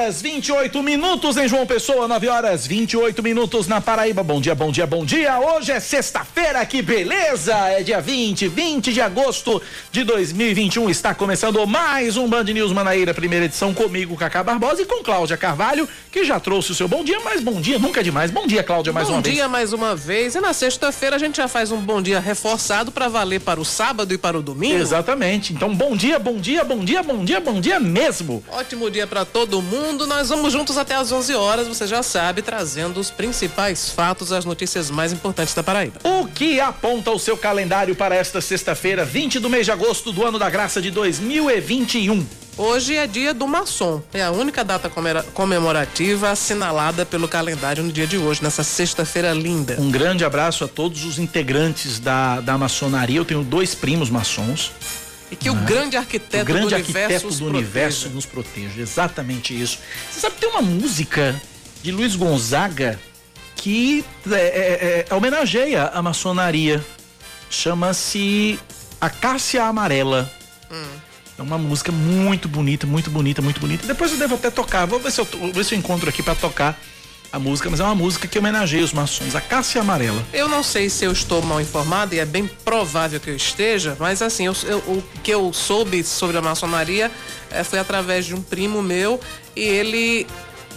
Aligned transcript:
Horas 0.00 0.22
28 0.22 0.82
minutos 0.82 1.36
em 1.36 1.46
João 1.46 1.66
Pessoa, 1.66 2.08
9 2.08 2.28
horas 2.28 2.66
28 2.66 3.22
minutos 3.22 3.66
na 3.66 3.82
Paraíba. 3.82 4.22
Bom 4.22 4.40
dia, 4.40 4.54
bom 4.54 4.72
dia, 4.72 4.86
bom 4.86 5.04
dia. 5.04 5.38
Hoje 5.38 5.72
é 5.72 5.78
sexta-feira, 5.78 6.64
que 6.64 6.80
beleza! 6.80 7.54
É 7.68 7.82
dia 7.82 8.00
20, 8.00 8.48
20 8.48 8.94
de 8.94 9.00
agosto 9.02 9.60
de 9.92 10.02
2021. 10.02 10.88
Está 10.88 11.14
começando 11.14 11.66
mais 11.66 12.16
um 12.16 12.26
Band 12.26 12.44
News 12.44 12.72
Manaíra, 12.72 13.12
primeira 13.12 13.44
edição 13.44 13.74
comigo, 13.74 14.16
Cacá 14.16 14.42
Barbosa 14.42 14.80
e 14.80 14.86
com 14.86 15.02
Cláudia 15.04 15.36
Carvalho, 15.36 15.86
que 16.10 16.24
já 16.24 16.40
trouxe 16.40 16.72
o 16.72 16.74
seu 16.74 16.88
bom 16.88 17.04
dia, 17.04 17.20
mas 17.20 17.42
bom 17.42 17.60
dia 17.60 17.78
nunca 17.78 18.00
é 18.00 18.02
demais. 18.02 18.30
Bom 18.30 18.46
dia, 18.46 18.62
Cláudia, 18.62 18.94
mais 18.94 19.06
bom 19.06 19.14
uma 19.14 19.20
vez. 19.20 19.34
vez. 19.34 19.36
Bom 19.36 19.42
dia 19.42 19.48
mais 19.50 19.72
uma 19.74 19.94
vez. 19.94 20.34
E 20.34 20.40
na 20.40 20.54
sexta-feira 20.54 21.16
a 21.16 21.18
gente 21.18 21.36
já 21.36 21.46
faz 21.46 21.70
um 21.70 21.78
bom 21.78 22.00
dia 22.00 22.20
reforçado 22.20 22.90
para 22.90 23.06
valer 23.08 23.40
para 23.40 23.60
o 23.60 23.66
sábado 23.66 24.14
e 24.14 24.18
para 24.18 24.38
o 24.38 24.42
domingo. 24.42 24.78
Exatamente. 24.78 25.52
Então, 25.52 25.74
bom 25.74 25.94
dia, 25.94 26.18
bom 26.18 26.38
dia, 26.38 26.64
bom 26.64 26.82
dia, 26.82 27.02
bom 27.02 27.22
dia, 27.22 27.40
bom 27.40 27.60
dia 27.60 27.78
mesmo. 27.78 28.42
Ótimo 28.50 28.90
dia 28.90 29.06
para 29.06 29.26
todo 29.26 29.60
mundo. 29.60 29.90
Nós 30.06 30.28
vamos 30.28 30.52
juntos 30.52 30.78
até 30.78 30.94
às 30.94 31.12
11 31.12 31.34
horas, 31.34 31.68
você 31.68 31.86
já 31.86 32.02
sabe, 32.02 32.42
trazendo 32.42 32.98
os 32.98 33.10
principais 33.10 33.90
fatos, 33.90 34.32
as 34.32 34.44
notícias 34.44 34.90
mais 34.90 35.12
importantes 35.12 35.54
da 35.54 35.62
Paraíba. 35.62 36.00
O 36.04 36.26
que 36.26 36.60
aponta 36.60 37.10
o 37.10 37.18
seu 37.18 37.36
calendário 37.36 37.94
para 37.94 38.14
esta 38.14 38.40
sexta-feira, 38.40 39.04
20 39.04 39.38
do 39.38 39.50
mês 39.50 39.66
de 39.66 39.72
agosto 39.72 40.12
do 40.12 40.24
ano 40.24 40.38
da 40.38 40.48
graça 40.48 40.80
de 40.80 40.90
2021? 40.90 42.26
Hoje 42.58 42.94
é 42.94 43.06
dia 43.06 43.32
do 43.32 43.48
maçom. 43.48 44.02
É 44.12 44.22
a 44.22 44.30
única 44.30 44.62
data 44.62 44.90
comemorativa 45.32 46.30
assinalada 46.30 47.06
pelo 47.06 47.26
calendário 47.26 47.82
no 47.82 47.90
dia 47.90 48.06
de 48.06 48.18
hoje, 48.18 48.42
nessa 48.42 48.62
sexta-feira 48.62 49.32
linda. 49.32 49.76
Um 49.78 49.90
grande 49.90 50.26
abraço 50.26 50.64
a 50.64 50.68
todos 50.68 51.04
os 51.04 51.18
integrantes 51.18 51.98
da, 51.98 52.40
da 52.40 52.58
maçonaria. 52.58 53.16
Eu 53.16 53.24
tenho 53.24 53.42
dois 53.42 53.74
primos 53.74 54.10
maçons. 54.10 54.72
E 55.30 55.36
que 55.36 55.48
o 55.48 55.52
ah. 55.52 55.60
grande 55.60 55.96
arquiteto, 55.96 56.42
o 56.42 56.46
grande 56.46 56.68
do, 56.68 56.74
arquiteto 56.74 57.26
universo 57.26 57.38
do 57.38 57.46
universo 57.46 58.08
nos 58.10 58.26
proteja. 58.26 58.80
Exatamente 58.80 59.58
isso. 59.58 59.78
Você 60.10 60.20
sabe 60.20 60.34
que 60.34 60.40
tem 60.40 60.50
uma 60.50 60.62
música 60.62 61.40
de 61.82 61.92
Luiz 61.92 62.16
Gonzaga 62.16 62.98
que 63.54 64.04
é, 64.30 64.34
é, 64.34 64.38
é, 64.38 65.06
é 65.08 65.14
homenageia 65.14 65.86
a 65.86 66.02
maçonaria. 66.02 66.84
Chama-se 67.48 68.58
Acácia 69.00 69.64
Amarela. 69.64 70.30
Hum. 70.70 70.84
É 71.38 71.42
uma 71.42 71.56
música 71.56 71.90
muito 71.90 72.48
bonita, 72.48 72.86
muito 72.86 73.10
bonita, 73.10 73.40
muito 73.40 73.60
bonita. 73.60 73.86
Depois 73.86 74.12
eu 74.12 74.18
devo 74.18 74.34
até 74.34 74.50
tocar. 74.50 74.86
Vou 74.86 75.00
ver 75.00 75.10
se 75.10 75.20
eu, 75.20 75.24
vou 75.24 75.52
ver 75.52 75.64
se 75.64 75.74
eu 75.74 75.78
encontro 75.78 76.08
aqui 76.08 76.22
para 76.22 76.34
tocar 76.34 76.78
a 77.32 77.38
música, 77.38 77.70
mas 77.70 77.80
é 77.80 77.84
uma 77.84 77.94
música 77.94 78.26
que 78.26 78.38
homenageia 78.38 78.84
os 78.84 78.92
maçons, 78.92 79.34
a 79.34 79.40
Cássia 79.40 79.80
Amarela. 79.80 80.24
Eu 80.32 80.48
não 80.48 80.62
sei 80.62 80.90
se 80.90 81.04
eu 81.04 81.12
estou 81.12 81.40
mal 81.42 81.60
informado, 81.60 82.14
e 82.14 82.18
é 82.18 82.24
bem 82.24 82.48
provável 82.64 83.20
que 83.20 83.30
eu 83.30 83.36
esteja, 83.36 83.96
mas 83.98 84.20
assim, 84.20 84.46
eu, 84.46 84.56
eu, 84.64 84.78
o 84.78 85.04
que 85.22 85.30
eu 85.30 85.52
soube 85.52 86.02
sobre 86.02 86.36
a 86.36 86.42
maçonaria 86.42 87.10
é, 87.50 87.62
foi 87.62 87.78
através 87.78 88.26
de 88.26 88.34
um 88.34 88.42
primo 88.42 88.82
meu 88.82 89.20
e 89.54 89.62
ele 89.62 90.26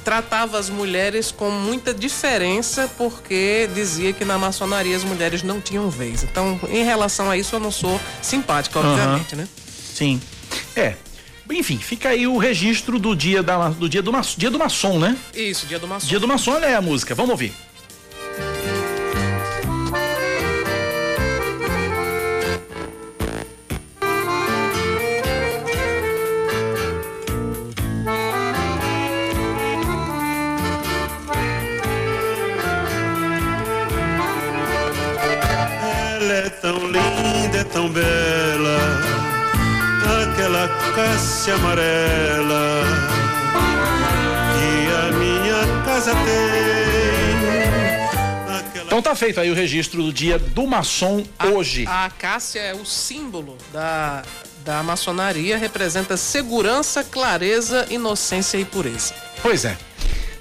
tratava 0.03 0.59
as 0.59 0.69
mulheres 0.69 1.31
com 1.31 1.49
muita 1.49 1.93
diferença 1.93 2.89
porque 2.97 3.69
dizia 3.73 4.11
que 4.11 4.25
na 4.25 4.37
maçonaria 4.37 4.95
as 4.95 5.03
mulheres 5.03 5.41
não 5.43 5.61
tinham 5.61 5.89
vez. 5.89 6.23
Então, 6.23 6.59
em 6.69 6.83
relação 6.83 7.29
a 7.29 7.37
isso, 7.37 7.55
eu 7.55 7.59
não 7.59 7.71
sou 7.71 7.99
simpática, 8.21 8.79
obviamente, 8.79 9.33
uhum. 9.33 9.41
né? 9.41 9.47
Sim. 9.93 10.21
É, 10.75 10.95
enfim, 11.57 11.77
fica 11.77 12.09
aí 12.09 12.27
o 12.27 12.37
registro 12.37 12.99
do 12.99 13.15
dia, 13.15 13.43
da, 13.43 13.69
do 13.69 13.87
dia 13.87 14.01
do, 14.01 14.11
dia 14.37 14.49
do 14.49 14.59
maçom, 14.59 14.99
né? 14.99 15.17
Isso, 15.33 15.65
dia 15.65 15.79
do 15.79 15.87
maçom. 15.87 16.07
Dia 16.07 16.19
do 16.19 16.27
maçom 16.27 16.57
é 16.57 16.75
a 16.75 16.81
música. 16.81 17.13
Vamos 17.15 17.31
ouvir. 17.31 17.53
Ela 36.15 36.33
é 36.33 36.49
tão 36.49 36.77
linda, 36.87 37.57
é 37.57 37.63
tão 37.63 37.89
bela 37.89 38.22
cássia 40.95 41.55
amarela 41.55 42.83
que 44.53 44.93
a 44.93 45.11
minha 45.17 45.83
casa 45.83 46.11
tem. 46.13 47.43
Aquela... 48.55 48.85
Então 48.85 49.01
tá 49.01 49.15
feito 49.15 49.39
aí 49.39 49.49
o 49.49 49.55
registro 49.55 50.03
do 50.03 50.13
dia 50.13 50.37
do 50.37 50.67
maçom 50.67 51.23
a, 51.39 51.47
hoje. 51.47 51.85
A 51.87 52.11
cássia 52.11 52.59
é 52.59 52.75
o 52.75 52.85
símbolo 52.85 53.57
da, 53.71 54.21
da 54.63 54.83
maçonaria, 54.83 55.57
representa 55.57 56.15
segurança, 56.15 57.03
clareza, 57.03 57.87
inocência 57.89 58.59
e 58.59 58.65
pureza. 58.65 59.15
Pois 59.41 59.65
é. 59.65 59.75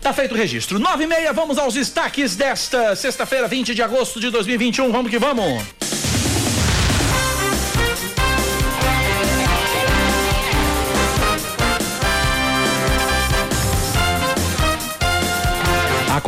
Tá 0.02 0.12
feito 0.12 0.34
o 0.34 0.36
registro. 0.36 0.78
Nove 0.78 1.04
e 1.04 1.06
meia, 1.06 1.32
vamos 1.32 1.56
aos 1.56 1.74
destaques 1.74 2.36
desta 2.36 2.94
sexta-feira, 2.94 3.48
20 3.48 3.74
de 3.74 3.82
agosto 3.82 4.20
de 4.20 4.28
2021. 4.30 4.92
Vamos 4.92 5.10
que 5.10 5.18
vamos. 5.18 5.62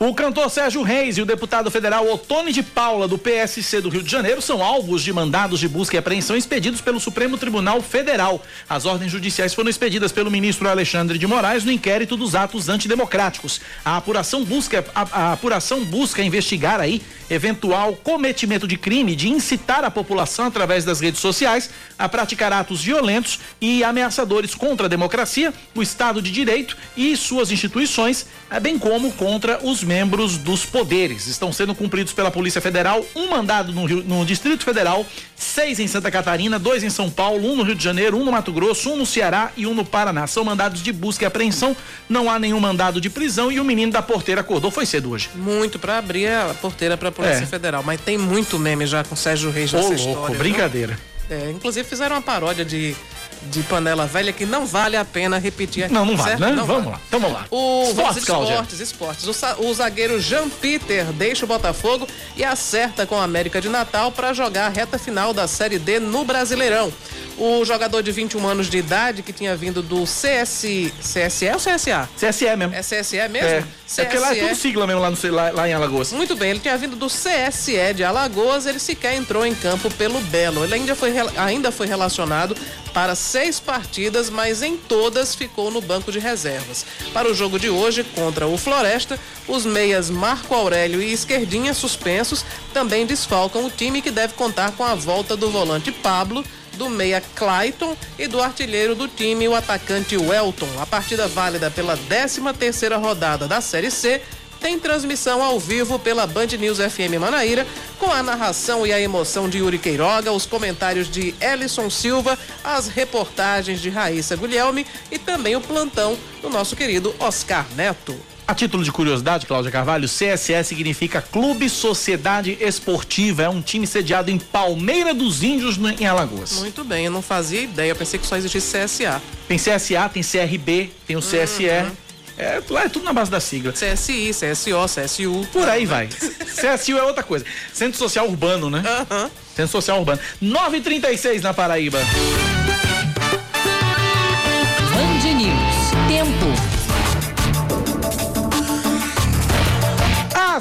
O 0.00 0.14
cantor 0.14 0.48
Sérgio 0.48 0.80
Reis 0.82 1.18
e 1.18 1.22
o 1.22 1.26
deputado 1.26 1.72
federal 1.72 2.08
Otone 2.08 2.52
de 2.52 2.62
Paula, 2.62 3.08
do 3.08 3.18
PSC 3.18 3.80
do 3.80 3.88
Rio 3.88 4.00
de 4.00 4.08
Janeiro, 4.08 4.40
são 4.40 4.62
alvos 4.62 5.02
de 5.02 5.12
mandados 5.12 5.58
de 5.58 5.66
busca 5.66 5.96
e 5.96 5.98
apreensão 5.98 6.36
expedidos 6.36 6.80
pelo 6.80 7.00
Supremo 7.00 7.36
Tribunal 7.36 7.82
Federal. 7.82 8.40
As 8.68 8.86
ordens 8.86 9.10
judiciais 9.10 9.54
foram 9.54 9.68
expedidas 9.68 10.12
pelo 10.12 10.30
ministro 10.30 10.68
Alexandre 10.68 11.18
de 11.18 11.26
Moraes 11.26 11.64
no 11.64 11.72
inquérito 11.72 12.16
dos 12.16 12.36
atos 12.36 12.68
antidemocráticos. 12.68 13.60
A 13.84 13.96
apuração 13.96 14.44
busca, 14.44 14.84
a, 14.94 15.00
a 15.00 15.32
apuração 15.32 15.84
busca 15.84 16.22
investigar 16.22 16.80
aí 16.80 17.02
eventual 17.28 17.94
cometimento 17.94 18.68
de 18.68 18.76
crime 18.76 19.16
de 19.16 19.28
incitar 19.28 19.84
a 19.84 19.90
população 19.90 20.46
através 20.46 20.84
das 20.84 21.00
redes 21.00 21.20
sociais 21.20 21.70
a 21.98 22.08
praticar 22.08 22.52
atos 22.52 22.84
violentos 22.84 23.40
e 23.60 23.82
ameaçadores 23.82 24.54
contra 24.54 24.86
a 24.86 24.88
democracia, 24.88 25.52
o 25.74 25.82
Estado 25.82 26.22
de 26.22 26.30
Direito 26.30 26.76
e 26.96 27.16
suas 27.16 27.50
instituições, 27.50 28.26
bem 28.60 28.78
como 28.78 29.12
contra 29.12 29.58
os 29.62 29.84
membros 29.84 30.38
dos 30.38 30.64
poderes. 30.64 31.26
Estão 31.26 31.52
sendo 31.52 31.74
cumpridos 31.74 32.12
pela 32.12 32.30
Polícia 32.30 32.60
Federal 32.60 33.04
um 33.14 33.28
mandado 33.28 33.72
no, 33.72 33.84
Rio, 33.84 34.02
no 34.02 34.24
Distrito 34.24 34.64
Federal, 34.64 35.04
seis 35.36 35.78
em 35.78 35.86
Santa 35.86 36.10
Catarina, 36.10 36.58
dois 36.58 36.82
em 36.82 36.88
São 36.88 37.10
Paulo, 37.10 37.46
um 37.46 37.56
no 37.56 37.62
Rio 37.62 37.74
de 37.74 37.84
Janeiro, 37.84 38.16
um 38.16 38.24
no 38.24 38.32
Mato 38.32 38.52
Grosso, 38.52 38.90
um 38.90 38.96
no 38.96 39.04
Ceará 39.04 39.52
e 39.56 39.66
um 39.66 39.74
no 39.74 39.84
Paraná. 39.84 40.26
São 40.26 40.44
mandados 40.44 40.82
de 40.82 40.92
busca 40.92 41.24
e 41.24 41.26
apreensão, 41.26 41.76
não 42.08 42.30
há 42.30 42.38
nenhum 42.38 42.58
mandado 42.58 43.00
de 43.00 43.10
prisão 43.10 43.52
e 43.52 43.60
o 43.60 43.64
menino 43.64 43.92
da 43.92 44.00
porteira 44.00 44.40
acordou, 44.40 44.70
foi 44.70 44.86
cedo 44.86 45.10
hoje. 45.10 45.28
Muito 45.34 45.78
para 45.78 45.98
abrir 45.98 46.28
a 46.28 46.54
porteira 46.54 46.96
para 46.96 47.10
a 47.10 47.12
Polícia 47.12 47.44
é. 47.44 47.46
Federal, 47.46 47.82
mas 47.82 48.00
tem 48.00 48.16
muito 48.16 48.58
meme 48.58 48.86
já 48.86 49.04
com 49.04 49.14
Sérgio 49.14 49.50
Reis 49.50 49.72
nessa 49.72 49.86
Ô, 49.86 49.90
louco, 49.90 50.08
história. 50.08 50.38
Brincadeira. 50.38 50.98
É, 51.30 51.50
inclusive 51.50 51.86
fizeram 51.86 52.16
uma 52.16 52.22
paródia 52.22 52.64
de 52.64 52.96
de 53.42 53.62
panela 53.62 54.06
velha 54.06 54.32
que 54.32 54.44
não 54.44 54.66
vale 54.66 54.96
a 54.96 55.04
pena 55.04 55.38
repetir 55.38 55.84
aqui. 55.84 55.94
Não, 55.94 56.04
não 56.04 56.16
vale, 56.16 56.36
né? 56.36 56.50
Não 56.52 56.66
vamos 56.66 56.84
vale. 56.84 56.96
lá, 56.96 57.00
então 57.06 57.20
vamos 57.20 57.36
lá. 57.36 57.46
O, 57.50 57.84
esportes, 57.88 58.22
esportes, 58.22 58.80
esportes. 58.80 59.26
O, 59.26 59.66
o, 59.66 59.74
zagueiro 59.74 60.20
Jean 60.20 60.48
Peter 60.48 61.04
deixa 61.12 61.44
o 61.44 61.48
Botafogo 61.48 62.06
e 62.36 62.44
acerta 62.44 63.06
com 63.06 63.16
a 63.16 63.24
América 63.24 63.60
de 63.60 63.68
Natal 63.68 64.12
para 64.12 64.32
jogar 64.32 64.66
a 64.66 64.68
reta 64.68 64.98
final 64.98 65.32
da 65.32 65.46
Série 65.46 65.78
D 65.78 65.98
no 66.00 66.24
Brasileirão. 66.24 66.92
O 67.38 67.64
jogador 67.64 68.02
de 68.02 68.10
21 68.10 68.44
anos 68.48 68.68
de 68.68 68.78
idade 68.78 69.22
que 69.22 69.32
tinha 69.32 69.54
vindo 69.54 69.80
do 69.80 70.04
CS. 70.04 70.92
CSE 71.00 71.48
ou 71.52 71.58
CSA? 71.58 72.08
CSE 72.16 72.56
mesmo. 72.56 72.74
É 72.74 72.80
CSE 72.80 73.28
mesmo? 73.28 73.48
É, 73.48 73.64
CSE. 73.86 74.00
é 74.00 74.04
porque 74.04 74.18
lá 74.18 74.36
é 74.36 74.40
tudo 74.40 74.54
sigla 74.56 74.86
mesmo 74.88 75.00
lá, 75.00 75.10
no, 75.10 75.16
lá, 75.30 75.50
lá, 75.52 75.68
em 75.68 75.72
Alagoas. 75.72 76.12
Muito 76.12 76.34
bem, 76.34 76.50
ele 76.50 76.58
tinha 76.58 76.76
vindo 76.76 76.96
do 76.96 77.06
CSE 77.06 77.94
de 77.94 78.02
Alagoas, 78.02 78.66
ele 78.66 78.80
sequer 78.80 79.14
entrou 79.14 79.46
em 79.46 79.54
campo 79.54 79.88
pelo 79.94 80.20
Belo. 80.22 80.64
Ele 80.64 80.74
ainda 80.74 80.96
foi, 80.96 81.12
ainda 81.36 81.70
foi 81.70 81.86
relacionado 81.86 82.56
para 82.92 83.14
seis 83.14 83.60
partidas, 83.60 84.28
mas 84.28 84.60
em 84.60 84.76
todas 84.76 85.34
ficou 85.34 85.70
no 85.70 85.80
banco 85.80 86.10
de 86.10 86.18
reservas. 86.18 86.84
Para 87.12 87.30
o 87.30 87.34
jogo 87.34 87.56
de 87.56 87.70
hoje 87.70 88.02
contra 88.02 88.48
o 88.48 88.58
Floresta, 88.58 89.18
os 89.46 89.64
meias 89.64 90.10
Marco 90.10 90.52
Aurélio 90.54 91.00
e 91.00 91.12
Esquerdinha 91.12 91.72
suspensos 91.72 92.44
também 92.74 93.06
desfalcam 93.06 93.64
o 93.64 93.70
time 93.70 94.02
que 94.02 94.10
deve 94.10 94.34
contar 94.34 94.72
com 94.72 94.84
a 94.84 94.96
volta 94.96 95.36
do 95.36 95.50
volante 95.50 95.92
Pablo 95.92 96.44
do 96.78 96.88
meia 96.88 97.20
Clayton 97.34 97.96
e 98.18 98.26
do 98.28 98.40
artilheiro 98.40 98.94
do 98.94 99.08
time, 99.08 99.48
o 99.48 99.54
atacante 99.54 100.16
Welton. 100.16 100.68
A 100.80 100.86
partida 100.86 101.26
válida 101.26 101.70
pela 101.70 101.96
13 101.96 102.40
terceira 102.56 102.96
rodada 102.96 103.48
da 103.48 103.60
Série 103.60 103.90
C 103.90 104.22
tem 104.60 104.78
transmissão 104.78 105.42
ao 105.42 105.58
vivo 105.58 105.98
pela 105.98 106.26
Band 106.26 106.46
News 106.58 106.78
FM 106.78 107.18
Manaíra, 107.20 107.66
com 107.98 108.10
a 108.10 108.22
narração 108.22 108.86
e 108.86 108.92
a 108.92 109.00
emoção 109.00 109.48
de 109.48 109.58
Yuri 109.58 109.78
Queiroga, 109.78 110.32
os 110.32 110.46
comentários 110.46 111.10
de 111.10 111.34
Ellison 111.40 111.90
Silva, 111.90 112.38
as 112.62 112.88
reportagens 112.88 113.80
de 113.80 113.88
Raíssa 113.88 114.36
Guilherme 114.36 114.86
e 115.10 115.18
também 115.18 115.56
o 115.56 115.60
plantão 115.60 116.16
do 116.42 116.50
nosso 116.50 116.76
querido 116.76 117.14
Oscar 117.18 117.66
Neto. 117.76 118.16
A 118.48 118.54
título 118.54 118.82
de 118.82 118.90
curiosidade, 118.90 119.44
Cláudia 119.44 119.70
Carvalho, 119.70 120.08
CSE 120.08 120.64
significa 120.64 121.20
Clube 121.20 121.68
Sociedade 121.68 122.56
Esportiva. 122.58 123.42
É 123.42 123.48
um 123.50 123.60
time 123.60 123.86
sediado 123.86 124.30
em 124.30 124.38
Palmeira 124.38 125.12
dos 125.12 125.42
Índios, 125.42 125.76
em 126.00 126.06
Alagoas. 126.06 126.52
Muito 126.52 126.82
bem, 126.82 127.04
eu 127.04 127.10
não 127.10 127.20
fazia 127.20 127.60
ideia. 127.60 127.90
Eu 127.90 127.96
pensei 127.96 128.18
que 128.18 128.26
só 128.26 128.38
existisse 128.38 128.78
CSA. 128.78 129.20
Tem 129.46 129.58
CSA, 129.58 130.08
tem 130.10 130.22
CRB, 130.22 130.90
tem 131.06 131.14
o 131.14 131.20
CSE. 131.20 131.68
Uhum. 131.68 132.07
É, 132.38 132.62
lá 132.70 132.84
é 132.84 132.88
tudo 132.88 133.04
na 133.04 133.12
base 133.12 133.30
da 133.30 133.40
sigla. 133.40 133.72
CSI, 133.72 134.30
CSO, 134.30 134.86
CSU. 134.86 135.46
Por 135.52 135.68
aí 135.68 135.84
vai. 135.84 136.06
CSU 136.06 136.96
é 136.96 137.02
outra 137.02 137.24
coisa. 137.24 137.44
Centro 137.72 137.98
Social 137.98 138.28
Urbano, 138.28 138.70
né? 138.70 138.82
Uhum. 139.10 139.30
Centro 139.56 139.72
Social 139.72 139.98
Urbano. 139.98 140.20
9h36 140.40 141.42
na 141.42 141.52
Paraíba. 141.52 141.98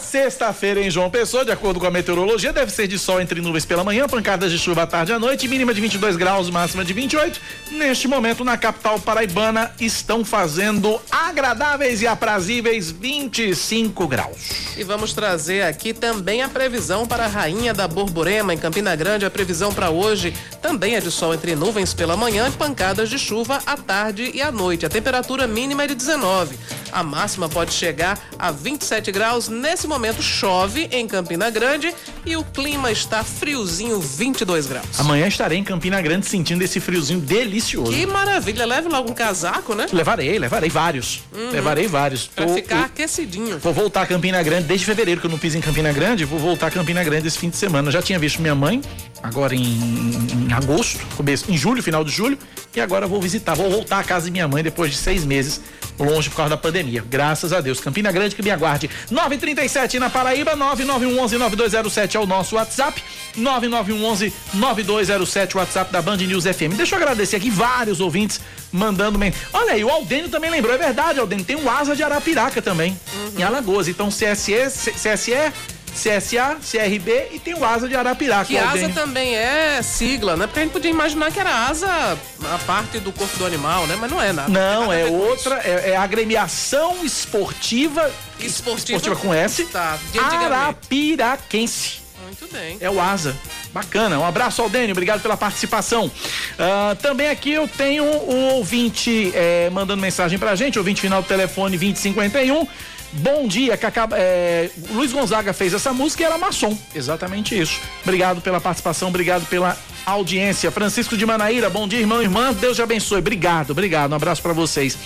Sexta-feira 0.07 0.79
em 0.79 0.89
João 0.89 1.09
Pessoa, 1.09 1.43
de 1.43 1.51
acordo 1.51 1.81
com 1.81 1.85
a 1.85 1.91
meteorologia, 1.91 2.53
deve 2.53 2.71
ser 2.71 2.87
de 2.87 2.97
sol 2.97 3.19
entre 3.19 3.41
nuvens 3.41 3.65
pela 3.65 3.83
manhã, 3.83 4.07
pancadas 4.07 4.49
de 4.49 4.57
chuva 4.57 4.83
à 4.83 4.87
tarde 4.87 5.11
e 5.11 5.15
à 5.15 5.19
noite, 5.19 5.49
mínima 5.49 5.73
de 5.73 5.81
22 5.81 6.15
graus, 6.15 6.49
máxima 6.49 6.85
de 6.85 6.93
28. 6.93 7.41
Neste 7.71 8.07
momento, 8.07 8.45
na 8.45 8.57
capital 8.57 8.97
paraibana, 9.01 9.69
estão 9.81 10.23
fazendo 10.23 10.97
agradáveis 11.11 12.01
e 12.01 12.07
aprazíveis 12.07 12.89
25 12.89 14.07
graus. 14.07 14.77
E 14.77 14.83
vamos 14.83 15.11
trazer 15.11 15.63
aqui 15.63 15.93
também 15.93 16.41
a 16.41 16.47
previsão 16.47 17.05
para 17.05 17.25
a 17.25 17.27
Rainha 17.27 17.73
da 17.73 17.85
Borborema, 17.85 18.53
em 18.53 18.57
Campina 18.57 18.95
Grande. 18.95 19.25
A 19.25 19.29
previsão 19.29 19.73
para 19.73 19.89
hoje 19.89 20.33
também 20.61 20.95
é 20.95 21.01
de 21.01 21.11
sol 21.11 21.33
entre 21.33 21.53
nuvens 21.53 21.93
pela 21.93 22.15
manhã, 22.15 22.49
pancadas 22.49 23.09
de 23.09 23.19
chuva 23.19 23.61
à 23.65 23.75
tarde 23.75 24.31
e 24.33 24.41
à 24.41 24.53
noite. 24.53 24.85
A 24.85 24.89
temperatura 24.89 25.45
mínima 25.47 25.83
é 25.83 25.87
de 25.87 25.95
19. 25.95 26.57
A 26.93 27.03
máxima 27.03 27.49
pode 27.49 27.73
chegar 27.73 28.17
a 28.39 28.51
27 28.51 29.11
graus. 29.11 29.49
Nesse 29.49 29.85
momento 29.85 29.96
chove 30.21 30.87
em 30.91 31.07
Campina 31.07 31.49
Grande 31.49 31.93
e 32.25 32.35
o 32.35 32.43
clima 32.43 32.91
está 32.91 33.23
friozinho, 33.23 33.99
22 33.99 34.67
graus. 34.67 34.99
Amanhã 34.99 35.27
estarei 35.27 35.57
em 35.57 35.63
Campina 35.63 36.01
Grande 36.01 36.25
sentindo 36.25 36.63
esse 36.63 36.79
friozinho 36.79 37.19
delicioso. 37.19 37.91
Que 37.91 38.05
maravilha! 38.05 38.65
Leve 38.65 38.89
logo 38.89 39.09
um 39.09 39.13
casaco, 39.13 39.73
né? 39.73 39.87
Levarei, 39.91 40.37
levarei 40.37 40.69
vários. 40.69 41.21
Uhum. 41.33 41.51
Levarei 41.51 41.87
vários. 41.87 42.27
Pra 42.27 42.47
ficar 42.47 42.85
aquecidinho. 42.85 43.57
Vou 43.59 43.73
voltar 43.73 44.03
a 44.03 44.05
Campina 44.05 44.41
Grande 44.43 44.67
desde 44.67 44.85
fevereiro 44.85 45.19
que 45.19 45.27
eu 45.27 45.31
não 45.31 45.37
piso 45.37 45.57
em 45.57 45.61
Campina 45.61 45.91
Grande. 45.91 46.25
Vou 46.25 46.39
voltar 46.39 46.67
a 46.67 46.71
Campina 46.71 47.03
Grande 47.03 47.27
esse 47.27 47.37
fim 47.37 47.49
de 47.49 47.57
semana. 47.57 47.87
Eu 47.87 47.91
já 47.91 48.01
tinha 48.01 48.19
visto 48.19 48.41
minha 48.41 48.55
mãe 48.55 48.81
agora 49.21 49.55
em, 49.55 49.61
em 49.61 50.53
agosto, 50.53 50.99
começo, 51.15 51.51
em 51.51 51.57
julho, 51.57 51.81
final 51.81 52.03
de 52.03 52.11
julho, 52.11 52.37
e 52.75 52.81
agora 52.81 53.07
vou 53.07 53.21
visitar, 53.21 53.55
vou 53.55 53.69
voltar 53.69 53.99
à 53.99 54.03
casa 54.03 54.25
de 54.25 54.31
minha 54.31 54.47
mãe 54.47 54.63
depois 54.63 54.91
de 54.91 54.97
seis 54.97 55.25
meses 55.25 55.61
longe 55.99 56.29
por 56.29 56.37
causa 56.37 56.51
da 56.51 56.57
pandemia. 56.57 57.03
Graças 57.09 57.51
a 57.51 57.59
Deus. 57.59 57.79
Campina 57.79 58.11
Grande 58.11 58.35
que 58.35 58.43
me 58.43 58.51
aguarde. 58.51 58.87
937 59.09 59.97
na 59.99 60.09
Paraíba, 60.09 60.55
9911-9207 60.55 62.15
é 62.15 62.19
o 62.19 62.25
nosso 62.25 62.55
WhatsApp. 62.55 63.03
9911-9207, 63.37 65.55
WhatsApp 65.55 65.91
da 65.91 66.01
Band 66.01 66.15
News 66.17 66.45
FM. 66.45 66.75
Deixa 66.75 66.95
eu 66.95 66.99
agradecer 66.99 67.35
aqui 67.37 67.49
vários 67.49 67.99
ouvintes 67.99 68.39
mandando. 68.71 69.17
Men... 69.17 69.33
Olha 69.53 69.73
aí, 69.73 69.83
o 69.83 69.89
Aldênio 69.89 70.29
também 70.29 70.51
lembrou. 70.51 70.73
É 70.73 70.77
verdade, 70.77 71.19
Aldênio. 71.19 71.45
Tem 71.45 71.55
um 71.55 71.67
Asa 71.69 71.95
de 71.95 72.03
Arapiraca 72.03 72.61
também, 72.61 72.97
uhum. 73.13 73.39
em 73.39 73.43
Alagoas. 73.43 73.87
Então, 73.87 74.09
CSE, 74.09 74.91
CSE 74.91 75.51
CSA, 75.97 76.57
CRB 76.61 77.29
e 77.33 77.39
tem 77.39 77.55
o 77.55 77.65
ASA 77.65 77.87
de 77.87 77.95
Arapiraca. 77.95 78.45
Que 78.45 78.57
ASA 78.57 78.89
também 78.89 79.35
é 79.35 79.81
sigla, 79.81 80.37
né? 80.37 80.45
Porque 80.45 80.59
a 80.59 80.63
gente 80.63 80.71
podia 80.71 80.91
imaginar 80.91 81.31
que 81.31 81.39
era 81.39 81.67
ASA 81.67 81.87
a 81.87 82.57
parte 82.65 82.99
do 82.99 83.11
corpo 83.11 83.35
do 83.37 83.45
animal, 83.45 83.87
né? 83.87 83.97
Mas 83.99 84.11
não 84.11 84.21
é 84.21 84.31
nada. 84.31 84.49
Não, 84.49 84.93
é 84.93 85.05
outra, 85.05 85.59
é, 85.63 85.91
é 85.91 85.97
agremiação 85.97 87.03
esportiva, 87.03 88.11
esportiva, 88.39 88.97
esportiva 88.97 89.15
com 89.15 89.33
S, 89.33 89.65
tá, 89.65 89.97
Arapiraquense. 90.21 92.07
Muito 92.23 92.53
bem. 92.53 92.77
É 92.81 92.89
o 92.89 92.99
ASA. 92.99 93.35
Bacana. 93.73 94.19
Um 94.19 94.25
abraço 94.25 94.61
ao 94.61 94.69
Dênio, 94.69 94.91
obrigado 94.91 95.21
pela 95.21 95.37
participação. 95.37 96.05
Uh, 96.05 96.95
também 97.01 97.29
aqui 97.29 97.51
eu 97.51 97.67
tenho 97.67 98.03
o 98.03 98.55
ouvinte 98.55 99.31
é, 99.33 99.69
mandando 99.69 100.01
mensagem 100.01 100.37
pra 100.37 100.55
gente, 100.55 100.77
ouvinte 100.77 100.99
final 100.99 101.21
do 101.21 101.27
telefone 101.27 101.77
2051. 101.77 102.67
Bom 103.13 103.47
dia, 103.47 103.77
Cacá. 103.77 104.07
É, 104.13 104.69
Luiz 104.91 105.11
Gonzaga 105.11 105.53
fez 105.53 105.73
essa 105.73 105.93
música 105.93 106.23
e 106.23 106.25
era 106.25 106.37
maçom. 106.37 106.77
Exatamente 106.93 107.59
isso. 107.59 107.79
Obrigado 108.03 108.41
pela 108.41 108.59
participação, 108.59 109.09
obrigado 109.09 109.45
pela 109.47 109.77
audiência. 110.05 110.71
Francisco 110.71 111.17
de 111.17 111.25
Manaíra, 111.25 111.69
bom 111.69 111.87
dia, 111.87 111.99
irmão, 111.99 112.21
irmã. 112.21 112.53
Deus 112.53 112.75
te 112.75 112.81
abençoe. 112.81 113.19
Obrigado, 113.19 113.71
obrigado. 113.71 114.11
Um 114.11 114.15
abraço 114.15 114.41
para 114.41 114.53
vocês. 114.53 114.97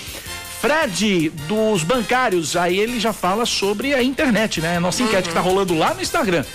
Fred, 0.62 1.30
dos 1.48 1.84
bancários, 1.84 2.56
aí 2.56 2.80
ele 2.80 3.00
já 3.00 3.12
fala 3.12 3.48
sobre 3.48 3.96
a 3.96 4.04
internet, 4.04 4.62
né? 4.62 4.80
Nossa 4.80 5.02
enquete 5.02 5.24
uhum. 5.24 5.28
que 5.30 5.34
tá 5.34 5.40
rolando 5.40 5.76
lá 5.76 5.94
no 5.94 6.02
Instagram. 6.02 6.46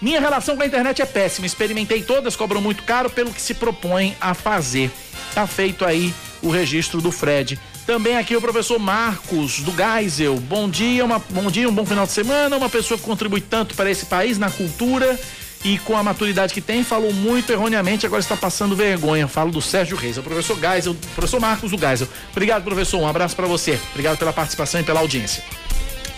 Minha 0.00 0.20
relação 0.20 0.56
com 0.56 0.62
a 0.62 0.66
internet 0.66 1.02
é 1.02 1.06
péssima. 1.06 1.46
Experimentei 1.46 2.02
todas, 2.02 2.34
cobram 2.34 2.60
muito 2.60 2.82
caro 2.82 3.10
pelo 3.10 3.30
que 3.30 3.40
se 3.40 3.54
propõem 3.54 4.16
a 4.20 4.34
fazer. 4.34 4.90
Tá 5.34 5.46
feito 5.46 5.84
aí 5.84 6.14
o 6.42 6.50
registro 6.50 7.00
do 7.00 7.12
Fred. 7.12 7.58
Também 7.92 8.16
aqui 8.16 8.34
o 8.34 8.40
professor 8.40 8.78
Marcos 8.78 9.60
do 9.60 9.70
Geisel. 9.70 10.36
Bom 10.36 10.66
dia, 10.66 11.04
uma, 11.04 11.18
bom 11.28 11.50
dia, 11.50 11.68
um 11.68 11.74
bom 11.74 11.84
final 11.84 12.06
de 12.06 12.12
semana. 12.12 12.56
Uma 12.56 12.70
pessoa 12.70 12.96
que 12.96 13.04
contribui 13.04 13.42
tanto 13.42 13.74
para 13.74 13.90
esse 13.90 14.06
país 14.06 14.38
na 14.38 14.50
cultura 14.50 15.20
e 15.62 15.76
com 15.76 15.94
a 15.94 16.02
maturidade 16.02 16.54
que 16.54 16.62
tem, 16.62 16.82
falou 16.82 17.12
muito 17.12 17.52
erroneamente, 17.52 18.06
agora 18.06 18.22
está 18.22 18.34
passando 18.34 18.74
vergonha. 18.74 19.28
Falo 19.28 19.50
do 19.50 19.60
Sérgio 19.60 19.94
Reis, 19.94 20.16
é 20.16 20.20
o 20.20 20.22
professor 20.22 20.58
Geisel, 20.58 20.96
professor 21.14 21.38
Marcos 21.38 21.70
do 21.70 21.76
Geisel. 21.76 22.08
Obrigado, 22.30 22.64
professor. 22.64 22.98
Um 22.98 23.06
abraço 23.06 23.36
para 23.36 23.46
você. 23.46 23.78
Obrigado 23.90 24.16
pela 24.16 24.32
participação 24.32 24.80
e 24.80 24.84
pela 24.84 25.00
audiência. 25.00 25.44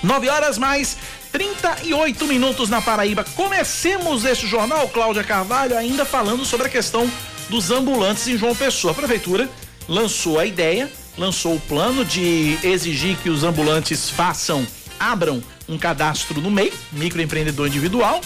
9 0.00 0.28
horas 0.28 0.56
mais 0.56 0.96
38 1.32 2.24
minutos 2.28 2.70
na 2.70 2.80
Paraíba. 2.80 3.24
Comecemos 3.34 4.24
este 4.24 4.46
jornal, 4.46 4.88
Cláudia 4.90 5.24
Carvalho, 5.24 5.76
ainda 5.76 6.04
falando 6.04 6.44
sobre 6.44 6.68
a 6.68 6.70
questão 6.70 7.10
dos 7.50 7.72
ambulantes 7.72 8.28
em 8.28 8.38
João 8.38 8.54
Pessoa. 8.54 8.92
A 8.92 8.94
prefeitura 8.94 9.50
lançou 9.88 10.38
a 10.38 10.46
ideia 10.46 10.88
lançou 11.16 11.56
o 11.56 11.60
plano 11.60 12.04
de 12.04 12.58
exigir 12.62 13.16
que 13.18 13.30
os 13.30 13.44
ambulantes 13.44 14.10
façam, 14.10 14.66
abram 14.98 15.42
um 15.68 15.78
cadastro 15.78 16.40
no 16.40 16.50
MEI, 16.50 16.72
microempreendedor 16.92 17.66
individual, 17.68 18.20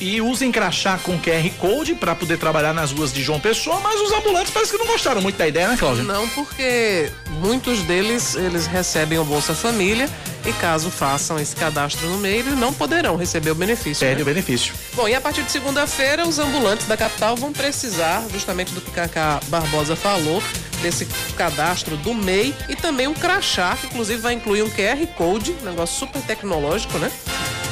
e 0.00 0.20
usem 0.20 0.50
crachá 0.50 0.98
com 0.98 1.18
QR 1.18 1.48
Code 1.58 1.94
para 1.94 2.14
poder 2.14 2.38
trabalhar 2.38 2.72
nas 2.72 2.92
ruas 2.92 3.12
de 3.12 3.22
João 3.22 3.40
Pessoa, 3.40 3.80
mas 3.80 4.00
os 4.00 4.12
ambulantes 4.12 4.52
parece 4.52 4.72
que 4.72 4.78
não 4.78 4.86
gostaram 4.86 5.20
muito 5.20 5.36
da 5.36 5.46
ideia, 5.46 5.68
né, 5.68 5.76
Cláudia? 5.76 6.02
Não, 6.04 6.28
porque 6.30 7.10
muitos 7.40 7.80
deles 7.82 8.34
eles 8.34 8.66
recebem 8.66 9.18
o 9.18 9.24
Bolsa 9.24 9.54
Família 9.54 10.08
e 10.46 10.52
caso 10.54 10.90
façam 10.90 11.38
esse 11.38 11.56
cadastro 11.56 12.06
no 12.08 12.18
meio, 12.18 12.40
eles 12.40 12.58
não 12.58 12.72
poderão 12.72 13.16
receber 13.16 13.50
o 13.50 13.54
benefício. 13.54 14.00
Perde 14.00 14.16
né? 14.16 14.22
o 14.22 14.26
benefício. 14.26 14.74
Bom, 14.94 15.08
e 15.08 15.14
a 15.14 15.20
partir 15.20 15.42
de 15.42 15.50
segunda-feira, 15.50 16.26
os 16.26 16.38
ambulantes 16.38 16.86
da 16.86 16.96
capital 16.96 17.36
vão 17.36 17.52
precisar, 17.52 18.22
justamente 18.32 18.72
do 18.72 18.80
que 18.80 18.90
Cacá 18.90 19.40
Barbosa 19.48 19.96
falou, 19.96 20.42
desse 20.82 21.06
cadastro 21.34 21.96
do 21.96 22.12
MEI 22.12 22.54
e 22.68 22.76
também 22.76 23.06
um 23.06 23.14
crachá, 23.14 23.76
que 23.76 23.86
inclusive 23.86 24.20
vai 24.20 24.34
incluir 24.34 24.62
um 24.62 24.70
QR 24.70 25.06
Code, 25.16 25.54
negócio 25.62 25.98
super 25.98 26.20
tecnológico, 26.22 26.98
né? 26.98 27.10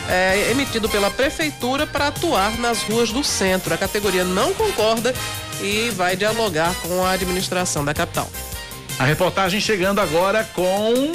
É, 0.08 0.50
emitido 0.50 0.88
pela 0.88 1.10
prefeitura 1.10 1.86
para 1.86 2.08
atuar 2.08 2.58
nas 2.58 2.82
ruas 2.82 3.10
do 3.10 3.22
centro. 3.22 3.72
A 3.72 3.78
categoria 3.78 4.24
não 4.24 4.52
concorda 4.52 5.14
e 5.60 5.90
vai 5.90 6.16
dialogar 6.16 6.74
com 6.82 7.04
a 7.04 7.12
administração 7.12 7.84
da 7.84 7.94
capital. 7.94 8.28
A 8.98 9.04
reportagem 9.04 9.60
chegando 9.60 10.00
agora 10.00 10.44
com 10.54 11.12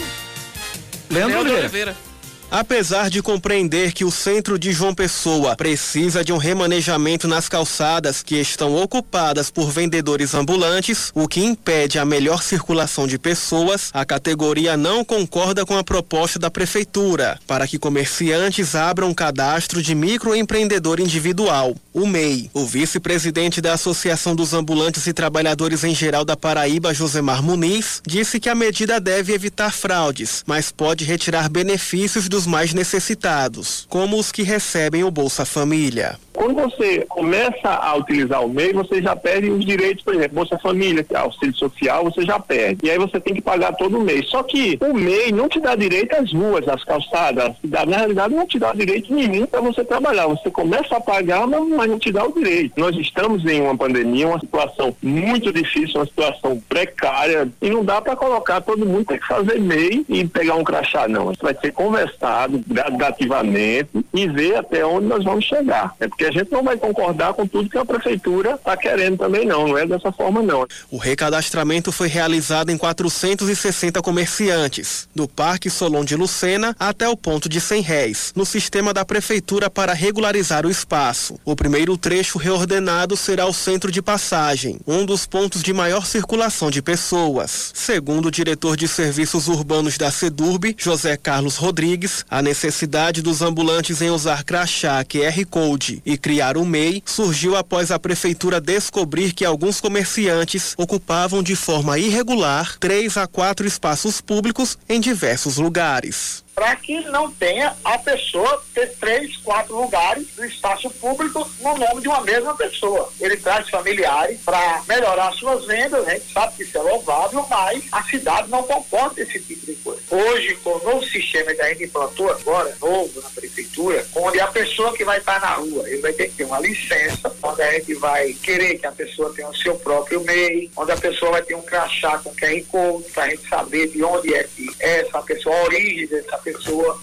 Leandro, 1.09 1.37
Leandro 1.37 1.39
Oliveira. 1.39 1.59
Oliveira. 1.61 2.06
Apesar 2.49 3.09
de 3.09 3.21
compreender 3.21 3.91
que 3.91 4.05
o 4.05 4.11
centro 4.11 4.57
de 4.57 4.71
João 4.71 4.95
Pessoa 4.95 5.53
precisa 5.57 6.23
de 6.23 6.31
um 6.31 6.37
remanejamento 6.37 7.27
nas 7.27 7.49
calçadas 7.49 8.23
que 8.23 8.39
estão 8.39 8.73
ocupadas 8.81 9.51
por 9.51 9.69
vendedores 9.69 10.33
ambulantes, 10.33 11.11
o 11.13 11.27
que 11.27 11.43
impede 11.43 11.99
a 11.99 12.05
melhor 12.05 12.41
circulação 12.41 13.05
de 13.05 13.19
pessoas, 13.19 13.89
a 13.93 14.05
categoria 14.05 14.77
não 14.77 15.03
concorda 15.03 15.65
com 15.65 15.77
a 15.77 15.83
proposta 15.83 16.39
da 16.39 16.49
prefeitura 16.49 17.37
para 17.45 17.67
que 17.67 17.77
comerciantes 17.77 18.75
abram 18.75 19.13
cadastro 19.13 19.81
de 19.81 19.93
microempreendedor 19.93 21.01
individual, 21.01 21.75
o 21.93 22.07
MEI. 22.07 22.49
O 22.53 22.65
vice-presidente 22.65 23.59
da 23.59 23.73
Associação 23.73 24.33
dos 24.33 24.53
Ambulantes 24.53 25.05
e 25.05 25.11
Trabalhadores 25.11 25.83
em 25.83 25.93
Geral 25.93 26.23
da 26.23 26.37
Paraíba, 26.37 26.93
Josemar 26.93 27.43
Muniz, 27.43 28.01
disse 28.07 28.39
que 28.39 28.49
a 28.49 28.55
medida 28.55 29.01
deve 29.01 29.33
evitar 29.33 29.73
fraudes, 29.73 30.45
mas 30.47 30.71
pode 30.71 31.03
retirar 31.03 31.49
benefícios 31.49 32.29
do 32.29 32.36
dos 32.37 32.45
mais 32.45 32.71
necessitados, 32.71 33.87
como 33.89 34.19
os 34.19 34.31
que 34.31 34.43
recebem 34.43 35.03
o 35.03 35.09
Bolsa 35.09 35.43
Família. 35.43 36.19
Quando 36.31 36.53
você 36.53 37.03
começa 37.09 37.67
a 37.67 37.95
utilizar 37.95 38.45
o 38.45 38.47
MEI, 38.47 38.71
você 38.71 39.01
já 39.01 39.15
perde 39.15 39.49
os 39.49 39.65
direitos, 39.65 40.03
por 40.03 40.13
exemplo, 40.13 40.35
Bolsa 40.35 40.55
Família, 40.59 41.03
é 41.09 41.17
auxílio 41.17 41.55
social, 41.55 42.03
você 42.03 42.21
já 42.21 42.39
perde. 42.39 42.85
E 42.85 42.91
aí 42.91 42.99
você 42.99 43.19
tem 43.19 43.33
que 43.33 43.41
pagar 43.41 43.73
todo 43.73 43.99
mês. 43.99 44.27
Só 44.27 44.43
que 44.43 44.77
o 44.79 44.93
MEI 44.93 45.31
não 45.31 45.49
te 45.49 45.59
dá 45.59 45.75
direito 45.75 46.13
às 46.13 46.31
ruas, 46.31 46.67
às 46.67 46.83
calçadas. 46.83 47.55
Na 47.63 47.97
realidade, 47.97 48.35
não 48.35 48.45
te 48.45 48.59
dá 48.59 48.71
direito 48.71 49.11
nenhum 49.11 49.47
para 49.47 49.61
você 49.61 49.83
trabalhar. 49.83 50.27
Você 50.27 50.51
começa 50.51 50.95
a 50.95 51.01
pagar, 51.01 51.47
mas 51.47 51.89
não 51.89 51.97
te 51.97 52.11
dá 52.11 52.23
o 52.23 52.31
direito. 52.31 52.79
Nós 52.79 52.95
estamos 52.95 53.43
em 53.43 53.59
uma 53.59 53.75
pandemia, 53.75 54.27
uma 54.27 54.39
situação 54.39 54.95
muito 55.01 55.51
difícil, 55.51 55.95
uma 55.95 56.05
situação 56.05 56.61
precária, 56.69 57.49
e 57.59 57.69
não 57.71 57.83
dá 57.83 57.99
para 57.99 58.15
colocar 58.15 58.61
todo 58.61 58.85
mundo 58.85 59.05
tem 59.05 59.17
que 59.17 59.27
fazer 59.27 59.59
MEI 59.59 60.05
e 60.07 60.27
pegar 60.27 60.53
um 60.53 60.63
crachá, 60.63 61.07
não. 61.07 61.31
Isso 61.31 61.41
vai 61.41 61.55
ser 61.55 61.71
conversado 61.71 62.26
gradativamente 62.67 63.89
e 64.13 64.27
ver 64.27 64.57
até 64.57 64.85
onde 64.85 65.07
nós 65.07 65.23
vamos 65.23 65.45
chegar. 65.45 65.93
É 65.99 66.07
porque 66.07 66.25
a 66.25 66.31
gente 66.31 66.51
não 66.51 66.63
vai 66.63 66.77
concordar 66.77 67.33
com 67.33 67.47
tudo 67.47 67.69
que 67.69 67.77
a 67.77 67.85
prefeitura 67.85 68.51
está 68.51 68.75
querendo 68.75 69.17
também 69.17 69.45
não, 69.45 69.67
não 69.67 69.77
é 69.77 69.85
dessa 69.85 70.11
forma 70.11 70.41
não. 70.41 70.65
O 70.91 70.97
recadastramento 70.97 71.91
foi 71.91 72.07
realizado 72.07 72.69
em 72.69 72.77
460 72.77 74.01
comerciantes, 74.01 75.07
do 75.15 75.27
Parque 75.27 75.69
Solon 75.69 76.03
de 76.03 76.15
Lucena 76.15 76.75
até 76.79 77.07
o 77.07 77.17
ponto 77.17 77.49
de 77.49 77.59
100 77.59 77.81
réis, 77.81 78.33
no 78.35 78.45
sistema 78.45 78.93
da 78.93 79.05
prefeitura 79.05 79.69
para 79.69 79.93
regularizar 79.93 80.65
o 80.65 80.71
espaço. 80.71 81.39
O 81.45 81.55
primeiro 81.55 81.97
trecho 81.97 82.37
reordenado 82.37 83.15
será 83.17 83.45
o 83.45 83.53
centro 83.53 83.91
de 83.91 84.01
passagem, 84.01 84.79
um 84.87 85.05
dos 85.05 85.25
pontos 85.25 85.61
de 85.61 85.73
maior 85.73 86.05
circulação 86.05 86.69
de 86.69 86.81
pessoas. 86.81 87.71
Segundo 87.73 88.27
o 88.27 88.31
diretor 88.31 88.75
de 88.75 88.87
serviços 88.87 89.47
urbanos 89.47 89.97
da 89.97 90.11
Sedurb, 90.11 90.75
José 90.77 91.17
Carlos 91.17 91.55
Rodrigues, 91.55 92.16
a 92.29 92.41
necessidade 92.41 93.21
dos 93.21 93.41
ambulantes 93.41 94.01
em 94.01 94.09
usar 94.09 94.43
crachá, 94.43 95.03
QR 95.03 95.45
Code 95.49 96.01
e 96.05 96.17
criar 96.17 96.57
o 96.57 96.65
MEI 96.65 97.03
surgiu 97.05 97.55
após 97.55 97.91
a 97.91 97.99
prefeitura 97.99 98.59
descobrir 98.59 99.33
que 99.33 99.45
alguns 99.45 99.79
comerciantes 99.79 100.73
ocupavam 100.77 101.43
de 101.43 101.55
forma 101.55 101.97
irregular 101.97 102.77
três 102.79 103.17
a 103.17 103.27
quatro 103.27 103.67
espaços 103.67 104.21
públicos 104.21 104.77
em 104.89 104.99
diversos 104.99 105.57
lugares 105.57 106.46
para 106.57 106.75
que 106.75 106.99
não 107.01 107.31
tenha 107.31 107.77
a 107.85 107.99
pessoa 107.99 108.63
ter 108.73 108.91
três, 108.95 109.37
quatro 109.37 109.79
lugares 109.79 110.25
do 110.35 110.43
espaço 110.43 110.89
público 110.89 111.47
no 111.61 111.77
nome 111.77 112.01
de 112.01 112.07
uma 112.07 112.21
mesma 112.21 112.57
pessoa. 112.57 113.13
Ele 113.21 113.37
traz 113.37 113.69
familiares 113.69 114.39
para 114.43 114.81
melhorar 114.87 115.31
suas 115.33 115.65
vendas, 115.65 116.07
a 116.07 116.15
gente 116.15 116.33
sabe 116.33 116.55
que 116.55 116.63
isso 116.63 116.75
é 116.75 116.81
louvável, 116.81 117.45
mas 117.47 117.83
a 117.91 118.01
cidade 118.01 118.49
não 118.49 118.63
comporta 118.63 119.21
esse 119.21 119.39
tipo 119.39 119.67
de 119.67 119.75
coisa. 119.75 120.01
Hoje, 120.09 120.55
com 120.63 120.71
o 120.71 120.83
novo 120.83 121.05
sistema 121.05 121.53
que 121.53 121.61
a 121.61 121.69
gente 121.69 121.83
implantou 121.83 122.27
agora, 122.31 122.75
novo 122.81 123.21
na 123.21 123.29
prefeitura, 123.29 124.03
onde 124.15 124.39
a 124.39 124.47
pessoa 124.47 124.93
que 124.93 125.05
vai 125.05 125.19
estar 125.19 125.39
na 125.39 125.53
rua, 125.53 125.87
ele 125.87 126.01
vai 126.01 126.13
ter 126.13 126.27
que 126.29 126.37
ter 126.37 126.45
uma 126.45 126.59
licença, 126.59 127.31
onde 127.43 127.61
a 127.61 127.71
gente 127.73 127.93
vai 127.93 128.33
querer 128.33 128.79
que 128.79 128.87
a 128.87 128.91
pessoa 128.91 129.31
tenha 129.31 129.47
o 129.47 129.55
seu 129.55 129.75
próprio 129.75 130.21
MEI, 130.21 130.71
onde 130.75 130.91
a 130.91 130.97
pessoa 130.97 131.33
vai 131.33 131.43
ter 131.43 131.53
um 131.53 131.61
crachá 131.61 132.17
com 132.17 132.33
QR 132.33 132.63
Code, 132.71 133.11
para 133.11 133.25
a 133.25 133.29
gente 133.29 133.47
saber 133.47 133.89
de 133.89 134.03
onde 134.03 134.33
é 134.33 134.43
que 134.43 134.67
é 134.79 135.01
essa 135.01 135.21
pessoa, 135.21 135.55
a 135.55 135.63
origem 135.65 136.07
dessa 136.07 136.37
pessoa, 136.39 136.46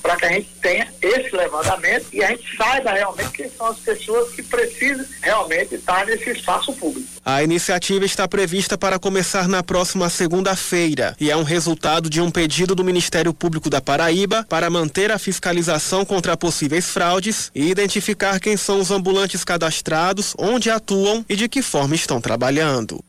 para 0.03 0.17
que 0.17 0.25
a 0.25 0.33
gente 0.33 0.49
tenha 0.61 0.89
esse 1.01 1.35
levantamento 1.35 2.07
e 2.13 2.23
a 2.23 2.29
gente 2.29 2.57
saiba 2.57 2.93
realmente 2.93 3.31
quem 3.31 3.51
são 3.51 3.67
as 3.67 3.79
pessoas 3.79 4.33
que 4.33 4.43
precisam 4.43 5.05
realmente 5.23 5.75
estar 5.75 6.07
nesse 6.07 6.31
espaço 6.31 6.73
público. 6.73 7.09
A 7.25 7.43
iniciativa 7.43 8.05
está 8.05 8.29
prevista 8.29 8.77
para 8.77 8.99
começar 8.99 9.49
na 9.49 9.63
próxima 9.63 10.09
segunda-feira 10.11 11.17
e 11.19 11.31
é 11.31 11.37
um 11.37 11.43
resultado 11.43 12.11
de 12.11 12.21
um 12.21 12.31
pedido 12.31 12.75
do 12.75 12.85
Ministério 12.85 13.33
Público 13.33 13.71
da 13.71 13.81
Paraíba 13.81 14.45
para 14.49 14.69
manter 14.71 15.11
a 15.11 15.19
fiscalização 15.19 16.05
contra 16.05 16.37
possíveis 16.37 16.91
fraudes 16.91 17.51
e 17.55 17.71
identificar 17.71 18.39
quem 18.39 18.57
são 18.57 18.81
os 18.81 18.91
ambulantes 18.91 19.45
cadastrados, 19.45 20.35
onde 20.39 20.71
atuam 20.71 21.25
e 21.29 21.37
de 21.37 21.49
que 21.49 21.63
forma 21.63 21.95
estão 21.95 22.21
trabalhando. 22.21 23.03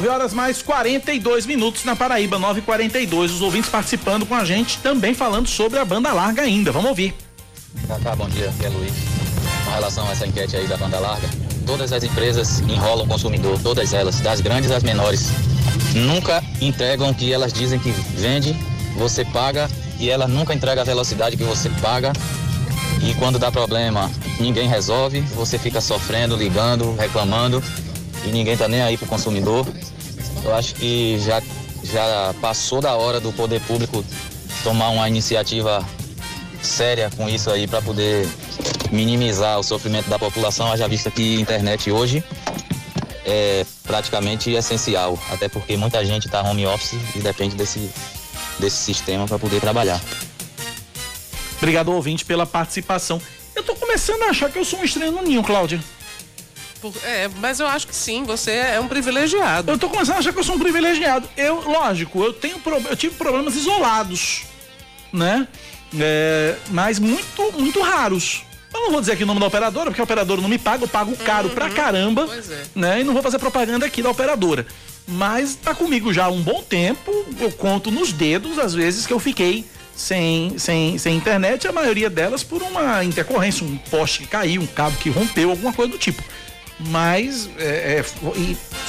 9 0.00 0.08
horas 0.08 0.32
mais 0.32 0.62
42 0.62 1.44
minutos 1.44 1.84
na 1.84 1.94
Paraíba, 1.94 2.38
9h42. 2.38 3.24
Os 3.24 3.42
ouvintes 3.42 3.68
participando 3.68 4.24
com 4.24 4.34
a 4.34 4.46
gente, 4.46 4.78
também 4.78 5.12
falando 5.12 5.46
sobre 5.46 5.78
a 5.78 5.84
banda 5.84 6.10
larga 6.10 6.40
ainda. 6.40 6.72
Vamos 6.72 6.88
ouvir. 6.88 7.14
Cacá, 7.86 8.16
bom 8.16 8.26
dia, 8.30 8.48
aqui 8.48 8.64
é 8.64 8.70
Luiz. 8.70 8.94
Com 9.62 9.70
relação 9.72 10.08
a 10.08 10.12
essa 10.12 10.26
enquete 10.26 10.56
aí 10.56 10.66
da 10.66 10.78
banda 10.78 10.98
larga, 10.98 11.28
todas 11.66 11.92
as 11.92 12.02
empresas 12.02 12.60
enrolam 12.60 13.04
o 13.04 13.08
consumidor, 13.08 13.60
todas 13.62 13.92
elas, 13.92 14.20
das 14.20 14.40
grandes 14.40 14.70
às 14.70 14.82
menores. 14.82 15.32
Nunca 15.94 16.42
entregam 16.62 17.10
o 17.10 17.14
que 17.14 17.30
elas 17.30 17.52
dizem 17.52 17.78
que 17.78 17.90
vende, 17.90 18.56
você 18.96 19.22
paga 19.22 19.68
e 19.98 20.08
ela 20.08 20.26
nunca 20.26 20.54
entrega 20.54 20.80
a 20.80 20.84
velocidade 20.84 21.36
que 21.36 21.44
você 21.44 21.68
paga. 21.82 22.14
E 23.02 23.12
quando 23.16 23.38
dá 23.38 23.52
problema, 23.52 24.10
ninguém 24.38 24.66
resolve, 24.66 25.20
você 25.20 25.58
fica 25.58 25.78
sofrendo, 25.78 26.36
ligando, 26.36 26.94
reclamando 26.96 27.62
e 28.24 28.28
ninguém 28.28 28.56
tá 28.56 28.68
nem 28.68 28.82
aí 28.82 28.96
pro 28.96 29.06
consumidor. 29.06 29.66
Eu 30.44 30.54
acho 30.54 30.74
que 30.74 31.18
já, 31.20 31.42
já 31.82 32.34
passou 32.40 32.80
da 32.80 32.94
hora 32.94 33.20
do 33.20 33.32
poder 33.32 33.60
público 33.62 34.04
tomar 34.62 34.90
uma 34.90 35.08
iniciativa 35.08 35.84
séria 36.62 37.10
com 37.16 37.28
isso 37.28 37.50
aí 37.50 37.66
para 37.66 37.80
poder 37.80 38.28
minimizar 38.90 39.58
o 39.58 39.62
sofrimento 39.62 40.08
da 40.08 40.18
população, 40.18 40.70
haja 40.70 40.86
vista 40.86 41.10
que 41.10 41.40
internet 41.40 41.90
hoje 41.90 42.22
é 43.24 43.64
praticamente 43.84 44.50
essencial, 44.50 45.18
até 45.30 45.48
porque 45.48 45.76
muita 45.76 46.04
gente 46.04 46.26
está 46.26 46.42
home 46.42 46.66
office 46.66 46.98
e 47.14 47.20
depende 47.20 47.54
desse, 47.54 47.90
desse 48.58 48.76
sistema 48.76 49.26
para 49.26 49.38
poder 49.38 49.60
trabalhar. 49.60 50.00
Obrigado, 51.58 51.92
ouvinte, 51.92 52.24
pela 52.24 52.46
participação. 52.46 53.20
Eu 53.54 53.62
tô 53.62 53.74
começando 53.74 54.22
a 54.22 54.26
achar 54.26 54.50
que 54.50 54.58
eu 54.58 54.64
sou 54.64 54.80
um 54.80 54.84
estranho 54.84 55.12
no 55.12 55.22
ninho, 55.22 55.42
Cláudia. 55.42 55.80
Por- 56.80 56.92
é, 57.04 57.28
mas 57.38 57.60
eu 57.60 57.66
acho 57.66 57.86
que 57.86 57.94
sim, 57.94 58.24
você 58.24 58.52
é 58.52 58.80
um 58.80 58.88
privilegiado. 58.88 59.70
Eu 59.72 59.78
tô 59.78 59.88
começando 59.88 60.16
a 60.16 60.18
achar 60.18 60.32
que 60.32 60.38
eu 60.38 60.44
sou 60.44 60.54
um 60.54 60.58
privilegiado. 60.58 61.28
Eu, 61.36 61.60
lógico, 61.68 62.22
eu 62.24 62.32
tenho 62.32 62.60
eu 62.88 62.96
tive 62.96 63.14
problemas 63.16 63.54
isolados, 63.54 64.42
né? 65.12 65.46
É, 65.98 66.56
mas 66.70 66.98
muito, 66.98 67.52
muito 67.58 67.80
raros. 67.80 68.42
Eu 68.72 68.80
não 68.82 68.90
vou 68.92 69.00
dizer 69.00 69.12
aqui 69.12 69.24
o 69.24 69.26
nome 69.26 69.40
da 69.40 69.46
operadora, 69.46 69.90
porque 69.90 70.00
a 70.00 70.04
operadora 70.04 70.40
não 70.40 70.48
me 70.48 70.58
paga, 70.58 70.84
eu 70.84 70.88
pago 70.88 71.16
caro 71.16 71.50
pra 71.50 71.68
caramba, 71.70 72.26
Pois 72.26 72.50
é. 72.50 72.62
né? 72.74 73.00
E 73.00 73.04
não 73.04 73.12
vou 73.12 73.22
fazer 73.22 73.38
propaganda 73.38 73.84
aqui 73.84 74.00
da 74.00 74.10
operadora. 74.10 74.64
Mas 75.08 75.56
tá 75.56 75.74
comigo 75.74 76.12
já 76.12 76.26
há 76.26 76.28
um 76.28 76.40
bom 76.40 76.62
tempo, 76.62 77.10
eu 77.40 77.50
conto 77.50 77.90
nos 77.90 78.12
dedos 78.12 78.58
as 78.60 78.72
vezes 78.72 79.06
que 79.06 79.12
eu 79.12 79.18
fiquei 79.18 79.64
sem, 79.96 80.56
sem, 80.56 80.96
sem 80.98 81.16
internet, 81.16 81.66
a 81.66 81.72
maioria 81.72 82.08
delas 82.08 82.44
por 82.44 82.62
uma 82.62 83.02
intercorrência, 83.02 83.66
um 83.66 83.76
poste 83.76 84.20
que 84.20 84.28
caiu, 84.28 84.62
um 84.62 84.66
cabo 84.68 84.96
que 84.98 85.10
rompeu, 85.10 85.50
alguma 85.50 85.72
coisa 85.72 85.90
do 85.90 85.98
tipo. 85.98 86.22
Mas 86.88 87.48
é, 87.58 87.98
é, 88.00 88.04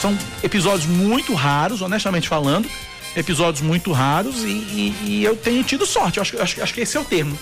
são 0.01 0.17
episódios 0.43 0.85
muito 0.85 1.33
raros, 1.33 1.81
honestamente 1.81 2.27
falando, 2.27 2.69
episódios 3.15 3.61
muito 3.61 3.91
raros 3.91 4.43
e, 4.43 4.47
e- 4.47 4.95
e 5.05 5.23
eu 5.23 5.35
tenho 5.35 5.63
tido 5.63 5.85
sorte. 5.85 6.17
Eu 6.17 6.21
acho, 6.21 6.31
que- 6.31 6.41
acho, 6.41 6.63
acho 6.63 6.73
que 6.73 6.81
esse 6.81 6.95
é 6.95 6.99
o 6.99 7.03
termo. 7.05 7.37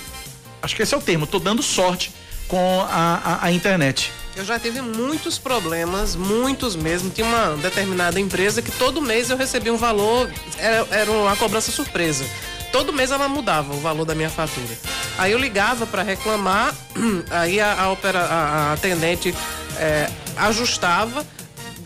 Acho 0.61 0.75
que 0.75 0.81
esse 0.81 0.93
é 0.93 0.97
o 0.97 1.01
termo. 1.01 1.27
Tô 1.27 1.39
dando 1.39 1.61
sorte 1.61 2.11
com 2.47 2.81
a, 2.89 3.39
a, 3.41 3.45
a 3.45 3.51
internet. 3.51 4.11
Eu 4.35 4.43
já 4.45 4.57
tive 4.57 4.81
muitos 4.81 5.37
problemas, 5.37 6.15
muitos 6.15 6.75
mesmo. 6.75 7.09
Tinha 7.09 7.27
uma 7.27 7.55
determinada 7.57 8.19
empresa 8.19 8.61
que 8.61 8.71
todo 8.71 9.01
mês 9.01 9.29
eu 9.29 9.37
recebia 9.37 9.73
um 9.73 9.77
valor, 9.77 10.29
era, 10.57 10.87
era 10.91 11.11
uma 11.11 11.35
cobrança 11.35 11.71
surpresa. 11.71 12.25
Todo 12.71 12.93
mês 12.93 13.11
ela 13.11 13.27
mudava 13.27 13.73
o 13.73 13.79
valor 13.79 14.05
da 14.05 14.15
minha 14.15 14.29
fatura. 14.29 14.77
Aí 15.17 15.31
eu 15.31 15.39
ligava 15.39 15.85
para 15.85 16.03
reclamar, 16.03 16.73
aí 17.31 17.59
a, 17.59 17.81
a, 17.81 17.91
opera- 17.91 18.19
a- 18.25 18.69
a 18.69 18.73
atendente 18.73 19.33
é, 19.79 20.09
ajustava. 20.37 21.25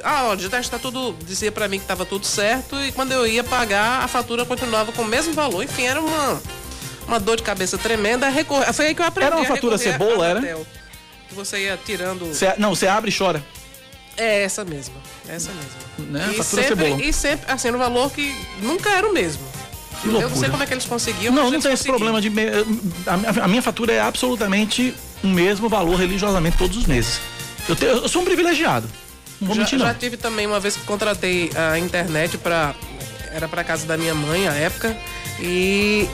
Ah, 0.03 0.35
já 0.37 0.59
está 0.59 0.77
tudo. 0.77 1.15
Dizia 1.25 1.51
para 1.51 1.67
mim 1.67 1.77
que 1.77 1.85
estava 1.85 2.05
tudo 2.05 2.25
certo 2.25 2.75
e 2.81 2.91
quando 2.91 3.11
eu 3.11 3.25
ia 3.25 3.43
pagar, 3.43 4.03
a 4.03 4.07
fatura 4.07 4.45
continuava 4.45 4.91
com 4.91 5.03
o 5.03 5.05
mesmo 5.05 5.33
valor. 5.33 5.63
Enfim, 5.63 5.83
era 5.83 6.01
uma, 6.01 6.41
uma 7.07 7.19
dor 7.19 7.37
de 7.37 7.43
cabeça 7.43 7.77
tremenda. 7.77 8.27
Recor... 8.27 8.61
Foi 8.73 8.87
aí 8.87 8.95
que 8.95 9.01
eu 9.01 9.05
aprendi. 9.05 9.27
Era 9.27 9.37
uma 9.37 9.45
fatura 9.45 9.77
cebola, 9.77 10.27
era? 10.27 10.41
Que 11.29 11.35
você 11.35 11.59
ia 11.59 11.77
tirando. 11.77 12.33
Cê- 12.33 12.55
não, 12.57 12.75
você 12.75 12.87
abre 12.87 13.09
e 13.09 13.17
chora. 13.17 13.43
É 14.15 14.43
essa 14.43 14.63
mesma, 14.63 14.95
essa 15.27 15.49
mesma. 15.51 16.11
Né? 16.11 16.33
E 16.33 16.37
Fatura 16.37 16.63
sempre, 16.63 16.85
cebola. 16.85 17.03
e 17.03 17.13
sempre, 17.13 17.51
assim, 17.51 17.71
no 17.71 17.79
valor 17.79 18.11
que 18.11 18.35
nunca 18.61 18.89
era 18.91 19.07
o 19.07 19.13
mesmo. 19.13 19.41
Que 20.01 20.07
Eu 20.07 20.29
não 20.29 20.35
sei 20.35 20.49
como 20.49 20.61
é 20.61 20.67
que 20.67 20.73
eles 20.73 20.85
conseguiam. 20.85 21.33
Não, 21.33 21.49
não 21.49 21.59
tem 21.59 21.71
esse 21.73 21.85
problema 21.85 22.21
de. 22.21 22.31
a 23.41 23.47
minha 23.47 23.61
fatura 23.61 23.93
é 23.93 24.01
absolutamente 24.01 24.93
o 25.23 25.27
mesmo 25.27 25.67
valor 25.69 25.95
religiosamente 25.95 26.57
todos 26.57 26.77
os 26.77 26.85
meses. 26.85 27.19
Eu, 27.69 27.75
te- 27.75 27.85
eu 27.85 28.07
sou 28.09 28.21
um 28.21 28.25
privilegiado. 28.25 28.87
Não 29.39 29.47
vou 29.47 29.55
Já, 29.55 29.61
mentir, 29.63 29.79
não. 29.79 29.85
já 29.85 29.93
tive 29.93 30.17
também 30.17 30.45
uma 30.47 30.59
vez 30.59 30.75
que 30.75 30.83
contratei 30.85 31.49
a 31.55 31.77
internet 31.79 32.37
para 32.37 32.73
era 33.31 33.47
para 33.47 33.63
casa 33.63 33.85
da 33.87 33.97
minha 33.97 34.13
mãe 34.13 34.47
à 34.47 34.53
época 34.53 34.95
e 35.39 36.07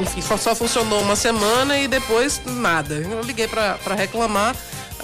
enfim, 0.00 0.20
só, 0.22 0.54
funcionou 0.54 1.00
uma 1.02 1.16
semana 1.16 1.78
e 1.78 1.86
depois 1.88 2.40
nada. 2.46 2.94
Eu 2.94 3.22
liguei 3.22 3.46
para 3.48 3.94
reclamar. 3.94 4.54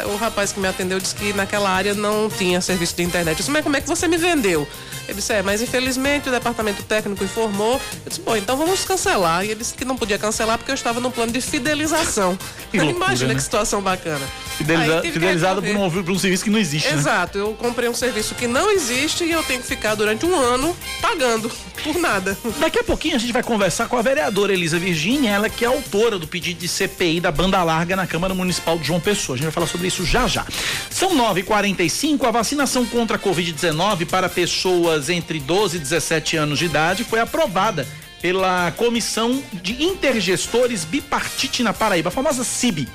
O 0.07 0.17
rapaz 0.17 0.53
que 0.53 0.59
me 0.61 0.67
atendeu 0.67 0.99
disse 0.99 1.15
que 1.15 1.33
naquela 1.33 1.71
área 1.71 1.95
não 1.95 2.29
tinha 2.29 2.61
serviço 2.61 2.97
de 2.97 3.03
internet. 3.05 3.33
Eu 3.35 3.37
disse, 3.39 3.51
mas 3.51 3.63
como 3.63 3.77
é 3.77 3.81
que 3.81 3.87
você 3.89 4.09
me 4.09 4.17
vendeu? 4.17 4.67
Ele 5.07 5.15
disse, 5.17 5.33
é, 5.35 5.43
mas 5.43 5.61
infelizmente 5.63 6.29
o 6.29 6.33
departamento 6.33 6.83
técnico 6.83 7.23
informou. 7.23 7.75
Eu 7.75 8.09
disse, 8.09 8.21
bom, 8.21 8.35
então 8.37 8.57
vamos 8.57 8.85
cancelar. 8.85 9.45
E 9.45 9.49
ele 9.51 9.57
disse 9.61 9.75
que 9.75 9.85
não 9.85 9.97
podia 9.97 10.19
cancelar 10.19 10.59
porque 10.59 10.71
eu 10.71 10.75
estava 10.75 10.99
no 10.99 11.11
plano 11.11 11.31
de 11.33 11.41
fidelização. 11.41 12.37
Que 12.75 12.81
loucura, 12.81 13.07
Imagina 13.07 13.29
né? 13.29 13.35
que 13.37 13.41
situação 13.43 13.81
bacana. 13.81 14.27
Fideliza- 14.59 15.01
fidelizado 15.03 15.63
por 15.63 15.77
um, 15.77 15.91
por 16.03 16.11
um 16.13 16.19
serviço 16.19 16.43
que 16.43 16.51
não 16.51 16.59
existe. 16.59 16.89
né? 16.91 16.95
Exato, 16.99 17.39
eu 17.39 17.53
comprei 17.55 17.89
um 17.89 17.95
serviço 17.95 18.35
que 18.35 18.49
não 18.49 18.69
existe 18.73 19.23
e 19.23 19.31
eu 19.31 19.45
tenho 19.45 19.61
que 19.61 19.67
ficar 19.69 19.95
durante 19.95 20.27
um 20.27 20.35
ano 20.35 20.77
pagando 21.01 21.49
por 21.85 21.97
nada. 22.01 22.37
Daqui 22.59 22.81
a 22.81 22.83
pouquinho 22.85 23.15
a 23.15 23.19
gente 23.19 23.33
vai 23.33 23.45
conversar 23.45 23.87
com 23.87 23.97
a 23.97 24.03
vereadora 24.03 24.53
Elisa 24.53 24.77
Virgínia, 24.77 25.31
ela 25.31 25.49
que 25.49 25.65
é 25.65 25.69
autora 25.69 26.19
do 26.19 26.27
pedido 26.27 26.59
de 26.59 26.67
CPI 26.67 27.21
da 27.21 27.31
banda 27.31 27.63
larga 27.63 27.95
na 27.95 28.09
Câmara 28.09 28.35
Municipal 28.35 28.77
de 28.77 28.89
João 28.89 28.99
Pessoa. 28.99 29.35
A 29.35 29.39
gente 29.39 29.45
vai 29.45 29.53
falar 29.53 29.69
sobre 29.69 29.84
isso 29.87 30.05
já 30.05 30.27
já. 30.27 30.47
São 30.90 31.16
9h45, 31.16 32.25
a 32.25 32.31
vacinação 32.31 32.85
contra 32.87 33.16
a 33.16 33.20
Covid-19 33.20 34.07
para 34.07 34.29
pessoas 34.29 35.09
entre 35.09 35.38
12 35.38 35.77
e 35.77 35.81
17 35.81 36.37
anos 36.37 36.59
de 36.59 36.66
idade 36.66 37.05
foi 37.05 37.20
aprovada 37.20 37.87
pela 38.20 38.73
Comissão 38.73 39.42
de 39.53 39.85
Intergestores 39.85 40.85
Bipartite 40.85 41.62
na 41.62 41.75
Paraíba, 41.75 42.09
a 42.09 42.12
famosa 42.12 42.42
CIB. 42.42 42.88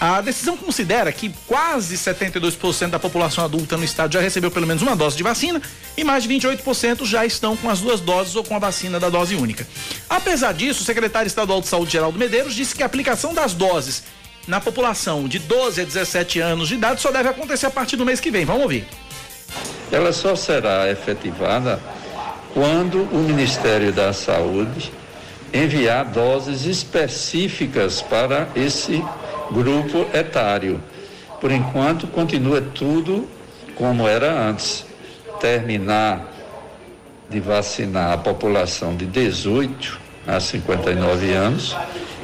A 0.00 0.20
decisão 0.20 0.56
considera 0.56 1.10
que 1.10 1.32
quase 1.46 1.96
72% 1.96 2.90
da 2.90 2.98
população 2.98 3.44
adulta 3.44 3.76
no 3.76 3.84
estado 3.84 4.12
já 4.12 4.20
recebeu 4.20 4.50
pelo 4.50 4.66
menos 4.66 4.82
uma 4.82 4.94
dose 4.94 5.16
de 5.16 5.22
vacina 5.22 5.62
e 5.96 6.04
mais 6.04 6.24
de 6.24 6.28
28% 6.28 7.06
já 7.06 7.24
estão 7.24 7.56
com 7.56 7.70
as 7.70 7.80
duas 7.80 8.00
doses 8.00 8.36
ou 8.36 8.44
com 8.44 8.54
a 8.54 8.58
vacina 8.58 9.00
da 9.00 9.08
dose 9.08 9.34
única. 9.34 9.66
Apesar 10.10 10.52
disso, 10.52 10.82
o 10.82 10.84
secretário 10.84 11.28
estadual 11.28 11.62
de 11.62 11.68
saúde, 11.68 11.92
Geraldo 11.92 12.18
Medeiros, 12.18 12.54
disse 12.54 12.74
que 12.74 12.82
a 12.82 12.86
aplicação 12.86 13.32
das 13.32 13.54
doses 13.54 14.02
na 14.46 14.60
população 14.60 15.26
de 15.26 15.38
12 15.38 15.80
a 15.80 15.84
17 15.84 16.40
anos 16.40 16.68
de 16.68 16.74
idade 16.74 17.00
só 17.00 17.10
deve 17.10 17.28
acontecer 17.28 17.66
a 17.66 17.70
partir 17.70 17.96
do 17.96 18.04
mês 18.04 18.20
que 18.20 18.30
vem. 18.30 18.44
Vamos 18.44 18.62
ouvir. 18.62 18.86
ela 19.90 20.12
só 20.12 20.34
será 20.34 20.90
efetivada 20.90 21.80
quando 22.52 23.02
o 23.02 23.18
Ministério 23.18 23.92
da 23.92 24.12
Saúde 24.12 24.92
enviar 25.52 26.04
doses 26.06 26.64
específicas 26.64 28.02
para 28.02 28.48
esse 28.56 29.02
grupo 29.52 30.06
etário. 30.12 30.82
Por 31.40 31.52
enquanto, 31.52 32.06
continua 32.06 32.60
tudo 32.60 33.28
como 33.76 34.08
era 34.08 34.32
antes. 34.48 34.84
Terminar 35.40 36.32
de 37.28 37.40
vacinar 37.40 38.12
a 38.12 38.18
população 38.18 38.96
de 38.96 39.06
18 39.06 40.00
a 40.26 40.40
59 40.40 41.32
anos, 41.32 41.76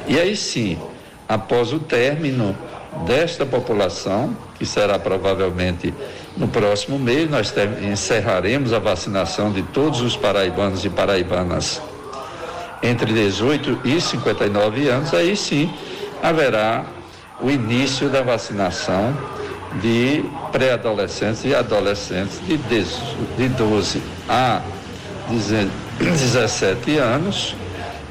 e 0.07 0.19
aí 0.19 0.35
sim, 0.35 0.77
após 1.31 1.71
o 1.71 1.79
término 1.79 2.53
desta 3.05 3.45
população, 3.45 4.35
que 4.59 4.65
será 4.65 4.99
provavelmente 4.99 5.93
no 6.35 6.45
próximo 6.45 6.99
mês, 6.99 7.29
nós 7.29 7.53
encerraremos 7.89 8.73
a 8.73 8.79
vacinação 8.79 9.49
de 9.49 9.63
todos 9.63 10.01
os 10.01 10.17
paraibanos 10.17 10.83
e 10.83 10.89
paraibanas 10.89 11.81
entre 12.83 13.13
18 13.13 13.79
e 13.85 14.01
59 14.01 14.89
anos, 14.89 15.13
aí 15.13 15.37
sim 15.37 15.73
haverá 16.21 16.83
o 17.39 17.49
início 17.49 18.09
da 18.09 18.21
vacinação 18.21 19.15
de 19.81 20.25
pré-adolescentes 20.51 21.45
e 21.45 21.55
adolescentes 21.55 22.41
de 23.37 23.47
12 23.47 24.01
a 24.27 24.61
17 25.29 26.97
anos 26.97 27.55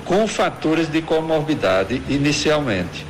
com 0.06 0.26
fatores 0.26 0.90
de 0.90 1.02
comorbidade 1.02 2.02
inicialmente. 2.08 3.09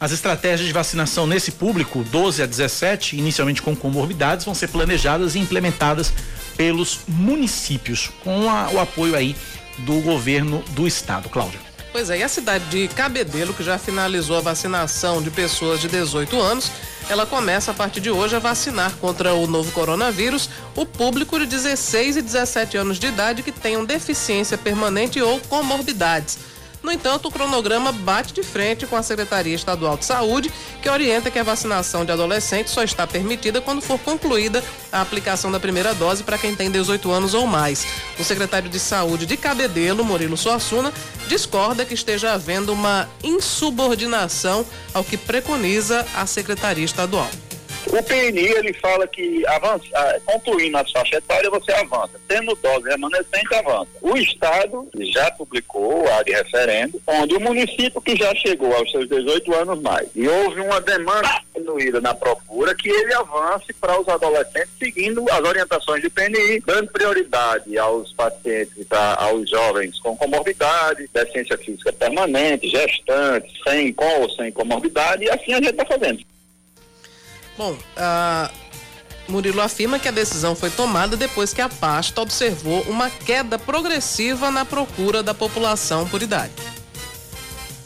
As 0.00 0.12
estratégias 0.12 0.68
de 0.68 0.72
vacinação 0.72 1.26
nesse 1.26 1.50
público, 1.50 2.04
12 2.04 2.40
a 2.42 2.46
17, 2.46 3.16
inicialmente 3.16 3.60
com 3.60 3.74
comorbidades, 3.74 4.44
vão 4.44 4.54
ser 4.54 4.68
planejadas 4.68 5.34
e 5.34 5.40
implementadas 5.40 6.12
pelos 6.56 7.00
municípios, 7.08 8.08
com 8.22 8.48
a, 8.48 8.70
o 8.70 8.78
apoio 8.78 9.16
aí 9.16 9.34
do 9.78 10.00
governo 10.00 10.62
do 10.70 10.86
estado. 10.86 11.28
Cláudia. 11.28 11.58
Pois 11.90 12.10
é, 12.10 12.18
e 12.18 12.22
a 12.22 12.28
cidade 12.28 12.64
de 12.66 12.86
Cabedelo, 12.94 13.52
que 13.52 13.64
já 13.64 13.76
finalizou 13.76 14.36
a 14.36 14.40
vacinação 14.40 15.20
de 15.20 15.30
pessoas 15.30 15.80
de 15.80 15.88
18 15.88 16.40
anos, 16.40 16.70
ela 17.08 17.26
começa 17.26 17.72
a 17.72 17.74
partir 17.74 18.00
de 18.00 18.10
hoje 18.10 18.36
a 18.36 18.38
vacinar 18.38 18.92
contra 19.00 19.34
o 19.34 19.48
novo 19.48 19.72
coronavírus 19.72 20.48
o 20.76 20.86
público 20.86 21.38
de 21.40 21.46
16 21.46 22.18
e 22.18 22.22
17 22.22 22.76
anos 22.76 22.98
de 23.00 23.08
idade 23.08 23.42
que 23.42 23.50
tenham 23.50 23.84
deficiência 23.84 24.56
permanente 24.56 25.20
ou 25.20 25.40
comorbidades. 25.40 26.38
No 26.82 26.92
entanto, 26.92 27.28
o 27.28 27.30
cronograma 27.30 27.92
bate 27.92 28.32
de 28.32 28.42
frente 28.42 28.86
com 28.86 28.96
a 28.96 29.02
Secretaria 29.02 29.54
Estadual 29.54 29.96
de 29.96 30.04
Saúde, 30.04 30.52
que 30.80 30.88
orienta 30.88 31.30
que 31.30 31.38
a 31.38 31.42
vacinação 31.42 32.04
de 32.04 32.12
adolescentes 32.12 32.72
só 32.72 32.82
está 32.82 33.06
permitida 33.06 33.60
quando 33.60 33.82
for 33.82 33.98
concluída 33.98 34.62
a 34.92 35.00
aplicação 35.00 35.50
da 35.50 35.58
primeira 35.58 35.94
dose 35.94 36.22
para 36.22 36.38
quem 36.38 36.54
tem 36.54 36.70
18 36.70 37.10
anos 37.10 37.34
ou 37.34 37.46
mais. 37.46 37.86
O 38.18 38.24
secretário 38.24 38.68
de 38.68 38.78
Saúde 38.78 39.26
de 39.26 39.36
Cabedelo, 39.36 40.04
Murilo 40.04 40.36
Suassuna, 40.36 40.92
discorda 41.28 41.84
que 41.84 41.94
esteja 41.94 42.32
havendo 42.32 42.72
uma 42.72 43.08
insubordinação 43.22 44.64
ao 44.94 45.04
que 45.04 45.16
preconiza 45.16 46.06
a 46.14 46.26
Secretaria 46.26 46.84
Estadual. 46.84 47.28
O 47.90 48.02
PNI 48.02 48.46
ele 48.46 48.72
fala 48.74 49.06
que 49.06 49.46
avança, 49.46 49.84
ah, 49.94 50.18
concluindo 50.26 50.76
as 50.76 50.90
faixas 50.90 51.18
etárias, 51.18 51.50
você 51.50 51.72
avança. 51.72 52.20
Tendo 52.28 52.54
dose 52.56 52.88
remanescente, 52.88 53.54
avança. 53.54 53.88
O 54.02 54.16
Estado 54.16 54.88
já 54.98 55.30
publicou 55.30 56.06
a 56.12 56.22
de 56.22 56.32
referendo, 56.32 57.00
onde 57.06 57.34
o 57.34 57.40
município 57.40 58.00
que 58.00 58.14
já 58.14 58.34
chegou 58.34 58.74
aos 58.74 58.90
seus 58.90 59.08
18 59.08 59.54
anos 59.54 59.80
mais 59.80 60.08
e 60.14 60.28
houve 60.28 60.60
uma 60.60 60.80
demanda 60.80 61.42
diminuída 61.54 62.00
na 62.00 62.14
procura 62.14 62.74
que 62.74 62.88
ele 62.88 63.14
avance 63.14 63.72
para 63.74 63.98
os 63.98 64.08
adolescentes 64.08 64.70
seguindo 64.78 65.24
as 65.30 65.40
orientações 65.40 66.02
do 66.02 66.10
PNI, 66.10 66.60
dando 66.64 66.90
prioridade 66.90 67.76
aos 67.78 68.12
pacientes, 68.12 68.86
aos 69.16 69.48
jovens 69.48 69.98
com 70.00 70.16
comorbidade, 70.16 71.08
deficiência 71.12 71.56
física 71.58 71.92
permanente, 71.92 72.68
gestantes, 72.68 73.52
sem 73.64 73.92
com 73.92 74.22
ou 74.22 74.30
sem 74.30 74.52
comorbidade, 74.52 75.24
e 75.24 75.30
assim 75.30 75.52
a 75.52 75.56
gente 75.56 75.70
está 75.70 75.84
fazendo. 75.84 76.20
Bom, 77.58 77.76
Murilo 79.28 79.60
afirma 79.60 79.98
que 79.98 80.06
a 80.06 80.12
decisão 80.12 80.54
foi 80.54 80.70
tomada 80.70 81.16
depois 81.16 81.52
que 81.52 81.60
a 81.60 81.68
pasta 81.68 82.22
observou 82.22 82.82
uma 82.82 83.10
queda 83.10 83.58
progressiva 83.58 84.48
na 84.48 84.64
procura 84.64 85.24
da 85.24 85.34
população 85.34 86.08
por 86.08 86.22
idade. 86.22 86.52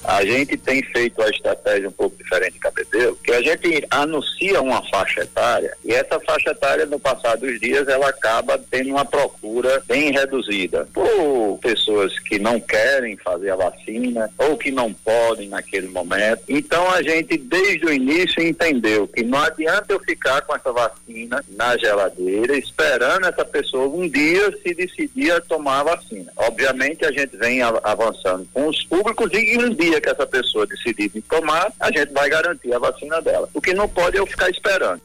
A 0.04 0.24
gente 0.24 0.56
tem 0.56 0.82
feito 0.82 1.22
a 1.22 1.28
estratégia 1.28 1.88
um 1.88 1.92
pouco 1.92 2.16
diferente 2.16 2.54
de 2.54 2.58
Cabedelo, 2.58 3.16
que 3.22 3.32
a 3.32 3.40
gente 3.40 3.86
anuncia 3.90 4.60
uma 4.60 4.82
faixa 4.88 5.22
etária 5.22 5.76
e 5.84 5.92
essa 5.92 6.18
faixa 6.20 6.50
etária, 6.50 6.86
no 6.86 6.98
passar 6.98 7.36
dos 7.36 7.58
dias, 7.60 7.86
ela 7.88 8.08
acaba 8.08 8.58
tendo 8.70 8.90
uma 8.90 9.04
procura 9.04 9.82
bem 9.86 10.10
reduzida 10.10 10.88
por 10.92 11.58
pessoas 11.60 12.18
que 12.18 12.38
não 12.38 12.60
querem 12.60 13.16
fazer 13.16 13.50
a 13.50 13.56
vacina 13.56 14.30
ou 14.38 14.56
que 14.56 14.70
não 14.70 14.92
podem 14.92 15.48
naquele 15.48 15.88
momento. 15.88 16.42
Então 16.48 16.90
a 16.90 17.02
gente, 17.02 17.36
desde 17.36 17.86
o 17.86 17.92
início, 17.92 18.42
entendeu 18.42 19.06
que 19.06 19.22
não 19.22 19.38
adianta 19.38 19.92
eu 19.92 20.00
ficar 20.00 20.42
com 20.42 20.54
essa 20.54 20.72
vacina 20.72 21.44
na 21.50 21.76
geladeira 21.76 22.56
esperando 22.56 23.26
essa 23.26 23.44
pessoa 23.44 23.88
um 23.88 24.08
dia 24.08 24.52
se 24.62 24.74
decidir 24.74 25.32
a 25.32 25.40
tomar 25.40 25.80
a 25.80 25.96
vacina. 25.96 26.32
Obviamente 26.36 27.04
a 27.04 27.12
gente 27.12 27.36
vem 27.36 27.60
avançando 27.62 28.46
com 28.52 28.68
os 28.68 28.82
públicos 28.84 29.30
e 29.32 29.58
um 29.58 29.70
dia 29.74 29.91
dia 29.92 30.00
que 30.00 30.08
essa 30.08 30.26
pessoa 30.26 30.66
decidir 30.66 31.10
tomar, 31.28 31.72
a 31.78 31.90
gente 31.90 32.12
vai 32.12 32.28
garantir 32.28 32.72
a 32.72 32.78
vacina 32.78 33.20
dela. 33.20 33.48
O 33.52 33.60
que 33.60 33.74
não 33.74 33.88
pode 33.88 34.16
é 34.16 34.20
eu 34.20 34.26
ficar 34.26 34.48
esperando. 34.48 35.00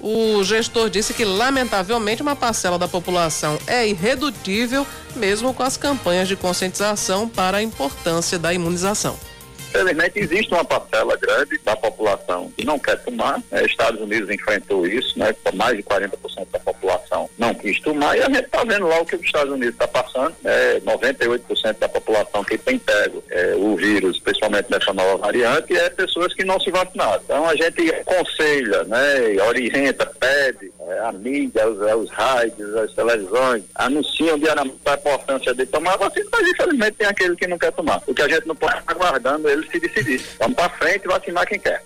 O 0.00 0.44
gestor 0.44 0.88
disse 0.88 1.12
que, 1.12 1.24
lamentavelmente, 1.24 2.22
uma 2.22 2.36
parcela 2.36 2.78
da 2.78 2.86
população 2.86 3.58
é 3.66 3.86
irredutível, 3.86 4.86
mesmo 5.16 5.52
com 5.52 5.62
as 5.62 5.76
campanhas 5.76 6.28
de 6.28 6.36
conscientização 6.36 7.28
para 7.28 7.58
a 7.58 7.62
importância 7.62 8.38
da 8.38 8.54
imunização. 8.54 9.18
Infelizmente, 9.68 10.18
existe 10.18 10.52
uma 10.52 10.64
parcela 10.64 11.16
grande 11.16 11.58
da 11.58 11.76
população 11.76 12.50
que 12.56 12.64
não 12.64 12.78
quer 12.78 12.96
tomar. 13.02 13.42
Né? 13.50 13.64
Estados 13.64 14.00
Unidos 14.00 14.30
enfrentou 14.30 14.86
isso, 14.86 15.18
né? 15.18 15.34
Mais 15.54 15.76
de 15.76 15.82
40% 15.82 16.10
da 16.50 16.58
população 16.58 17.28
não 17.38 17.54
quis 17.54 17.80
tomar. 17.80 18.16
E 18.16 18.22
a 18.22 18.26
gente 18.26 18.44
está 18.44 18.64
vendo 18.64 18.86
lá 18.86 19.00
o 19.00 19.06
que 19.06 19.16
os 19.16 19.22
Estados 19.22 19.52
Unidos 19.52 19.74
está 19.74 19.86
passando. 19.86 20.34
Né? 20.42 20.80
98% 20.80 21.78
da 21.78 21.88
população 21.88 22.42
que 22.42 22.56
tem 22.56 22.78
pego 22.78 23.22
é, 23.30 23.54
o 23.56 23.76
vírus, 23.76 24.18
principalmente 24.18 24.70
nessa 24.70 24.92
nova 24.92 25.16
variante, 25.18 25.76
é 25.76 25.90
pessoas 25.90 26.32
que 26.32 26.44
não 26.44 26.58
se 26.58 26.70
vacinaram. 26.70 27.20
Então, 27.24 27.46
a 27.46 27.54
gente 27.54 27.90
aconselha, 27.90 28.84
né? 28.84 29.42
orienta, 29.46 30.06
pede 30.06 30.66
é, 30.66 30.77
a 31.00 31.12
mídia, 31.12 31.68
os, 31.68 31.80
é, 31.86 31.94
os 31.94 32.10
rádios, 32.10 32.74
as 32.76 32.92
televisões, 32.92 33.64
anunciam 33.74 34.38
diariamente 34.38 34.78
a 34.86 34.94
importância 34.94 35.54
de 35.54 35.66
tomar 35.66 35.94
a 35.94 35.96
vacina, 35.96 36.28
mas 36.32 36.48
infelizmente 36.48 36.96
tem 36.96 37.06
aquele 37.06 37.36
que 37.36 37.46
não 37.46 37.58
quer 37.58 37.72
tomar. 37.72 38.02
O 38.06 38.14
que 38.14 38.22
a 38.22 38.28
gente 38.28 38.46
não 38.46 38.56
pode 38.56 38.78
estar 38.78 38.92
aguardando 38.92 39.48
ele 39.48 39.66
se 39.68 39.78
decidir. 39.78 40.22
Vamos 40.38 40.56
para 40.56 40.70
frente 40.70 41.04
e 41.04 41.08
vacinar 41.08 41.46
quem 41.46 41.58
quer. 41.58 41.82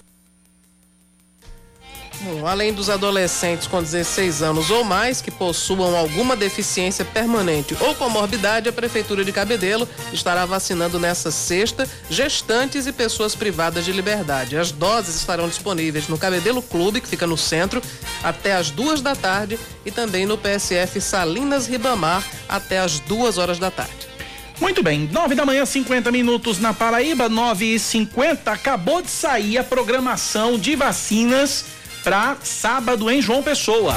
Além 2.46 2.72
dos 2.72 2.88
adolescentes 2.88 3.66
com 3.66 3.82
16 3.82 4.42
anos 4.42 4.70
ou 4.70 4.84
mais 4.84 5.20
que 5.20 5.30
possuam 5.30 5.96
alguma 5.96 6.36
deficiência 6.36 7.04
permanente 7.04 7.76
ou 7.80 7.94
comorbidade, 7.94 8.68
a 8.68 8.72
Prefeitura 8.72 9.24
de 9.24 9.32
Cabedelo 9.32 9.88
estará 10.12 10.46
vacinando 10.46 11.00
nessa 11.00 11.30
sexta 11.32 11.88
gestantes 12.08 12.86
e 12.86 12.92
pessoas 12.92 13.34
privadas 13.34 13.84
de 13.84 13.92
liberdade. 13.92 14.56
As 14.56 14.70
doses 14.70 15.16
estarão 15.16 15.48
disponíveis 15.48 16.06
no 16.06 16.16
Cabedelo 16.16 16.62
Clube, 16.62 17.00
que 17.00 17.08
fica 17.08 17.26
no 17.26 17.36
centro, 17.36 17.82
até 18.22 18.54
as 18.54 18.70
duas 18.70 19.00
da 19.00 19.16
tarde, 19.16 19.58
e 19.84 19.90
também 19.90 20.24
no 20.24 20.38
PSF 20.38 21.00
Salinas 21.00 21.66
Ribamar, 21.66 22.24
até 22.48 22.78
as 22.78 23.00
duas 23.00 23.36
horas 23.36 23.58
da 23.58 23.70
tarde. 23.70 24.12
Muito 24.60 24.80
bem, 24.80 25.08
nove 25.10 25.34
da 25.34 25.44
manhã, 25.44 25.66
50 25.66 26.12
minutos 26.12 26.60
na 26.60 26.72
Paraíba, 26.72 27.28
nove 27.28 27.74
e 27.74 27.78
cinquenta. 27.80 28.52
Acabou 28.52 29.02
de 29.02 29.10
sair 29.10 29.58
a 29.58 29.64
programação 29.64 30.56
de 30.56 30.76
vacinas 30.76 31.64
para 32.02 32.36
sábado 32.42 33.10
em 33.10 33.22
João 33.22 33.42
Pessoa. 33.42 33.94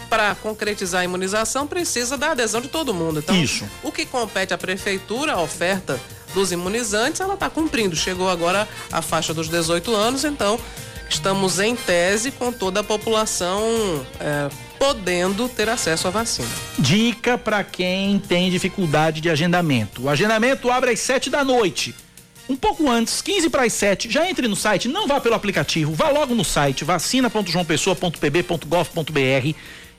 para 0.09 0.35
concretizar 0.37 1.03
a 1.03 1.05
imunização 1.05 1.66
precisa 1.66 2.16
da 2.16 2.33
adesão 2.33 2.61
de 2.61 2.68
todo 2.68 2.94
mundo. 2.94 3.20
Então, 3.20 3.35
Isso. 3.35 3.64
o 3.83 3.90
que 3.92 4.07
compete 4.07 4.55
à 4.55 4.59
prefeitura, 4.59 5.33
a 5.33 5.40
oferta 5.40 6.01
dos 6.35 6.53
imunizantes, 6.53 7.20
ela 7.20 7.35
está 7.35 7.49
cumprindo. 7.49 7.96
Chegou 7.96 8.29
agora 8.29 8.68
a 8.92 9.01
faixa 9.01 9.33
dos 9.33 9.49
18 9.49 9.94
anos, 9.94 10.25
então 10.25 10.59
estamos 11.09 11.59
em 11.59 11.75
tese 11.75 12.31
com 12.31 12.53
toda 12.53 12.81
a 12.81 12.85
população 12.85 13.62
é, 14.20 14.51
podendo 14.79 15.49
ter 15.49 15.68
acesso 15.68 16.09
à 16.09 16.11
vacina. 16.11 16.49
Dica 16.79 17.38
para 17.38 17.64
quem 17.64 18.18
tem 18.18 18.51
dificuldade 18.51 19.20
de 19.20 19.31
agendamento. 19.31 20.03
O 20.03 20.09
agendamento 20.09 20.70
abre 20.70 20.90
às 20.90 21.01
7 21.01 21.31
da 21.31 21.44
noite. 21.44 21.94
Um 22.48 22.54
pouco 22.54 22.88
antes, 22.88 23.20
15 23.22 23.50
para 23.50 23.64
as 23.64 23.72
7, 23.72 24.09
já 24.09 24.30
entre 24.30 24.46
no 24.46 24.54
site, 24.54 24.87
não 24.87 25.09
vá 25.09 25.20
pelo 25.20 25.35
aplicativo, 25.35 25.92
vá 25.92 26.11
logo 26.11 26.32
no 26.35 26.44
site 26.44 26.85
vacina.joaopessoa.pb.gov.br 26.85 29.54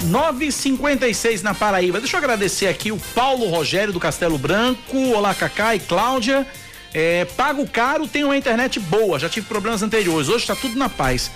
Nove 0.10 0.46
e 0.46 0.52
cinquenta 0.52 1.08
e 1.08 1.14
seis 1.14 1.44
na 1.44 1.54
Paraíba. 1.54 2.00
Deixa 2.00 2.16
eu 2.16 2.18
agradecer 2.18 2.66
aqui 2.66 2.92
o 2.92 2.98
Paulo 3.14 3.48
Rogério 3.48 3.94
do 3.94 4.00
Castelo 4.00 4.40
Branco. 4.40 4.98
Olá, 5.14 5.36
Cacá 5.36 5.76
e 5.76 5.80
Cláudia. 5.80 6.48
É, 6.92 7.26
pago 7.26 7.68
caro, 7.70 8.08
tem 8.08 8.24
uma 8.24 8.36
internet 8.36 8.80
boa. 8.80 9.20
Já 9.20 9.30
tive 9.30 9.46
problemas 9.46 9.84
anteriores. 9.84 10.28
Hoje 10.28 10.46
está 10.46 10.56
tudo 10.56 10.76
na 10.80 10.90
paz. 10.90 11.30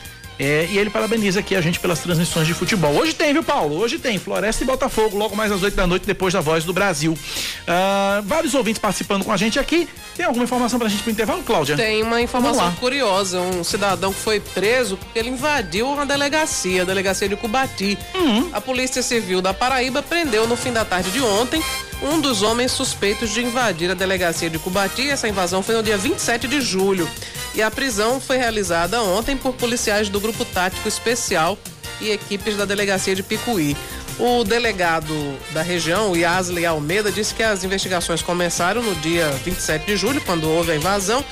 É, 0.43 0.67
e 0.69 0.77
ele 0.77 0.89
parabeniza 0.89 1.39
aqui 1.39 1.56
a 1.56 1.62
gente 1.62 1.79
pelas 1.79 1.99
transmissões 1.99 2.45
de 2.45 2.53
futebol. 2.53 2.93
Hoje 2.93 3.13
tem, 3.13 3.32
viu, 3.32 3.41
Paulo? 3.41 3.77
Hoje 3.77 3.97
tem 3.97 4.19
Floresta 4.19 4.62
e 4.62 4.67
Botafogo, 4.67 5.17
logo 5.17 5.38
mais 5.38 5.53
às 5.53 5.63
8 5.63 5.73
da 5.73 5.88
noite, 5.88 6.06
depois 6.06 6.34
da 6.34 6.41
Voz 6.41 6.65
do 6.65 6.73
Brasil. 6.73 7.17
Ah, 7.65 8.21
vários 8.25 8.53
ouvintes 8.53 8.79
participando 8.79 9.23
com 9.23 9.32
a 9.32 9.38
gente 9.38 9.58
aqui. 9.58 9.88
Tem 10.17 10.25
alguma 10.25 10.43
informação 10.43 10.77
pra 10.77 10.89
gente 10.89 11.01
pro 11.01 11.12
intervalo, 11.12 11.41
Cláudia? 11.43 11.77
Tem 11.77 12.03
uma 12.03 12.21
informação 12.21 12.73
curiosa. 12.73 13.39
Um 13.39 13.63
cidadão 13.63 14.12
que 14.12 14.19
foi 14.19 14.41
preso 14.41 14.97
porque 14.97 15.17
ele 15.17 15.29
invadiu 15.29 15.88
uma 15.88 16.06
delegacia, 16.06 16.82
a 16.82 16.86
delegacia 16.86 17.29
de 17.29 17.38
Cubati. 17.38 17.97
Uhum. 18.13 18.49
A 18.51 18.60
Polícia 18.60 19.01
Civil 19.01 19.41
da 19.41 19.53
Paraíba 19.53 20.03
prendeu 20.03 20.45
no 20.45 20.58
fim 20.58 20.73
da 20.73 20.84
tarde 20.84 21.10
de 21.10 21.21
ontem 21.21 21.63
um 22.03 22.19
dos 22.19 22.41
homens 22.41 22.71
suspeitos 22.71 23.29
de 23.29 23.41
invadir 23.41 23.89
a 23.89 23.93
delegacia 23.93 24.49
de 24.49 24.59
Cubati. 24.59 25.09
Essa 25.09 25.27
invasão 25.27 25.63
foi 25.63 25.75
no 25.75 25.83
dia 25.83 25.97
27 25.97 26.47
de 26.47 26.59
julho. 26.61 27.09
E 27.55 27.61
a 27.61 27.71
prisão 27.71 28.19
foi 28.19 28.37
realizada 28.37 29.01
ontem 29.01 29.37
por 29.37 29.53
policiais 29.53 30.09
do 30.09 30.19
Grupo 30.19 30.43
Tático 30.45 30.87
Especial 30.87 31.57
e 32.01 32.09
equipes 32.11 32.57
da 32.57 32.65
delegacia 32.65 33.15
de 33.15 33.23
Picuí. 33.23 33.77
O 34.19 34.43
delegado 34.43 35.13
da 35.53 35.61
região, 35.63 36.15
Yasley 36.15 36.65
Almeida, 36.65 37.11
disse 37.11 37.33
que 37.33 37.41
as 37.41 37.63
investigações 37.63 38.21
começaram 38.21 38.81
no 38.83 38.93
dia 38.95 39.29
27 39.43 39.85
de 39.87 39.97
julho, 39.97 40.21
quando 40.21 40.47
houve 40.47 40.71
a 40.71 40.75
invasão, 40.75 41.23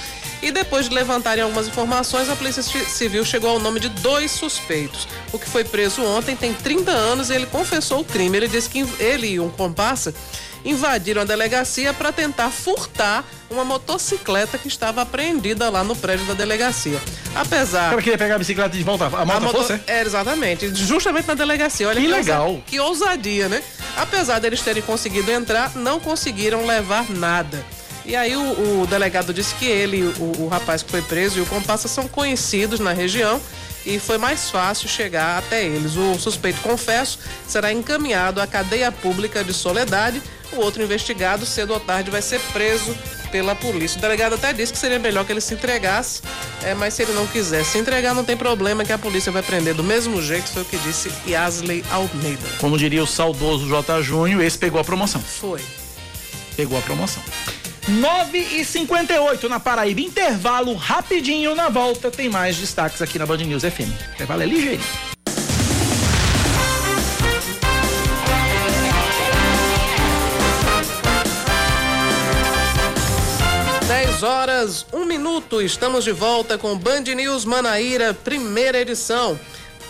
e 0.41 0.51
depois 0.51 0.89
de 0.89 0.95
levantarem 0.95 1.43
algumas 1.43 1.67
informações, 1.67 2.27
a 2.27 2.36
Polícia 2.36 2.63
Ci- 2.63 2.86
Civil 2.86 3.23
chegou 3.23 3.51
ao 3.51 3.60
nome 3.60 3.79
de 3.79 3.89
dois 3.89 4.31
suspeitos. 4.31 5.07
O 5.31 5.38
que 5.38 5.47
foi 5.47 5.63
preso 5.63 6.03
ontem 6.03 6.36
tem 6.36 6.53
30 6.55 6.89
anos 6.91 7.29
e 7.29 7.36
ele 7.36 7.45
confessou 7.45 7.99
o 7.99 8.03
crime. 8.03 8.38
Ele 8.38 8.47
disse 8.47 8.67
que 8.67 8.84
ele 8.99 9.27
e 9.27 9.39
um 9.39 9.49
comparsa 9.49 10.12
invadiram 10.63 11.21
a 11.21 11.26
delegacia 11.26 11.93
para 11.93 12.12
tentar 12.12 12.50
furtar 12.50 13.24
uma 13.50 13.63
motocicleta 13.65 14.58
que 14.58 14.67
estava 14.67 15.02
apreendida 15.02 15.69
lá 15.69 15.84
no 15.84 15.95
prédio 15.95 16.26
da 16.26 16.34
delegacia. 16.34 17.00
Apesar 17.36 17.88
O 17.88 17.89
cara 17.91 18.02
queria 18.02 18.17
pegar 18.17 18.36
a 18.36 18.39
bicicleta 18.39 18.76
de 18.78 18.84
volta, 18.84 19.06
a 19.06 19.26
moto 19.26 19.41
moto- 19.41 19.58
fosse? 19.58 19.80
É, 19.88 20.02
exatamente. 20.02 20.74
Justamente 20.76 21.28
na 21.28 21.34
delegacia. 21.34 21.88
Olha 21.88 22.00
Que 22.00 22.06
ousa- 22.08 22.17
legal. 22.17 22.63
Que 22.65 22.80
ousadia, 22.80 23.50
né? 23.50 23.62
Apesar 23.97 24.39
deles 24.39 24.62
terem 24.62 24.82
conseguido 24.82 25.32
entrar, 25.32 25.76
não 25.76 26.00
conseguiram 26.00 26.65
levar 26.65 27.10
nada. 27.10 27.63
E 28.06 28.15
aí 28.15 28.36
o, 28.36 28.82
o 28.82 28.88
delegado 28.88 29.34
disse 29.34 29.54
que 29.56 29.65
ele, 29.65 30.02
o, 30.17 30.43
o 30.43 30.47
rapaz 30.47 30.82
que 30.82 30.89
foi 30.89 31.02
preso 31.02 31.38
e 31.38 31.41
o 31.41 31.45
comparsa 31.45 31.88
são 31.88 32.08
conhecidos 32.08 32.80
na 32.80 32.93
região 32.93 33.39
e 33.86 34.00
foi 34.00 34.17
mais 34.17 34.50
fácil 34.50 34.88
chegar 34.89 35.38
até 35.38 35.63
eles. 35.65 35.95
O 35.97 36.17
suspeito, 36.17 36.62
confesso, 36.62 37.19
será 37.47 37.71
encaminhado 37.71 38.41
à 38.41 38.47
cadeia 38.47 38.91
pública 38.91 39.43
de 39.43 39.54
Soledade. 39.54 40.21
O 40.53 40.57
outro 40.57 40.83
investigado, 40.83 41.45
cedo 41.45 41.73
ou 41.73 41.79
tarde, 41.79 42.11
vai 42.11 42.21
ser 42.21 42.39
preso 42.51 42.95
pela 43.31 43.55
polícia. 43.55 43.97
O 43.97 44.01
delegado 44.01 44.35
até 44.35 44.51
disse 44.51 44.73
que 44.73 44.79
seria 44.79 44.99
melhor 44.99 45.25
que 45.25 45.31
ele 45.31 45.41
se 45.41 45.53
entregasse, 45.53 46.21
é, 46.63 46.73
mas 46.73 46.93
se 46.93 47.03
ele 47.03 47.13
não 47.13 47.25
quiser 47.25 47.63
se 47.63 47.77
entregar, 47.77 48.13
não 48.13 48.25
tem 48.25 48.35
problema 48.35 48.83
que 48.83 48.91
a 48.91 48.97
polícia 48.97 49.31
vai 49.31 49.41
prender 49.41 49.73
do 49.73 49.83
mesmo 49.83 50.21
jeito, 50.21 50.49
foi 50.49 50.63
o 50.63 50.65
que 50.65 50.77
disse 50.77 51.11
Yasley 51.25 51.83
Almeida. 51.89 52.47
Como 52.59 52.77
diria 52.77 53.01
o 53.01 53.07
saudoso 53.07 53.67
J. 53.67 54.01
Júnior, 54.01 54.41
esse 54.41 54.57
pegou 54.57 54.79
a 54.79 54.83
promoção. 54.83 55.21
Foi. 55.21 55.61
Pegou 56.57 56.77
a 56.77 56.81
promoção. 56.81 57.23
9 57.87 58.37
e 58.37 58.63
58 58.63 59.49
na 59.49 59.59
Paraíba. 59.59 60.01
Intervalo 60.01 60.73
rapidinho 60.75 61.55
na 61.55 61.69
volta. 61.69 62.11
Tem 62.11 62.29
mais 62.29 62.57
destaques 62.57 63.01
aqui 63.01 63.17
na 63.17 63.25
Band 63.25 63.37
News 63.37 63.63
FM. 63.63 63.89
Intervalo 64.13 64.43
é 64.43 64.45
ligeirinho. 64.45 65.11
Horas, 74.23 74.86
um 74.93 75.05
minuto, 75.05 75.62
estamos 75.62 76.03
de 76.03 76.12
volta 76.12 76.57
com 76.57 76.77
Band 76.77 77.01
News 77.01 77.43
Manaíra, 77.45 78.13
primeira 78.13 78.79
edição. 78.79 79.39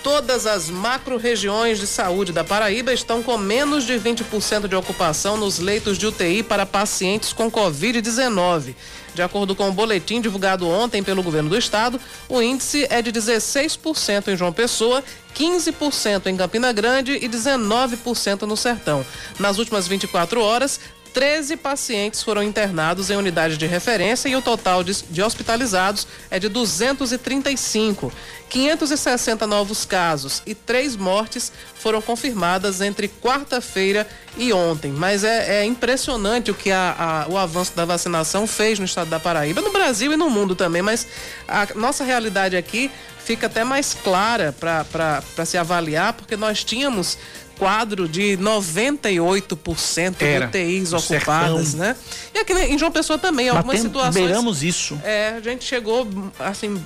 Todas 0.04 0.48
as 0.48 0.70
macro-regiões 0.70 1.80
de 1.80 1.86
saúde 1.86 2.32
da 2.32 2.44
Paraíba 2.44 2.94
estão 2.94 3.22
com 3.22 3.38
menos 3.38 3.84
de 3.84 3.94
20% 3.94 4.67
de 4.67 4.76
ocupação 4.76 5.38
nos 5.38 5.60
leitos 5.60 5.98
de 5.98 6.08
UTI 6.08 6.44
para 6.44 6.65
pacientes 6.65 7.34
com 7.34 7.52
Covid-19. 7.52 8.74
De 9.13 9.22
acordo 9.22 9.56
com 9.56 9.67
o 9.70 9.74
boletim 9.74 10.22
divulgado 10.22 10.67
ontem 10.67 11.04
pelo 11.04 11.22
governo 11.22 11.50
do 11.50 11.58
estado, 11.58 12.00
o 12.30 12.41
índice 12.41 12.88
é 12.89 13.02
de 13.02 13.12
16% 13.12 14.30
em 14.30 14.38
João 14.38 14.54
Pessoa, 14.54 15.04
15% 15.36 16.28
em 16.28 16.38
Campina 16.38 16.72
Grande 16.72 17.20
e 17.22 17.28
19% 17.28 18.44
no 18.44 18.56
Sertão. 18.56 19.06
Nas 19.39 19.58
últimas 19.58 19.88
24 19.88 20.41
horas, 20.41 20.80
13 21.13 21.58
pacientes 21.58 22.24
foram 22.24 22.41
internados 22.41 23.10
em 23.10 23.15
unidade 23.17 23.58
de 23.58 23.65
referência 23.67 24.30
e 24.30 24.36
o 24.36 24.41
total 24.41 24.82
de, 24.84 25.21
hospitalizados 25.21 26.08
é 26.30 26.39
de 26.39 26.47
235. 26.47 28.12
560 28.50 29.47
novos 29.47 29.86
casos 29.86 30.41
e 30.45 30.54
três 30.54 30.95
mortes 30.95 31.52
foram 31.76 32.02
confirmadas 32.02 32.82
entre 32.82 33.08
quarta-feira 33.08 34.08
e 34.38 34.52
ontem. 34.54 34.91
Mas 34.91 35.24
é, 35.24 35.62
é 35.62 35.65
impressionante 35.65 36.52
o 36.52 36.54
que 36.54 36.69
a- 36.71 37.26
a- 37.28 37.32
o 37.32 37.38
avanço 37.38 37.74
da 37.76 37.86
vacinação 37.86 38.45
fez 38.45 38.78
no 38.80 38.86
estado 38.86 39.10
da 39.10 39.19
Paraíba, 39.19 39.62
no 39.62 39.71
Brasil 39.71 40.12
e 40.13 40.17
no 40.17 40.30
mundo 40.30 40.54
também. 40.56 40.82
Mas 40.82 41.08
a 41.47 41.67
nossa 41.76 42.04
realidade 42.04 42.56
aqui 42.58 42.91
fica 43.26 43.48
até 43.48 43.64
mais 43.64 43.94
clara 43.94 44.54
para 44.60 45.46
se 45.46 45.58
avaliar, 45.58 46.14
porque 46.14 46.36
nós 46.36 46.64
tínhamos 46.64 47.18
quadro 47.58 48.08
de 48.10 48.38
98% 48.38 50.16
Era, 50.22 50.48
de 50.48 50.58
UTIs 50.58 50.94
ocupadas, 50.94 51.68
sertão. 51.70 51.80
né? 51.80 51.96
E 52.34 52.40
aqui 52.40 52.54
em 52.54 52.78
João 52.78 52.92
Pessoa 52.92 53.20
também, 53.20 53.50
algumas 53.50 53.68
Batemos- 53.68 53.88
situações. 53.88 54.16
beiramos 54.26 54.64
isso. 54.64 55.00
É, 55.04 55.36
a 55.38 55.42
gente 55.42 55.64
chegou, 55.64 56.08
assim, 56.40 56.84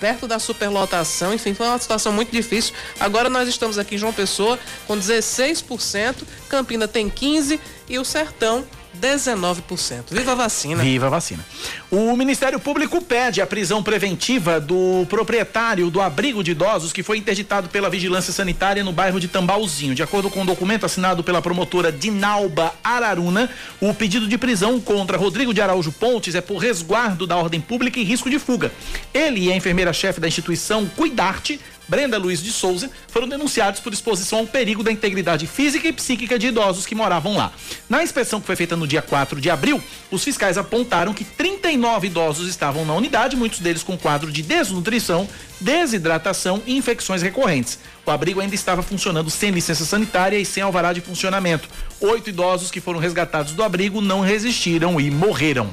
perto 0.00 0.26
da 0.26 0.38
superlotação, 0.38 1.32
enfim, 1.32 1.54
foi 1.54 1.66
uma 1.66 1.78
situação 1.78 2.12
muito 2.12 2.30
difícil. 2.32 2.74
Agora 2.98 3.30
nós 3.30 3.48
estamos 3.48 3.78
aqui 3.78 3.94
em 3.94 3.98
João 3.98 4.12
Pessoa 4.12 4.58
com 4.86 4.96
16%, 4.98 6.24
Campina 6.48 6.88
tem 6.88 7.08
15% 7.08 7.58
e 7.88 7.98
o 7.98 8.04
Sertão 8.04 8.64
19%. 9.00 10.04
Viva 10.10 10.32
a 10.32 10.34
vacina! 10.34 10.82
Viva 10.82 11.06
a 11.06 11.10
vacina. 11.10 11.44
O 11.90 12.16
Ministério 12.16 12.58
Público 12.58 13.00
pede 13.02 13.40
a 13.40 13.46
prisão 13.46 13.82
preventiva 13.82 14.60
do 14.60 15.06
proprietário 15.08 15.90
do 15.90 16.00
abrigo 16.00 16.42
de 16.42 16.52
idosos 16.52 16.92
que 16.92 17.02
foi 17.02 17.18
interditado 17.18 17.68
pela 17.68 17.90
Vigilância 17.90 18.32
Sanitária 18.32 18.82
no 18.84 18.92
bairro 18.92 19.20
de 19.20 19.28
Tambauzinho. 19.28 19.94
De 19.94 20.02
acordo 20.02 20.30
com 20.30 20.42
o 20.42 20.46
documento 20.46 20.86
assinado 20.86 21.22
pela 21.22 21.42
promotora 21.42 21.92
Dinalba 21.92 22.74
Araruna, 22.82 23.50
o 23.80 23.92
pedido 23.92 24.26
de 24.26 24.38
prisão 24.38 24.80
contra 24.80 25.16
Rodrigo 25.16 25.52
de 25.52 25.60
Araújo 25.60 25.92
Pontes 25.92 26.34
é 26.34 26.40
por 26.40 26.58
resguardo 26.58 27.26
da 27.26 27.36
ordem 27.36 27.60
pública 27.60 27.98
e 27.98 28.04
risco 28.04 28.30
de 28.30 28.38
fuga. 28.38 28.72
Ele 29.12 29.46
e 29.46 29.52
a 29.52 29.56
enfermeira-chefe 29.56 30.20
da 30.20 30.28
instituição 30.28 30.86
Cuidarte 30.86 31.60
Brenda 31.86 32.18
Luiz 32.18 32.42
de 32.42 32.50
Souza 32.50 32.90
foram 33.08 33.28
denunciados 33.28 33.80
por 33.80 33.92
exposição 33.92 34.40
ao 34.40 34.46
perigo 34.46 34.82
da 34.82 34.90
integridade 34.90 35.46
física 35.46 35.86
e 35.86 35.92
psíquica 35.92 36.38
de 36.38 36.46
idosos 36.46 36.86
que 36.86 36.94
moravam 36.94 37.36
lá. 37.36 37.52
Na 37.88 38.02
inspeção 38.02 38.40
que 38.40 38.46
foi 38.46 38.56
feita 38.56 38.76
no 38.76 38.86
dia 38.86 39.02
4 39.02 39.40
de 39.40 39.50
abril, 39.50 39.82
os 40.10 40.24
fiscais 40.24 40.56
apontaram 40.56 41.12
que 41.12 41.24
39 41.24 42.06
idosos 42.06 42.48
estavam 42.48 42.84
na 42.84 42.94
unidade, 42.94 43.36
muitos 43.36 43.60
deles 43.60 43.82
com 43.82 43.98
quadro 43.98 44.32
de 44.32 44.42
desnutrição, 44.42 45.28
desidratação 45.60 46.62
e 46.66 46.76
infecções 46.76 47.22
recorrentes. 47.22 47.78
O 48.06 48.10
abrigo 48.10 48.40
ainda 48.40 48.54
estava 48.54 48.82
funcionando 48.82 49.30
sem 49.30 49.50
licença 49.50 49.84
sanitária 49.84 50.38
e 50.38 50.44
sem 50.44 50.62
alvará 50.62 50.92
de 50.92 51.00
funcionamento. 51.00 51.68
Oito 52.00 52.30
idosos 52.30 52.70
que 52.70 52.80
foram 52.80 52.98
resgatados 52.98 53.52
do 53.52 53.62
abrigo 53.62 54.00
não 54.00 54.20
resistiram 54.20 55.00
e 55.00 55.10
morreram. 55.10 55.70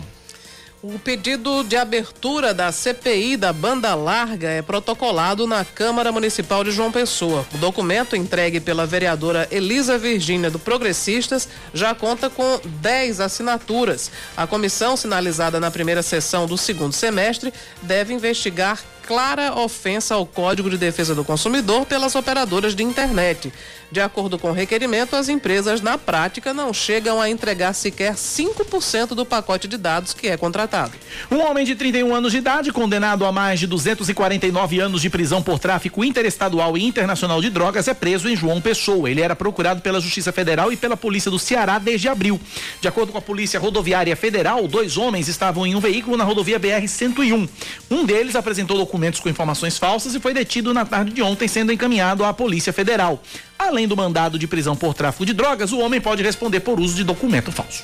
O 0.83 0.97
pedido 0.97 1.63
de 1.63 1.77
abertura 1.77 2.55
da 2.55 2.71
CPI 2.71 3.37
da 3.37 3.53
banda 3.53 3.93
larga 3.93 4.49
é 4.49 4.63
protocolado 4.63 5.45
na 5.45 5.63
Câmara 5.63 6.11
Municipal 6.11 6.63
de 6.63 6.71
João 6.71 6.91
Pessoa. 6.91 7.45
O 7.53 7.57
documento 7.59 8.15
entregue 8.15 8.59
pela 8.59 8.87
vereadora 8.87 9.47
Elisa 9.51 9.95
Virgínia 9.99 10.49
do 10.49 10.57
Progressistas 10.57 11.47
já 11.71 11.93
conta 11.93 12.31
com 12.31 12.59
10 12.65 13.19
assinaturas. 13.19 14.09
A 14.35 14.47
comissão, 14.47 14.97
sinalizada 14.97 15.59
na 15.59 15.69
primeira 15.69 16.01
sessão 16.01 16.47
do 16.47 16.57
segundo 16.57 16.93
semestre, 16.93 17.53
deve 17.83 18.11
investigar 18.11 18.79
clara 19.05 19.53
ofensa 19.59 20.15
ao 20.15 20.25
Código 20.25 20.69
de 20.69 20.77
Defesa 20.77 21.13
do 21.13 21.25
Consumidor 21.25 21.85
pelas 21.85 22.15
operadoras 22.15 22.73
de 22.73 22.81
internet. 22.81 23.53
De 23.91 23.99
acordo 23.99 24.39
com 24.39 24.51
o 24.51 24.53
requerimento, 24.53 25.17
as 25.17 25.27
empresas 25.27 25.81
na 25.81 25.97
prática 25.97 26.53
não 26.53 26.73
chegam 26.73 27.19
a 27.19 27.29
entregar 27.29 27.73
sequer 27.73 28.13
5% 28.13 29.07
do 29.07 29.25
pacote 29.25 29.67
de 29.67 29.77
dados 29.77 30.13
que 30.13 30.29
é 30.29 30.37
contratado. 30.37 30.93
Um 31.29 31.41
homem 31.41 31.65
de 31.65 31.75
31 31.75 32.15
anos 32.15 32.31
de 32.31 32.37
idade, 32.37 32.71
condenado 32.71 33.25
a 33.25 33.33
mais 33.33 33.59
de 33.59 33.67
249 33.67 34.79
anos 34.79 35.01
de 35.01 35.09
prisão 35.09 35.43
por 35.43 35.59
tráfico 35.59 36.05
interestadual 36.05 36.77
e 36.77 36.85
internacional 36.85 37.41
de 37.41 37.49
drogas, 37.49 37.89
é 37.89 37.93
preso 37.93 38.29
em 38.29 38.35
João 38.35 38.61
Pessoa. 38.61 39.11
Ele 39.11 39.19
era 39.19 39.35
procurado 39.35 39.81
pela 39.81 39.99
Justiça 39.99 40.31
Federal 40.31 40.71
e 40.71 40.77
pela 40.77 40.95
Polícia 40.95 41.29
do 41.29 41.37
Ceará 41.37 41.77
desde 41.77 42.07
abril. 42.07 42.39
De 42.79 42.87
acordo 42.87 43.11
com 43.11 43.17
a 43.17 43.21
Polícia 43.21 43.59
Rodoviária 43.59 44.15
Federal, 44.15 44.69
dois 44.69 44.95
homens 44.95 45.27
estavam 45.27 45.67
em 45.67 45.75
um 45.75 45.81
veículo 45.81 46.15
na 46.15 46.23
rodovia 46.23 46.57
BR-101. 46.57 47.49
Um 47.89 48.05
deles 48.05 48.37
apresentou 48.37 48.77
documentos 48.77 49.19
com 49.19 49.27
informações 49.27 49.77
falsas 49.77 50.15
e 50.15 50.19
foi 50.21 50.33
detido 50.33 50.73
na 50.73 50.85
tarde 50.85 51.11
de 51.11 51.21
ontem, 51.21 51.49
sendo 51.49 51.73
encaminhado 51.73 52.23
à 52.23 52.33
Polícia 52.33 52.71
Federal. 52.71 53.21
Além 53.61 53.87
do 53.87 53.95
mandado 53.95 54.39
de 54.39 54.47
prisão 54.47 54.75
por 54.75 54.95
tráfico 54.95 55.23
de 55.23 55.33
drogas, 55.33 55.71
o 55.71 55.77
homem 55.77 56.01
pode 56.01 56.23
responder 56.23 56.61
por 56.61 56.79
uso 56.79 56.95
de 56.95 57.03
documento 57.03 57.51
falso. 57.51 57.83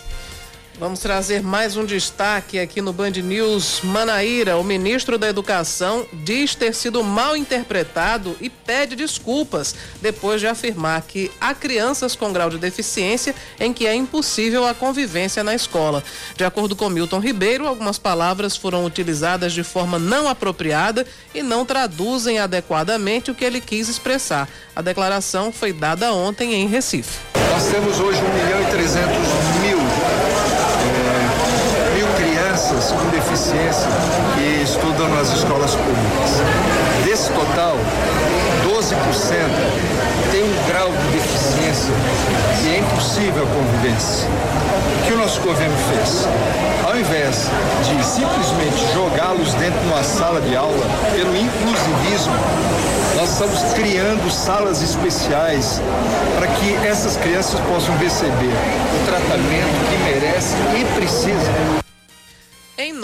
Vamos 0.80 1.00
trazer 1.00 1.42
mais 1.42 1.76
um 1.76 1.84
destaque 1.84 2.60
aqui 2.60 2.84
no 2.84 2.94
Band 2.94 3.10
News 3.10 3.82
Manaíra. 3.82 4.58
O 4.58 4.64
ministro 4.64 5.18
da 5.18 5.28
Educação 5.28 6.06
diz 6.14 6.54
ter 6.54 6.72
sido 6.76 7.04
mal 7.04 7.36
interpretado 7.36 8.38
e 8.40 8.48
pede 8.48 8.96
desculpas 8.96 9.74
depois 10.00 10.40
de 10.40 10.46
afirmar 10.46 11.02
que 11.02 11.32
há 11.42 11.56
crianças 11.56 12.16
com 12.16 12.32
grau 12.32 12.52
de 12.52 12.60
deficiência 12.60 13.34
em 13.60 13.74
que 13.74 13.88
é 13.88 13.96
impossível 13.96 14.68
a 14.68 14.76
convivência 14.76 15.44
na 15.44 15.56
escola. 15.56 16.04
De 16.36 16.46
acordo 16.46 16.76
com 16.76 16.90
Milton 16.90 17.22
Ribeiro, 17.22 17.68
algumas 17.68 17.98
palavras 17.98 18.56
foram 18.56 18.86
utilizadas 18.86 19.54
de 19.54 19.64
forma 19.64 19.98
não 19.98 20.30
apropriada 20.30 21.08
e 21.34 21.42
não 21.42 21.66
traduzem 21.66 22.38
adequadamente 22.38 23.32
o 23.32 23.36
que 23.36 23.44
ele 23.44 23.62
quis 23.62 23.90
expressar. 23.90 24.48
A 24.76 24.84
declaração 24.84 25.52
foi 25.52 25.74
dada 25.74 26.14
ontem 26.14 26.54
em 26.54 26.68
Recife. 26.68 27.18
Nós 27.50 27.66
temos 27.72 28.00
hoje 28.00 28.22
1 28.22 28.34
milhão 28.34 28.62
e 28.62 28.66
300 28.70 29.18
mil 29.62 29.67
crianças 32.68 32.92
com 32.92 33.10
deficiência 33.10 33.88
que 34.36 34.62
estudam 34.62 35.08
nas 35.16 35.32
escolas 35.32 35.74
públicas. 35.76 36.42
Desse 37.06 37.32
total, 37.32 37.78
12% 38.66 38.94
tem 40.32 40.44
um 40.44 40.68
grau 40.68 40.90
de 40.90 41.18
deficiência 41.18 41.94
que 42.60 42.76
é 42.76 42.80
impossível 42.80 43.44
a 43.44 43.48
convivência. 43.48 44.28
O 44.28 45.08
que 45.08 45.14
o 45.14 45.18
nosso 45.18 45.40
governo 45.42 45.76
fez? 45.90 46.28
Ao 46.86 46.98
invés 46.98 47.50
de 47.84 48.04
simplesmente 48.04 48.94
jogá-los 48.94 49.54
dentro 49.54 49.80
de 49.80 49.88
uma 49.88 50.04
sala 50.04 50.42
de 50.42 50.56
aula, 50.56 50.86
pelo 51.14 51.36
inclusivismo, 51.38 52.36
nós 53.16 53.32
estamos 53.32 53.74
criando 53.74 54.30
salas 54.30 54.82
especiais 54.82 55.82
para 56.38 56.48
que 56.48 56.76
essas 56.86 57.16
crianças 57.16 57.60
possam 57.62 57.96
receber 57.98 58.52
o 58.94 59.06
tratamento 59.06 59.90
que 59.90 59.98
merecem 60.04 60.60
e 60.82 60.86
precisam. 60.96 61.87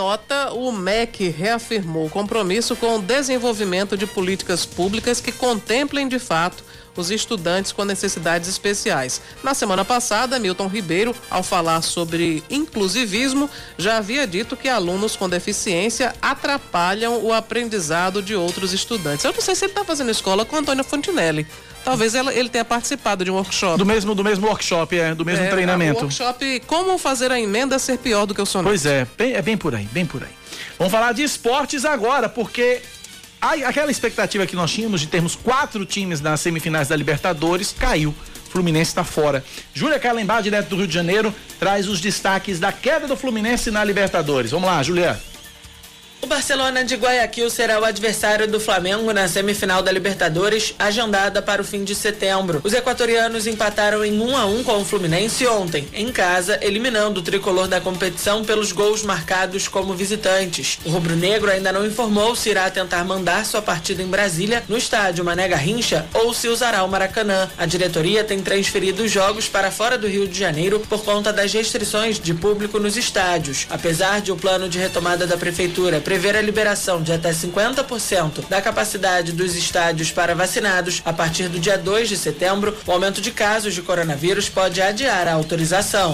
Nota, 0.04 0.52
o 0.52 0.70
MEC 0.70 1.30
reafirmou 1.30 2.08
o 2.08 2.10
compromisso 2.10 2.76
com 2.76 2.98
o 2.98 3.02
desenvolvimento 3.02 3.96
de 3.96 4.06
políticas 4.06 4.66
públicas 4.66 5.22
que 5.22 5.32
contemplem 5.32 6.10
de 6.10 6.20
fato 6.20 6.62
os 6.96 7.12
estudantes 7.12 7.72
com 7.72 7.84
necessidades 7.84 8.48
especiais. 8.48 9.22
Na 9.44 9.54
semana 9.54 9.84
passada, 9.84 10.40
Milton 10.40 10.68
Ribeiro, 10.68 11.16
ao 11.30 11.44
falar 11.44 11.82
sobre 11.82 12.44
inclusivismo, 12.50 13.50
já 13.78 13.98
havia 13.98 14.28
dito 14.28 14.56
que 14.56 14.70
alunos 14.70 15.16
com 15.16 15.28
deficiência 15.28 16.14
atrapalham 16.22 17.24
o 17.24 17.34
aprendizado 17.34 18.22
de 18.22 18.36
outros 18.36 18.74
estudantes. 18.74 19.26
Eu 19.26 19.34
não 19.34 19.42
sei 19.42 19.56
se 19.56 19.66
ele 19.66 19.72
está 19.72 19.84
fazendo 19.84 20.12
escola 20.12 20.46
com 20.46 20.56
Antônio 20.56 20.84
Fontinelli. 20.84 21.48
Talvez 21.84 22.16
ela, 22.16 22.34
ele 22.34 22.48
tenha 22.48 22.64
participado 22.64 23.26
de 23.26 23.32
um 23.32 23.36
workshop. 23.36 23.78
Do 23.78 23.86
mesmo, 23.86 24.16
do 24.16 24.24
mesmo 24.24 24.48
workshop, 24.48 24.98
é, 24.98 25.14
do 25.14 25.26
mesmo 25.26 25.44
é, 25.44 25.50
treinamento. 25.50 26.00
Um 26.00 26.04
workshop 26.04 26.62
Como 26.66 26.98
fazer 26.98 27.32
a 27.32 27.40
emenda 27.40 27.78
ser 27.78 27.98
pior 27.98 28.26
do 28.26 28.34
que 28.34 28.42
o 28.42 28.46
soneto. 28.46 28.70
Pois 28.70 28.86
é, 28.86 29.06
bem, 29.18 29.34
é 29.34 29.42
bem 29.42 29.58
por 29.58 29.76
aí, 29.76 29.88
bem 29.92 30.06
por 30.06 30.24
aí. 30.24 30.30
Vamos 30.78 30.92
falar 30.92 31.12
de 31.12 31.24
esportes 31.24 31.84
agora, 31.84 32.30
porque 32.30 32.82
aquela 33.44 33.92
expectativa 33.92 34.46
que 34.46 34.56
nós 34.56 34.72
tínhamos 34.72 35.02
de 35.02 35.08
termos 35.08 35.36
quatro 35.36 35.86
times 35.86 36.22
nas 36.22 36.40
semifinais 36.40 36.88
da 36.88 36.96
Libertadores 36.96 37.76
caiu. 37.78 38.16
Fluminense 38.50 38.92
está 38.92 39.04
fora. 39.04 39.44
Júlia 39.74 40.00
Calembar, 40.00 40.42
direto 40.42 40.70
do 40.70 40.78
Rio 40.78 40.88
de 40.88 40.94
Janeiro, 40.94 41.34
traz 41.60 41.88
os 41.88 42.00
destaques 42.00 42.60
da 42.60 42.72
queda 42.72 43.08
do 43.08 43.18
Fluminense 43.18 43.70
na 43.72 43.84
Libertadores. 43.84 44.52
Vamos 44.52 44.68
lá, 44.68 44.82
Juliana. 44.82 45.33
O 46.24 46.26
Barcelona 46.26 46.86
de 46.86 46.96
Guayaquil 46.96 47.50
será 47.50 47.82
o 47.82 47.84
adversário 47.84 48.48
do 48.48 48.58
Flamengo 48.58 49.12
na 49.12 49.28
semifinal 49.28 49.84
da 49.84 49.92
Libertadores, 49.92 50.74
agendada 50.80 51.42
para 51.42 51.62
o 51.62 51.66
fim 51.66 51.84
de 51.84 51.94
setembro. 51.94 52.62
Os 52.64 52.74
equatorianos 52.74 53.46
empataram 53.46 54.06
em 54.06 54.18
1 54.18 54.38
a 54.38 54.46
1 54.46 54.64
com 54.64 54.78
o 54.80 54.86
Fluminense 54.86 55.46
ontem, 55.46 55.86
em 55.94 56.10
casa, 56.14 56.58
eliminando 56.62 57.20
o 57.20 57.24
tricolor 57.24 57.68
da 57.68 57.82
competição 57.82 58.42
pelos 58.46 58.72
gols 58.72 59.04
marcados 59.04 59.68
como 59.68 59.94
visitantes. 59.94 60.80
O 60.86 60.92
rubro-negro 60.92 61.52
ainda 61.52 61.74
não 61.74 61.86
informou 61.86 62.38
se 62.38 62.52
irá 62.52 62.70
tentar 62.70 63.04
mandar 63.04 63.46
sua 63.46 63.62
partida 63.62 64.02
em 64.02 64.08
Brasília, 64.08 64.64
no 64.70 64.78
estádio 64.78 65.26
Mané 65.26 65.50
Garrincha, 65.50 66.06
ou 66.14 66.34
se 66.34 66.48
usará 66.48 66.86
o 66.86 66.88
Maracanã. 66.88 67.50
A 67.58 67.66
diretoria 67.66 68.24
tem 68.24 68.40
transferido 68.40 69.04
os 69.04 69.12
jogos 69.12 69.50
para 69.50 69.72
fora 69.72 69.98
do 69.98 70.08
Rio 70.08 70.26
de 70.26 70.40
Janeiro 70.40 70.80
por 70.88 71.04
conta 71.04 71.34
das 71.34 71.52
restrições 71.52 72.18
de 72.18 72.34
público 72.34 72.80
nos 72.80 72.96
estádios. 72.96 73.68
Apesar 73.70 74.22
de 74.22 74.32
o 74.32 74.38
plano 74.38 74.70
de 74.70 74.80
retomada 74.80 75.28
da 75.28 75.36
prefeitura 75.36 76.00
prever 76.14 76.36
a 76.36 76.42
liberação 76.44 77.02
de 77.02 77.12
até 77.12 77.32
50% 77.32 78.48
da 78.48 78.62
capacidade 78.62 79.32
dos 79.32 79.56
estádios 79.56 80.12
para 80.12 80.36
vacinados 80.36 81.02
a 81.04 81.12
partir 81.12 81.50
do 81.50 81.58
dia 81.58 81.76
2 81.76 82.08
de 82.08 82.18
setembro, 82.18 82.78
o 82.86 82.92
aumento 82.92 83.20
de 83.20 83.32
casos 83.32 83.74
de 83.74 83.82
coronavírus 83.82 84.48
pode 84.48 84.80
adiar 84.80 85.28
a 85.28 85.34
autorização. 85.34 86.12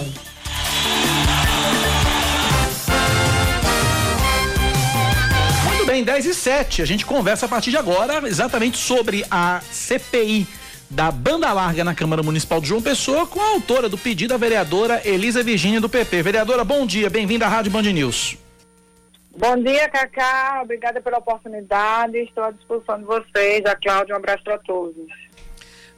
Muito 5.66 5.86
bem, 5.86 6.02
10 6.02 6.28
e 6.28 6.34
7. 6.34 6.82
A 6.82 6.86
gente 6.86 7.06
conversa 7.06 7.46
a 7.46 7.50
partir 7.50 7.72
de 7.72 7.78
agora 7.78 8.26
exatamente 8.26 8.78
sobre 8.78 9.26
a 9.30 9.60
CPI 9.70 10.48
da 10.90 11.12
banda 11.12 11.52
larga 11.52 11.84
na 11.84 11.94
Câmara 11.94 12.24
Municipal 12.24 12.62
de 12.62 12.70
João 12.70 12.82
Pessoa 12.82 13.28
com 13.28 13.42
a 13.42 13.50
autora 13.50 13.90
do 13.90 13.98
pedido, 13.98 14.34
a 14.34 14.38
vereadora 14.38 15.02
Elisa 15.04 15.44
Virgínia 15.44 15.82
do 15.82 15.90
PP. 15.90 16.24
Vereadora, 16.24 16.64
bom 16.64 16.86
dia, 16.86 17.10
bem-vinda 17.10 17.46
à 17.46 17.50
Rádio 17.50 17.70
Band 17.70 17.82
News. 17.82 18.38
Bom 19.38 19.58
dia, 19.58 19.88
Cacá. 19.90 20.62
Obrigada 20.64 21.00
pela 21.02 21.20
oportunidade. 21.20 22.18
Estou 22.18 22.44
à 22.44 22.52
disposição 22.52 22.98
de 22.98 23.06
vocês. 23.06 23.64
A 23.66 23.76
Cláudia, 23.76 24.16
um 24.16 24.18
abraço 24.18 24.44
para 24.44 24.58
todos. 24.58 25.08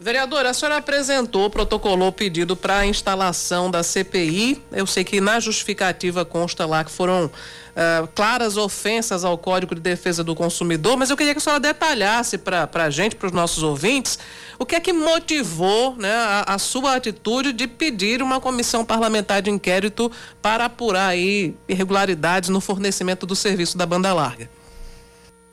Vereadora, 0.01 0.49
a 0.49 0.53
senhora 0.55 0.77
apresentou, 0.77 1.47
protocolou 1.47 2.07
o 2.07 2.11
pedido 2.11 2.55
para 2.55 2.79
a 2.79 2.85
instalação 2.87 3.69
da 3.69 3.83
CPI. 3.83 4.59
Eu 4.71 4.87
sei 4.87 5.03
que 5.03 5.21
na 5.21 5.39
justificativa 5.39 6.25
consta 6.25 6.65
lá 6.65 6.83
que 6.83 6.89
foram 6.89 7.27
uh, 7.27 8.07
claras 8.15 8.57
ofensas 8.57 9.23
ao 9.23 9.37
Código 9.37 9.75
de 9.75 9.81
Defesa 9.81 10.23
do 10.23 10.33
Consumidor, 10.33 10.97
mas 10.97 11.11
eu 11.11 11.15
queria 11.15 11.35
que 11.35 11.37
a 11.37 11.41
senhora 11.41 11.59
detalhasse 11.59 12.39
para 12.39 12.67
a 12.73 12.89
gente, 12.89 13.15
para 13.15 13.27
os 13.27 13.31
nossos 13.31 13.61
ouvintes, 13.61 14.17
o 14.57 14.65
que 14.65 14.73
é 14.73 14.79
que 14.79 14.91
motivou 14.91 15.95
né, 15.95 16.11
a, 16.11 16.55
a, 16.55 16.57
sua 16.57 16.95
atitude 16.95 17.53
de 17.53 17.67
pedir 17.67 18.23
uma 18.23 18.41
comissão 18.41 18.83
parlamentar 18.83 19.43
de 19.43 19.51
inquérito 19.51 20.11
para 20.41 20.65
apurar 20.65 21.09
aí 21.09 21.55
irregularidades 21.69 22.49
no 22.49 22.59
fornecimento 22.59 23.27
do 23.27 23.35
serviço 23.35 23.77
da 23.77 23.85
banda 23.85 24.11
larga. 24.11 24.49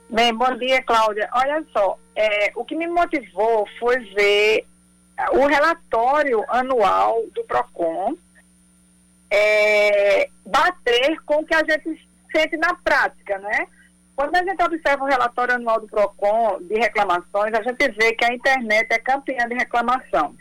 Bem, 0.09 0.35
bom 0.35 0.57
dia, 0.57 0.83
Cláudia. 0.85 1.29
Olha 1.35 1.63
só, 1.71 1.99
é, 2.19 2.51
o 2.57 2.65
que 2.65 2.75
me 2.75 2.89
motivou 2.89 3.65
foi 3.79 3.97
ver 4.13 4.67
o 5.35 5.47
relatório 5.47 6.45
anual 6.49 7.23
do 7.33 7.45
PROCON 7.45 8.15
é, 9.31 10.29
bater 10.45 11.21
com 11.25 11.37
o 11.37 11.45
que 11.45 11.55
a 11.55 11.63
gente 11.63 12.09
sente 12.33 12.57
na 12.57 12.75
prática, 12.75 13.39
né? 13.39 13.69
Quando 14.17 14.35
a 14.35 14.43
gente 14.43 14.61
observa 14.61 15.05
o 15.05 15.07
relatório 15.07 15.55
anual 15.55 15.81
do 15.81 15.87
PROCON 15.87 16.59
de 16.63 16.75
reclamações, 16.75 17.55
a 17.55 17.63
gente 17.63 17.89
vê 17.93 18.13
que 18.13 18.25
a 18.25 18.35
internet 18.35 18.89
é 18.91 18.99
campeã 18.99 19.47
de 19.47 19.55
reclamação. 19.55 20.35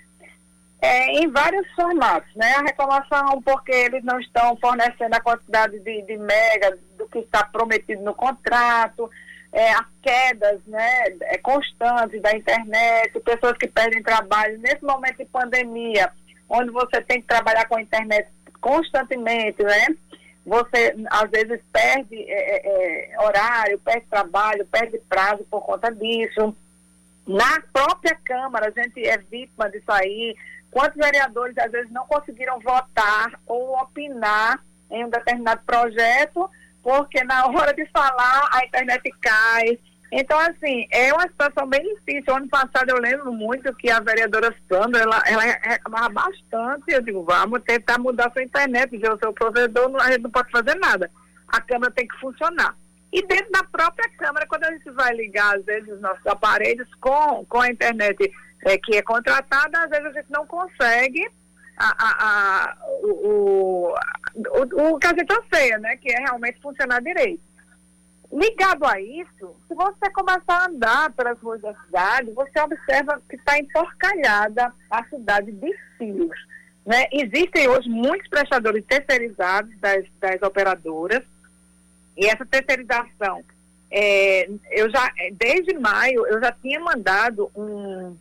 É, 0.82 1.12
em 1.20 1.28
vários 1.30 1.72
formatos, 1.74 2.34
né? 2.36 2.54
A 2.54 2.64
reclamação 2.64 3.40
porque 3.44 3.72
eles 3.72 4.04
não 4.04 4.20
estão 4.20 4.58
fornecendo 4.58 5.16
a 5.16 5.22
quantidade 5.22 5.78
de, 5.80 6.02
de 6.02 6.18
mega 6.18 6.76
do 6.98 7.08
que 7.08 7.20
está 7.20 7.44
prometido 7.44 8.02
no 8.02 8.16
contrato, 8.16 9.12
é, 9.58 9.72
as 9.72 9.88
quedas 10.04 10.62
né, 10.68 11.08
é, 11.22 11.38
constantes 11.40 12.22
da 12.22 12.32
internet, 12.32 13.20
pessoas 13.22 13.58
que 13.58 13.68
perdem 13.68 14.04
trabalho. 14.04 14.60
Nesse 14.60 14.86
momento 14.86 15.18
de 15.18 15.26
pandemia, 15.26 16.12
onde 16.48 16.70
você 16.70 17.02
tem 17.02 17.20
que 17.20 17.28
trabalhar 17.28 17.68
com 17.68 17.76
a 17.76 17.82
internet 17.82 18.30
constantemente, 18.62 19.64
né? 19.64 19.88
Você, 20.46 20.96
às 21.10 21.30
vezes, 21.32 21.60
perde 21.74 22.16
é, 22.16 22.30
é, 22.30 23.14
é, 23.16 23.20
horário, 23.20 23.80
perde 23.80 24.06
trabalho, 24.06 24.66
perde 24.68 25.00
prazo 25.10 25.44
por 25.50 25.62
conta 25.62 25.92
disso. 25.92 26.56
Na 27.26 27.60
própria 27.74 28.16
Câmara, 28.24 28.68
a 28.68 28.82
gente 28.82 29.06
é 29.08 29.18
vítima 29.18 29.72
disso 29.72 29.92
aí. 29.92 30.36
Quantos 30.70 30.98
vereadores, 30.98 31.58
às 31.58 31.72
vezes, 31.72 31.92
não 31.92 32.06
conseguiram 32.06 32.60
votar 32.60 33.32
ou 33.48 33.76
opinar 33.82 34.64
em 34.92 35.04
um 35.04 35.10
determinado 35.10 35.62
projeto 35.66 36.48
porque 36.88 37.22
na 37.26 37.46
hora 37.48 37.74
de 37.74 37.86
falar 37.88 38.48
a 38.50 38.66
internet 38.66 39.12
cai. 39.20 39.78
Então, 40.10 40.40
assim, 40.40 40.88
é 40.90 41.12
uma 41.12 41.28
situação 41.28 41.68
bem 41.68 41.84
difícil. 41.96 42.34
Ano 42.34 42.48
passado 42.48 42.90
eu 42.90 42.98
lembro 43.02 43.34
muito 43.34 43.76
que 43.76 43.92
a 43.92 44.00
vereadora 44.00 44.56
Sandra, 44.70 45.02
ela, 45.02 45.22
ela 45.28 45.44
reclamava 45.44 46.08
bastante. 46.08 46.84
Eu 46.88 47.02
digo, 47.02 47.26
vamos 47.26 47.62
tentar 47.64 48.00
mudar 48.00 48.32
sua 48.32 48.42
internet, 48.42 48.90
dizer, 48.90 49.12
o 49.12 49.20
seu 49.20 49.34
provedor, 49.34 49.94
a 49.98 50.10
gente 50.10 50.22
não 50.22 50.32
pode 50.32 50.50
fazer 50.50 50.76
nada. 50.76 51.12
A 51.50 51.60
câmera 51.60 51.92
tem 51.92 52.08
que 52.08 52.18
funcionar. 52.22 52.74
E 53.12 53.22
dentro 53.28 53.52
da 53.52 53.66
própria 53.66 54.10
câmera, 54.18 54.48
quando 54.48 54.64
a 54.64 54.72
gente 54.72 54.90
vai 54.92 55.14
ligar, 55.14 55.58
às 55.58 55.66
vezes, 55.66 55.90
os 55.90 56.00
nossos 56.00 56.26
aparelhos 56.26 56.88
com, 57.02 57.44
com 57.50 57.60
a 57.60 57.70
internet 57.70 58.32
é, 58.64 58.78
que 58.78 58.96
é 58.96 59.02
contratada, 59.02 59.78
às 59.78 59.90
vezes 59.90 60.06
a 60.06 60.22
gente 60.22 60.32
não 60.32 60.48
consegue 60.48 61.30
a, 61.78 62.26
a, 62.26 62.78
o, 63.04 63.94
o, 64.36 64.94
o 64.94 65.00
que 65.00 65.08
a 65.08 65.10
gente 65.10 65.32
anseia, 65.32 65.78
né? 65.80 65.98
Que 65.98 66.12
é 66.12 66.20
realmente 66.20 66.60
funcionar 66.62 67.02
direito. 67.02 67.42
Ligado 68.32 68.86
a 68.86 69.00
isso, 69.00 69.56
se 69.68 69.74
você 69.74 70.10
começar 70.12 70.44
a 70.50 70.66
andar 70.66 71.12
pelas 71.14 71.40
ruas 71.40 71.62
da 71.62 71.74
cidade, 71.86 72.32
você 72.32 72.60
observa 72.60 73.22
que 73.30 73.38
está 73.38 73.58
emporcalhada 73.58 74.74
a 74.92 75.04
cidade 75.06 75.52
de 75.52 75.74
fios. 75.98 76.38
Né? 76.86 77.06
Existem 77.12 77.70
hoje 77.70 77.90
muitos 77.90 78.28
prestadores 78.28 78.84
terceirizados 78.86 79.72
das, 79.80 80.06
das 80.20 80.42
operadoras 80.42 81.24
e 82.18 82.26
essa 82.26 82.46
terceirização, 82.46 83.44
é, 83.92 84.50
eu 84.72 84.90
já, 84.90 85.10
desde 85.34 85.78
maio, 85.78 86.26
eu 86.28 86.42
já 86.42 86.52
tinha 86.52 86.80
mandado 86.80 87.50
um, 87.56 88.18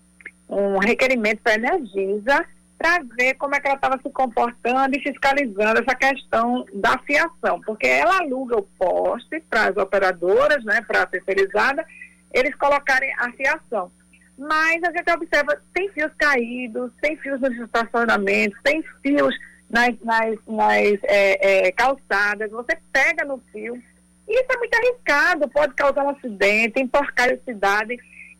um 0.48 0.78
requerimento 0.78 1.40
para 1.42 1.52
a 1.52 1.56
Energisa 1.56 2.46
para 2.78 3.02
ver 3.16 3.34
como 3.34 3.54
é 3.54 3.60
que 3.60 3.66
ela 3.66 3.76
estava 3.76 3.98
se 4.02 4.10
comportando 4.10 4.96
e 4.96 5.02
fiscalizando 5.02 5.80
essa 5.80 5.94
questão 5.94 6.64
da 6.74 6.98
fiação, 6.98 7.60
porque 7.62 7.86
ela 7.86 8.18
aluga 8.18 8.58
o 8.58 8.62
poste 8.62 9.40
para 9.48 9.68
as 9.68 9.76
operadoras, 9.76 10.62
né, 10.64 10.82
para 10.82 11.02
a 11.02 11.06
terceirizada, 11.06 11.84
eles 12.32 12.54
colocarem 12.54 13.12
a 13.18 13.32
fiação. 13.32 13.90
Mas 14.38 14.82
a 14.84 14.92
gente 14.92 15.10
observa, 15.10 15.58
tem 15.72 15.90
fios 15.92 16.12
caídos, 16.18 16.92
tem 17.00 17.16
fios 17.16 17.40
nos 17.40 17.56
estacionamentos, 17.56 18.58
tem 18.62 18.84
fios 19.02 19.34
nas, 19.70 19.98
nas, 20.02 20.36
nas 20.46 20.98
é, 21.04 21.68
é, 21.68 21.72
calçadas, 21.72 22.50
você 22.50 22.76
pega 22.92 23.24
no 23.24 23.42
fio. 23.50 23.82
Isso 24.28 24.46
é 24.50 24.56
muito 24.58 24.74
arriscado, 24.74 25.48
pode 25.48 25.74
causar 25.74 26.04
um 26.04 26.10
acidente, 26.10 26.82
emporcar 26.82 27.30
a 27.30 27.38
cidade. 27.38 27.96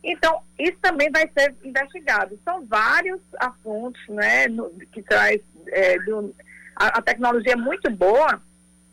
Então, 0.09 0.41
isso 0.57 0.77
também 0.81 1.11
vai 1.11 1.29
ser 1.37 1.53
investigado. 1.61 2.39
São 2.45 2.65
vários 2.65 3.19
assuntos 3.37 4.01
né, 4.07 4.47
no, 4.47 4.69
que 4.89 5.03
traz. 5.03 5.41
É, 5.67 5.99
do, 5.99 6.33
a, 6.77 6.99
a 6.99 7.01
tecnologia 7.01 7.51
é 7.51 7.57
muito 7.57 7.91
boa, 7.91 8.41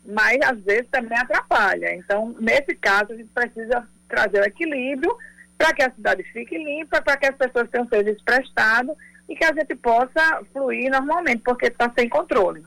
mas 0.05 0.37
às 0.43 0.59
vezes 0.59 0.89
também 0.91 1.17
atrapalha. 1.17 1.95
Então, 1.95 2.35
nesse 2.37 2.75
caso, 2.75 3.13
a 3.13 3.15
gente 3.15 3.29
precisa 3.33 3.87
trazer 4.09 4.41
o 4.41 4.45
equilíbrio 4.45 5.15
para 5.57 5.73
que 5.73 5.83
a 5.83 5.91
cidade 5.91 6.21
fique 6.33 6.57
limpa, 6.57 7.01
para 7.01 7.15
que 7.15 7.27
as 7.27 7.35
pessoas 7.35 7.69
tenham 7.69 7.87
serviço 7.87 8.21
prestado 8.25 8.93
e 9.29 9.37
que 9.37 9.45
a 9.45 9.53
gente 9.53 9.73
possa 9.75 10.43
fluir 10.51 10.91
normalmente, 10.91 11.43
porque 11.45 11.67
está 11.67 11.89
sem 11.97 12.09
controle. 12.09 12.61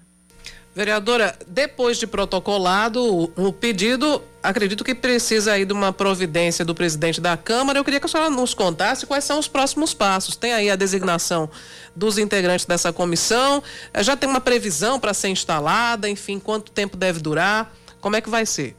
Vereadora, 0.78 1.34
depois 1.44 1.98
de 1.98 2.06
protocolado 2.06 3.02
o, 3.36 3.52
pedido, 3.52 4.22
acredito 4.40 4.84
que 4.84 4.94
precisa 4.94 5.54
aí 5.54 5.64
de 5.64 5.72
uma 5.72 5.92
providência 5.92 6.64
do 6.64 6.72
presidente 6.72 7.20
da 7.20 7.36
Câmara. 7.36 7.80
Eu 7.80 7.84
queria 7.84 7.98
que 7.98 8.06
a 8.06 8.08
senhora 8.08 8.30
nos 8.30 8.54
contasse 8.54 9.04
quais 9.04 9.24
são 9.24 9.40
os 9.40 9.48
próximos 9.48 9.92
passos. 9.92 10.36
Tem 10.36 10.52
aí 10.52 10.70
a 10.70 10.76
designação 10.76 11.50
dos 11.96 12.16
integrantes 12.16 12.64
dessa 12.64 12.92
comissão, 12.92 13.60
eh, 13.92 14.04
já 14.04 14.16
tem 14.16 14.30
uma 14.30 14.40
previsão 14.40 15.00
para 15.00 15.12
ser 15.12 15.30
instalada, 15.30 16.08
enfim, 16.08 16.38
quanto 16.38 16.70
tempo 16.70 16.96
deve 16.96 17.18
durar, 17.18 17.74
como 18.00 18.14
é 18.14 18.20
que 18.20 18.30
vai 18.30 18.46
ser? 18.46 18.76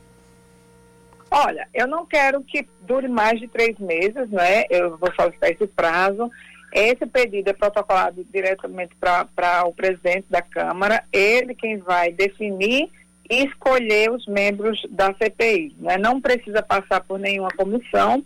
Olha, 1.30 1.68
eu 1.74 1.86
não 1.86 2.06
quero 2.06 2.42
que 2.44 2.66
dure 2.80 3.10
mais 3.10 3.42
de 3.42 3.48
três 3.50 3.78
meses, 3.78 4.30
né? 4.30 4.64
Eu 4.70 4.98
vou 4.98 5.14
solicitar 5.14 5.52
esse 5.52 5.68
prazo. 5.68 6.32
Esse 6.74 7.06
pedido 7.06 7.50
é 7.50 7.54
protocolado 7.54 8.26
diretamente 8.32 8.96
para 8.96 9.64
o 9.66 9.74
presidente 9.74 10.26
da 10.30 10.42
Câmara, 10.42 11.04
ele 11.12 11.56
quem 11.56 11.78
vai 11.78 12.12
definir 12.12 12.90
e 13.30 13.46
escolher 13.46 14.12
os 14.12 14.26
membros 14.28 14.82
da 14.90 15.14
CPI. 15.14 15.76
Né? 15.80 15.98
Não 15.98 16.20
precisa 16.20 16.62
passar 16.64 17.02
por 17.02 17.20
nenhuma 17.20 17.50
comissão 17.52 18.24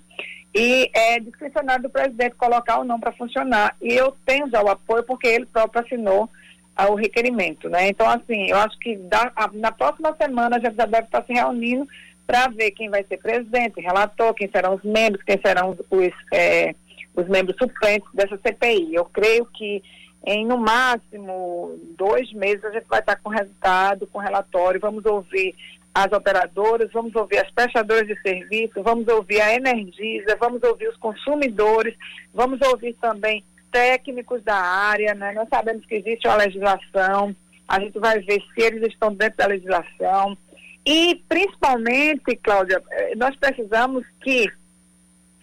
e 0.54 0.90
é 0.94 1.20
discricionário 1.20 1.84
do 1.84 1.90
presidente 1.90 2.36
colocar 2.36 2.78
ou 2.78 2.86
não 2.86 3.00
para 3.00 3.12
funcionar. 3.12 3.76
E 3.82 3.94
eu 3.94 4.16
tenho 4.26 4.50
já 4.50 4.62
o 4.62 4.70
apoio 4.70 5.04
porque 5.04 5.28
ele 5.28 5.46
próprio 5.46 5.84
assinou 5.84 6.30
ah, 6.76 6.90
o 6.90 6.96
requerimento. 6.96 7.70
Né? 7.70 7.90
Então, 7.90 8.08
assim, 8.10 8.50
eu 8.50 8.58
acho 8.58 8.78
que 8.80 8.96
da, 8.96 9.32
a, 9.36 9.50
na 9.54 9.72
próxima 9.72 10.16
semana 10.16 10.58
a 10.58 10.60
gente 10.60 10.76
já 10.76 10.86
deve 10.86 11.06
estar 11.06 11.24
se 11.26 11.34
reunindo 11.34 11.88
para 12.26 12.48
ver 12.48 12.72
quem 12.72 12.90
vai 12.90 13.04
ser 13.04 13.18
presidente, 13.18 13.82
relator, 13.82 14.34
quem 14.34 14.50
serão 14.50 14.76
os 14.76 14.84
membros, 14.84 15.24
quem 15.24 15.40
serão 15.44 15.72
os, 15.72 15.80
os, 15.90 16.14
é, 16.32 16.74
os 17.16 17.28
membros 17.28 17.56
suplentes 17.58 18.10
dessa 18.14 18.38
CPI. 18.38 18.96
Eu 18.96 19.06
creio 19.06 19.46
que 19.46 19.84
em 20.26 20.46
no 20.46 20.58
máximo 20.58 21.78
dois 21.98 22.32
meses 22.34 22.64
a 22.64 22.72
gente 22.72 22.88
vai 22.88 23.00
estar 23.00 23.18
com 23.18 23.30
resultado, 23.30 24.08
com 24.08 24.20
relatório, 24.20 24.80
vamos 24.80 25.06
ouvir 25.06 25.54
as 25.94 26.12
operadoras, 26.12 26.92
vamos 26.92 27.14
ouvir 27.16 27.38
as 27.38 27.52
prestadoras 27.52 28.08
de 28.08 28.20
serviço, 28.22 28.82
vamos 28.82 29.08
ouvir 29.08 29.42
a 29.42 29.54
Energisa, 29.54 30.36
vamos 30.40 30.64
ouvir 30.64 30.88
os 30.88 30.98
consumidores, 30.98 31.96
vamos 32.34 32.60
ouvir 32.62 32.94
também 33.00 33.44
técnicos 33.72 34.42
da 34.44 34.56
área, 34.56 35.14
né? 35.14 35.34
Nós 35.34 35.48
sabemos 35.50 35.86
que 35.86 35.96
existe 35.96 36.28
uma 36.28 36.38
legislação, 36.38 37.36
a 37.68 37.80
gente 37.80 38.00
vai 38.00 38.20
ver 38.20 38.42
se 38.42 38.62
eles 38.62 38.92
estão 38.92 39.14
dentro 39.14 39.38
da 39.38 39.48
legislação, 39.48 40.38
e, 40.86 41.22
principalmente, 41.30 42.36
Cláudia, 42.38 42.82
eh, 42.92 43.16
nós 43.16 43.36
precisamos 43.36 44.06
que 44.22 44.52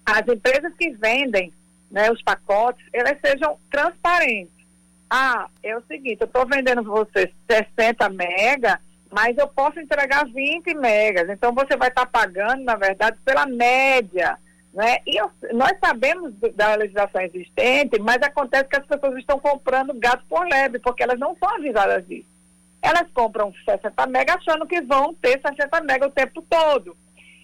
as 0.04 0.26
empresas 0.28 0.72
que 0.78 0.90
vendem 0.90 1.52
né, 1.90 2.10
os 2.10 2.22
pacotes, 2.22 2.84
elas 2.92 3.18
sejam 3.24 3.58
transparentes. 3.70 4.54
Ah, 5.08 5.48
é 5.62 5.76
o 5.76 5.82
seguinte, 5.82 6.20
eu 6.20 6.26
estou 6.26 6.46
vendendo 6.46 6.84
para 6.84 6.92
você 6.92 7.32
60 7.50 8.08
mega, 8.10 8.80
mas 9.10 9.36
eu 9.36 9.48
posso 9.48 9.80
entregar 9.80 10.24
20 10.24 10.72
megas. 10.74 11.28
Então, 11.28 11.52
você 11.52 11.76
vai 11.76 11.88
estar 11.88 12.06
tá 12.06 12.20
pagando, 12.20 12.62
na 12.62 12.76
verdade, 12.76 13.18
pela 13.24 13.44
média. 13.44 14.38
Né? 14.72 14.98
E 15.04 15.20
eu, 15.20 15.28
nós 15.52 15.72
sabemos 15.80 16.32
da 16.54 16.76
legislação 16.76 17.20
existente, 17.22 17.98
mas 17.98 18.22
acontece 18.22 18.68
que 18.68 18.76
as 18.76 18.86
pessoas 18.86 19.18
estão 19.18 19.40
comprando 19.40 19.92
gato 19.94 20.24
por 20.28 20.46
lebre, 20.46 20.78
porque 20.78 21.02
elas 21.02 21.18
não 21.18 21.36
são 21.36 21.56
avisadas 21.56 22.06
disso 22.06 22.30
elas 22.82 23.06
compram 23.12 23.52
60 23.64 24.06
mega 24.06 24.34
achando 24.34 24.66
que 24.66 24.80
vão 24.80 25.14
ter 25.14 25.40
60 25.40 25.80
mega 25.82 26.06
o 26.06 26.10
tempo 26.10 26.42
todo. 26.42 26.96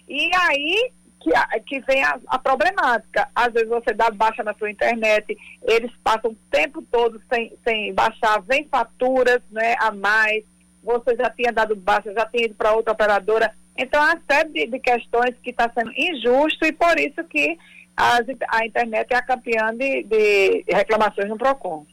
E 0.09 0.31
aí 0.35 0.93
que, 1.27 1.61
que 1.61 1.81
vem 1.81 2.03
a, 2.05 2.19
a, 2.29 2.39
problemática. 2.39 3.29
Às 3.35 3.53
vezes 3.53 3.69
você 3.69 3.93
dá 3.93 4.11
baixa 4.11 4.45
na 4.45 4.55
sua 4.55 4.71
internet, 4.71 5.37
eles 5.63 5.91
passam 6.05 6.31
o 6.31 6.37
tempo 6.51 6.83
todo 6.91 7.21
sem, 7.33 7.53
sem 7.65 7.93
baixar, 7.93 8.41
vem 8.43 8.69
faturas 8.69 9.41
né, 9.51 9.75
a 9.81 9.91
mais, 9.91 10.45
você 10.83 11.17
já 11.17 11.29
tinha 11.31 11.53
dado 11.53 11.75
baixa, 11.75 12.13
já 12.13 12.27
tinha 12.27 12.45
ido 12.45 12.55
para 12.55 12.73
outra 12.73 12.93
operadora. 12.93 13.53
Então, 13.77 14.01
há 14.01 14.17
série 14.31 14.51
de, 14.51 14.67
de 14.67 14.79
questões 14.79 15.35
que 15.43 15.51
está 15.51 15.71
sendo 15.75 15.93
injusto 15.97 16.65
e 16.65 16.73
por 16.73 16.99
isso 16.99 17.23
que 17.25 17.59
as, 17.97 18.25
a 18.49 18.65
internet 18.65 19.13
é 19.13 19.17
a 19.17 19.23
campeã 19.23 19.75
de, 19.75 20.05
de 20.05 20.65
reclamações 20.69 21.29
no 21.29 21.37
PROCON. 21.37 21.85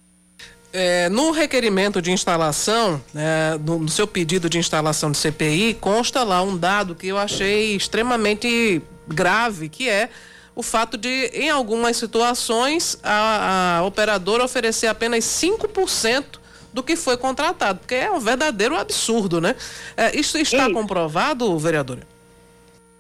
É, 0.72 1.08
no 1.10 1.30
requerimento 1.32 2.02
de 2.02 2.12
instalação, 2.12 3.00
é, 3.16 3.58
no, 3.60 3.80
no, 3.80 3.90
seu 3.90 4.08
pedido 4.08 4.50
de 4.50 4.58
instalação 4.58 5.12
de 5.12 5.18
CPI, 5.20 5.76
consta 5.76 6.24
lá 6.24 6.42
um 6.42 6.58
dado 6.58 6.96
que 6.96 7.08
eu 7.08 7.18
achei 7.18 7.76
extremamente 7.76 8.82
grave, 9.08 9.70
que 9.70 9.90
é 9.90 10.10
o 10.56 10.62
fato 10.62 10.98
de, 10.98 11.32
em 11.34 11.50
algumas 11.50 11.98
situações, 11.98 12.98
a, 13.04 13.78
a 13.78 13.84
operadora 13.84 14.44
oferecer 14.44 14.88
apenas 14.88 15.24
5% 15.24 16.40
do 16.72 16.84
que 16.84 16.96
foi 16.96 17.18
contratado, 17.18 17.80
porque 17.80 17.96
é 17.96 18.12
um 18.12 18.20
verdadeiro 18.20 18.76
absurdo, 18.76 19.40
né? 19.40 19.56
É, 19.96 20.16
isso 20.16 20.38
está 20.38 20.66
isso. 20.66 20.74
comprovado, 20.74 21.58
vereadora? 21.58 22.02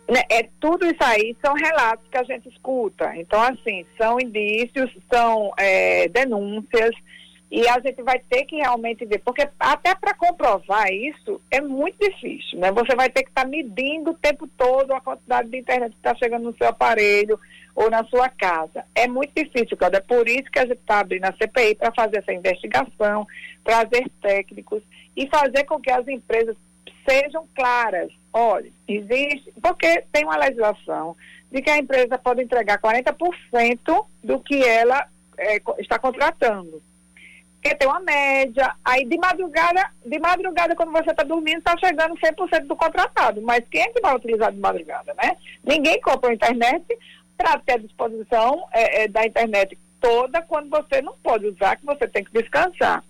Né, 0.09 0.21
é, 0.29 0.49
tudo 0.59 0.85
isso 0.85 1.01
aí 1.01 1.35
são 1.43 1.53
relatos 1.53 2.05
que 2.11 2.17
a 2.17 2.23
gente 2.23 2.49
escuta. 2.49 3.15
Então, 3.15 3.41
assim, 3.41 3.85
são 3.97 4.19
indícios, 4.19 4.91
são 5.11 5.51
é, 5.57 6.07
denúncias 6.09 6.95
e 7.53 7.67
a 7.67 7.79
gente 7.79 8.01
vai 8.01 8.17
ter 8.17 8.45
que 8.45 8.55
realmente 8.55 9.05
ver, 9.05 9.19
porque 9.19 9.47
até 9.59 9.93
para 9.93 10.15
comprovar 10.15 10.91
isso 10.91 11.39
é 11.51 11.61
muito 11.61 11.99
difícil, 11.99 12.57
né? 12.57 12.71
Você 12.71 12.95
vai 12.95 13.11
ter 13.11 13.21
que 13.21 13.29
estar 13.29 13.43
tá 13.43 13.47
medindo 13.47 14.09
o 14.09 14.15
tempo 14.15 14.47
todo 14.57 14.91
a 14.91 14.99
quantidade 14.99 15.49
de 15.49 15.59
internet 15.59 15.91
que 15.91 15.97
está 15.97 16.15
chegando 16.15 16.45
no 16.45 16.57
seu 16.57 16.67
aparelho 16.69 17.39
ou 17.75 17.91
na 17.91 18.03
sua 18.05 18.27
casa. 18.27 18.83
É 18.95 19.07
muito 19.07 19.33
difícil, 19.35 19.77
Cláudia. 19.77 19.99
É 19.99 20.01
por 20.01 20.27
isso 20.27 20.49
que 20.49 20.57
a 20.57 20.65
gente 20.65 20.79
está 20.79 21.01
abrindo 21.01 21.25
a 21.25 21.33
CPI 21.33 21.75
para 21.75 21.93
fazer 21.93 22.17
essa 22.17 22.33
investigação, 22.33 23.27
trazer 23.63 24.09
técnicos 24.19 24.81
e 25.15 25.27
fazer 25.27 25.63
com 25.65 25.79
que 25.79 25.91
as 25.91 26.07
empresas 26.07 26.57
sejam 27.07 27.47
claras. 27.53 28.11
Olha, 28.33 28.71
existe, 28.87 29.53
porque 29.61 30.03
tem 30.11 30.25
uma 30.25 30.37
legislação 30.37 31.15
de 31.51 31.61
que 31.61 31.69
a 31.69 31.77
empresa 31.77 32.17
pode 32.17 32.41
entregar 32.41 32.81
40% 32.81 34.05
do 34.23 34.39
que 34.39 34.67
ela 34.67 35.07
é, 35.37 35.61
está 35.77 35.99
contratando 35.99 36.81
porque 37.63 37.75
tem 37.75 37.87
uma 37.87 38.01
média. 38.01 38.75
Aí 38.83 39.05
de 39.05 39.17
madrugada, 39.17 39.89
de 40.05 40.19
madrugada, 40.19 40.75
quando 40.75 40.91
você 40.91 41.11
está 41.11 41.23
dormindo, 41.23 41.59
está 41.59 41.77
chegando 41.77 42.15
100% 42.15 42.67
do 42.67 42.75
contratado. 42.75 43.41
Mas 43.41 43.65
quem 43.69 43.81
é 43.81 43.87
que 43.87 44.01
vai 44.01 44.13
utilizar 44.13 44.51
de 44.51 44.59
madrugada, 44.59 45.13
né? 45.13 45.37
Ninguém 45.63 45.99
compra 46.01 46.29
a 46.29 46.33
internet 46.33 46.85
para 47.37 47.57
ter 47.59 47.73
a 47.73 47.77
disposição 47.77 48.67
é, 48.73 49.03
é, 49.03 49.07
da 49.07 49.25
internet 49.25 49.77
toda 50.01 50.41
quando 50.41 50.69
você 50.69 51.01
não 51.01 51.15
pode 51.23 51.47
usar, 51.47 51.77
que 51.77 51.85
você 51.85 52.05
tem 52.05 52.25
que 52.25 52.33
descansar. 52.33 53.01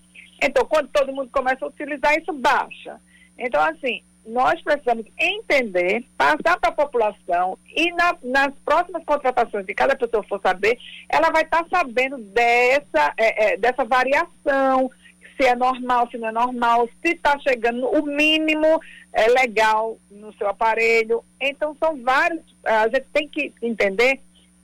Então, 0.41 0.64
quando 0.66 0.88
todo 0.89 1.12
mundo 1.12 1.32
começa 1.32 1.66
a 1.66 1.68
utilizar, 1.68 2.16
isso 2.16 2.32
baixa. 2.32 3.01
Então, 3.36 3.60
assim, 3.60 4.04
nós 4.26 4.61
precisamos 4.61 5.05
entender, 5.19 6.05
passar 6.17 6.57
para 6.59 6.69
a 6.69 6.71
população 6.71 7.57
e 7.76 7.91
na, 7.91 8.15
nas 8.24 8.53
próximas 8.63 9.03
contratações 9.03 9.65
de 9.65 9.74
cada 9.74 9.95
pessoa 9.95 10.24
for 10.24 10.39
saber, 10.41 10.78
ela 11.09 11.30
vai 11.30 11.43
estar 11.43 11.63
tá 11.63 11.78
sabendo 11.78 12.17
dessa, 12.17 13.13
é, 13.17 13.53
é, 13.53 13.57
dessa 13.57 13.84
variação, 13.84 14.89
se 15.36 15.45
é 15.45 15.55
normal, 15.55 16.07
se 16.09 16.17
não 16.17 16.30
é 16.30 16.32
normal, 16.32 16.89
se 17.01 17.13
está 17.13 17.38
chegando 17.39 17.88
o 17.88 18.05
mínimo 18.05 18.80
é, 19.11 19.28
legal 19.28 19.97
no 20.09 20.34
seu 20.34 20.47
aparelho. 20.47 21.24
Então, 21.39 21.76
são 21.80 22.01
vários, 22.01 22.41
a 22.63 22.88
gente 22.88 23.07
tem 23.11 23.28
que 23.28 23.53
entender 23.61 24.19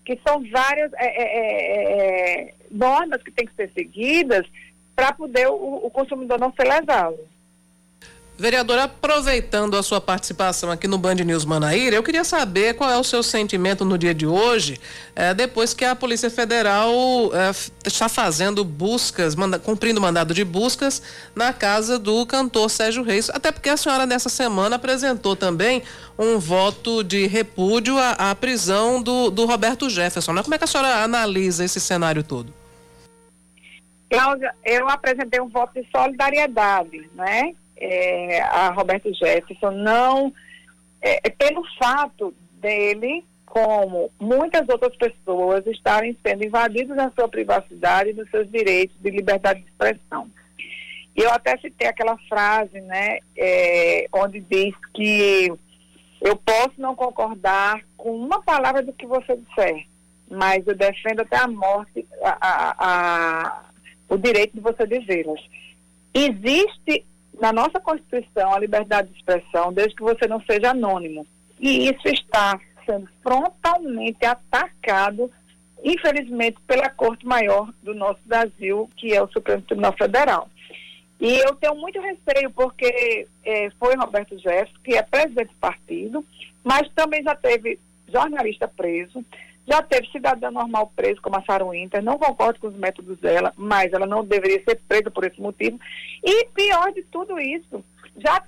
que 0.05 0.19
são 0.27 0.43
várias 0.51 0.91
é, 0.93 1.05
é, 1.05 1.93
é, 2.47 2.53
normas 2.71 3.21
que 3.21 3.31
têm 3.31 3.45
que 3.45 3.55
ser 3.55 3.71
seguidas 3.73 4.45
para 4.95 5.13
poder 5.13 5.47
o, 5.47 5.85
o 5.85 5.91
consumidor 5.91 6.39
não 6.39 6.53
ser 6.53 6.67
lesado. 6.67 7.19
Vereadora, 8.39 8.85
aproveitando 8.85 9.75
a 9.75 9.83
sua 9.83 9.99
participação 9.99 10.71
aqui 10.71 10.87
no 10.87 10.97
Band 10.97 11.15
News 11.15 11.43
Manaíra, 11.43 11.97
eu 11.97 12.01
queria 12.01 12.23
saber 12.23 12.73
qual 12.73 12.89
é 12.89 12.97
o 12.97 13.03
seu 13.03 13.21
sentimento 13.21 13.83
no 13.83 13.97
dia 13.97 14.13
de 14.13 14.25
hoje, 14.25 14.79
eh, 15.13 15.33
depois 15.33 15.73
que 15.73 15.83
a 15.83 15.93
Polícia 15.93 16.29
Federal 16.29 16.89
eh, 17.33 17.51
está 17.85 18.07
fazendo 18.07 18.63
buscas, 18.63 19.35
manda, 19.35 19.59
cumprindo 19.59 19.99
mandado 19.99 20.33
de 20.33 20.45
buscas 20.45 21.01
na 21.35 21.51
casa 21.51 21.99
do 21.99 22.25
cantor 22.25 22.69
Sérgio 22.69 23.03
Reis. 23.03 23.29
Até 23.29 23.51
porque 23.51 23.67
a 23.67 23.75
senhora 23.75 24.05
nessa 24.05 24.29
semana 24.29 24.77
apresentou 24.77 25.35
também 25.35 25.83
um 26.17 26.39
voto 26.39 27.03
de 27.03 27.27
repúdio 27.27 27.97
à, 27.97 28.31
à 28.31 28.35
prisão 28.35 29.03
do, 29.03 29.29
do 29.29 29.45
Roberto 29.45 29.89
Jefferson. 29.89 30.31
Né? 30.31 30.43
Como 30.43 30.55
é 30.55 30.57
que 30.57 30.63
a 30.63 30.67
senhora 30.67 31.03
analisa 31.03 31.65
esse 31.65 31.81
cenário 31.81 32.23
todo? 32.23 32.53
Cláudia, 34.09 34.55
eu 34.63 34.87
apresentei 34.87 35.41
um 35.41 35.49
voto 35.49 35.73
de 35.73 35.85
solidariedade, 35.91 37.09
né? 37.13 37.53
É, 37.79 38.41
a 38.41 38.69
Roberto 38.69 39.13
Jefferson, 39.13 39.71
não 39.71 40.33
é, 41.01 41.27
é, 41.27 41.29
pelo 41.29 41.63
fato 41.77 42.33
dele, 42.53 43.23
como 43.45 44.11
muitas 44.19 44.67
outras 44.69 44.95
pessoas, 44.95 45.65
estarem 45.65 46.15
sendo 46.21 46.45
invadidos 46.45 46.95
na 46.95 47.11
sua 47.11 47.27
privacidade 47.27 48.09
e 48.09 48.13
nos 48.13 48.29
seus 48.29 48.49
direitos 48.51 48.95
de 48.99 49.09
liberdade 49.09 49.61
de 49.61 49.67
expressão. 49.67 50.29
E 51.15 51.21
eu 51.21 51.31
até 51.31 51.57
citei 51.57 51.87
aquela 51.87 52.17
frase, 52.29 52.79
né, 52.81 53.19
é, 53.37 54.07
onde 54.13 54.39
diz 54.41 54.73
que 54.93 55.51
eu 56.21 56.35
posso 56.35 56.73
não 56.77 56.95
concordar 56.95 57.81
com 57.97 58.11
uma 58.15 58.41
palavra 58.41 58.83
do 58.83 58.93
que 58.93 59.05
você 59.05 59.35
disser, 59.37 59.85
mas 60.29 60.65
eu 60.67 60.75
defendo 60.75 61.21
até 61.21 61.37
a 61.37 61.47
morte 61.47 62.05
a, 62.21 62.37
a, 62.41 62.75
a, 62.79 63.69
o 64.09 64.17
direito 64.17 64.53
de 64.53 64.59
você 64.59 64.85
dizê-las. 64.85 65.41
Existe 66.13 67.05
na 67.39 67.53
nossa 67.53 67.79
Constituição 67.79 68.53
a 68.53 68.59
liberdade 68.59 69.09
de 69.09 69.17
expressão, 69.17 69.71
desde 69.71 69.95
que 69.95 70.03
você 70.03 70.27
não 70.27 70.41
seja 70.41 70.71
anônimo. 70.71 71.25
E 71.59 71.89
isso 71.89 72.07
está 72.07 72.59
sendo 72.85 73.07
frontalmente 73.21 74.25
atacado, 74.25 75.31
infelizmente, 75.83 76.57
pela 76.67 76.89
Corte 76.89 77.25
Maior 77.25 77.71
do 77.83 77.93
nosso 77.93 78.19
Brasil, 78.25 78.89
que 78.97 79.13
é 79.13 79.21
o 79.21 79.31
Supremo 79.31 79.61
Tribunal 79.61 79.93
Federal. 79.93 80.49
E 81.19 81.37
eu 81.39 81.53
tenho 81.55 81.75
muito 81.75 81.99
receio, 81.99 82.49
porque 82.51 83.27
é, 83.43 83.69
foi 83.71 83.95
Roberto 83.95 84.37
Jefferson, 84.37 84.79
que 84.83 84.95
é 84.95 85.01
presidente 85.01 85.49
do 85.49 85.59
partido, 85.59 86.25
mas 86.63 86.89
também 86.93 87.21
já 87.23 87.35
teve 87.35 87.77
jornalista 88.07 88.67
preso, 88.67 89.23
já 89.69 89.83
teve 89.83 90.09
cidadã 90.09 90.49
normal 90.49 90.91
preso, 90.95 91.21
como 91.21 91.37
a 91.37 91.41
Sharon 91.41 91.73
Inter, 91.75 92.01
não 92.01 92.17
concordo 92.17 92.59
com 92.59 92.67
os 92.67 92.75
métodos 92.75 93.19
dela, 93.19 93.53
mas 93.55 93.93
ela 93.93 94.07
não 94.07 94.25
deveria 94.25 94.63
ser 94.63 94.81
presa 94.87 95.11
por 95.11 95.23
esse 95.23 95.39
motivo. 95.39 95.79
E 96.23 96.45
pior 96.45 96.91
de 96.91 97.03
tudo 97.03 97.39
isso, 97.39 97.85
já, 98.17 98.43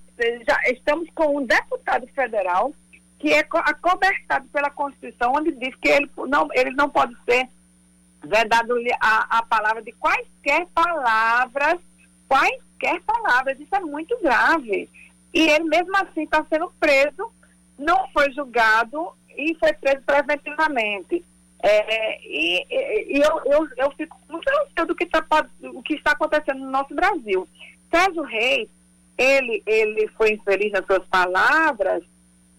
já 0.47 0.59
estamos 0.71 1.07
com 1.13 1.37
um 1.37 1.45
deputado 1.45 2.07
federal 2.07 2.73
que 3.19 3.31
é 3.31 3.45
acobertado 3.51 4.47
pela 4.47 4.71
Constituição, 4.71 5.33
onde 5.35 5.51
diz 5.51 5.75
que 5.75 5.89
ele 5.89 6.09
não, 6.27 6.49
ele 6.55 6.71
não 6.71 6.89
pode 6.89 7.15
ser 7.23 7.47
vedado 8.23 8.73
a, 8.99 9.37
a 9.37 9.43
palavra 9.43 9.83
de 9.83 9.91
quaisquer 9.91 10.65
palavras, 10.73 11.79
quaisquer 12.27 12.99
palavras, 13.01 13.59
isso 13.59 13.75
é 13.75 13.79
muito 13.79 14.19
grave. 14.23 14.89
E 15.31 15.39
ele 15.39 15.65
mesmo 15.65 15.95
assim 15.97 16.23
está 16.23 16.43
sendo 16.49 16.73
preso, 16.79 17.31
não 17.77 18.07
foi 18.09 18.31
julgado 18.31 19.13
e 19.37 19.55
foi 19.55 19.73
preso 19.73 20.01
preventivamente. 20.05 21.23
É, 21.63 22.19
e, 22.23 22.65
e, 22.69 23.17
e 23.17 23.21
eu, 23.21 23.41
eu, 23.45 23.67
eu, 23.77 23.91
fico 23.91 24.19
muito 24.27 24.49
ansioso 24.49 24.87
do 24.87 24.95
que, 24.95 25.05
tá, 25.05 25.23
o 25.61 25.83
que 25.83 25.93
está 25.93 26.11
acontecendo 26.11 26.59
no 26.59 26.71
nosso 26.71 26.93
Brasil. 26.95 27.47
Sérgio 27.91 28.23
Reis, 28.23 28.67
ele, 29.17 29.61
ele 29.65 30.07
foi 30.17 30.31
infeliz 30.31 30.71
nas 30.71 30.85
suas 30.85 31.05
palavras? 31.05 32.03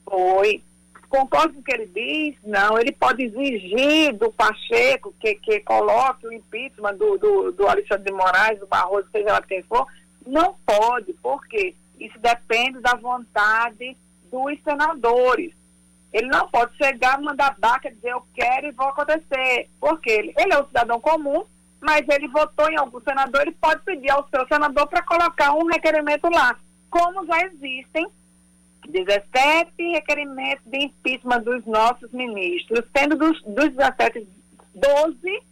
Foi. 0.05 0.63
Concordo 1.09 1.55
com 1.55 1.61
o 1.61 1.63
que 1.65 1.73
ele 1.73 1.87
diz? 1.87 2.37
Não. 2.45 2.79
Ele 2.79 2.93
pode 2.93 3.25
exigir 3.25 4.15
do 4.15 4.31
Pacheco 4.33 5.13
que, 5.21 5.35
que 5.35 5.61
coloque 5.61 6.27
o 6.27 6.33
impeachment 6.33 6.95
do, 6.95 7.19
do, 7.19 7.53
do 7.53 7.67
Alexandre 7.67 8.05
de 8.05 8.13
Moraes, 8.13 8.61
do 8.61 8.67
Barroso, 8.67 9.09
seja 9.11 9.33
lá 9.33 9.43
quem 9.43 9.63
for? 9.63 9.87
Não 10.27 10.55
pode. 10.65 11.13
Por 11.15 11.45
quê? 11.49 11.75
Isso 11.99 12.19
depende 12.19 12.81
da 12.81 12.95
vontade 12.95 13.97
dos 14.31 14.59
senadores. 14.63 15.53
Ele 16.13 16.29
não 16.29 16.49
pode 16.49 16.77
chegar, 16.77 17.21
mandar 17.21 17.57
baca, 17.59 17.91
dizer 17.91 18.11
eu 18.11 18.23
quero 18.35 18.67
e 18.67 18.73
vou 18.73 18.89
acontecer. 18.89 19.71
Porque 19.81 20.11
ele, 20.11 20.35
ele 20.37 20.53
é 20.53 20.61
um 20.61 20.67
cidadão 20.67 21.01
comum, 21.01 21.45
mas 21.81 22.07
ele 22.09 22.29
votou 22.29 22.71
em 22.71 22.77
algum 22.77 23.01
senador, 23.01 23.43
ele 23.43 23.53
pode 23.53 23.83
pedir 23.83 24.11
ao 24.11 24.29
seu 24.29 24.47
senador 24.47 24.87
para 24.87 25.03
colocar 25.03 25.55
um 25.55 25.67
requerimento 25.67 26.29
lá. 26.29 26.57
Como 26.91 27.27
já 27.27 27.47
existem 27.47 28.07
17 28.89 29.73
requerimentos 29.93 30.65
de 30.67 30.85
impeachment 30.85 31.43
dos 31.43 31.65
nossos 31.65 32.11
ministros, 32.13 32.85
sendo 32.97 33.17
dos, 33.17 33.43
dos 33.43 33.71
17, 33.71 34.27
12 34.75 35.43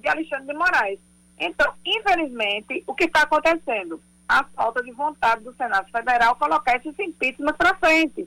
de 0.00 0.08
Alexandre 0.08 0.46
de 0.46 0.54
Moraes. 0.54 0.98
Então, 1.38 1.72
infelizmente, 1.84 2.82
o 2.86 2.94
que 2.94 3.04
está 3.04 3.22
acontecendo? 3.22 4.00
A 4.28 4.44
falta 4.44 4.82
de 4.82 4.90
vontade 4.92 5.44
do 5.44 5.54
Senado 5.54 5.90
Federal 5.90 6.36
colocar 6.36 6.76
esses 6.76 6.98
impeachment 6.98 7.54
para 7.54 7.76
frente. 7.76 8.26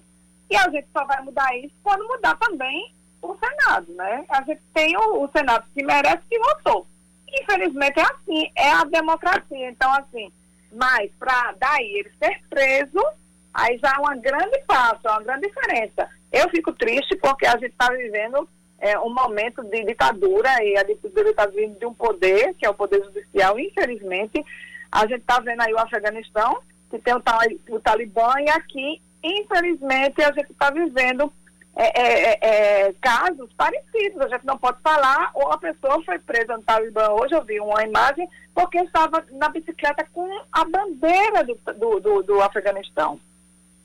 E 0.50 0.56
a 0.56 0.70
gente 0.70 0.88
só 0.91 1.06
vai 1.06 1.22
mudar 1.22 1.56
isso 1.58 1.74
quando 1.84 2.08
mudar 2.08 2.36
também 2.38 2.93
o 3.22 3.36
Senado, 3.38 3.93
né? 3.93 4.26
A 4.30 4.41
gente 4.43 4.62
tem 4.74 4.97
o, 4.97 5.24
o 5.24 5.30
Senado 5.32 5.66
que 5.74 5.84
merece 5.84 6.24
que 6.30 6.39
votou. 6.39 6.88
Infelizmente 7.41 8.00
é 8.00 8.04
assim, 8.04 8.52
é 8.56 8.72
a 8.72 8.84
democracia. 8.84 9.70
Então, 9.70 9.91
assim, 9.93 10.32
mas 10.72 11.12
para 11.20 11.54
daí 11.60 12.00
ele 12.00 12.12
ser 12.18 12.41
preso, 12.50 13.04
aí 13.54 13.78
já 13.78 13.93
é 13.95 14.00
uma 14.00 14.16
grande 14.16 14.60
passo, 14.66 15.08
é 15.08 15.12
uma 15.12 15.24
grande 15.24 15.47
diferença. 15.47 16.10
Eu 16.32 16.50
fico 16.50 16.72
triste 16.74 17.16
porque 17.18 17.45
a 17.45 17.54
gente 17.54 17.72
está 17.72 17.91
vivendo 17.91 18.47
é, 18.80 18.97
um 19.00 19.14
momento 19.14 19.64
de 19.64 19.84
ditadura 19.84 20.64
e 20.64 20.78
a 20.78 20.84
ditadura 20.84 21.30
está 21.30 21.45
vindo 21.45 21.78
de 21.78 21.86
um 21.86 21.93
poder, 21.93 22.54
que 22.56 22.66
é 22.66 22.70
o 22.70 22.74
poder 22.74 23.04
judicial, 23.04 23.60
infelizmente. 23.60 24.43
A 24.91 25.02
gente 25.02 25.22
está 25.22 25.39
vendo 25.39 25.62
aí 25.62 25.74
o 25.74 25.80
Afeganistão, 25.80 26.60
que 26.89 26.97
tem 26.97 27.14
o, 27.14 27.22
o 27.70 27.80
Talibã, 27.80 28.34
e 28.39 28.50
aqui 28.50 29.02
infelizmente, 29.24 30.22
a 30.22 30.32
gente 30.32 30.51
está 30.51 30.70
vivendo 30.70 31.32
é, 31.76 32.01
é, 32.01 32.30
é, 32.30 32.39
é, 32.88 32.93
casos 33.01 33.51
parecidos. 33.53 34.22
A 34.22 34.28
gente 34.28 34.45
não 34.45 34.57
pode 34.57 34.82
falar, 34.82 35.32
ou 35.34 35.51
a 35.51 35.57
pessoa 35.57 36.03
foi 36.03 36.20
presa 36.20 36.57
no 36.57 36.63
Talibã. 36.63 37.09
Hoje 37.09 37.34
eu 37.34 37.43
vi 37.43 37.59
uma 37.59 37.84
imagem 37.84 38.28
porque 38.53 38.80
estava 38.80 39.24
na 39.32 39.49
bicicleta 39.49 40.05
com 40.13 40.28
a 40.51 40.65
bandeira 40.65 41.43
do, 41.43 41.57
do, 41.78 41.99
do, 41.99 42.24
do 42.24 42.41
Afeganistão. 42.41 43.20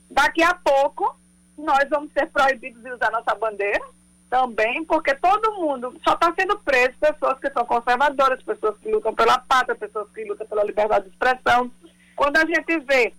Daqui 0.09 0.43
a 0.43 0.53
pouco, 0.53 1.15
nós 1.57 1.87
vamos 1.89 2.11
ser 2.11 2.27
proibidos 2.27 2.83
de 2.83 2.91
usar 2.91 3.11
nossa 3.11 3.33
bandeira 3.35 3.81
também, 4.29 4.83
porque 4.83 5.15
todo 5.15 5.53
mundo 5.53 5.95
só 6.05 6.13
está 6.13 6.33
sendo 6.37 6.57
preso 6.59 6.93
pessoas 6.99 7.39
que 7.39 7.49
são 7.51 7.65
conservadoras, 7.65 8.43
pessoas 8.43 8.77
que 8.79 8.91
lutam 8.91 9.13
pela 9.13 9.37
pátria, 9.37 9.75
pessoas 9.75 10.09
que 10.13 10.25
lutam 10.25 10.45
pela 10.47 10.63
liberdade 10.63 11.05
de 11.05 11.11
expressão. 11.11 11.71
Quando 12.15 12.37
a 12.37 12.45
gente 12.45 12.79
vê 12.79 13.13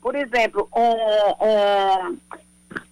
por 0.00 0.14
exemplo, 0.14 0.68
um, 0.74 1.46
um, 1.46 2.18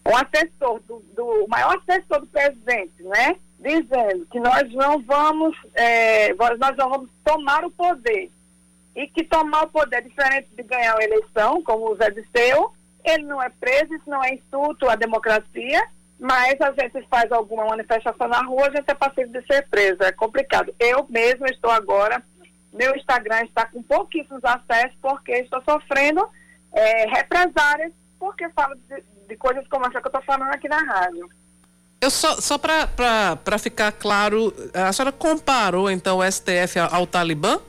um 0.07 0.17
assessor, 0.17 0.81
do, 0.87 1.03
do, 1.15 1.45
o 1.45 1.49
maior 1.49 1.79
assessor 1.79 2.21
do 2.21 2.27
presidente, 2.27 3.03
né? 3.03 3.37
Dizendo 3.59 4.27
que 4.31 4.39
nós 4.39 4.73
não 4.73 5.01
vamos, 5.03 5.57
é, 5.75 6.33
nós 6.35 6.77
não 6.77 6.91
vamos 6.91 7.11
tomar 7.25 7.65
o 7.65 7.71
poder. 7.71 8.31
E 8.95 9.07
que 9.07 9.25
tomar 9.25 9.65
o 9.65 9.69
poder 9.69 9.97
é 9.97 10.01
diferente 10.03 10.49
de 10.57 10.63
ganhar 10.63 10.95
uma 10.95 11.05
eleição, 11.05 11.63
como 11.63 11.91
o 11.91 11.97
Zé 11.97 12.11
Disseu, 12.11 12.73
ele 13.05 13.25
não 13.25 13.43
é 13.43 13.49
preso, 13.49 13.95
isso 13.95 14.09
não 14.09 14.23
é 14.23 14.35
insulto 14.35 14.89
à 14.89 14.95
democracia, 14.95 15.83
mas 16.19 16.61
a 16.61 16.73
gente 16.73 17.07
faz 17.09 17.31
alguma 17.31 17.65
manifestação 17.65 18.29
na 18.29 18.43
rua, 18.43 18.67
a 18.67 18.71
gente 18.71 18.89
é 18.89 18.95
passivo 18.95 19.33
de 19.33 19.45
ser 19.47 19.67
preso, 19.69 20.03
é 20.03 20.13
complicado. 20.13 20.75
Eu 20.79 21.07
mesmo 21.09 21.47
estou 21.47 21.71
agora, 21.71 22.23
meu 22.73 22.95
Instagram 22.97 23.45
está 23.45 23.67
com 23.67 23.83
pouquíssimos 23.83 24.45
acessos, 24.45 24.97
porque 25.01 25.33
estou 25.33 25.63
sofrendo 25.63 26.29
é, 26.73 27.07
represárias, 27.09 27.93
porque 28.19 28.49
falo 28.51 28.75
de, 28.89 29.03
de, 29.29 29.37
coisas 29.37 29.67
como 29.69 29.87
essa 29.87 30.01
que 30.01 30.07
eu 30.07 30.11
estou 30.11 30.23
falando 30.23 30.53
aqui 30.53 30.69
na 30.69 30.83
rádio. 30.83 31.29
Eu 32.01 32.11
só, 32.11 32.41
só 32.41 32.57
para 32.59 33.59
ficar 33.59 33.91
claro, 33.93 34.53
a 34.73 34.93
senhora 34.93 35.13
comparou 35.13 35.91
então 35.91 36.19
o 36.19 36.31
STF 36.31 36.79
ao, 36.79 36.95
ao 36.95 37.07
Talibã? 37.07 37.61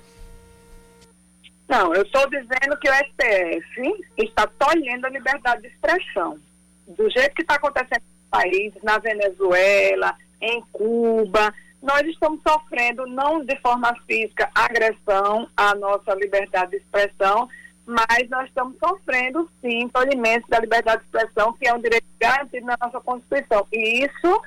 Não, 1.68 1.94
eu 1.94 2.02
estou 2.02 2.28
dizendo 2.30 2.78
que 2.80 2.90
o 2.90 2.94
STF 2.94 4.06
está 4.18 4.48
tolhendo 4.48 5.06
a 5.06 5.10
liberdade 5.10 5.62
de 5.62 5.68
expressão. 5.68 6.40
Do 6.88 7.10
jeito 7.12 7.36
que 7.36 7.44
está 7.44 7.56
acontecendo 7.56 8.02
no 8.02 8.30
país, 8.30 8.74
na 8.82 8.98
Venezuela, 8.98 10.16
em 10.42 10.62
Cuba, 10.72 11.54
nós 11.82 12.02
estamos 12.08 12.42
sofrendo, 12.46 13.06
não 13.08 13.44
de 13.46 13.56
forma 13.60 13.96
física, 14.08 14.50
agressão 14.54 15.48
à 15.56 15.74
nossa 15.76 16.14
liberdade 16.16 16.72
de 16.72 16.78
expressão, 16.78 17.48
mas 17.90 18.30
nós 18.30 18.48
estamos 18.48 18.78
sofrendo, 18.78 19.50
sim, 19.62 19.90
tolimento 19.90 20.48
da 20.48 20.60
liberdade 20.60 21.02
de 21.02 21.06
expressão, 21.06 21.54
que 21.54 21.68
é 21.68 21.74
um 21.74 21.82
direito 21.82 22.06
garantido 22.20 22.68
na 22.68 22.78
nossa 22.80 23.00
Constituição. 23.00 23.66
E 23.74 24.06
isso 24.06 24.42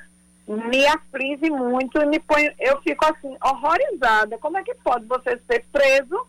me 0.47 0.85
aflige 0.87 1.49
muito, 1.49 1.99
me 2.07 2.19
põe, 2.19 2.53
eu 2.57 2.81
fico 2.81 3.05
assim, 3.05 3.35
horrorizada. 3.43 4.37
Como 4.37 4.57
é 4.57 4.63
que 4.63 4.73
pode 4.75 5.05
você 5.07 5.37
ser 5.45 5.65
preso 5.73 6.25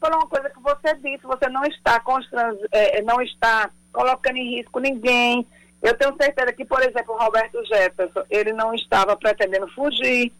por 0.00 0.10
uma 0.10 0.26
coisa 0.26 0.48
que 0.48 0.60
você 0.60 0.94
disse, 0.94 1.26
você 1.26 1.46
não 1.50 1.62
está 1.64 2.00
constran- 2.00 2.56
é, 2.72 3.02
não 3.02 3.20
está 3.20 3.70
colocando 3.92 4.36
em 4.38 4.56
risco 4.56 4.78
ninguém. 4.78 5.46
Eu 5.82 5.94
tenho 5.94 6.16
certeza 6.16 6.54
que, 6.54 6.64
por 6.64 6.82
exemplo, 6.82 7.14
o 7.14 7.18
Roberto 7.18 7.62
Jefferson, 7.66 8.24
ele 8.30 8.54
não 8.54 8.74
estava 8.74 9.14
pretendendo 9.14 9.68
fugir, 9.74 10.32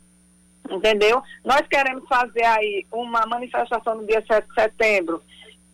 entendeu? 0.70 1.22
Nós 1.44 1.60
queremos 1.68 2.08
fazer 2.08 2.44
aí 2.44 2.86
uma 2.90 3.26
manifestação 3.26 3.96
no 3.96 4.06
dia 4.06 4.24
7 4.26 4.48
de 4.48 4.54
setembro, 4.54 5.22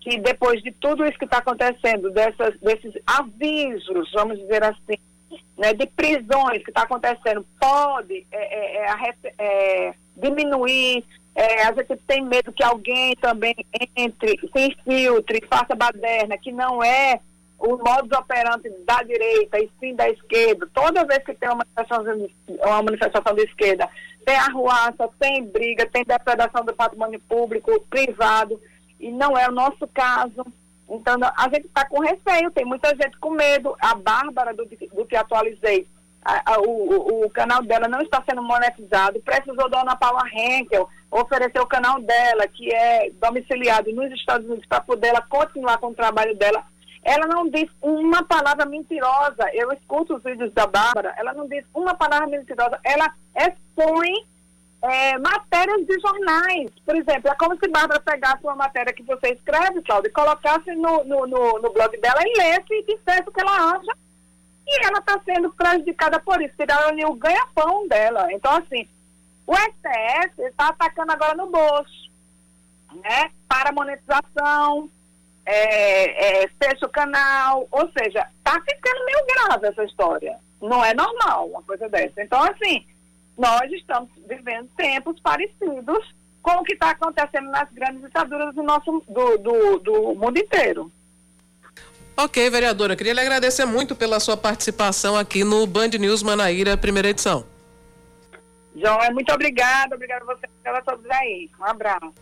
que 0.03 0.19
depois 0.19 0.61
de 0.63 0.73
tudo 0.73 1.05
isso 1.07 1.19
que 1.19 1.25
está 1.25 1.39
acontecendo, 1.39 2.11
dessas, 2.11 2.59
desses 2.61 2.93
avisos, 3.07 4.11
vamos 4.13 4.39
dizer 4.39 4.65
assim, 4.65 4.99
né, 5.57 5.73
de 5.73 5.87
prisões 5.87 6.63
que 6.65 6.71
está 6.71 6.83
acontecendo, 6.83 7.47
pode 7.61 8.27
é, 8.33 8.83
é, 8.83 8.87
é, 8.87 9.15
é, 9.39 9.95
diminuir. 10.17 11.05
A 11.35 11.73
gente 11.73 11.97
tem 12.07 12.23
medo 12.23 12.53
que 12.53 12.63
alguém 12.63 13.17
também 13.17 13.55
entre, 13.97 14.39
se 14.39 14.67
infiltre, 14.67 15.43
faça 15.49 15.75
baderna, 15.75 16.37
que 16.37 16.53
não 16.53 16.83
é 16.83 17.21
o 17.59 17.77
modus 17.77 18.19
operandi 18.19 18.69
da 18.85 19.03
direita 19.03 19.59
e 19.59 19.71
sim 19.81 19.95
da 19.95 20.11
esquerda. 20.11 20.69
Toda 20.75 21.07
vez 21.07 21.25
que 21.25 21.33
tem 21.33 21.49
uma 21.49 21.65
manifestação, 21.65 22.05
de- 22.05 22.35
uma 22.61 22.83
manifestação 22.83 23.35
de 23.35 23.43
esquerda, 23.45 23.89
tem 24.27 24.37
arruaça, 24.37 25.09
tem 25.19 25.45
briga, 25.45 25.87
tem 25.87 26.05
depredação 26.05 26.65
do 26.65 26.75
patrimônio 26.75 27.21
público, 27.21 27.81
privado, 27.89 28.61
e 29.03 29.11
não 29.11 29.37
é 29.37 29.47
o 29.49 29.53
nosso 29.53 29.87
caso. 29.93 30.47
Então, 30.89 31.17
a 31.37 31.45
gente 31.49 31.67
está 31.67 31.87
com 31.87 32.01
receio, 32.01 32.51
tem 32.51 32.65
muita 32.65 32.89
gente 32.91 33.19
com 33.19 33.31
medo. 33.31 33.75
A 33.81 33.95
Bárbara, 33.95 34.55
do, 34.55 34.65
do 34.67 35.05
que 35.07 35.17
atualizei, 35.17 35.87
a- 36.25 36.55
a- 36.55 36.61
o, 36.61 37.25
o- 37.27 37.31
canal 37.31 37.63
dela 37.63 37.89
não 37.89 38.01
está 38.01 38.23
sendo 38.29 38.43
monetizado. 38.43 39.21
Precisou 39.21 39.69
da 39.69 39.81
Ana 39.81 39.97
Paula 39.97 40.23
Henkel 40.33 40.89
oferecer 41.11 41.61
o 41.61 41.67
canal 41.67 42.01
dela, 42.01 42.47
que 42.47 42.73
é 42.75 43.11
domiciliado 43.21 43.93
nos 43.93 44.11
Estados 44.13 44.47
Unidos, 44.47 44.67
para 44.67 44.81
poder 44.81 45.09
ela 45.09 45.23
continuar 45.23 45.79
com 45.79 45.89
o 45.89 45.95
trabalho 45.95 46.37
dela. 46.37 46.63
Ela 47.05 47.27
não 47.27 47.49
diz 47.49 47.69
uma 47.81 48.23
palavra 48.23 48.65
mentirosa. 48.67 49.51
Eu 49.53 49.73
escuto 49.73 50.15
os 50.17 50.23
vídeos 50.23 50.53
da 50.53 50.67
Bárbara, 50.67 51.13
ela 51.17 51.33
não 51.33 51.49
diz 51.49 51.65
uma 51.75 51.95
palavra 51.95 52.27
mentirosa. 52.29 52.79
Ela 52.85 53.13
expõe 53.35 54.25
é, 54.83 55.17
matérias 55.19 55.87
de 55.87 55.99
jornais. 56.01 56.71
Por 56.85 56.97
exemplo, 56.97 57.31
é 57.31 57.35
como 57.37 57.57
se 57.57 57.69
Bárbara 57.69 58.01
pegasse 58.01 58.43
uma 58.43 58.57
matéria 58.57 58.93
que 58.93 59.03
você 59.05 59.33
escreve, 59.33 59.81
Cláudia, 59.83 60.09
e 60.09 60.13
colocasse 60.13 60.75
no, 60.75 61.05
no, 61.05 61.27
no, 61.27 61.59
no 61.61 61.73
blog 61.73 61.97
dela 61.99 62.21
e 62.21 62.39
lesse 62.39 62.75
e 62.75 62.85
dissesse 62.85 63.29
o 63.29 63.33
que 63.33 63.41
ela 63.41 63.77
acha. 63.77 63.97
E 64.67 64.87
ela 64.87 64.99
está 64.99 65.21
sendo 65.25 65.53
prejudicada 65.53 66.21
por 66.21 66.41
isso, 66.43 66.55
tiraram 66.57 66.89
ali 66.89 67.05
o 67.05 67.15
ganha-pão 67.15 67.87
dela. 67.89 68.33
Então, 68.33 68.57
assim, 68.57 68.89
o 69.47 69.55
STF 69.55 70.43
está 70.43 70.69
atacando 70.69 71.13
agora 71.13 71.35
no 71.35 71.51
bolso, 71.51 72.11
né? 72.95 73.31
Para 73.49 73.73
monetização, 73.73 74.89
é, 75.45 76.43
é, 76.45 76.49
fecha 76.61 76.87
o 76.87 76.91
canal, 76.91 77.67
ou 77.71 77.91
seja, 77.99 78.27
está 78.39 78.61
ficando 78.61 79.05
meio 79.05 79.27
grave 79.27 79.69
essa 79.69 79.85
história. 79.85 80.39
Não 80.61 80.85
é 80.85 80.95
normal 80.95 81.49
uma 81.49 81.63
coisa 81.63 81.89
dessa. 81.89 82.23
Então, 82.23 82.41
assim, 82.43 82.87
nós 83.43 83.73
estamos 83.73 84.09
vivendo 84.29 84.69
tempos 84.77 85.19
parecidos 85.21 86.15
com 86.41 86.53
o 86.53 86.63
que 86.63 86.75
está 86.75 86.91
acontecendo 86.91 87.51
nas 87.51 87.69
grandes 87.73 88.01
ditaduras 88.01 88.55
do 88.55 88.63
nosso 88.63 89.03
do, 89.09 89.39
do, 89.39 89.79
do 89.81 90.15
mundo 90.15 90.39
inteiro. 90.39 90.91
Ok, 92.17 92.49
vereadora, 92.51 92.95
queria 92.95 93.15
lhe 93.15 93.21
agradecer 93.21 93.65
muito 93.65 93.97
pela 93.97 94.21
sua 94.21 94.37
participação 94.37 95.17
aqui 95.17 95.43
no 95.43 95.67
Band 95.67 95.89
News 95.99 96.23
Manaíra, 96.23 96.77
primeira 96.77 97.09
edição. 97.09 97.45
João, 98.77 99.01
é 99.01 99.11
muito 99.11 99.33
obrigada, 99.33 99.97
obrigada 99.97 100.23
a 100.23 100.35
você 100.35 100.47
pela 100.63 100.81
todos 100.83 101.05
aí. 101.11 101.51
Um 101.59 101.65
abraço. 101.65 102.13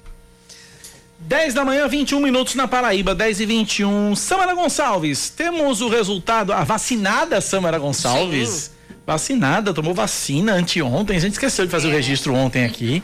10 1.18 1.53
da 1.53 1.66
manhã, 1.66 1.87
21 1.87 2.18
minutos 2.18 2.55
na 2.55 2.66
Paraíba, 2.66 3.14
10 3.14 3.41
e 3.41 3.47
21. 3.47 4.16
Samara 4.16 4.55
Gonçalves, 4.55 5.29
temos 5.29 5.83
o 5.83 5.89
resultado. 5.89 6.53
A 6.53 6.64
vacinada 6.64 7.43
Samara 7.43 7.79
Gonçalves. 7.79 8.80
Vacinada, 9.11 9.75
tomou 9.75 9.93
vacina 9.93 10.53
anteontem. 10.55 11.17
A 11.17 11.21
gente 11.21 11.33
esqueceu 11.33 11.65
de 11.67 11.71
fazer 11.73 11.89
o 11.89 11.91
registro 11.91 12.33
ontem 12.33 12.65
aqui. 12.65 13.03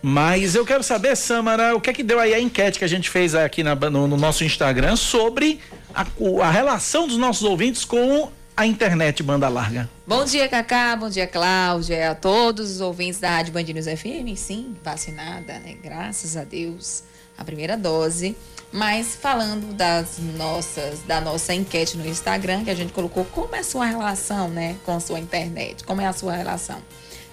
Mas 0.00 0.54
eu 0.54 0.64
quero 0.64 0.82
saber, 0.82 1.14
Samara, 1.14 1.76
o 1.76 1.80
que 1.80 1.90
é 1.90 1.92
que 1.92 2.02
deu 2.02 2.18
aí 2.18 2.32
a 2.32 2.40
enquete 2.40 2.78
que 2.78 2.84
a 2.86 2.88
gente 2.88 3.10
fez 3.10 3.34
aqui 3.34 3.62
na- 3.62 3.74
no, 3.74 4.08
no 4.08 4.16
nosso 4.16 4.42
Instagram 4.44 4.96
sobre 4.96 5.60
a, 5.94 6.06
a 6.42 6.50
relação 6.50 7.06
dos 7.06 7.18
nossos 7.18 7.42
ouvintes 7.42 7.84
com 7.84 8.30
a 8.56 8.66
internet 8.66 9.22
banda 9.22 9.46
larga. 9.50 9.90
Bom 10.06 10.24
dia, 10.24 10.48
Cacá. 10.48 10.96
Bom 10.96 11.10
dia, 11.10 11.26
Cláudia. 11.26 12.12
A 12.12 12.14
todos 12.14 12.70
os 12.70 12.80
ouvintes 12.80 13.20
da 13.20 13.28
Rádio 13.28 13.52
Band 13.52 13.64
News 13.64 13.84
FM. 13.84 14.34
Sim, 14.36 14.74
vacinada, 14.82 15.58
né? 15.58 15.74
Graças 15.84 16.34
a 16.34 16.44
Deus. 16.44 17.04
A 17.36 17.44
primeira 17.44 17.76
dose. 17.76 18.34
Mas 18.72 19.14
falando 19.14 19.74
das 19.74 20.18
nossas, 20.18 21.00
da 21.00 21.20
nossa 21.20 21.52
enquete 21.52 21.96
no 21.96 22.06
Instagram, 22.06 22.64
que 22.64 22.70
a 22.70 22.74
gente 22.74 22.92
colocou 22.92 23.24
como 23.26 23.54
é 23.54 23.58
a 23.58 23.64
sua 23.64 23.84
relação, 23.84 24.48
né, 24.48 24.76
com 24.84 24.96
a 24.96 25.00
sua 25.00 25.18
internet? 25.20 25.84
Como 25.84 26.00
é 26.00 26.06
a 26.06 26.12
sua 26.12 26.32
relação? 26.34 26.80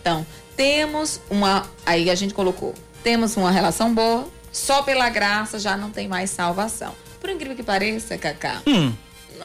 Então, 0.02 0.26
temos 0.58 1.22
uma. 1.30 1.66
Aí 1.86 2.10
a 2.10 2.16
gente 2.16 2.34
colocou. 2.34 2.74
Temos 3.04 3.38
uma 3.38 3.50
relação 3.52 3.94
boa, 3.94 4.28
só 4.52 4.82
pela 4.84 5.08
graça 5.10 5.58
já 5.58 5.78
não 5.78 5.90
tem 5.92 6.08
mais 6.08 6.30
salvação. 6.30 6.94
Por 7.22 7.30
incrível 7.30 7.56
que 7.56 7.64
pareça, 7.64 8.18
Cacá, 8.18 8.62
Hum, 8.68 8.92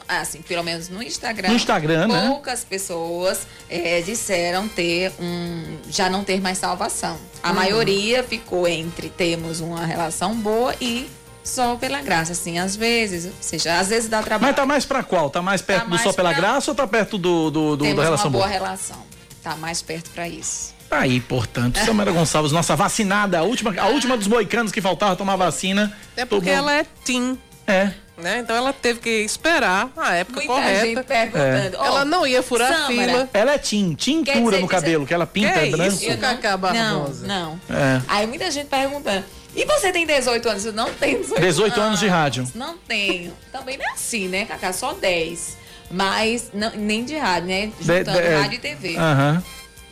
assim, 0.09 0.41
pelo 0.41 0.63
menos 0.63 0.89
no 0.89 1.01
Instagram. 1.01 1.47
No 1.49 1.55
Instagram, 1.55 2.07
né? 2.07 2.27
Poucas 2.27 2.65
pessoas 2.65 3.47
eh, 3.69 4.01
disseram 4.05 4.67
ter 4.67 5.13
um. 5.19 5.77
já 5.89 6.09
não 6.09 6.25
ter 6.25 6.41
mais 6.41 6.57
salvação. 6.57 7.17
A 7.41 7.49
Uhum. 7.49 7.55
maioria 7.55 8.21
ficou 8.23 8.67
entre 8.67 9.07
temos 9.09 9.61
uma 9.61 9.85
relação 9.85 10.35
boa 10.35 10.75
e 10.81 11.09
só 11.45 11.75
pela 11.77 12.01
graça. 12.01 12.33
Assim, 12.33 12.59
às 12.59 12.75
vezes, 12.75 13.25
ou 13.25 13.31
seja, 13.39 13.79
às 13.79 13.87
vezes 13.87 14.09
dá 14.09 14.21
trabalho. 14.21 14.47
mas 14.47 14.55
tá 14.55 14.65
mais 14.65 14.83
pra 14.85 15.03
qual? 15.03 15.29
Tá 15.29 15.41
mais 15.41 15.61
perto 15.61 15.83
do 15.85 15.89
mais 15.91 16.01
só 16.01 16.11
pela 16.11 16.31
pra- 16.31 16.39
graça 16.41 16.71
ou 16.71 16.75
tá 16.75 16.85
perto 16.87 17.17
do, 17.17 17.49
do, 17.49 17.75
do- 17.77 17.83
Temos 17.83 17.97
da 17.97 18.03
relação 18.03 18.25
uma 18.25 18.31
boa 18.31 18.43
boa? 18.47 18.53
relação. 18.53 18.97
Tá 19.41 19.55
mais 19.55 19.81
perto 19.81 20.09
pra 20.09 20.27
isso. 20.27 20.73
Tá 20.89 20.99
aí, 20.99 21.19
portanto, 21.21 21.77
Samara 21.85 22.11
Gonçalves, 22.13 22.51
nossa 22.51 22.75
vacinada, 22.75 23.39
a 23.39 23.43
última, 23.43 23.73
a 23.79 23.87
última 23.87 24.17
dos 24.17 24.27
moicanos 24.27 24.71
que 24.71 24.81
faltava 24.81 25.15
tomar 25.15 25.35
vacina. 25.35 25.95
É 26.17 26.25
porque 26.25 26.49
ela 26.49 26.73
é 26.73 26.83
teen. 27.05 27.37
É. 27.67 27.91
Né? 28.17 28.39
Então 28.39 28.55
ela 28.55 28.71
teve 28.71 28.99
que 29.01 29.09
esperar 29.09 29.89
a 29.97 30.13
época 30.15 30.37
Muita 30.39 30.53
correta. 30.53 30.85
gente 30.85 31.03
perguntando. 31.03 31.77
Ó, 31.79 31.85
Ela 31.85 32.05
não 32.05 32.25
ia 32.25 32.41
furar 32.41 32.71
a 32.71 32.75
Samara, 32.87 32.87
fila. 33.11 33.29
Ela 33.33 33.53
é 33.53 33.57
tim, 33.57 33.93
tintura 33.93 34.57
no 34.59 34.67
cabelo, 34.67 35.05
que 35.05 35.13
ela 35.13 35.25
pinta 35.27 35.51
Que 35.51 35.59
é 35.59 35.69
branco. 35.71 35.93
isso, 35.95 36.17
Cacá 36.17 36.57
Não, 36.73 37.09
não. 37.23 37.59
É. 37.69 38.01
Aí 38.07 38.25
muita 38.27 38.49
gente 38.49 38.67
perguntando. 38.67 39.25
E 39.55 39.65
você 39.65 39.91
tem 39.91 40.05
18 40.05 40.49
anos? 40.49 40.65
Eu 40.65 40.73
não 40.73 40.93
tenho 40.93 41.19
18, 41.21 41.41
18 41.41 41.81
anos 41.81 41.99
de 41.99 42.07
rádio. 42.07 42.47
Não 42.53 42.77
tenho. 42.77 43.33
Também 43.51 43.77
não 43.77 43.85
é 43.85 43.91
assim, 43.93 44.27
né, 44.27 44.45
Cacá? 44.45 44.73
Só 44.73 44.93
10. 44.93 45.57
Mas 45.89 46.49
não- 46.53 46.71
nem 46.71 47.05
de 47.05 47.15
rádio, 47.15 47.47
né? 47.47 47.67
De- 47.79 47.85
Juntando 47.85 48.17
de- 48.19 48.25
é. 48.27 48.35
rádio 48.41 48.55
e 48.55 48.59
TV. 48.59 48.97
Aham. 48.97 49.43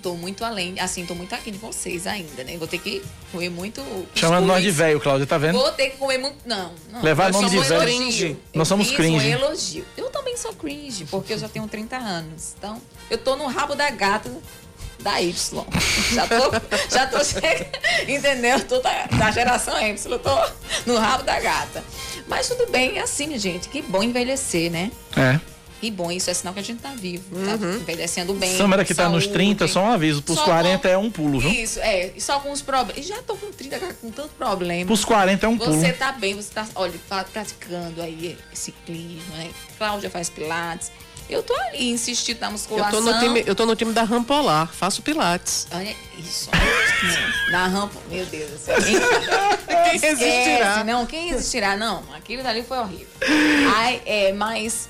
Tô 0.01 0.15
muito 0.15 0.43
além, 0.43 0.77
assim, 0.81 1.05
tô 1.05 1.15
muito 1.15 1.33
aqui 1.33 1.49
de 1.49 1.57
vocês 1.57 2.05
ainda, 2.05 2.43
né? 2.43 2.57
Vou 2.57 2.67
ter 2.67 2.77
que 2.77 3.01
comer 3.31 3.49
muito. 3.49 3.81
Chamando 4.13 4.45
nós 4.45 4.61
de 4.61 4.69
velho, 4.69 4.99
Cláudia, 4.99 5.25
tá 5.25 5.37
vendo? 5.37 5.57
Vou 5.57 5.71
ter 5.71 5.91
que 5.91 5.97
comer 5.97 6.17
muito. 6.17 6.39
Não, 6.45 6.73
não. 6.91 7.01
Levar 7.01 7.31
nome 7.31 7.49
de 7.49 7.57
velho. 7.59 7.89
elogio. 7.89 8.37
Nós 8.53 8.67
somos 8.67 8.91
cringe. 8.91 9.27
Um 9.27 9.29
elogio. 9.31 9.85
Eu 9.95 10.09
também 10.09 10.35
sou 10.35 10.51
cringe, 10.53 11.05
porque 11.05 11.31
eu 11.31 11.37
já 11.37 11.47
tenho 11.47 11.65
30 11.69 11.95
anos. 11.95 12.53
Então, 12.57 12.81
eu 13.09 13.17
tô 13.17 13.37
no 13.37 13.45
rabo 13.47 13.75
da 13.75 13.89
gata 13.91 14.29
da 15.03 15.21
Y. 15.21 15.33
Já 16.13 16.27
tô, 16.27 16.95
já 16.95 17.07
tô 17.07 17.21
chegando, 17.23 17.65
entendeu? 18.07 18.59
Tô 18.65 18.79
da, 18.79 19.05
da 19.07 19.31
geração 19.31 19.75
Y, 19.79 19.95
tô 20.19 20.51
no 20.91 20.97
rabo 20.97 21.23
da 21.23 21.39
gata. 21.39 21.83
Mas 22.27 22.47
tudo 22.47 22.71
bem, 22.71 22.97
é 22.97 23.01
assim, 23.01 23.37
gente. 23.37 23.69
Que 23.69 23.81
bom 23.81 24.01
envelhecer, 24.01 24.71
né? 24.71 24.91
É. 25.15 25.39
Que 25.81 25.91
bom, 25.91 26.09
isso 26.09 26.29
é 26.29 26.33
sinal 26.33 26.53
que 26.53 26.61
a 26.61 26.63
gente 26.63 26.79
tá 26.81 26.93
vivo, 26.95 27.25
tá 27.45 27.55
envelhecendo 27.75 28.33
bem. 28.33 28.55
Samara 28.55 28.85
que 28.85 28.95
tá 28.95 29.09
nos 29.09 29.25
saúde. 29.25 29.33
30, 29.37 29.67
só 29.67 29.83
um 29.83 29.91
aviso. 29.91 30.21
Pros 30.23 30.37
Só 30.39 30.45
40 30.45 30.87
é 30.87 30.97
um 30.97 31.11
pulo, 31.11 31.41
viu? 31.41 31.49
Isso, 31.51 31.77
é. 31.81 32.13
E 32.15 32.21
só 32.21 32.39
com 32.39 32.53
os 32.53 32.61
problemas. 32.61 33.03
E 33.03 33.05
já 33.05 33.21
tô 33.23 33.35
com 33.35 33.51
30, 33.51 33.79
cara, 33.79 33.93
com 33.95 34.09
tanto 34.09 34.29
problema. 34.37 34.85
Pros 34.85 35.03
40 35.03 35.45
é 35.45 35.49
um 35.49 35.57
pulo. 35.57 35.73
Você 35.77 35.91
tá 35.91 36.13
bem, 36.13 36.35
você 36.35 36.53
tá, 36.53 36.65
olha, 36.75 36.93
fa- 37.09 37.25
praticando 37.25 38.01
aí 38.01 38.37
ciclismo, 38.53 39.35
né? 39.35 39.49
Cláudia 39.77 40.09
faz 40.09 40.29
pilates. 40.29 40.89
Eu 41.29 41.41
tô 41.41 41.53
ali 41.55 41.89
insistindo 41.91 42.39
na 42.39 42.47
Eu 42.47 42.51
musculação. 42.51 43.03
tô, 43.03 43.11
no 43.11 43.19
time, 43.19 43.43
eu 43.45 43.55
tô 43.55 43.65
no 43.65 43.75
time 43.75 43.91
da 43.93 44.03
Rampolar, 44.03 44.67
faço 44.73 45.01
pilates. 45.01 45.67
Olha 45.73 45.95
isso. 46.17 46.49
Não, 46.53 47.51
Na 47.51 47.67
rampa, 47.67 47.99
meu 48.09 48.25
Deus 48.25 48.51
do 48.51 48.57
céu. 48.59 48.75
Quem, 48.81 48.95
Esquece, 49.95 50.23
resistirá? 50.23 50.83
Não, 50.83 51.05
quem 51.05 51.29
resistirá? 51.29 51.75
Não, 51.77 52.03
aquilo 52.13 52.43
dali 52.43 52.63
foi 52.63 52.77
horrível. 52.77 53.07
Ai, 53.75 54.01
é, 54.05 54.31
mas 54.33 54.89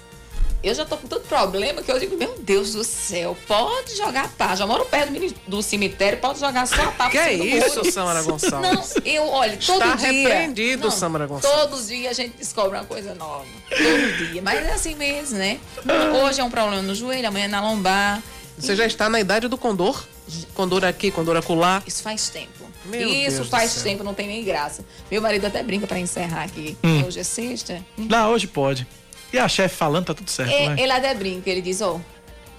eu 0.64 0.74
já 0.74 0.86
tô 0.86 0.96
com 0.96 1.08
tanto 1.08 1.28
problema 1.28 1.82
que 1.82 1.92
eu 1.92 2.00
digo, 2.00 2.16
meu 2.16 2.38
Deus 2.40 2.72
do 2.72 2.84
céu, 2.84 3.38
pode 3.46 3.96
jogar 3.98 4.30
pá. 4.38 4.56
Já 4.56 4.66
moro 4.66 4.86
perto 4.86 5.12
do 5.46 5.62
cemitério, 5.62 6.20
pode 6.20 6.40
jogar 6.40 6.66
só 6.66 6.82
a 6.82 6.92
pá 6.92 7.10
Que 7.10 7.18
é 7.18 7.34
isso. 7.34 7.92
Samara 7.92 8.22
Gonçalves? 8.24 8.96
Não, 8.96 9.02
eu, 9.04 9.28
olha, 9.28 9.58
todo 9.58 9.84
Está 9.84 9.96
dia. 9.96 10.12
repreendido, 10.12 10.84
não, 10.86 10.92
Samara 10.92 11.28
Gonçalves. 11.28 11.70
Todo 11.70 11.86
dia 11.86 12.10
a 12.10 12.14
gente 12.14 12.38
descobre 12.38 12.78
uma 12.78 12.86
coisa 12.86 13.14
nova. 13.14 13.46
Todo 13.70 14.32
dia. 14.32 14.42
Mas 14.42 14.64
é 14.66 14.72
assim 14.72 14.96
mesmo, 14.96 15.38
né? 15.38 15.60
Hoje 16.24 16.40
é 16.40 16.44
um 16.44 16.50
problema 16.50 16.82
no 16.82 16.96
joelho, 16.96 17.28
amanhã 17.28 17.46
é 17.46 17.50
na 17.50 17.62
lombar. 17.62 18.24
Você 18.58 18.76
já 18.76 18.86
está 18.86 19.10
na 19.10 19.20
idade 19.20 19.48
do 19.48 19.58
condor? 19.58 20.02
Condor 20.54 20.86
aqui, 20.86 21.12
condor 21.12 21.36
acolá. 21.36 21.84
Isso 21.86 22.02
faz 22.02 22.30
tempo. 22.30 22.64
Meu 22.86 23.10
Isso 23.10 23.38
Deus 23.38 23.50
faz 23.50 23.82
tempo, 23.82 24.04
não 24.04 24.14
tem 24.14 24.28
nem 24.28 24.44
graça. 24.44 24.86
Meu 25.12 25.22
marido 25.22 25.46
até 25.46 25.62
brinca 25.64 25.88
pra 25.88 26.00
encerrar 26.00 26.44
aqui. 26.44 26.78
Hum. 26.84 27.04
Hoje 27.06 27.20
é 27.20 27.24
sexta. 27.24 27.84
Não, 27.98 28.32
hoje 28.32 28.48
pode. 28.48 28.88
E 29.34 29.40
a 29.40 29.48
chefe 29.48 29.76
falando, 29.76 30.06
tá 30.06 30.14
tudo 30.14 30.30
certo, 30.30 30.52
E- 30.54 30.66
vai. 30.68 30.80
ele 30.80 30.92
até 30.92 31.14
brinca, 31.16 31.50
ele 31.50 31.62
diz, 31.62 31.82
ó, 31.82 32.00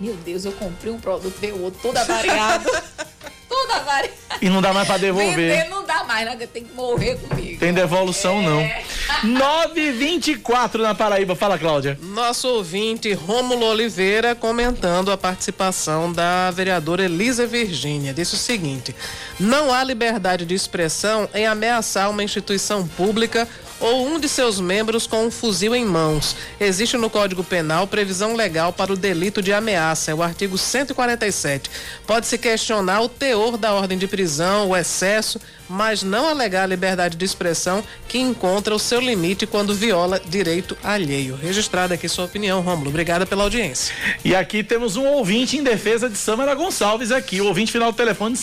meu 0.00 0.14
Deus, 0.16 0.44
eu 0.44 0.52
comprei 0.52 0.92
um 0.92 0.98
produto, 0.98 1.34
veio 1.40 1.62
outro 1.62 1.78
todo 1.80 1.96
avariado. 1.96 2.68
todo 3.48 3.70
avariado. 3.70 4.14
E 4.42 4.48
não 4.50 4.60
dá 4.60 4.72
mais 4.72 4.86
pra 4.86 4.96
devolver. 4.98 5.34
Vender 5.56 5.68
não 5.70 5.84
dá 5.84 6.02
mais, 6.02 6.26
né? 6.26 6.48
Tem 6.52 6.64
que 6.64 6.74
morrer 6.74 7.16
comigo. 7.20 7.60
Tem 7.60 7.72
devolução, 7.72 8.42
não. 8.42 8.58
É. 8.60 8.82
924 9.22 10.82
na 10.82 10.94
Paraíba. 10.94 11.36
Fala, 11.36 11.56
Cláudia. 11.56 11.96
Nosso 12.02 12.48
ouvinte 12.48 13.12
Rômulo 13.12 13.64
Oliveira 13.66 14.34
comentando 14.34 15.12
a 15.12 15.16
participação 15.16 16.12
da 16.12 16.50
vereadora 16.50 17.04
Elisa 17.04 17.46
Virgínia. 17.46 18.12
Disse 18.12 18.34
o 18.34 18.38
seguinte: 18.38 18.94
não 19.38 19.72
há 19.72 19.84
liberdade 19.84 20.44
de 20.44 20.54
expressão 20.54 21.28
em 21.32 21.46
ameaçar 21.46 22.10
uma 22.10 22.24
instituição 22.24 22.86
pública 22.88 23.48
ou 23.84 24.06
um 24.06 24.18
de 24.18 24.30
seus 24.30 24.58
membros 24.58 25.06
com 25.06 25.26
um 25.26 25.30
fuzil 25.30 25.74
em 25.74 25.84
mãos. 25.84 26.34
Existe 26.58 26.96
no 26.96 27.10
Código 27.10 27.44
Penal 27.44 27.86
previsão 27.86 28.34
legal 28.34 28.72
para 28.72 28.90
o 28.90 28.96
delito 28.96 29.42
de 29.42 29.52
ameaça, 29.52 30.10
é 30.10 30.14
o 30.14 30.22
artigo 30.22 30.56
147. 30.56 31.70
Pode-se 32.06 32.38
questionar 32.38 33.02
o 33.02 33.10
teor 33.10 33.58
da 33.58 33.74
ordem 33.74 33.98
de 33.98 34.06
prisão, 34.06 34.70
o 34.70 34.76
excesso, 34.76 35.38
mas 35.68 36.02
não 36.02 36.26
alegar 36.26 36.62
a 36.62 36.66
liberdade 36.66 37.14
de 37.14 37.24
expressão 37.26 37.84
que 38.08 38.18
encontra 38.18 38.74
o 38.74 38.78
seu 38.78 39.00
limite 39.00 39.46
quando 39.46 39.74
viola 39.74 40.18
direito 40.18 40.74
alheio. 40.82 41.36
Registrada 41.36 41.92
aqui 41.92 42.08
sua 42.08 42.24
opinião, 42.24 42.62
Rômulo. 42.62 42.88
Obrigada 42.88 43.26
pela 43.26 43.44
audiência. 43.44 43.94
E 44.24 44.34
aqui 44.34 44.64
temos 44.64 44.96
um 44.96 45.04
ouvinte 45.04 45.58
em 45.58 45.62
defesa 45.62 46.08
de 46.08 46.16
Samara 46.16 46.54
Gonçalves 46.54 47.12
aqui. 47.12 47.42
O 47.42 47.48
ouvinte 47.48 47.70
final 47.70 47.92
do 47.92 47.96
telefone 47.96 48.34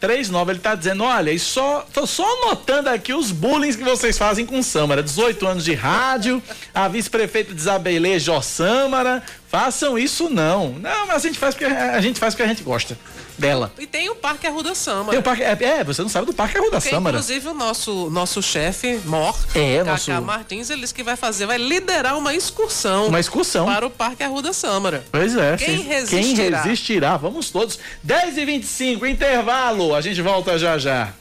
7639. 0.00 0.52
Ele 0.52 0.58
tá 0.58 0.74
dizendo: 0.74 1.04
olha, 1.04 1.30
e 1.30 1.38
só, 1.38 1.86
tô 1.92 2.06
só 2.06 2.24
anotando 2.42 2.90
aqui 2.90 3.12
os 3.12 3.30
bullying 3.30 3.72
que 3.72 3.82
vocês 3.82 4.16
fazem 4.16 4.46
com 4.46 4.62
Samara. 4.62 5.02
18 5.02 5.46
anos 5.46 5.64
de 5.64 5.74
rádio, 5.74 6.42
a 6.74 6.88
vice-prefeita 6.88 7.54
de 7.54 7.60
Isabelê, 7.60 8.18
Jó 8.18 8.40
Samara. 8.40 9.22
Façam 9.54 9.96
isso 9.96 10.28
não. 10.28 10.70
Não, 10.80 11.06
mas 11.06 11.16
a 11.24 11.28
gente 11.28 11.38
faz 11.38 11.54
porque 11.54 11.64
a 11.72 12.00
gente 12.00 12.18
faz 12.18 12.34
porque 12.34 12.42
a 12.42 12.48
gente 12.48 12.64
gosta 12.64 12.98
dela. 13.38 13.72
E 13.78 13.86
tem 13.86 14.10
o 14.10 14.16
Parque 14.16 14.48
Arruda 14.48 14.74
Samba. 14.74 15.10
Tem 15.10 15.20
o 15.20 15.22
parque, 15.22 15.44
é, 15.44 15.56
é, 15.60 15.84
você 15.84 16.02
não 16.02 16.08
sabe 16.08 16.26
do 16.26 16.32
Parque 16.32 16.58
Arruda 16.58 16.72
Porque, 16.80 16.90
Samara. 16.90 17.16
inclusive, 17.18 17.48
o 17.48 17.54
nosso, 17.54 18.10
nosso 18.10 18.42
chefe, 18.42 19.00
Mor, 19.04 19.36
É, 19.54 19.78
Cacá 19.78 19.90
nosso- 19.92 20.22
Martins, 20.22 20.70
ele 20.70 20.80
disse 20.80 20.92
que 20.92 21.04
vai 21.04 21.14
fazer, 21.14 21.46
vai 21.46 21.56
liderar 21.58 22.18
uma 22.18 22.34
excursão. 22.34 23.06
Uma 23.06 23.20
excursão. 23.20 23.66
Para 23.66 23.86
o 23.86 23.90
Parque 23.90 24.24
Arruda 24.24 24.52
Sâmara. 24.52 25.04
Pois 25.12 25.36
é. 25.36 25.56
Quem 25.56 25.82
resistirá? 25.82 26.34
Quem 26.34 26.34
resistirá? 26.34 27.16
Vamos 27.16 27.48
todos. 27.50 27.78
10 28.02 28.36
e 28.38 28.44
25 28.44 29.06
intervalo. 29.06 29.94
A 29.94 30.00
gente 30.00 30.20
volta 30.20 30.58
já 30.58 30.76
já. 30.78 31.12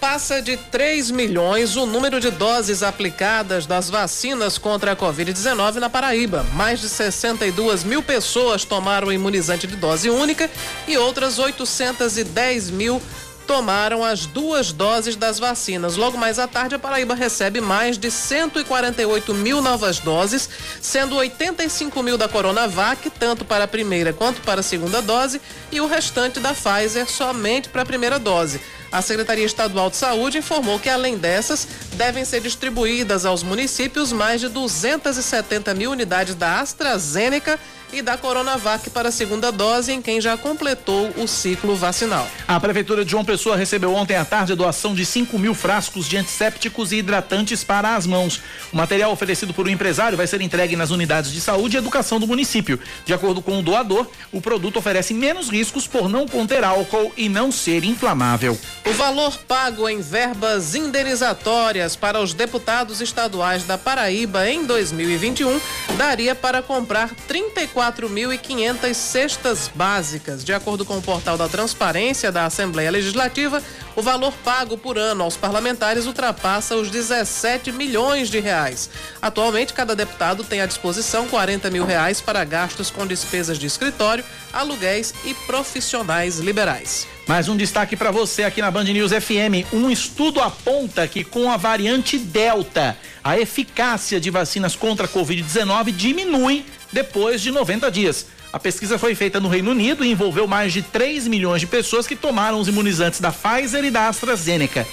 Passa 0.00 0.42
de 0.42 0.58
3 0.58 1.10
milhões 1.10 1.74
o 1.74 1.86
número 1.86 2.20
de 2.20 2.30
doses 2.30 2.82
aplicadas 2.82 3.64
das 3.64 3.88
vacinas 3.88 4.58
contra 4.58 4.92
a 4.92 4.96
Covid-19 4.96 5.76
na 5.76 5.88
Paraíba. 5.88 6.44
Mais 6.52 6.80
de 6.80 6.88
62 6.88 7.82
mil 7.82 8.02
pessoas 8.02 8.64
tomaram 8.64 9.10
imunizante 9.10 9.66
de 9.66 9.74
dose 9.74 10.10
única 10.10 10.50
e 10.86 10.98
outras 10.98 11.38
810 11.38 12.70
mil 12.70 13.00
tomaram 13.46 14.04
as 14.04 14.26
duas 14.26 14.72
doses 14.72 15.16
das 15.16 15.38
vacinas. 15.38 15.96
Logo 15.96 16.18
mais 16.18 16.38
à 16.38 16.48
tarde, 16.48 16.74
a 16.74 16.78
Paraíba 16.78 17.14
recebe 17.14 17.60
mais 17.60 17.96
de 17.96 18.10
148 18.10 19.32
mil 19.32 19.62
novas 19.62 19.98
doses, 20.00 20.48
sendo 20.80 21.16
85 21.16 22.02
mil 22.02 22.18
da 22.18 22.28
Coronavac, 22.28 23.08
tanto 23.10 23.44
para 23.44 23.64
a 23.64 23.68
primeira 23.68 24.12
quanto 24.12 24.40
para 24.42 24.60
a 24.60 24.64
segunda 24.64 25.00
dose, 25.00 25.40
e 25.70 25.80
o 25.80 25.86
restante 25.86 26.40
da 26.40 26.52
Pfizer 26.52 27.08
somente 27.08 27.68
para 27.68 27.82
a 27.82 27.86
primeira 27.86 28.18
dose. 28.18 28.60
A 28.96 29.02
Secretaria 29.02 29.44
Estadual 29.44 29.90
de 29.90 29.96
Saúde 29.96 30.38
informou 30.38 30.78
que, 30.78 30.88
além 30.88 31.18
dessas, 31.18 31.68
devem 31.96 32.24
ser 32.24 32.40
distribuídas 32.40 33.26
aos 33.26 33.42
municípios 33.42 34.10
mais 34.10 34.40
de 34.40 34.48
270 34.48 35.74
mil 35.74 35.90
unidades 35.90 36.34
da 36.34 36.60
AstraZeneca 36.60 37.60
e 37.92 38.02
da 38.02 38.16
Coronavac 38.16 38.90
para 38.90 39.08
a 39.08 39.12
segunda 39.12 39.52
dose 39.52 39.92
em 39.92 40.02
quem 40.02 40.20
já 40.20 40.36
completou 40.36 41.10
o 41.16 41.26
ciclo 41.26 41.76
vacinal. 41.76 42.28
A 42.46 42.58
Prefeitura 42.58 43.04
de 43.04 43.10
João 43.10 43.24
Pessoa 43.24 43.56
recebeu 43.56 43.94
ontem 43.94 44.16
à 44.16 44.24
tarde 44.24 44.54
doação 44.54 44.94
de 44.94 45.04
5 45.04 45.38
mil 45.38 45.54
frascos 45.54 46.08
de 46.08 46.16
antissépticos 46.16 46.92
e 46.92 46.96
hidratantes 46.96 47.62
para 47.62 47.94
as 47.94 48.06
mãos. 48.06 48.40
O 48.72 48.76
material 48.76 49.12
oferecido 49.12 49.54
por 49.54 49.66
um 49.66 49.70
empresário 49.70 50.16
vai 50.16 50.26
ser 50.26 50.40
entregue 50.40 50.76
nas 50.76 50.90
unidades 50.90 51.32
de 51.32 51.40
saúde 51.40 51.76
e 51.76 51.78
educação 51.78 52.18
do 52.18 52.26
município. 52.26 52.80
De 53.04 53.14
acordo 53.14 53.40
com 53.40 53.58
o 53.58 53.62
doador, 53.62 54.06
o 54.32 54.40
produto 54.40 54.78
oferece 54.78 55.14
menos 55.14 55.48
riscos 55.48 55.86
por 55.86 56.08
não 56.08 56.26
conter 56.26 56.64
álcool 56.64 57.12
e 57.16 57.28
não 57.28 57.52
ser 57.52 57.84
inflamável. 57.84 58.58
O 58.88 58.92
valor 58.92 59.36
pago 59.48 59.88
em 59.88 60.00
verbas 60.00 60.76
indenizatórias 60.76 61.96
para 61.96 62.20
os 62.20 62.32
deputados 62.32 63.00
estaduais 63.00 63.64
da 63.64 63.76
Paraíba 63.76 64.48
em 64.48 64.64
2021 64.64 65.60
daria 65.96 66.36
para 66.36 66.62
comprar 66.62 67.10
34.500 67.28 68.94
cestas 68.94 69.68
básicas. 69.74 70.44
De 70.44 70.52
acordo 70.52 70.84
com 70.84 70.98
o 70.98 71.02
portal 71.02 71.36
da 71.36 71.48
Transparência 71.48 72.30
da 72.30 72.46
Assembleia 72.46 72.92
Legislativa, 72.92 73.60
o 73.96 74.02
valor 74.02 74.32
pago 74.44 74.76
por 74.76 74.98
ano 74.98 75.24
aos 75.24 75.36
parlamentares 75.36 76.06
ultrapassa 76.06 76.76
os 76.76 76.90
17 76.90 77.72
milhões 77.72 78.28
de 78.28 78.38
reais. 78.38 78.90
Atualmente, 79.20 79.72
cada 79.72 79.96
deputado 79.96 80.44
tem 80.44 80.60
à 80.60 80.66
disposição 80.66 81.26
40 81.26 81.70
mil 81.70 81.86
reais 81.86 82.20
para 82.20 82.44
gastos 82.44 82.90
com 82.90 83.06
despesas 83.06 83.58
de 83.58 83.66
escritório, 83.66 84.22
aluguéis 84.52 85.14
e 85.24 85.32
profissionais 85.32 86.38
liberais. 86.38 87.08
Mais 87.26 87.48
um 87.48 87.56
destaque 87.56 87.96
para 87.96 88.10
você 88.10 88.44
aqui 88.44 88.60
na 88.60 88.70
Band 88.70 88.84
News 88.84 89.10
FM. 89.10 89.72
Um 89.72 89.90
estudo 89.90 90.40
aponta 90.40 91.08
que 91.08 91.24
com 91.24 91.50
a 91.50 91.56
variante 91.56 92.18
Delta, 92.18 92.96
a 93.24 93.38
eficácia 93.38 94.20
de 94.20 94.30
vacinas 94.30 94.76
contra 94.76 95.06
a 95.06 95.08
Covid-19 95.08 95.90
diminui 95.90 96.64
depois 96.92 97.40
de 97.40 97.50
90 97.50 97.90
dias. 97.90 98.26
A 98.56 98.58
pesquisa 98.58 98.96
foi 98.96 99.14
feita 99.14 99.38
no 99.38 99.50
Reino 99.50 99.72
Unido 99.72 100.02
e 100.02 100.10
envolveu 100.10 100.46
mais 100.46 100.72
de 100.72 100.80
3 100.80 101.28
milhões 101.28 101.60
de 101.60 101.66
pessoas 101.66 102.06
que 102.06 102.16
tomaram 102.16 102.58
os 102.58 102.66
imunizantes 102.66 103.20
da 103.20 103.30
Pfizer 103.30 103.84
e 103.84 103.90
da 103.90 104.08
AstraZeneca. 104.08 104.86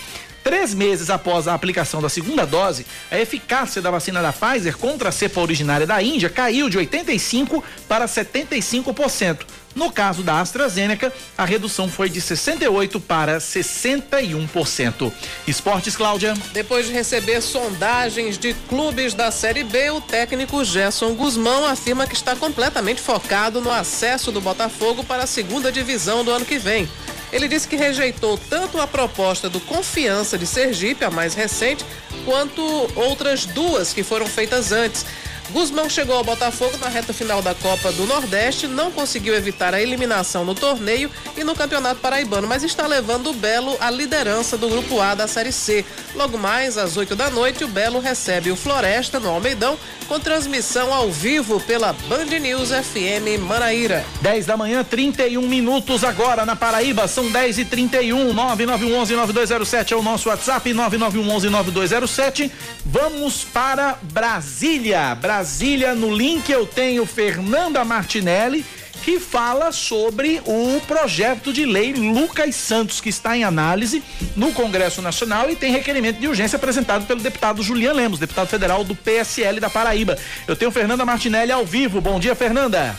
Três 0.43 0.73
meses 0.73 1.09
após 1.09 1.47
a 1.47 1.53
aplicação 1.53 2.01
da 2.01 2.09
segunda 2.09 2.45
dose, 2.45 2.85
a 3.09 3.17
eficácia 3.17 3.81
da 3.81 3.89
vacina 3.89 4.21
da 4.21 4.33
Pfizer 4.33 4.77
contra 4.77 5.07
a 5.07 5.11
cepa 5.13 5.39
originária 5.39 5.87
da 5.87 6.03
Índia 6.03 6.29
caiu 6.29 6.67
de 6.67 6.77
85% 6.77 7.63
para 7.87 8.05
75%. 8.05 9.45
No 9.75 9.91
caso 9.91 10.21
da 10.21 10.39
AstraZeneca, 10.39 11.11
a 11.37 11.45
redução 11.45 11.89
foi 11.89 12.09
de 12.09 12.21
68% 12.21 13.01
para 13.01 13.37
61%. 13.39 15.11
Esportes, 15.47 15.95
Cláudia. 15.95 16.33
Depois 16.53 16.85
de 16.85 16.93
receber 16.93 17.41
sondagens 17.41 18.37
de 18.37 18.53
clubes 18.69 19.13
da 19.13 19.31
Série 19.31 19.63
B, 19.63 19.89
o 19.91 20.01
técnico 20.01 20.63
Gerson 20.63 21.13
Guzmão 21.13 21.65
afirma 21.65 22.05
que 22.05 22.15
está 22.15 22.35
completamente 22.35 23.01
focado 23.01 23.61
no 23.61 23.71
acesso 23.71 24.31
do 24.31 24.41
Botafogo 24.41 25.03
para 25.03 25.23
a 25.23 25.27
segunda 25.27 25.71
divisão 25.71 26.23
do 26.23 26.31
ano 26.31 26.45
que 26.45 26.57
vem. 26.57 26.87
Ele 27.31 27.47
disse 27.47 27.67
que 27.67 27.75
rejeitou 27.75 28.37
tanto 28.37 28.79
a 28.79 28.85
proposta 28.85 29.49
do 29.49 29.59
Confiança 29.59 30.37
de 30.37 30.45
Sergipe, 30.45 31.03
a 31.03 31.09
mais 31.09 31.33
recente, 31.33 31.83
quanto 32.25 32.61
outras 32.95 33.45
duas 33.47 33.91
que 33.91 34.03
foram 34.03 34.27
feitas 34.27 34.71
antes. 34.71 35.03
Guzmão 35.51 35.89
chegou 35.89 36.15
ao 36.15 36.23
Botafogo 36.23 36.77
na 36.77 36.87
reta 36.87 37.13
final 37.13 37.41
da 37.41 37.53
Copa 37.53 37.91
do 37.91 38.05
Nordeste, 38.05 38.67
não 38.67 38.91
conseguiu 38.91 39.35
evitar 39.35 39.73
a 39.73 39.81
eliminação 39.81 40.43
no 40.43 40.55
torneio 40.55 41.11
e 41.37 41.43
no 41.43 41.53
Campeonato 41.53 41.99
Paraibano, 41.99 42.47
mas 42.47 42.63
está 42.63 42.87
levando 42.87 43.29
o 43.29 43.33
Belo 43.33 43.77
à 43.79 43.89
liderança 43.89 44.57
do 44.57 44.69
Grupo 44.69 44.99
A 44.99 45.13
da 45.13 45.27
Série 45.27 45.51
C. 45.51 45.85
Logo 46.15 46.37
mais, 46.37 46.77
às 46.77 46.97
8 46.97 47.15
da 47.15 47.29
noite, 47.29 47.63
o 47.63 47.67
Belo 47.67 47.99
recebe 47.99 48.51
o 48.51 48.55
Floresta 48.55 49.19
no 49.19 49.29
Almeidão, 49.29 49.77
com 50.07 50.19
transmissão 50.19 50.93
ao 50.93 51.11
vivo 51.11 51.59
pela 51.61 51.93
Band 51.93 52.25
News 52.25 52.69
FM 52.69 53.39
Manaíra. 53.41 54.05
10 54.21 54.45
da 54.45 54.57
manhã, 54.57 54.83
31 54.83 55.41
minutos 55.47 56.03
agora 56.03 56.45
na 56.45 56.55
Paraíba, 56.55 57.07
são 57.07 57.31
10 57.31 57.59
e 57.59 57.65
31 57.65 58.33
9911 58.33 59.15
9207 59.15 59.93
é 59.93 59.97
o 59.97 60.03
nosso 60.03 60.29
WhatsApp, 60.29 60.73
9911 60.73 61.49
9207. 61.49 62.51
Vamos 62.85 63.43
para 63.43 63.97
Brasília. 64.01 64.53
Brasília, 64.53 65.15
no 65.95 66.13
link 66.13 66.49
eu 66.51 66.65
tenho 66.65 67.05
Fernanda 67.07 67.83
Martinelli 67.83 68.63
que 69.03 69.19
fala 69.19 69.71
sobre 69.71 70.41
o 70.45 70.79
projeto 70.87 71.51
de 71.51 71.65
lei 71.65 71.91
Lucas 71.91 72.55
Santos, 72.55 73.01
que 73.01 73.09
está 73.09 73.35
em 73.35 73.43
análise 73.43 74.03
no 74.35 74.53
Congresso 74.53 75.01
Nacional 75.01 75.49
e 75.49 75.55
tem 75.55 75.71
requerimento 75.71 76.19
de 76.19 76.27
urgência 76.27 76.55
apresentado 76.55 77.05
pelo 77.05 77.19
deputado 77.19 77.63
Julian 77.63 77.93
Lemos, 77.93 78.19
deputado 78.19 78.47
federal 78.47 78.83
do 78.83 78.95
PSL 78.95 79.59
da 79.59 79.69
Paraíba. 79.69 80.17
Eu 80.47 80.55
tenho 80.55 80.71
Fernanda 80.71 81.03
Martinelli 81.03 81.51
ao 81.51 81.65
vivo. 81.65 81.99
Bom 81.99 82.19
dia, 82.19 82.35
Fernanda. 82.35 82.95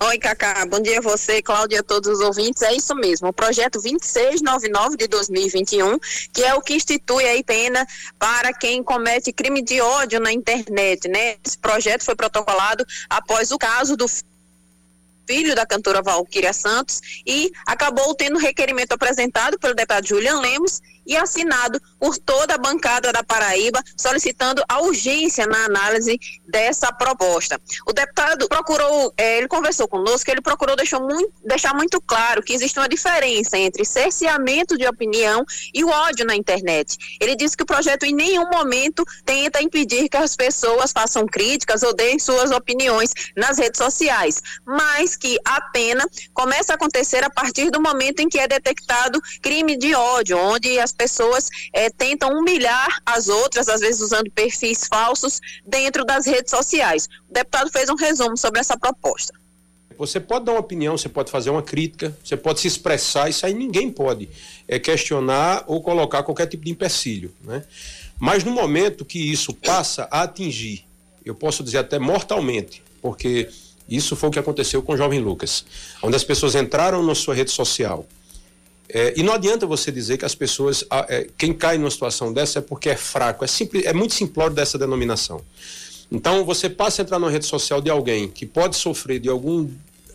Oi, 0.00 0.18
Cacá. 0.18 0.64
Bom 0.66 0.80
dia 0.80 0.98
a 0.98 1.02
você, 1.02 1.42
Cláudia, 1.42 1.80
a 1.80 1.82
todos 1.82 2.08
os 2.08 2.20
ouvintes. 2.20 2.62
É 2.62 2.72
isso 2.72 2.94
mesmo. 2.94 3.28
O 3.28 3.32
projeto 3.32 3.80
2699 3.80 4.96
de 4.96 5.08
2021, 5.08 5.98
que 6.32 6.44
é 6.44 6.54
o 6.54 6.60
que 6.60 6.74
institui 6.74 7.24
aí 7.24 7.42
pena 7.42 7.84
para 8.18 8.52
quem 8.52 8.82
comete 8.82 9.32
crime 9.32 9.60
de 9.60 9.80
ódio 9.80 10.20
na 10.20 10.32
internet, 10.32 11.08
né? 11.08 11.36
Esse 11.44 11.58
projeto 11.58 12.04
foi 12.04 12.14
protocolado 12.14 12.86
após 13.10 13.50
o 13.50 13.58
caso 13.58 13.96
do 13.96 14.06
filho 15.26 15.54
da 15.54 15.66
cantora 15.66 16.00
Valquíria 16.00 16.52
Santos 16.52 17.00
e 17.26 17.52
acabou 17.66 18.14
tendo 18.14 18.38
requerimento 18.38 18.92
apresentado 18.92 19.58
pelo 19.58 19.74
deputado 19.74 20.06
Julian 20.06 20.40
Lemos 20.40 20.80
e 21.08 21.16
assinado 21.16 21.80
por 21.98 22.18
toda 22.18 22.54
a 22.54 22.58
bancada 22.58 23.10
da 23.10 23.24
Paraíba, 23.24 23.82
solicitando 23.96 24.62
a 24.68 24.82
urgência 24.82 25.46
na 25.46 25.64
análise 25.64 26.20
dessa 26.46 26.92
proposta. 26.92 27.58
O 27.86 27.92
deputado 27.94 28.46
procurou, 28.46 29.12
eh, 29.16 29.38
ele 29.38 29.48
conversou 29.48 29.88
conosco, 29.88 30.30
ele 30.30 30.42
procurou 30.42 30.76
deixar 30.76 31.00
muito, 31.00 31.32
deixar 31.42 31.74
muito 31.74 31.98
claro 32.00 32.42
que 32.42 32.52
existe 32.52 32.78
uma 32.78 32.88
diferença 32.88 33.56
entre 33.56 33.84
cerceamento 33.84 34.76
de 34.76 34.86
opinião 34.86 35.44
e 35.72 35.82
o 35.82 35.88
ódio 35.88 36.26
na 36.26 36.36
internet. 36.36 36.98
Ele 37.18 37.34
disse 37.34 37.56
que 37.56 37.62
o 37.62 37.66
projeto 37.66 38.04
em 38.04 38.14
nenhum 38.14 38.48
momento 38.50 39.02
tenta 39.24 39.62
impedir 39.62 40.08
que 40.10 40.16
as 40.16 40.36
pessoas 40.36 40.92
façam 40.92 41.26
críticas 41.26 41.82
ou 41.82 41.94
deem 41.94 42.18
suas 42.18 42.50
opiniões 42.50 43.14
nas 43.34 43.58
redes 43.58 43.78
sociais, 43.78 44.42
mas 44.66 45.16
que 45.16 45.38
a 45.44 45.60
pena 45.70 46.06
começa 46.34 46.72
a 46.72 46.76
acontecer 46.76 47.24
a 47.24 47.30
partir 47.30 47.70
do 47.70 47.80
momento 47.80 48.20
em 48.20 48.28
que 48.28 48.38
é 48.38 48.46
detectado 48.46 49.20
crime 49.40 49.76
de 49.76 49.94
ódio, 49.94 50.36
onde 50.36 50.78
as 50.78 50.92
pessoas 50.98 51.48
eh, 51.72 51.88
tentam 51.90 52.36
humilhar 52.36 53.00
as 53.06 53.28
outras, 53.28 53.68
às 53.68 53.80
vezes 53.80 54.02
usando 54.02 54.30
perfis 54.32 54.86
falsos, 54.86 55.40
dentro 55.64 56.04
das 56.04 56.26
redes 56.26 56.50
sociais. 56.50 57.08
O 57.30 57.32
deputado 57.32 57.70
fez 57.70 57.88
um 57.88 57.94
resumo 57.94 58.36
sobre 58.36 58.60
essa 58.60 58.76
proposta. 58.76 59.32
Você 59.96 60.20
pode 60.20 60.44
dar 60.44 60.52
uma 60.52 60.60
opinião, 60.60 60.96
você 60.96 61.08
pode 61.08 61.30
fazer 61.30 61.50
uma 61.50 61.62
crítica, 61.62 62.16
você 62.22 62.36
pode 62.36 62.60
se 62.60 62.68
expressar, 62.68 63.28
isso 63.28 63.44
aí 63.44 63.54
ninguém 63.54 63.90
pode 63.90 64.28
é, 64.66 64.78
questionar 64.78 65.64
ou 65.66 65.80
colocar 65.80 66.22
qualquer 66.22 66.46
tipo 66.46 66.64
de 66.64 66.70
empecilho. 66.70 67.34
Né? 67.42 67.64
Mas 68.18 68.44
no 68.44 68.52
momento 68.52 69.04
que 69.04 69.18
isso 69.18 69.52
passa 69.52 70.06
a 70.10 70.22
atingir, 70.22 70.84
eu 71.24 71.34
posso 71.34 71.64
dizer 71.64 71.78
até 71.78 71.98
mortalmente, 71.98 72.82
porque 73.02 73.48
isso 73.88 74.14
foi 74.14 74.28
o 74.28 74.32
que 74.32 74.38
aconteceu 74.38 74.82
com 74.82 74.92
o 74.92 74.96
jovem 74.96 75.18
Lucas, 75.18 75.64
onde 76.02 76.14
as 76.14 76.22
pessoas 76.22 76.54
entraram 76.54 77.02
na 77.02 77.14
sua 77.14 77.34
rede 77.34 77.50
social, 77.50 78.06
é, 78.88 79.12
e 79.16 79.22
não 79.22 79.34
adianta 79.34 79.66
você 79.66 79.92
dizer 79.92 80.16
que 80.16 80.24
as 80.24 80.34
pessoas, 80.34 80.82
é, 81.08 81.28
quem 81.36 81.52
cai 81.52 81.76
numa 81.76 81.90
situação 81.90 82.32
dessa 82.32 82.60
é 82.60 82.62
porque 82.62 82.88
é 82.88 82.96
fraco. 82.96 83.44
É, 83.44 83.48
simples, 83.48 83.84
é 83.84 83.92
muito 83.92 84.14
simplório 84.14 84.54
dessa 84.54 84.78
denominação. 84.78 85.42
Então, 86.10 86.42
você 86.44 86.70
passa 86.70 87.02
a 87.02 87.04
entrar 87.04 87.18
na 87.18 87.28
rede 87.28 87.44
social 87.44 87.82
de 87.82 87.90
alguém 87.90 88.28
que 88.28 88.46
pode 88.46 88.76
sofrer 88.76 89.20
de 89.20 89.28
algum, 89.28 89.68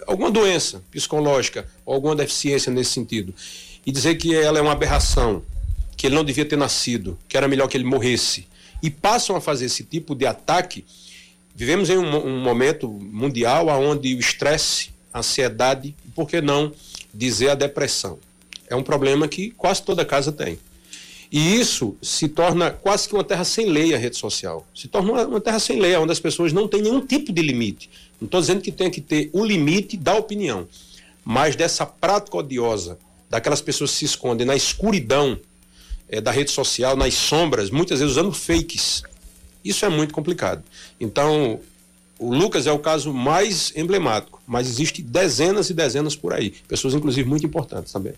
alguma 0.08 0.32
doença 0.32 0.84
psicológica 0.90 1.68
ou 1.86 1.94
alguma 1.94 2.16
deficiência 2.16 2.72
nesse 2.72 2.92
sentido 2.92 3.34
e 3.86 3.92
dizer 3.92 4.16
que 4.16 4.34
ela 4.34 4.58
é 4.58 4.62
uma 4.62 4.72
aberração, 4.72 5.44
que 5.96 6.08
ele 6.08 6.16
não 6.16 6.24
devia 6.24 6.46
ter 6.46 6.56
nascido, 6.56 7.18
que 7.28 7.38
era 7.38 7.48
melhor 7.48 7.68
que 7.68 7.78
ele 7.78 7.84
morresse, 7.84 8.48
e 8.82 8.90
passam 8.90 9.36
a 9.36 9.42
fazer 9.42 9.66
esse 9.66 9.84
tipo 9.84 10.16
de 10.16 10.26
ataque. 10.26 10.84
Vivemos 11.56 11.92
em 11.92 11.98
um, 11.98 12.26
um 12.26 12.40
momento 12.40 12.90
mundial 12.90 13.68
onde 13.68 14.16
o 14.16 14.20
estresse, 14.20 14.90
a 15.14 15.20
ansiedade, 15.20 15.96
por 16.16 16.28
que 16.28 16.42
não 16.42 16.72
dizer 17.14 17.50
a 17.50 17.56
depressão? 17.56 18.18
É 18.74 18.76
um 18.76 18.82
problema 18.82 19.28
que 19.28 19.52
quase 19.52 19.84
toda 19.84 20.04
casa 20.04 20.32
tem. 20.32 20.58
E 21.32 21.60
isso 21.60 21.96
se 22.02 22.28
torna 22.28 22.72
quase 22.72 23.08
que 23.08 23.14
uma 23.14 23.24
terra 23.24 23.44
sem 23.44 23.68
lei 23.68 23.94
a 23.94 23.98
rede 24.00 24.18
social. 24.18 24.66
Se 24.74 24.88
torna 24.88 25.28
uma, 25.28 25.40
terra 25.40 25.60
sem 25.60 25.80
lei, 25.80 25.96
onde 25.96 26.12
as 26.12 26.20
pessoas 26.20 26.52
não 26.52 26.68
têm 26.68 26.82
nenhum 26.82 27.06
tipo 27.06 27.32
de 27.32 27.42
limite. 27.44 27.88
Não 28.20 28.26
estou 28.26 28.42
dizendo 28.42 28.62
que 28.62 28.72
tem 28.72 28.90
que 28.90 29.00
ter 29.00 29.30
o 29.32 29.46
limite 29.46 29.96
da 29.96 30.16
opinião, 30.16 30.68
mas 31.24 31.56
dessa 31.56 31.86
prática 31.86 32.38
odiosa, 32.38 32.98
daquelas 33.30 33.62
pessoas 33.62 33.92
que 33.92 33.98
se 33.98 34.06
escondem 34.06 34.46
na 34.46 34.56
escuridão 34.56 35.40
é, 36.10 36.20
da 36.20 36.32
rede 36.32 36.50
social, 36.50 36.96
nas 36.96 37.14
sombras, 37.14 37.70
muitas 37.70 38.00
vezes 38.00 38.12
usando 38.16 38.34
fakes. 38.34 39.04
Isso 39.64 39.86
é 39.86 39.90
muito 39.90 40.16
complicado. 40.16 40.64
Então, 41.00 41.60
o 42.18 42.34
Lucas 42.34 42.66
é 42.66 42.72
o 42.72 42.80
caso 42.80 43.14
mais 43.14 43.72
emblemático, 43.76 44.42
mas 44.48 44.68
existe 44.68 45.04
dezenas 45.04 45.70
e 45.70 45.76
dezenas 45.76 46.16
por 46.16 46.34
aí, 46.34 46.56
pessoas 46.68 46.96
inclusive 46.96 47.30
muito 47.30 47.46
importantes 47.46 47.94
também. 47.94 48.14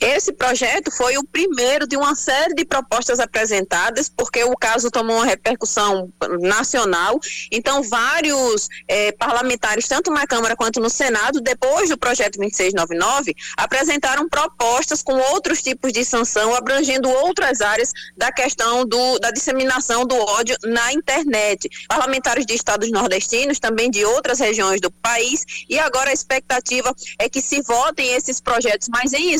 Esse 0.00 0.32
projeto 0.32 0.90
foi 0.90 1.16
o 1.16 1.24
primeiro 1.24 1.86
de 1.86 1.96
uma 1.96 2.14
série 2.14 2.54
de 2.54 2.64
propostas 2.64 3.18
apresentadas, 3.20 4.08
porque 4.08 4.44
o 4.44 4.56
caso 4.56 4.90
tomou 4.90 5.16
uma 5.16 5.24
repercussão 5.24 6.12
nacional. 6.40 7.18
Então, 7.50 7.82
vários 7.82 8.68
eh, 8.88 9.12
parlamentares, 9.12 9.88
tanto 9.88 10.10
na 10.10 10.26
Câmara 10.26 10.56
quanto 10.56 10.80
no 10.80 10.90
Senado, 10.90 11.40
depois 11.40 11.88
do 11.88 11.98
projeto 11.98 12.38
2699, 12.38 13.34
apresentaram 13.56 14.28
propostas 14.28 15.02
com 15.02 15.14
outros 15.14 15.62
tipos 15.62 15.92
de 15.92 16.04
sanção, 16.04 16.54
abrangendo 16.54 17.08
outras 17.08 17.60
áreas 17.60 17.90
da 18.16 18.30
questão 18.32 18.84
do, 18.84 19.18
da 19.18 19.30
disseminação 19.30 20.04
do 20.04 20.16
ódio 20.16 20.56
na 20.64 20.92
internet. 20.92 21.68
Parlamentares 21.88 22.46
de 22.46 22.54
estados 22.54 22.90
nordestinos, 22.90 23.58
também 23.58 23.90
de 23.90 24.04
outras 24.04 24.40
regiões 24.40 24.80
do 24.80 24.90
país, 24.90 25.44
e 25.68 25.78
agora 25.78 26.10
a 26.10 26.12
expectativa 26.12 26.94
é 27.18 27.28
que 27.28 27.40
se 27.40 27.62
votem 27.62 28.12
esses 28.12 28.40
projetos, 28.40 28.88
mas 28.90 29.12
em 29.12 29.32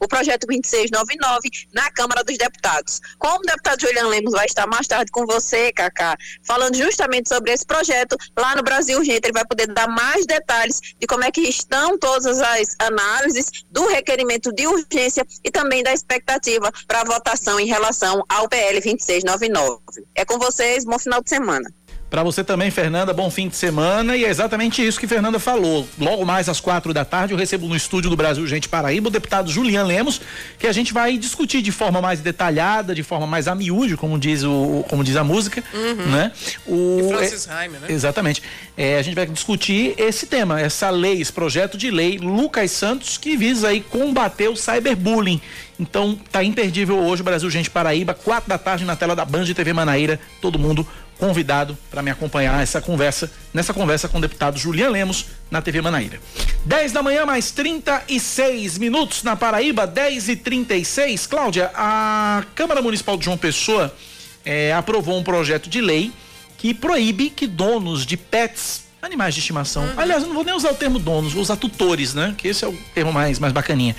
o 0.00 0.08
projeto 0.08 0.46
2699 0.46 1.50
na 1.72 1.90
Câmara 1.90 2.22
dos 2.24 2.36
Deputados. 2.36 3.00
Como 3.18 3.38
o 3.38 3.42
deputado 3.42 3.80
Julian 3.80 4.08
Lemos 4.08 4.32
vai 4.32 4.46
estar 4.46 4.66
mais 4.66 4.86
tarde 4.86 5.10
com 5.10 5.26
você, 5.26 5.72
Cacá, 5.72 6.16
falando 6.44 6.76
justamente 6.76 7.28
sobre 7.28 7.52
esse 7.52 7.66
projeto 7.66 8.16
lá 8.36 8.54
no 8.56 8.62
Brasil 8.62 8.98
Urgente, 8.98 9.22
ele 9.24 9.32
vai 9.32 9.46
poder 9.46 9.66
dar 9.68 9.88
mais 9.88 10.26
detalhes 10.26 10.80
de 10.98 11.06
como 11.06 11.24
é 11.24 11.30
que 11.30 11.42
estão 11.42 11.98
todas 11.98 12.40
as 12.40 12.76
análises 12.78 13.64
do 13.70 13.86
requerimento 13.86 14.52
de 14.52 14.66
urgência 14.66 15.26
e 15.44 15.50
também 15.50 15.82
da 15.82 15.92
expectativa 15.92 16.70
para 16.86 17.00
a 17.00 17.04
votação 17.04 17.58
em 17.58 17.66
relação 17.66 18.24
ao 18.28 18.48
PL 18.48 18.80
2699. 18.80 19.78
É 20.14 20.24
com 20.24 20.38
vocês, 20.38 20.84
bom 20.84 20.98
final 20.98 21.22
de 21.22 21.30
semana. 21.30 21.77
Para 22.10 22.22
você 22.22 22.42
também, 22.42 22.70
Fernanda, 22.70 23.12
bom 23.12 23.30
fim 23.30 23.48
de 23.48 23.56
semana. 23.56 24.16
E 24.16 24.24
é 24.24 24.28
exatamente 24.28 24.84
isso 24.84 24.98
que 24.98 25.06
Fernanda 25.06 25.38
falou. 25.38 25.86
Logo 25.98 26.24
mais 26.24 26.48
às 26.48 26.58
quatro 26.58 26.94
da 26.94 27.04
tarde, 27.04 27.34
eu 27.34 27.38
recebo 27.38 27.68
no 27.68 27.76
estúdio 27.76 28.08
do 28.08 28.16
Brasil 28.16 28.46
Gente 28.46 28.66
Paraíba 28.68 29.08
o 29.08 29.10
deputado 29.10 29.50
Julian 29.50 29.84
Lemos, 29.84 30.20
que 30.58 30.66
a 30.66 30.72
gente 30.72 30.94
vai 30.94 31.18
discutir 31.18 31.60
de 31.60 31.70
forma 31.70 32.00
mais 32.00 32.20
detalhada, 32.20 32.94
de 32.94 33.02
forma 33.02 33.26
mais 33.26 33.46
a 33.46 33.54
miúde, 33.54 33.94
como 33.96 34.18
diz, 34.18 34.42
o, 34.42 34.84
como 34.88 35.04
diz 35.04 35.16
a 35.16 35.24
música. 35.24 35.62
Uhum. 35.74 36.06
Né? 36.06 36.32
O, 36.66 37.00
E 37.00 37.08
Francis 37.08 37.48
Haime, 37.48 37.76
né? 37.76 37.88
Exatamente. 37.90 38.42
É, 38.74 38.96
a 38.98 39.02
gente 39.02 39.14
vai 39.14 39.26
discutir 39.26 39.94
esse 39.98 40.26
tema, 40.26 40.58
essa 40.58 40.88
lei, 40.88 41.20
esse 41.20 41.32
projeto 41.32 41.76
de 41.76 41.90
lei 41.90 42.16
Lucas 42.16 42.70
Santos, 42.70 43.18
que 43.18 43.36
visa 43.36 43.68
aí 43.68 43.82
combater 43.82 44.48
o 44.48 44.56
cyberbullying. 44.56 45.40
Então, 45.78 46.18
tá 46.32 46.42
imperdível 46.42 46.98
hoje 46.98 47.22
o 47.22 47.24
Brasil 47.24 47.48
Gente 47.48 47.70
Paraíba, 47.70 48.12
quatro 48.12 48.48
da 48.48 48.58
tarde 48.58 48.84
na 48.84 48.96
tela 48.96 49.14
da 49.14 49.24
Band 49.24 49.44
TV 49.44 49.72
Manaíra. 49.72 50.18
Todo 50.40 50.58
mundo 50.58 50.86
convidado 51.18 51.76
para 51.90 52.02
me 52.02 52.10
acompanhar 52.10 52.62
essa 52.62 52.80
conversa, 52.80 53.30
nessa 53.52 53.74
conversa 53.74 54.08
com 54.08 54.18
o 54.18 54.20
deputado 54.20 54.58
Julian 54.58 54.90
Lemos 54.90 55.26
na 55.50 55.60
TV 55.60 55.80
Manaíra. 55.80 56.20
10 56.64 56.92
da 56.92 57.02
manhã, 57.02 57.26
mais 57.26 57.50
36 57.50 58.78
minutos 58.78 59.22
na 59.22 59.36
Paraíba, 59.36 59.86
10 59.86 60.28
e 60.28 60.36
36 60.36 61.26
Cláudia, 61.26 61.70
a 61.74 62.44
Câmara 62.54 62.80
Municipal 62.80 63.16
de 63.16 63.24
João 63.24 63.36
Pessoa 63.36 63.94
eh, 64.44 64.72
aprovou 64.72 65.18
um 65.18 65.22
projeto 65.22 65.68
de 65.68 65.80
lei 65.80 66.12
que 66.56 66.72
proíbe 66.72 67.30
que 67.30 67.46
donos 67.46 68.04
de 68.04 68.16
pets, 68.16 68.84
animais 69.00 69.34
de 69.34 69.40
estimação, 69.40 69.88
aliás, 69.96 70.22
eu 70.22 70.28
não 70.28 70.34
vou 70.34 70.44
nem 70.44 70.54
usar 70.54 70.72
o 70.72 70.74
termo 70.74 70.98
donos, 70.98 71.32
vou 71.32 71.42
usar 71.42 71.56
tutores, 71.56 72.14
né? 72.14 72.34
Que 72.36 72.48
esse 72.48 72.64
é 72.64 72.68
o 72.68 72.76
termo 72.94 73.12
mais, 73.12 73.38
mais 73.38 73.52
bacaninha. 73.52 73.94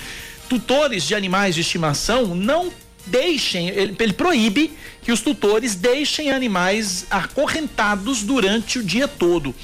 Tutores 0.48 1.04
de 1.04 1.14
animais 1.14 1.54
de 1.54 1.62
estimação 1.62 2.34
não 2.34 2.70
deixem, 3.06 3.68
ele, 3.68 3.94
ele 3.98 4.12
proíbe 4.12 4.72
que 5.02 5.12
os 5.12 5.20
tutores 5.20 5.74
deixem 5.74 6.30
animais 6.30 7.06
acorrentados 7.10 8.22
durante 8.22 8.78
o 8.78 8.84
dia 8.84 9.08
todo. 9.08 9.54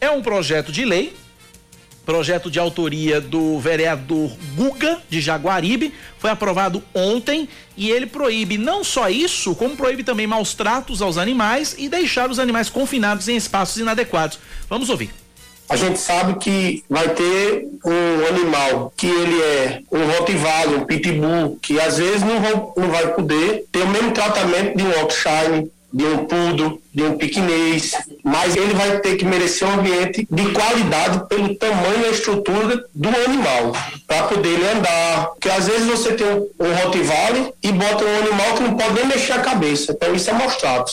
É 0.00 0.10
um 0.10 0.22
projeto 0.22 0.70
de 0.70 0.84
lei, 0.84 1.14
projeto 2.04 2.50
de 2.50 2.58
autoria 2.58 3.20
do 3.20 3.58
vereador 3.58 4.36
Guga 4.54 5.02
de 5.08 5.20
Jaguaribe, 5.20 5.94
foi 6.18 6.30
aprovado 6.30 6.82
ontem 6.92 7.48
e 7.76 7.90
ele 7.90 8.06
proíbe 8.06 8.58
não 8.58 8.84
só 8.84 9.08
isso, 9.08 9.54
como 9.54 9.76
proíbe 9.76 10.04
também 10.04 10.26
maus 10.26 10.54
tratos 10.54 11.00
aos 11.00 11.16
animais 11.16 11.74
e 11.78 11.88
deixar 11.88 12.30
os 12.30 12.38
animais 12.38 12.68
confinados 12.68 13.28
em 13.28 13.36
espaços 13.36 13.78
inadequados. 13.78 14.38
Vamos 14.68 14.90
ouvir. 14.90 15.23
A 15.68 15.76
gente 15.76 15.98
sabe 15.98 16.38
que 16.38 16.84
vai 16.88 17.08
ter 17.08 17.66
um 17.84 18.26
animal 18.28 18.92
que 18.96 19.06
ele 19.06 19.40
é 19.40 19.80
um 19.90 20.04
Rottweiler, 20.04 20.80
um 20.80 20.84
Pitbull, 20.84 21.58
que 21.60 21.80
às 21.80 21.98
vezes 21.98 22.22
não, 22.22 22.40
vão, 22.40 22.72
não 22.76 22.90
vai 22.90 23.08
poder 23.14 23.64
ter 23.72 23.80
o 23.80 23.88
mesmo 23.88 24.12
tratamento 24.12 24.76
de 24.76 24.84
um 24.84 24.90
Yorkshire, 24.90 25.70
de 25.92 26.04
um 26.04 26.24
Poodle, 26.26 26.82
de 26.92 27.04
um 27.04 27.16
Piquinês, 27.16 27.92
mas 28.22 28.56
ele 28.56 28.74
vai 28.74 28.98
ter 28.98 29.16
que 29.16 29.24
merecer 29.24 29.66
um 29.66 29.74
ambiente 29.74 30.26
de 30.28 30.50
qualidade 30.50 31.26
pelo 31.28 31.54
tamanho 31.54 32.06
e 32.06 32.10
estrutura 32.10 32.84
do 32.92 33.08
animal, 33.08 33.72
para 34.06 34.24
poder 34.24 34.48
ele 34.48 34.68
andar. 34.68 35.26
Porque 35.26 35.48
às 35.48 35.68
vezes 35.68 35.86
você 35.86 36.12
tem 36.14 36.26
um, 36.26 36.48
um 36.58 36.74
Rottweiler 36.74 37.52
e 37.62 37.70
bota 37.70 38.04
um 38.04 38.18
animal 38.18 38.54
que 38.56 38.62
não 38.64 38.76
pode 38.76 38.94
nem 38.94 39.06
mexer 39.06 39.34
a 39.34 39.40
cabeça, 39.40 39.92
então 39.92 40.12
isso 40.14 40.28
é 40.28 40.32
mostrado. 40.32 40.90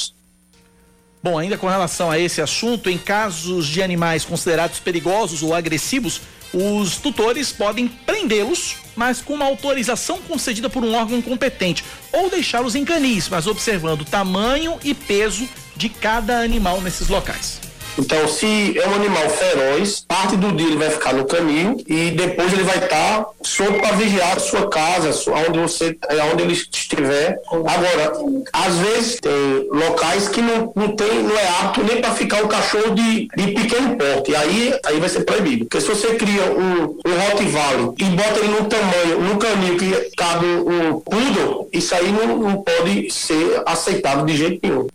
Bom, 1.23 1.37
ainda 1.37 1.55
com 1.55 1.67
relação 1.67 2.09
a 2.09 2.17
esse 2.17 2.41
assunto, 2.41 2.89
em 2.89 2.97
casos 2.97 3.67
de 3.67 3.81
animais 3.81 4.25
considerados 4.25 4.79
perigosos 4.79 5.43
ou 5.43 5.53
agressivos, 5.53 6.21
os 6.51 6.97
tutores 6.97 7.51
podem 7.51 7.87
prendê-los, 7.87 8.77
mas 8.95 9.21
com 9.21 9.35
uma 9.35 9.45
autorização 9.45 10.19
concedida 10.19 10.69
por 10.69 10.83
um 10.83 10.95
órgão 10.95 11.21
competente, 11.21 11.85
ou 12.11 12.29
deixá-los 12.29 12.73
em 12.73 12.83
canis, 12.83 13.29
mas 13.29 13.45
observando 13.45 14.01
o 14.01 14.05
tamanho 14.05 14.79
e 14.83 14.95
peso 14.95 15.47
de 15.75 15.89
cada 15.89 16.39
animal 16.39 16.81
nesses 16.81 17.07
locais. 17.07 17.70
Então, 17.97 18.27
se 18.27 18.79
é 18.79 18.87
um 18.87 18.95
animal 18.95 19.29
feroz, 19.29 20.05
parte 20.07 20.37
do 20.37 20.51
dia 20.53 20.67
ele 20.67 20.77
vai 20.77 20.89
ficar 20.89 21.13
no 21.13 21.25
caminho 21.25 21.77
e 21.85 22.11
depois 22.11 22.53
ele 22.53 22.63
vai 22.63 22.77
estar 22.77 23.25
solto 23.41 23.79
para 23.79 23.95
vigiar 23.95 24.37
a 24.37 24.39
sua 24.39 24.69
casa, 24.69 25.09
onde 25.47 25.59
você, 25.59 25.97
onde 26.31 26.43
ele 26.43 26.53
estiver. 26.53 27.37
Agora, 27.51 28.13
às 28.53 28.75
vezes 28.75 29.19
tem 29.19 29.67
locais 29.71 30.29
que 30.29 30.41
não, 30.41 30.71
não 30.75 30.95
tem, 30.95 31.23
não 31.23 31.37
é 31.37 31.47
apto 31.61 31.83
nem 31.83 32.01
para 32.01 32.11
ficar 32.13 32.43
um 32.43 32.47
cachorro 32.47 32.95
de, 32.95 33.27
de 33.35 33.47
pequeno 33.53 33.97
porte. 33.97 34.35
Aí, 34.35 34.73
aí 34.85 34.99
vai 34.99 35.09
ser 35.09 35.25
proibido. 35.25 35.65
Porque 35.65 35.81
se 35.81 35.87
você 35.87 36.15
cria 36.15 36.43
um, 36.43 36.97
um 37.05 37.29
Rottweiler 37.29 37.93
e 37.97 38.05
bota 38.05 38.39
ele 38.39 38.47
num 38.47 38.65
tamanho, 38.65 39.21
num 39.21 39.37
caminho 39.37 39.77
que 39.77 40.11
cabe 40.15 40.45
um 40.45 40.99
poodle, 41.01 41.69
isso 41.73 41.93
aí 41.93 42.11
não, 42.11 42.37
não 42.37 42.63
pode 42.63 43.09
ser 43.11 43.61
aceitável 43.65 44.25
de 44.25 44.37
jeito 44.37 44.59
nenhum. 44.63 44.87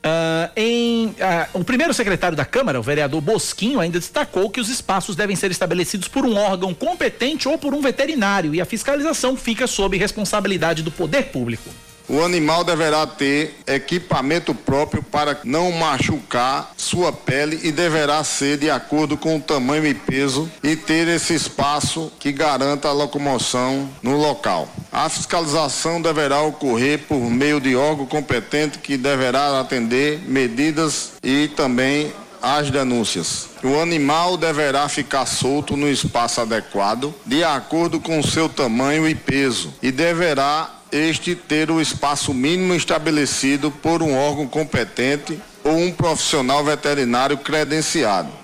Uh, 0.00 0.50
em 0.56 1.06
uh, 1.08 1.14
o 1.52 1.62
primeiro 1.62 1.92
secretário 1.92 2.34
da 2.34 2.44
Câmara, 2.44 2.80
o 2.80 2.82
vereador 2.82 3.20
Bosquinho, 3.20 3.80
ainda 3.80 3.98
destacou 3.98 4.48
que 4.48 4.58
os 4.58 4.70
espaços 4.70 5.14
devem 5.14 5.36
ser 5.36 5.50
estabelecidos 5.50 6.08
por 6.08 6.24
um 6.24 6.36
órgão 6.36 6.72
competente 6.72 7.46
ou 7.46 7.58
por 7.58 7.74
um 7.74 7.82
veterinário 7.82 8.54
e 8.54 8.62
a 8.62 8.64
fiscalização 8.64 9.36
fica 9.36 9.66
sob 9.66 9.98
responsabilidade 9.98 10.82
do 10.82 10.90
poder 10.90 11.24
público. 11.24 11.68
O 12.12 12.24
animal 12.24 12.64
deverá 12.64 13.06
ter 13.06 13.54
equipamento 13.68 14.52
próprio 14.52 15.00
para 15.00 15.38
não 15.44 15.70
machucar 15.70 16.72
sua 16.76 17.12
pele 17.12 17.60
e 17.62 17.70
deverá 17.70 18.24
ser 18.24 18.58
de 18.58 18.68
acordo 18.68 19.16
com 19.16 19.36
o 19.36 19.40
tamanho 19.40 19.86
e 19.86 19.94
peso 19.94 20.50
e 20.60 20.74
ter 20.74 21.06
esse 21.06 21.34
espaço 21.34 22.10
que 22.18 22.32
garanta 22.32 22.88
a 22.88 22.92
locomoção 22.92 23.88
no 24.02 24.16
local. 24.16 24.68
A 24.90 25.08
fiscalização 25.08 26.02
deverá 26.02 26.42
ocorrer 26.42 26.98
por 27.06 27.20
meio 27.20 27.60
de 27.60 27.76
órgão 27.76 28.06
competente 28.06 28.80
que 28.80 28.96
deverá 28.96 29.60
atender 29.60 30.18
medidas 30.26 31.12
e 31.22 31.46
também 31.54 32.12
as 32.42 32.72
denúncias. 32.72 33.50
O 33.62 33.78
animal 33.80 34.36
deverá 34.36 34.88
ficar 34.88 35.26
solto 35.26 35.76
no 35.76 35.88
espaço 35.88 36.40
adequado, 36.40 37.14
de 37.24 37.44
acordo 37.44 38.00
com 38.00 38.20
seu 38.20 38.48
tamanho 38.48 39.06
e 39.06 39.14
peso, 39.14 39.72
e 39.80 39.92
deverá 39.92 40.79
este 40.92 41.34
ter 41.34 41.70
o 41.70 41.80
espaço 41.80 42.32
mínimo 42.34 42.74
estabelecido 42.74 43.70
por 43.70 44.02
um 44.02 44.16
órgão 44.16 44.46
competente 44.46 45.40
ou 45.64 45.76
um 45.76 45.92
profissional 45.92 46.64
veterinário 46.64 47.36
credenciado. 47.38 48.40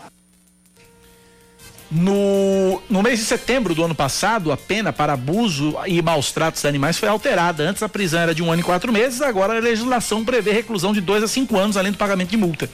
No, 1.90 2.82
no 2.90 3.00
mês 3.02 3.20
de 3.20 3.24
setembro 3.24 3.74
do 3.74 3.84
ano 3.84 3.94
passado, 3.94 4.50
a 4.50 4.56
pena 4.56 4.92
para 4.92 5.12
abuso 5.12 5.76
e 5.86 6.02
maus 6.02 6.32
tratos 6.32 6.60
de 6.60 6.68
animais 6.68 6.98
foi 6.98 7.08
alterada. 7.08 7.62
Antes 7.62 7.82
a 7.82 7.88
prisão 7.88 8.20
era 8.20 8.34
de 8.34 8.42
um 8.42 8.50
ano 8.50 8.60
e 8.60 8.64
quatro 8.64 8.92
meses, 8.92 9.22
agora 9.22 9.56
a 9.56 9.60
legislação 9.60 10.24
prevê 10.24 10.50
reclusão 10.50 10.92
de 10.92 11.00
dois 11.00 11.22
a 11.22 11.28
cinco 11.28 11.56
anos, 11.56 11.76
além 11.76 11.92
do 11.92 11.98
pagamento 11.98 12.30
de 12.30 12.36
multa. 12.36 12.68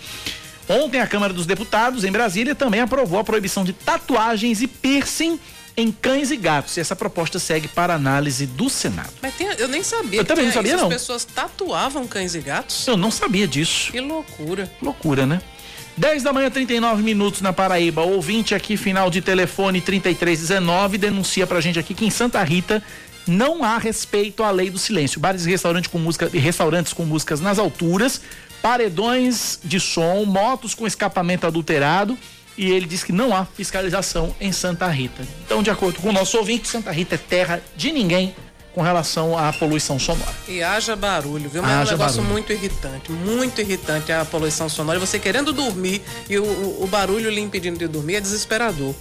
Ontem 0.69 1.01
a 1.01 1.07
Câmara 1.07 1.33
dos 1.33 1.45
Deputados, 1.45 2.05
em 2.05 2.11
Brasília, 2.11 2.55
também 2.55 2.81
aprovou 2.81 3.19
a 3.19 3.25
proibição 3.25 3.65
de 3.65 3.75
tatuagens 3.75 4.63
e 4.63 4.67
piercing 4.67 5.39
em 5.77 5.91
cães 5.91 6.31
e 6.31 6.37
gatos. 6.37 6.77
E 6.77 6.81
essa 6.81 6.95
proposta 6.95 7.39
segue 7.39 7.69
para 7.69 7.95
análise 7.95 8.47
do 8.47 8.69
Senado. 8.69 9.13
Mas 9.21 9.35
tem, 9.35 9.47
eu 9.59 9.69
nem 9.69 9.83
sabia. 9.83 10.21
Eu 10.21 10.25
também 10.25 10.47
não 10.47 10.53
sabia, 10.53 10.75
isso. 10.75 10.83
não. 10.83 10.89
As 10.89 10.95
pessoas 10.95 11.25
tatuavam 11.25 12.07
cães 12.07 12.35
e 12.35 12.41
gatos? 12.41 12.87
Eu 12.87 12.97
não 12.97 13.11
sabia 13.11 13.47
disso. 13.47 13.93
Que 13.93 14.01
loucura. 14.01 14.71
Loucura, 14.81 15.27
né? 15.27 15.41
10 15.97 16.23
da 16.23 16.33
manhã, 16.33 16.51
39 16.51 17.03
minutos 17.03 17.41
na 17.41 17.53
Paraíba. 17.53 18.03
Ouvinte 18.03 18.55
aqui, 18.55 18.77
final 18.77 19.11
de 19.11 19.21
telefone 19.21 19.81
3319, 19.81 20.99
denuncia 20.99 21.47
pra 21.47 21.61
gente 21.61 21.79
aqui 21.79 21.93
que 21.95 22.07
em 22.07 22.11
Santa 22.11 22.43
Rita 22.43 22.83
não 23.27 23.63
há 23.63 23.79
respeito 23.79 24.43
à 24.43 24.51
lei 24.51 24.71
do 24.71 24.79
silêncio. 24.79 25.21
Bares 25.21 25.45
e 25.45 25.51
restaurantes 25.51 25.91
com, 25.91 25.99
música, 25.99 26.29
restaurantes 26.33 26.93
com 26.93 27.05
músicas 27.05 27.41
nas 27.41 27.59
alturas, 27.59 28.23
paredões 28.63 29.59
de 29.63 29.79
som, 29.79 30.25
motos 30.25 30.75
com 30.75 30.87
escapamento 30.87 31.47
adulterado 31.47 32.17
e 32.57 32.71
ele 32.71 32.87
diz 32.87 33.03
que 33.03 33.13
não 33.13 33.35
há 33.35 33.45
fiscalização 33.45 34.35
em 34.41 34.53
Santa 34.53 34.87
Rita. 34.89 35.27
Então, 35.45 35.63
de 35.63 35.71
acordo 35.71 36.01
com 36.01 36.11
o 36.11 36.13
nosso 36.13 36.37
ouvinte, 36.39 36.69
Santa 36.69 36.91
Rita 36.91 37.15
é 37.15 37.19
terra 37.19 37.63
de 37.77 37.91
ninguém 37.93 38.35
com 38.75 38.81
relação 38.81 39.37
à 39.37 39.53
poluição 39.53 39.99
sonora. 39.99 40.33
E 40.49 40.63
haja 40.63 40.97
barulho, 40.97 41.49
viu? 41.49 41.63
Mas 41.63 41.71
Haja 41.73 41.93
é 41.93 41.95
um 41.95 41.99
negócio 41.99 42.17
barulho. 42.19 42.33
muito 42.33 42.53
irritante, 42.53 43.13
muito 43.13 43.61
irritante 43.61 44.13
a 44.13 44.25
poluição 44.25 44.69
sonora. 44.69 44.99
E 44.99 45.01
você 45.01 45.19
querendo 45.19 45.53
dormir 45.53 46.03
e 46.29 46.39
o, 46.39 46.45
o, 46.45 46.85
o 46.85 46.87
barulho 46.87 47.29
lhe 47.31 47.41
impedindo 47.41 47.79
de 47.79 47.87
dormir 47.87 48.17
é 48.17 48.21
desesperador. 48.21 48.95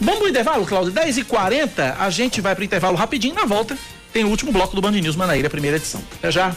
Vamos 0.00 0.20
pro 0.20 0.28
intervalo, 0.28 0.66
Cláudio? 0.66 0.92
10 0.92 1.18
e 1.18 1.24
40 1.24 1.96
a 1.98 2.10
gente 2.10 2.40
vai 2.40 2.54
pro 2.54 2.64
intervalo 2.64 2.96
rapidinho. 2.96 3.34
Na 3.34 3.44
volta, 3.44 3.76
tem 4.12 4.24
o 4.24 4.28
último 4.28 4.50
bloco 4.50 4.74
do 4.74 4.80
Band 4.80 4.92
News 4.92 5.14
Manaíra, 5.14 5.48
primeira 5.50 5.76
edição. 5.76 6.02
Até 6.18 6.30
já. 6.30 6.54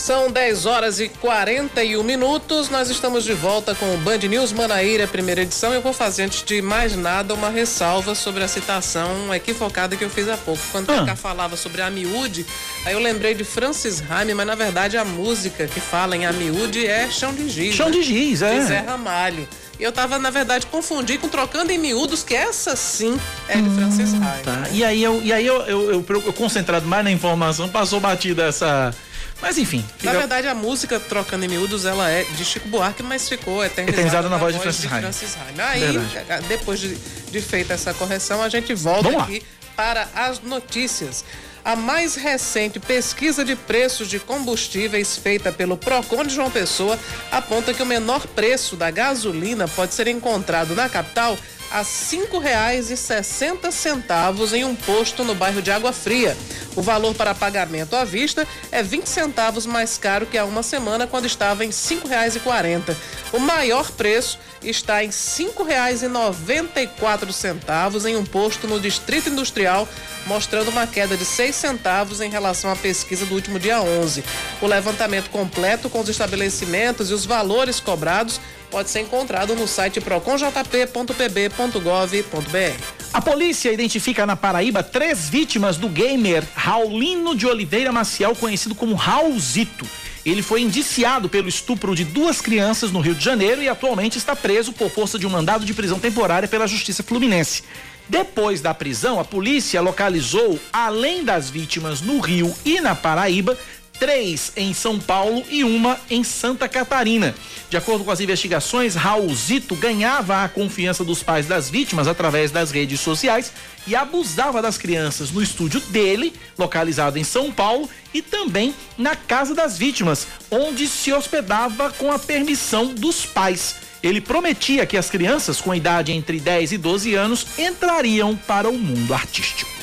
São 0.00 0.30
10 0.30 0.64
horas 0.64 0.98
e 0.98 1.10
41 1.10 2.02
minutos. 2.02 2.70
Nós 2.70 2.88
estamos 2.88 3.22
de 3.22 3.34
volta 3.34 3.74
com 3.74 3.94
o 3.94 3.98
Band 3.98 4.16
News 4.16 4.50
Manaíra, 4.50 5.06
primeira 5.06 5.42
edição. 5.42 5.74
Eu 5.74 5.82
vou 5.82 5.92
fazer, 5.92 6.22
antes 6.22 6.42
de 6.42 6.62
mais 6.62 6.96
nada, 6.96 7.34
uma 7.34 7.50
ressalva 7.50 8.14
sobre 8.14 8.42
a 8.42 8.48
citação 8.48 9.32
equivocada 9.34 9.96
que 9.96 10.02
eu 10.02 10.08
fiz 10.08 10.26
há 10.26 10.38
pouco. 10.38 10.62
Quando 10.72 10.90
o 10.90 10.96
Cacá 10.96 11.14
falava 11.14 11.54
sobre 11.54 11.82
a 11.82 11.90
miúde, 11.90 12.46
aí 12.86 12.94
eu 12.94 12.98
lembrei 12.98 13.34
de 13.34 13.44
Francis 13.44 14.00
Raime, 14.00 14.32
mas 14.32 14.46
na 14.46 14.54
verdade 14.54 14.96
a 14.96 15.04
música 15.04 15.66
que 15.66 15.80
fala 15.80 16.16
em 16.16 16.24
a 16.24 16.32
miúde 16.32 16.86
é 16.86 17.10
Chão 17.10 17.34
de 17.34 17.46
Giz. 17.50 17.74
Chão 17.74 17.90
né? 17.90 17.92
de 17.92 18.02
Giz, 18.02 18.40
é. 18.40 18.58
De 18.58 18.64
Zé 18.64 18.78
Ramalho. 18.78 19.46
E 19.78 19.82
eu 19.82 19.92
tava, 19.92 20.18
na 20.18 20.30
verdade, 20.30 20.64
confundi 20.66 21.18
com 21.18 21.28
Trocando 21.28 21.72
em 21.72 21.78
Miúdos, 21.78 22.22
que 22.22 22.34
essa 22.34 22.74
sim 22.74 23.20
é 23.46 23.60
de 23.60 23.68
Francis 23.74 24.14
Raime. 24.14 24.44
Tá. 24.44 24.68
E 24.72 24.82
aí, 24.82 25.02
eu, 25.02 25.22
e 25.22 25.30
aí 25.30 25.46
eu, 25.46 25.56
eu, 25.62 25.90
eu, 25.90 26.06
eu 26.08 26.32
concentrado 26.32 26.86
mais 26.86 27.04
na 27.04 27.10
informação, 27.10 27.68
passou 27.68 28.00
batida 28.00 28.44
essa. 28.44 28.94
Mas 29.40 29.56
enfim. 29.58 29.84
Na 30.02 30.12
verdade, 30.12 30.46
a 30.46 30.54
música 30.54 31.00
Trocando 31.00 31.44
em 31.44 31.48
Miúdos, 31.48 31.84
ela 31.84 32.10
é 32.10 32.24
de 32.24 32.44
Chico 32.44 32.68
Buarque, 32.68 33.02
mas 33.02 33.28
ficou 33.28 33.64
eternizada, 33.64 33.92
Eternizada 34.00 34.28
na 34.28 34.36
voz 34.36 34.54
de 34.54 34.60
Francis 34.60 34.84
Raime. 34.84 35.08
Raime. 35.56 35.86
Aí, 35.86 35.98
Verdade. 35.98 36.46
depois 36.46 36.78
de, 36.78 36.94
de 36.94 37.40
feita 37.40 37.74
essa 37.74 37.94
correção, 37.94 38.42
a 38.42 38.48
gente 38.48 38.74
volta 38.74 39.04
Vamos 39.04 39.18
lá. 39.18 39.24
aqui 39.24 39.42
para 39.74 40.08
as 40.14 40.40
notícias. 40.40 41.24
A 41.62 41.76
mais 41.76 42.14
recente 42.14 42.80
pesquisa 42.80 43.44
de 43.44 43.54
preços 43.54 44.08
de 44.08 44.18
combustíveis 44.18 45.16
feita 45.18 45.52
pelo 45.52 45.76
Procon 45.76 46.24
de 46.24 46.34
João 46.34 46.50
Pessoa 46.50 46.98
aponta 47.30 47.74
que 47.74 47.82
o 47.82 47.86
menor 47.86 48.26
preço 48.28 48.76
da 48.76 48.90
gasolina 48.90 49.68
pode 49.68 49.92
ser 49.92 50.06
encontrado 50.08 50.74
na 50.74 50.88
capital 50.88 51.36
a 51.70 51.78
R$ 51.78 51.84
5,60 51.84 54.52
em 54.52 54.64
um 54.64 54.74
posto 54.74 55.24
no 55.24 55.34
bairro 55.34 55.62
de 55.62 55.70
Água 55.70 55.92
Fria. 55.92 56.36
O 56.74 56.82
valor 56.82 57.14
para 57.14 57.34
pagamento 57.34 57.94
à 57.94 58.04
vista 58.04 58.46
é 58.72 58.82
20 58.82 59.06
centavos 59.06 59.66
mais 59.66 59.96
caro 59.96 60.26
que 60.26 60.36
há 60.36 60.44
uma 60.44 60.62
semana, 60.62 61.06
quando 61.06 61.26
estava 61.26 61.64
em 61.64 61.68
R$ 61.68 61.74
5,40. 61.74 62.94
O 63.32 63.38
maior 63.38 63.92
preço 63.92 64.38
está 64.62 65.02
em 65.02 65.06
R$ 65.06 65.12
5,94 65.12 68.06
em 68.06 68.16
um 68.16 68.24
posto 68.24 68.66
no 68.66 68.80
Distrito 68.80 69.28
Industrial, 69.28 69.86
mostrando 70.26 70.70
uma 70.70 70.86
queda 70.86 71.16
de 71.16 71.24
6 71.24 71.54
centavos 71.54 72.20
em 72.20 72.28
relação 72.28 72.70
à 72.70 72.76
pesquisa 72.76 73.24
do 73.26 73.34
último 73.34 73.58
dia 73.58 73.80
11. 73.80 74.22
O 74.60 74.66
levantamento 74.66 75.30
completo 75.30 75.88
com 75.88 76.00
os 76.00 76.08
estabelecimentos 76.08 77.10
e 77.10 77.14
os 77.14 77.24
valores 77.24 77.80
cobrados 77.80 78.40
pode 78.70 78.88
ser 78.88 79.00
encontrado 79.00 79.54
no 79.54 79.66
site 79.66 80.00
proconjp.pb.gov.br. 80.00 83.00
A 83.12 83.20
polícia 83.20 83.72
identifica 83.72 84.24
na 84.24 84.36
Paraíba 84.36 84.82
três 84.82 85.28
vítimas 85.28 85.76
do 85.76 85.88
gamer 85.88 86.44
Raulino 86.54 87.34
de 87.34 87.46
Oliveira 87.46 87.90
Maciel, 87.90 88.36
conhecido 88.36 88.74
como 88.74 88.94
Raulzito. 88.94 89.86
Ele 90.24 90.42
foi 90.42 90.62
indiciado 90.62 91.28
pelo 91.28 91.48
estupro 91.48 91.94
de 91.94 92.04
duas 92.04 92.40
crianças 92.40 92.92
no 92.92 93.00
Rio 93.00 93.14
de 93.14 93.24
Janeiro 93.24 93.62
e 93.62 93.68
atualmente 93.68 94.18
está 94.18 94.36
preso 94.36 94.72
por 94.72 94.90
força 94.90 95.18
de 95.18 95.26
um 95.26 95.30
mandado 95.30 95.64
de 95.64 95.74
prisão 95.74 95.98
temporária 95.98 96.48
pela 96.48 96.66
Justiça 96.66 97.02
Fluminense. 97.02 97.62
Depois 98.08 98.60
da 98.60 98.74
prisão, 98.74 99.20
a 99.20 99.24
polícia 99.24 99.80
localizou, 99.80 100.58
além 100.72 101.24
das 101.24 101.48
vítimas 101.48 102.00
no 102.00 102.18
Rio 102.18 102.52
e 102.64 102.80
na 102.80 102.94
Paraíba, 102.94 103.56
três 104.00 104.50
em 104.56 104.72
São 104.72 104.98
Paulo 104.98 105.44
e 105.50 105.62
uma 105.62 106.00
em 106.10 106.24
Santa 106.24 106.66
Catarina. 106.66 107.34
De 107.68 107.76
acordo 107.76 108.02
com 108.02 108.10
as 108.10 108.18
investigações, 108.18 108.94
Raulzito 108.94 109.76
ganhava 109.76 110.42
a 110.42 110.48
confiança 110.48 111.04
dos 111.04 111.22
pais 111.22 111.46
das 111.46 111.68
vítimas 111.68 112.08
através 112.08 112.50
das 112.50 112.70
redes 112.70 112.98
sociais 113.00 113.52
e 113.86 113.94
abusava 113.94 114.62
das 114.62 114.78
crianças 114.78 115.30
no 115.30 115.42
estúdio 115.42 115.80
dele, 115.80 116.32
localizado 116.58 117.18
em 117.18 117.24
São 117.24 117.52
Paulo, 117.52 117.88
e 118.12 118.22
também 118.22 118.74
na 118.96 119.14
casa 119.14 119.54
das 119.54 119.76
vítimas, 119.76 120.26
onde 120.50 120.88
se 120.88 121.12
hospedava 121.12 121.90
com 121.90 122.10
a 122.10 122.18
permissão 122.18 122.86
dos 122.94 123.26
pais. 123.26 123.76
Ele 124.02 124.20
prometia 124.20 124.86
que 124.86 124.96
as 124.96 125.10
crianças 125.10 125.60
com 125.60 125.74
idade 125.74 126.10
entre 126.10 126.40
10 126.40 126.72
e 126.72 126.78
12 126.78 127.14
anos 127.14 127.46
entrariam 127.58 128.34
para 128.34 128.68
o 128.68 128.78
mundo 128.78 129.12
artístico. 129.12 129.79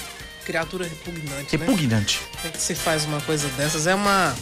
Criatura 0.48 0.86
repugnante. 0.86 1.58
Repugnante. 1.58 2.22
Né? 2.22 2.28
Como 2.32 2.48
é 2.48 2.52
que 2.52 2.62
se 2.62 2.74
faz 2.74 3.04
uma 3.04 3.20
coisa 3.20 3.50
dessas? 3.50 3.86
É 3.86 3.94
uma. 3.94 4.34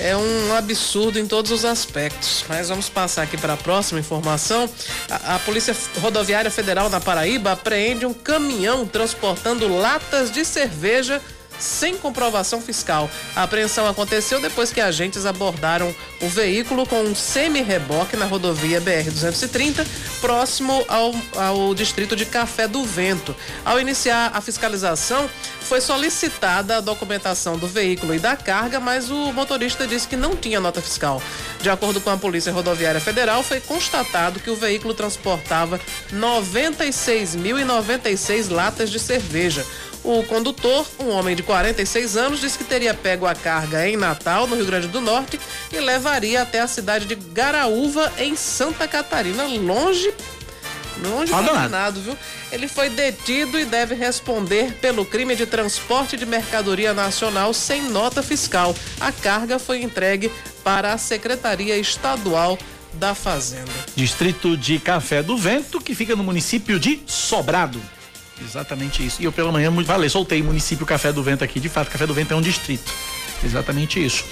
É 0.00 0.16
um 0.16 0.52
absurdo 0.52 1.20
em 1.20 1.28
todos 1.28 1.52
os 1.52 1.64
aspectos. 1.64 2.44
Mas 2.48 2.68
vamos 2.68 2.88
passar 2.88 3.22
aqui 3.22 3.36
para 3.36 3.52
a 3.52 3.56
próxima 3.56 4.00
informação. 4.00 4.68
A, 5.08 5.36
a, 5.36 5.38
Polícia 5.38 5.72
Rodoviária 6.00 6.50
Federal 6.50 6.90
na 6.90 7.00
Paraíba 7.00 7.52
apreende 7.52 8.04
um 8.04 8.12
caminhão 8.12 8.84
transportando 8.84 9.68
latas 9.68 10.32
de 10.32 10.44
cerveja 10.44 11.22
sem 11.58 11.96
comprovação 11.96 12.60
fiscal. 12.60 13.10
A 13.34 13.42
apreensão 13.42 13.86
aconteceu 13.86 14.40
depois 14.40 14.72
que 14.72 14.80
agentes 14.80 15.26
abordaram 15.26 15.94
o 16.20 16.28
veículo 16.28 16.86
com 16.86 17.02
um 17.02 17.14
semi-reboque 17.14 18.16
na 18.16 18.26
rodovia 18.26 18.80
BR-230, 18.80 19.86
próximo 20.20 20.84
ao, 20.88 21.14
ao 21.36 21.74
distrito 21.74 22.16
de 22.16 22.26
Café 22.26 22.66
do 22.66 22.84
Vento. 22.84 23.34
Ao 23.64 23.80
iniciar 23.80 24.30
a 24.34 24.40
fiscalização, 24.40 25.30
foi 25.60 25.80
solicitada 25.80 26.76
a 26.76 26.80
documentação 26.80 27.56
do 27.56 27.66
veículo 27.66 28.14
e 28.14 28.18
da 28.18 28.36
carga, 28.36 28.78
mas 28.78 29.10
o 29.10 29.32
motorista 29.32 29.86
disse 29.86 30.06
que 30.06 30.16
não 30.16 30.36
tinha 30.36 30.60
nota 30.60 30.82
fiscal. 30.82 31.22
De 31.60 31.70
acordo 31.70 32.00
com 32.00 32.10
a 32.10 32.16
Polícia 32.16 32.52
Rodoviária 32.52 33.00
Federal, 33.00 33.42
foi 33.42 33.60
constatado 33.60 34.40
que 34.40 34.50
o 34.50 34.56
veículo 34.56 34.94
transportava 34.94 35.80
96.096 36.12 38.50
latas 38.50 38.90
de 38.90 38.98
cerveja. 38.98 39.64
O 40.04 40.22
condutor, 40.24 40.86
um 41.00 41.08
homem 41.08 41.34
de 41.34 41.42
46 41.42 42.16
anos, 42.16 42.40
disse 42.40 42.58
que 42.58 42.64
teria 42.64 42.92
pego 42.92 43.26
a 43.26 43.34
carga 43.34 43.88
em 43.88 43.96
Natal, 43.96 44.46
no 44.46 44.54
Rio 44.54 44.66
Grande 44.66 44.86
do 44.86 45.00
Norte, 45.00 45.40
e 45.72 45.80
levaria 45.80 46.42
até 46.42 46.60
a 46.60 46.68
cidade 46.68 47.06
de 47.06 47.14
Garaúva, 47.14 48.12
em 48.18 48.36
Santa 48.36 48.86
Catarina, 48.86 49.44
longe 49.44 50.12
Longe 51.02 51.32
nada, 51.68 52.00
viu? 52.00 52.16
Ele 52.52 52.68
foi 52.68 52.88
detido 52.88 53.58
e 53.58 53.64
deve 53.64 53.94
responder 53.94 54.74
pelo 54.74 55.04
crime 55.04 55.34
de 55.34 55.46
transporte 55.46 56.16
de 56.16 56.24
mercadoria 56.24 56.94
nacional 56.94 57.52
sem 57.52 57.82
nota 57.82 58.22
fiscal. 58.22 58.74
A 59.00 59.10
carga 59.10 59.58
foi 59.58 59.82
entregue 59.82 60.30
para 60.62 60.92
a 60.92 60.98
Secretaria 60.98 61.76
Estadual 61.76 62.58
da 62.94 63.14
Fazenda. 63.14 63.72
Distrito 63.96 64.56
de 64.56 64.78
Café 64.78 65.22
do 65.22 65.36
Vento, 65.36 65.80
que 65.80 65.94
fica 65.94 66.14
no 66.14 66.22
município 66.22 66.78
de 66.78 67.02
Sobrado. 67.06 67.80
Exatamente 68.42 69.04
isso. 69.04 69.22
E 69.22 69.24
eu 69.24 69.32
pela 69.32 69.52
manhã, 69.52 69.72
falei, 69.84 70.08
soltei 70.08 70.42
município 70.42 70.84
Café 70.84 71.12
do 71.12 71.22
Vento 71.22 71.44
aqui. 71.44 71.60
De 71.60 71.68
fato, 71.68 71.90
Café 71.90 72.06
do 72.06 72.14
Vento 72.14 72.32
é 72.32 72.36
um 72.36 72.42
distrito. 72.42 72.92
Exatamente 73.44 74.04
isso. 74.04 74.24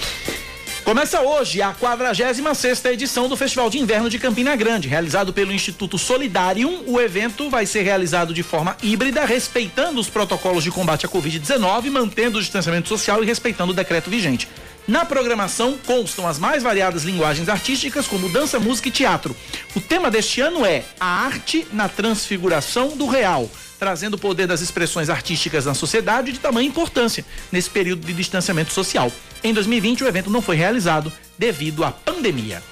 Começa 0.84 1.20
hoje 1.20 1.62
a 1.62 1.72
46 1.72 2.84
edição 2.86 3.28
do 3.28 3.36
Festival 3.36 3.70
de 3.70 3.78
Inverno 3.78 4.10
de 4.10 4.18
Campina 4.18 4.56
Grande, 4.56 4.88
realizado 4.88 5.32
pelo 5.32 5.52
Instituto 5.52 5.96
Solidarium. 5.96 6.82
O 6.88 7.00
evento 7.00 7.48
vai 7.48 7.66
ser 7.66 7.82
realizado 7.82 8.34
de 8.34 8.42
forma 8.42 8.76
híbrida, 8.82 9.24
respeitando 9.24 10.00
os 10.00 10.10
protocolos 10.10 10.64
de 10.64 10.72
combate 10.72 11.06
à 11.06 11.08
Covid-19, 11.08 11.88
mantendo 11.88 12.38
o 12.38 12.40
distanciamento 12.40 12.88
social 12.88 13.22
e 13.22 13.26
respeitando 13.26 13.70
o 13.70 13.74
decreto 13.74 14.10
vigente. 14.10 14.48
Na 14.88 15.04
programação 15.04 15.78
constam 15.86 16.26
as 16.26 16.40
mais 16.40 16.64
variadas 16.64 17.04
linguagens 17.04 17.48
artísticas, 17.48 18.08
como 18.08 18.28
dança, 18.28 18.58
música 18.58 18.88
e 18.88 18.90
teatro. 18.90 19.36
O 19.76 19.80
tema 19.80 20.10
deste 20.10 20.40
ano 20.40 20.66
é 20.66 20.82
A 20.98 21.06
Arte 21.06 21.64
na 21.72 21.88
Transfiguração 21.88 22.96
do 22.96 23.06
Real 23.06 23.48
trazendo 23.82 24.14
o 24.14 24.18
poder 24.18 24.46
das 24.46 24.60
expressões 24.60 25.10
artísticas 25.10 25.66
na 25.66 25.74
sociedade 25.74 26.30
de 26.30 26.38
tamanha 26.38 26.68
importância 26.68 27.24
nesse 27.50 27.68
período 27.68 28.06
de 28.06 28.12
distanciamento 28.12 28.72
social. 28.72 29.10
Em 29.42 29.52
2020, 29.52 30.04
o 30.04 30.06
evento 30.06 30.30
não 30.30 30.40
foi 30.40 30.54
realizado 30.54 31.12
devido 31.36 31.82
à 31.82 31.90
pandemia. 31.90 32.62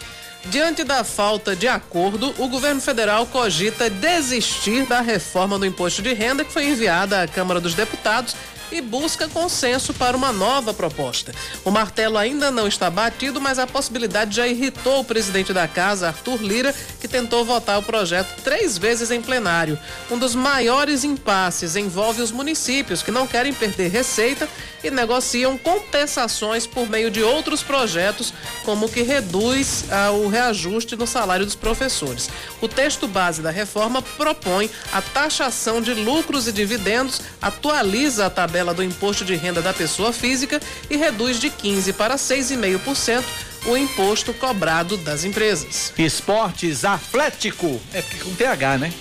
Diante 0.44 0.84
da 0.84 1.02
falta 1.02 1.56
de 1.56 1.66
acordo, 1.66 2.32
o 2.38 2.46
governo 2.46 2.80
federal 2.80 3.26
cogita 3.26 3.90
desistir 3.90 4.86
da 4.86 5.00
reforma 5.00 5.58
do 5.58 5.66
imposto 5.66 6.00
de 6.00 6.12
renda 6.12 6.44
que 6.44 6.52
foi 6.52 6.68
enviada 6.68 7.20
à 7.20 7.26
Câmara 7.26 7.60
dos 7.60 7.74
Deputados 7.74 8.36
e 8.72 8.80
busca 8.80 9.28
consenso 9.28 9.92
para 9.94 10.16
uma 10.16 10.32
nova 10.32 10.72
proposta. 10.72 11.32
O 11.64 11.70
martelo 11.70 12.18
ainda 12.18 12.50
não 12.50 12.66
está 12.66 12.90
batido, 12.90 13.40
mas 13.40 13.58
a 13.58 13.66
possibilidade 13.66 14.36
já 14.36 14.46
irritou 14.46 15.00
o 15.00 15.04
presidente 15.04 15.52
da 15.52 15.66
casa, 15.66 16.08
Arthur 16.08 16.42
Lira, 16.42 16.74
que 17.00 17.08
tentou 17.08 17.44
votar 17.44 17.78
o 17.78 17.82
projeto 17.82 18.40
três 18.42 18.78
vezes 18.78 19.10
em 19.10 19.20
plenário. 19.20 19.78
Um 20.10 20.18
dos 20.18 20.34
maiores 20.34 21.04
impasses 21.04 21.76
envolve 21.76 22.22
os 22.22 22.30
municípios 22.30 23.02
que 23.02 23.10
não 23.10 23.26
querem 23.26 23.52
perder 23.52 23.88
receita 23.90 24.48
e 24.82 24.90
negociam 24.90 25.58
compensações 25.58 26.66
por 26.66 26.88
meio 26.88 27.10
de 27.10 27.22
outros 27.22 27.62
projetos, 27.62 28.32
como 28.64 28.86
o 28.86 28.88
que 28.88 29.02
reduz 29.02 29.84
ah, 29.90 30.10
o 30.10 30.28
reajuste 30.28 30.96
no 30.96 31.06
salário 31.06 31.44
dos 31.44 31.54
professores. 31.54 32.30
O 32.60 32.68
texto 32.68 33.06
base 33.06 33.42
da 33.42 33.50
reforma 33.50 34.00
propõe 34.02 34.70
a 34.92 35.02
taxação 35.02 35.80
de 35.82 35.92
lucros 35.94 36.48
e 36.48 36.52
dividendos, 36.52 37.20
atualiza 37.40 38.26
a 38.26 38.30
tabela 38.30 38.59
do 38.62 38.82
imposto 38.82 39.24
de 39.24 39.34
renda 39.34 39.60
da 39.60 39.72
pessoa 39.72 40.12
física 40.12 40.60
e 40.88 40.96
reduz 40.96 41.40
de 41.40 41.50
15 41.50 41.92
para 41.94 42.16
6,5% 42.16 43.24
o 43.66 43.76
imposto 43.76 44.32
cobrado 44.32 44.96
das 44.96 45.24
empresas. 45.24 45.92
Esportes 45.98 46.84
Atlético, 46.84 47.80
é 47.92 48.00
porque 48.02 48.24
com 48.24 48.34
TH, 48.34 48.78
né? 48.78 48.92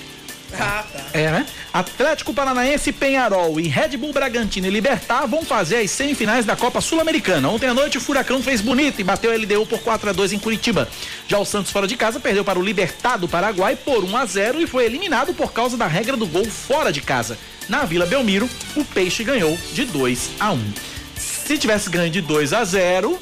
Ah, 0.53 0.83
tá. 0.91 1.05
É, 1.13 1.29
né? 1.29 1.45
Atlético 1.71 2.33
Paranaense, 2.33 2.91
Penharol 2.91 3.59
e 3.59 3.67
Red 3.67 3.97
Bull 3.97 4.11
Bragantino 4.11 4.67
e 4.67 4.69
Libertar 4.69 5.27
vão 5.27 5.43
fazer 5.43 5.77
as 5.77 5.91
semifinais 5.91 6.45
da 6.45 6.55
Copa 6.55 6.81
Sul-Americana. 6.81 7.47
Ontem 7.49 7.67
à 7.67 7.73
noite 7.73 7.97
o 7.97 8.01
Furacão 8.01 8.41
fez 8.41 8.59
bonito 8.59 8.99
e 8.99 9.03
bateu 9.03 9.31
a 9.31 9.35
LDU 9.35 9.65
por 9.67 9.79
4 9.79 10.09
a 10.09 10.13
2 10.13 10.33
em 10.33 10.39
Curitiba. 10.39 10.87
Já 11.27 11.37
o 11.37 11.45
Santos 11.45 11.71
fora 11.71 11.87
de 11.87 11.95
casa 11.95 12.19
perdeu 12.19 12.43
para 12.43 12.57
o 12.57 12.63
Libertar 12.63 13.17
do 13.17 13.27
Paraguai 13.27 13.75
por 13.75 14.03
1 14.03 14.17
a 14.17 14.25
0 14.25 14.61
e 14.61 14.67
foi 14.67 14.85
eliminado 14.85 15.33
por 15.33 15.53
causa 15.53 15.77
da 15.77 15.85
regra 15.85 16.17
do 16.17 16.25
gol 16.25 16.45
fora 16.45 16.91
de 16.91 17.01
casa. 17.01 17.37
Na 17.69 17.85
Vila 17.85 18.07
Belmiro, 18.07 18.49
o 18.75 18.83
Peixe 18.83 19.23
ganhou 19.23 19.55
de 19.73 19.85
2 19.85 20.31
a 20.39 20.51
1. 20.51 20.73
Se 21.15 21.55
tivesse 21.55 21.87
ganho 21.87 22.09
de 22.09 22.19
2 22.19 22.51
a 22.51 22.65
0, 22.65 23.19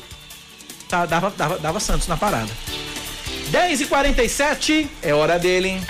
tá, 0.87 1.05
dava, 1.05 1.29
dava, 1.31 1.59
dava 1.59 1.79
Santos 1.81 2.07
na 2.07 2.15
parada. 2.15 2.49
10 3.49 3.81
e 3.81 3.85
47 3.85 4.89
é 5.01 5.13
hora 5.13 5.37
dele, 5.37 5.67
hein? 5.67 5.81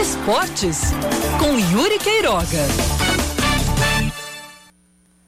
Esportes 0.00 0.90
com 1.38 1.56
Yuri 1.56 1.98
Queiroga. 2.00 2.66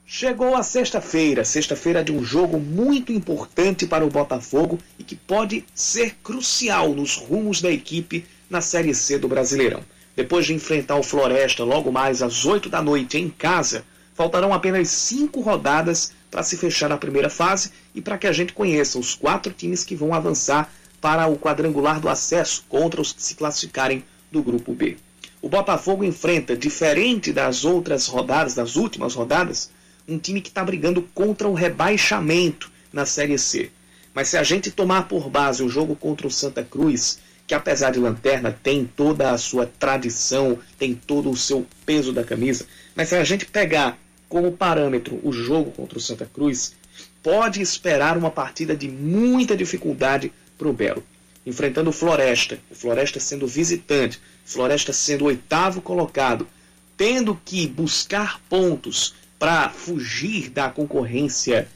Chegou 0.04 0.56
a 0.56 0.64
sexta-feira, 0.64 1.44
sexta-feira 1.44 2.02
de 2.02 2.10
um 2.10 2.24
jogo 2.24 2.58
muito 2.58 3.12
importante 3.12 3.86
para 3.86 4.04
o 4.04 4.10
Botafogo 4.10 4.76
e 4.98 5.04
que 5.04 5.14
pode 5.14 5.64
ser 5.72 6.16
crucial 6.20 6.88
nos 6.88 7.16
rumos 7.16 7.62
da 7.62 7.70
equipe 7.70 8.26
na 8.48 8.60
Série 8.60 8.94
C 8.94 9.18
do 9.18 9.28
Brasileirão. 9.28 9.82
Depois 10.16 10.46
de 10.46 10.54
enfrentar 10.54 10.96
o 10.96 11.02
Floresta 11.02 11.62
logo 11.62 11.92
mais 11.92 12.22
às 12.22 12.44
8 12.44 12.68
da 12.68 12.82
noite 12.82 13.18
em 13.18 13.28
casa, 13.28 13.84
faltarão 14.14 14.52
apenas 14.52 14.88
cinco 14.88 15.40
rodadas 15.40 16.12
para 16.30 16.42
se 16.42 16.56
fechar 16.56 16.90
a 16.90 16.96
primeira 16.96 17.30
fase 17.30 17.70
e 17.94 18.00
para 18.00 18.18
que 18.18 18.26
a 18.26 18.32
gente 18.32 18.52
conheça 18.52 18.98
os 18.98 19.14
quatro 19.14 19.52
times 19.52 19.84
que 19.84 19.94
vão 19.94 20.12
avançar 20.12 20.72
para 21.00 21.28
o 21.28 21.38
quadrangular 21.38 22.00
do 22.00 22.08
acesso 22.08 22.64
contra 22.68 23.00
os 23.00 23.12
que 23.12 23.22
se 23.22 23.36
classificarem 23.36 24.04
do 24.30 24.42
grupo 24.42 24.74
B. 24.74 24.96
O 25.40 25.48
Botafogo 25.48 26.02
enfrenta, 26.02 26.56
diferente 26.56 27.32
das 27.32 27.64
outras 27.64 28.06
rodadas, 28.06 28.54
das 28.54 28.74
últimas 28.74 29.14
rodadas, 29.14 29.70
um 30.08 30.18
time 30.18 30.40
que 30.40 30.48
está 30.48 30.64
brigando 30.64 31.02
contra 31.14 31.46
o 31.46 31.54
rebaixamento 31.54 32.70
na 32.92 33.06
Série 33.06 33.38
C. 33.38 33.70
Mas 34.12 34.28
se 34.28 34.36
a 34.36 34.42
gente 34.42 34.70
tomar 34.70 35.06
por 35.06 35.30
base 35.30 35.62
o 35.62 35.68
jogo 35.68 35.94
contra 35.94 36.26
o 36.26 36.30
Santa 36.30 36.64
Cruz, 36.64 37.20
que 37.48 37.54
apesar 37.54 37.90
de 37.90 37.98
lanterna 37.98 38.52
tem 38.62 38.84
toda 38.84 39.30
a 39.30 39.38
sua 39.38 39.64
tradição, 39.66 40.58
tem 40.78 40.94
todo 40.94 41.30
o 41.30 41.36
seu 41.36 41.66
peso 41.86 42.12
da 42.12 42.22
camisa, 42.22 42.66
mas 42.94 43.08
se 43.08 43.16
a 43.16 43.24
gente 43.24 43.46
pegar 43.46 43.98
como 44.28 44.52
parâmetro 44.52 45.18
o 45.24 45.32
jogo 45.32 45.70
contra 45.70 45.96
o 45.96 46.00
Santa 46.00 46.26
Cruz, 46.26 46.74
pode 47.22 47.62
esperar 47.62 48.18
uma 48.18 48.30
partida 48.30 48.76
de 48.76 48.86
muita 48.86 49.56
dificuldade 49.56 50.30
para 50.58 50.68
o 50.68 50.72
Belo. 50.74 51.02
enfrentando 51.46 51.88
o 51.88 51.92
Floresta, 51.94 52.58
o 52.70 52.74
Floresta 52.74 53.18
sendo 53.18 53.46
visitante, 53.46 54.20
Floresta 54.44 54.92
sendo 54.92 55.24
oitavo 55.24 55.80
colocado, 55.80 56.46
tendo 56.94 57.40
que 57.42 57.66
buscar 57.66 58.38
pontos 58.50 59.14
para 59.38 59.70
fugir 59.70 60.50
da 60.50 60.68
concorrência 60.68 61.66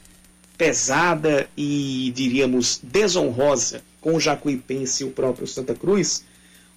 pesada 0.55 1.49
e, 1.57 2.11
diríamos, 2.13 2.79
desonrosa 2.83 3.81
com 4.03 4.13
o 4.13 4.19
Jacuipense 4.19 5.01
e 5.01 5.05
o 5.07 5.11
próprio 5.11 5.47
Santa 5.47 5.73
Cruz, 5.73 6.25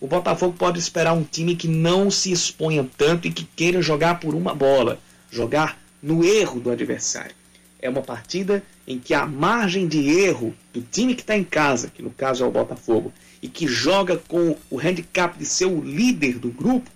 o 0.01 0.07
Botafogo 0.07 0.55
pode 0.57 0.79
esperar 0.79 1.13
um 1.13 1.25
time 1.25 1.57
que 1.57 1.67
não 1.67 2.09
se 2.09 2.31
exponha 2.31 2.89
tanto 2.97 3.27
e 3.27 3.33
que 3.33 3.45
queira 3.45 3.83
jogar 3.83 4.21
por 4.21 4.33
uma 4.35 4.55
bola, 4.55 5.01
jogar 5.31 5.77
no 6.01 6.25
erro 6.25 6.61
do 6.61 6.71
adversário. 6.71 7.35
É 7.83 7.91
uma 7.91 8.01
partida 8.01 8.63
em 8.87 8.99
que 8.99 9.13
a 9.13 9.27
margem 9.27 9.89
de 9.89 10.09
erro 10.09 10.55
do 10.73 10.81
time 10.81 11.17
que 11.17 11.23
está 11.23 11.37
em 11.37 11.43
casa, 11.43 11.91
que 11.93 12.01
no 12.01 12.11
caso 12.11 12.45
é 12.45 12.47
o 12.47 12.51
Botafogo, 12.51 13.13
e 13.43 13.49
que 13.49 13.67
joga 13.67 14.17
com 14.17 14.57
o 14.71 14.79
handicap 14.79 15.37
de 15.37 15.45
ser 15.45 15.67
o 15.67 15.83
líder 15.83 16.39
do 16.39 16.51
grupo, 16.51 16.89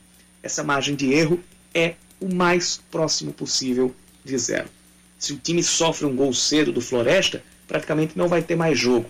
essa 0.43 0.62
margem 0.62 0.94
de 0.94 1.12
erro 1.12 1.40
é 1.74 1.94
o 2.20 2.32
mais 2.32 2.81
próximo 2.90 3.32
possível 3.32 3.93
de 4.24 4.39
zero. 4.39 4.69
Se 5.19 5.32
o 5.32 5.36
time 5.36 5.62
sofre 5.62 6.07
um 6.07 6.15
gol 6.15 6.32
cedo 6.32 6.70
do 6.70 6.81
Floresta, 6.81 7.43
praticamente 7.66 8.16
não 8.16 8.28
vai 8.28 8.43
ter 8.43 8.55
mais 8.55 8.78
jogo. 8.78 9.07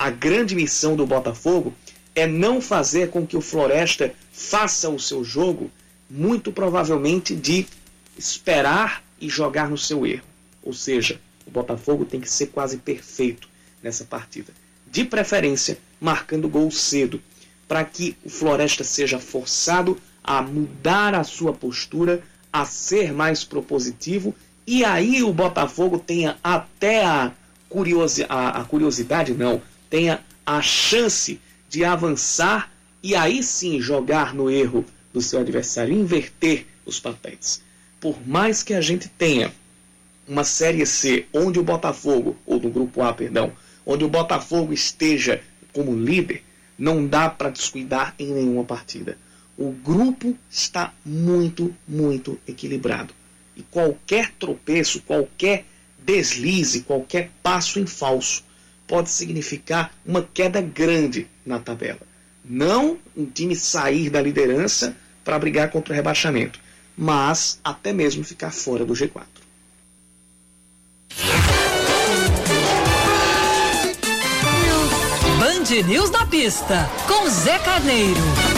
A 0.00 0.08
grande 0.08 0.54
missão 0.54 0.96
do 0.96 1.04
Botafogo 1.06 1.74
é 2.14 2.26
não 2.26 2.58
fazer 2.58 3.10
com 3.10 3.26
que 3.26 3.36
o 3.36 3.42
Floresta 3.42 4.14
faça 4.32 4.88
o 4.88 4.98
seu 4.98 5.22
jogo, 5.22 5.70
muito 6.08 6.50
provavelmente 6.50 7.36
de 7.36 7.66
esperar 8.16 9.04
e 9.20 9.28
jogar 9.28 9.68
no 9.68 9.76
seu 9.76 10.06
erro. 10.06 10.24
Ou 10.62 10.72
seja, 10.72 11.20
o 11.46 11.50
Botafogo 11.50 12.06
tem 12.06 12.18
que 12.18 12.30
ser 12.30 12.46
quase 12.46 12.78
perfeito 12.78 13.46
nessa 13.82 14.02
partida. 14.02 14.54
De 14.90 15.04
preferência, 15.04 15.76
marcando 16.00 16.48
gol 16.48 16.70
cedo, 16.70 17.20
para 17.68 17.84
que 17.84 18.16
o 18.24 18.30
Floresta 18.30 18.82
seja 18.82 19.18
forçado 19.18 20.00
a 20.24 20.40
mudar 20.40 21.14
a 21.14 21.24
sua 21.24 21.52
postura, 21.52 22.22
a 22.50 22.64
ser 22.64 23.12
mais 23.12 23.44
propositivo, 23.44 24.34
e 24.66 24.82
aí 24.82 25.22
o 25.22 25.30
Botafogo 25.30 25.98
tenha 25.98 26.38
até 26.42 27.04
a, 27.04 27.32
curiosi 27.68 28.24
a, 28.30 28.62
a 28.62 28.64
curiosidade, 28.64 29.34
não, 29.34 29.60
tenha 29.90 30.20
a 30.46 30.62
chance 30.62 31.40
de 31.68 31.84
avançar 31.84 32.72
e 33.02 33.14
aí 33.14 33.42
sim 33.42 33.80
jogar 33.80 34.32
no 34.32 34.48
erro 34.48 34.84
do 35.12 35.20
seu 35.20 35.40
adversário, 35.40 35.94
inverter 35.94 36.66
os 36.86 37.00
papéis. 37.00 37.62
Por 38.00 38.16
mais 38.26 38.62
que 38.62 38.72
a 38.72 38.80
gente 38.80 39.08
tenha 39.08 39.52
uma 40.26 40.44
Série 40.44 40.86
C 40.86 41.26
onde 41.34 41.58
o 41.58 41.64
Botafogo, 41.64 42.36
ou 42.46 42.60
no 42.60 42.70
Grupo 42.70 43.02
A, 43.02 43.12
perdão, 43.12 43.52
onde 43.84 44.04
o 44.04 44.08
Botafogo 44.08 44.72
esteja 44.72 45.42
como 45.72 45.94
líder, 45.94 46.42
não 46.78 47.06
dá 47.06 47.28
para 47.28 47.50
descuidar 47.50 48.14
em 48.18 48.32
nenhuma 48.32 48.64
partida. 48.64 49.18
O 49.58 49.70
grupo 49.70 50.36
está 50.50 50.94
muito, 51.04 51.74
muito 51.86 52.38
equilibrado. 52.48 53.12
E 53.56 53.62
qualquer 53.62 54.32
tropeço, 54.38 55.02
qualquer 55.02 55.66
deslize, 55.98 56.82
qualquer 56.82 57.30
passo 57.42 57.78
em 57.78 57.86
falso 57.86 58.42
pode 58.90 59.08
significar 59.08 59.94
uma 60.04 60.28
queda 60.34 60.60
grande 60.60 61.28
na 61.46 61.60
tabela. 61.60 62.00
Não 62.44 62.98
um 63.16 63.24
time 63.24 63.54
sair 63.54 64.10
da 64.10 64.20
liderança 64.20 64.96
para 65.24 65.38
brigar 65.38 65.70
contra 65.70 65.92
o 65.92 65.96
rebaixamento, 65.96 66.58
mas 66.98 67.60
até 67.62 67.92
mesmo 67.92 68.24
ficar 68.24 68.50
fora 68.50 68.84
do 68.84 68.92
G4. 68.92 69.22
Band 75.38 75.86
News 75.86 76.10
na 76.10 76.26
pista, 76.26 76.90
com 77.06 77.30
Zé 77.30 77.60
Carneiro. 77.60 78.49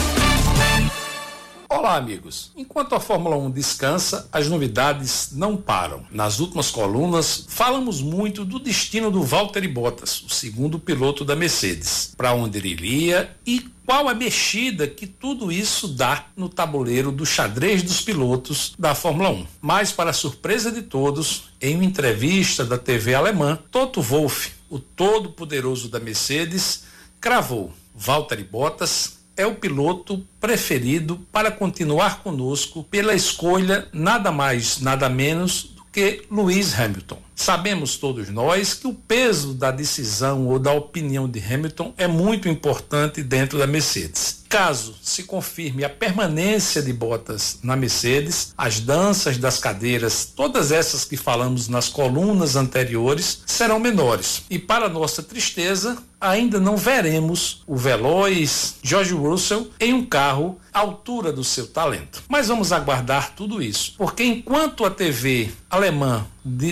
Olá, 1.74 1.96
amigos. 1.96 2.52
Enquanto 2.54 2.94
a 2.94 3.00
Fórmula 3.00 3.34
1 3.34 3.50
descansa, 3.50 4.28
as 4.30 4.46
novidades 4.46 5.30
não 5.32 5.56
param. 5.56 6.04
Nas 6.10 6.38
últimas 6.38 6.70
colunas, 6.70 7.46
falamos 7.48 8.02
muito 8.02 8.44
do 8.44 8.58
destino 8.58 9.10
do 9.10 9.22
Valtteri 9.22 9.66
Bottas, 9.68 10.20
o 10.20 10.28
segundo 10.28 10.78
piloto 10.78 11.24
da 11.24 11.34
Mercedes, 11.34 12.12
para 12.14 12.34
onde 12.34 12.58
ele 12.58 12.68
iria 12.68 13.34
e 13.46 13.70
qual 13.86 14.06
a 14.06 14.14
mexida 14.14 14.86
que 14.86 15.06
tudo 15.06 15.50
isso 15.50 15.88
dá 15.88 16.26
no 16.36 16.46
tabuleiro 16.46 17.10
do 17.10 17.24
xadrez 17.24 17.82
dos 17.82 18.02
pilotos 18.02 18.74
da 18.78 18.94
Fórmula 18.94 19.30
1. 19.30 19.46
Mas, 19.58 19.90
para 19.90 20.12
surpresa 20.12 20.70
de 20.70 20.82
todos, 20.82 21.54
em 21.58 21.74
uma 21.74 21.86
entrevista 21.86 22.66
da 22.66 22.76
TV 22.76 23.14
alemã, 23.14 23.58
Toto 23.70 24.02
Wolff, 24.02 24.52
o 24.68 24.78
todo-poderoso 24.78 25.88
da 25.88 25.98
Mercedes, 25.98 26.84
cravou 27.18 27.72
Valtteri 27.94 28.44
Bottas 28.44 29.21
é 29.36 29.46
o 29.46 29.54
piloto 29.54 30.26
preferido 30.40 31.18
para 31.30 31.50
continuar 31.50 32.22
conosco 32.22 32.84
pela 32.84 33.14
escolha 33.14 33.88
nada 33.92 34.30
mais, 34.30 34.80
nada 34.80 35.08
menos 35.08 35.64
do 35.64 35.84
que 35.92 36.22
Lewis 36.30 36.78
Hamilton. 36.78 37.18
Sabemos 37.34 37.96
todos 37.96 38.28
nós 38.28 38.74
que 38.74 38.86
o 38.86 38.94
peso 38.94 39.54
da 39.54 39.70
decisão 39.70 40.46
ou 40.46 40.58
da 40.58 40.72
opinião 40.72 41.28
de 41.28 41.40
Hamilton 41.40 41.92
é 41.96 42.06
muito 42.06 42.48
importante 42.48 43.22
dentro 43.22 43.58
da 43.58 43.66
Mercedes. 43.66 44.42
Caso 44.48 44.94
se 45.02 45.24
confirme 45.24 45.82
a 45.82 45.88
permanência 45.88 46.82
de 46.82 46.92
Bottas 46.92 47.58
na 47.62 47.74
Mercedes, 47.74 48.52
as 48.56 48.80
danças 48.80 49.38
das 49.38 49.58
cadeiras, 49.58 50.24
todas 50.24 50.70
essas 50.70 51.04
que 51.04 51.16
falamos 51.16 51.68
nas 51.68 51.88
colunas 51.88 52.54
anteriores, 52.54 53.42
serão 53.46 53.80
menores. 53.80 54.42
E 54.50 54.58
para 54.58 54.88
nossa 54.88 55.22
tristeza, 55.22 55.96
ainda 56.22 56.60
não 56.60 56.76
veremos 56.76 57.62
o 57.66 57.76
veloz 57.76 58.76
George 58.80 59.12
Russell 59.12 59.68
em 59.80 59.92
um 59.92 60.06
carro 60.06 60.58
à 60.72 60.78
altura 60.78 61.32
do 61.32 61.42
seu 61.42 61.66
talento. 61.66 62.22
Mas 62.28 62.46
vamos 62.46 62.72
aguardar 62.72 63.34
tudo 63.34 63.60
isso, 63.60 63.94
porque 63.98 64.22
enquanto 64.22 64.84
a 64.84 64.90
TV 64.90 65.50
alemã 65.68 66.24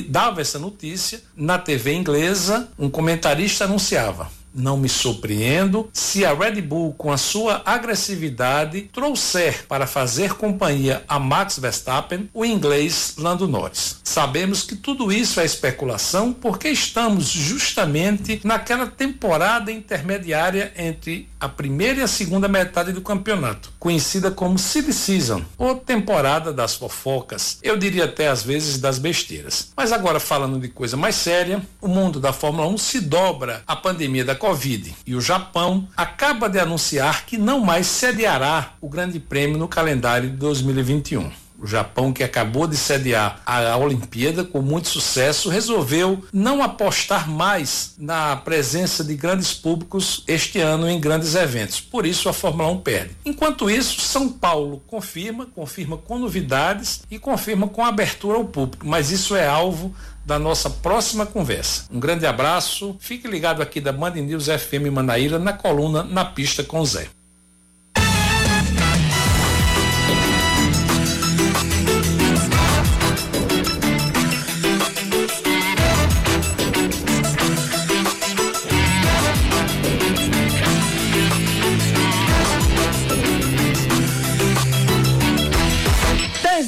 dava 0.08 0.40
essa 0.40 0.58
notícia, 0.58 1.22
na 1.34 1.58
TV 1.58 1.94
inglesa, 1.94 2.68
um 2.78 2.88
comentarista 2.88 3.64
anunciava: 3.64 4.30
não 4.54 4.76
me 4.76 4.88
surpreendo 4.88 5.88
se 5.92 6.24
a 6.24 6.34
Red 6.34 6.60
Bull, 6.60 6.92
com 6.92 7.12
a 7.12 7.16
sua 7.16 7.62
agressividade, 7.64 8.82
trouxer 8.92 9.66
para 9.66 9.86
fazer 9.86 10.34
companhia 10.34 11.02
a 11.08 11.18
Max 11.18 11.58
Verstappen 11.58 12.28
o 12.34 12.44
inglês 12.44 13.14
Lando 13.16 13.48
Norris. 13.48 14.00
Sabemos 14.04 14.62
que 14.62 14.76
tudo 14.76 15.12
isso 15.12 15.40
é 15.40 15.44
especulação 15.44 16.32
porque 16.32 16.68
estamos 16.68 17.28
justamente 17.28 18.40
naquela 18.44 18.86
temporada 18.86 19.72
intermediária 19.72 20.72
entre 20.76 21.29
a 21.40 21.48
primeira 21.48 22.00
e 22.00 22.02
a 22.02 22.06
segunda 22.08 22.46
metade 22.46 22.92
do 22.92 23.00
campeonato, 23.00 23.72
conhecida 23.78 24.30
como 24.30 24.58
Silly 24.58 24.92
Season, 24.92 25.42
ou 25.56 25.74
temporada 25.74 26.52
das 26.52 26.74
fofocas, 26.74 27.58
eu 27.62 27.76
diria 27.76 28.04
até 28.04 28.28
às 28.28 28.42
vezes 28.42 28.78
das 28.78 28.98
besteiras. 28.98 29.72
Mas 29.76 29.90
agora 29.90 30.20
falando 30.20 30.60
de 30.60 30.68
coisa 30.68 30.96
mais 30.96 31.14
séria, 31.14 31.62
o 31.80 31.88
mundo 31.88 32.20
da 32.20 32.32
Fórmula 32.32 32.68
1 32.68 32.78
se 32.78 33.00
dobra 33.00 33.62
à 33.66 33.74
pandemia 33.74 34.24
da 34.24 34.34
Covid 34.34 34.94
e 35.06 35.14
o 35.14 35.20
Japão 35.20 35.88
acaba 35.96 36.48
de 36.48 36.58
anunciar 36.58 37.24
que 37.24 37.38
não 37.38 37.60
mais 37.60 37.86
sediará 37.86 38.74
o 38.80 38.88
Grande 38.88 39.18
Prêmio 39.18 39.56
no 39.56 39.66
calendário 39.68 40.28
de 40.28 40.36
2021 40.36 41.30
o 41.60 41.66
Japão, 41.66 42.12
que 42.12 42.24
acabou 42.24 42.66
de 42.66 42.76
sediar 42.76 43.40
a 43.44 43.76
Olimpíada 43.76 44.44
com 44.44 44.62
muito 44.62 44.88
sucesso, 44.88 45.48
resolveu 45.50 46.24
não 46.32 46.62
apostar 46.62 47.28
mais 47.28 47.94
na 47.98 48.36
presença 48.36 49.04
de 49.04 49.14
grandes 49.14 49.52
públicos 49.52 50.24
este 50.26 50.58
ano 50.58 50.88
em 50.88 50.98
grandes 50.98 51.34
eventos. 51.34 51.80
Por 51.80 52.06
isso 52.06 52.28
a 52.28 52.32
Fórmula 52.32 52.70
1 52.70 52.78
perde. 52.78 53.16
Enquanto 53.24 53.70
isso, 53.70 54.00
São 54.00 54.28
Paulo 54.28 54.82
confirma, 54.86 55.46
confirma 55.46 55.96
com 55.96 56.18
novidades 56.18 57.02
e 57.10 57.18
confirma 57.18 57.68
com 57.68 57.84
abertura 57.84 58.38
ao 58.38 58.44
público, 58.44 58.86
mas 58.86 59.10
isso 59.10 59.36
é 59.36 59.46
alvo 59.46 59.94
da 60.24 60.38
nossa 60.38 60.70
próxima 60.70 61.26
conversa. 61.26 61.84
Um 61.90 62.00
grande 62.00 62.26
abraço, 62.26 62.96
fique 63.00 63.26
ligado 63.26 63.62
aqui 63.62 63.80
da 63.80 63.92
Band 63.92 64.12
News 64.12 64.46
FM 64.46 64.92
Manaíra 64.92 65.38
na 65.38 65.52
coluna 65.52 66.02
Na 66.04 66.24
Pista 66.24 66.62
com 66.62 66.84
Zé. 66.84 67.19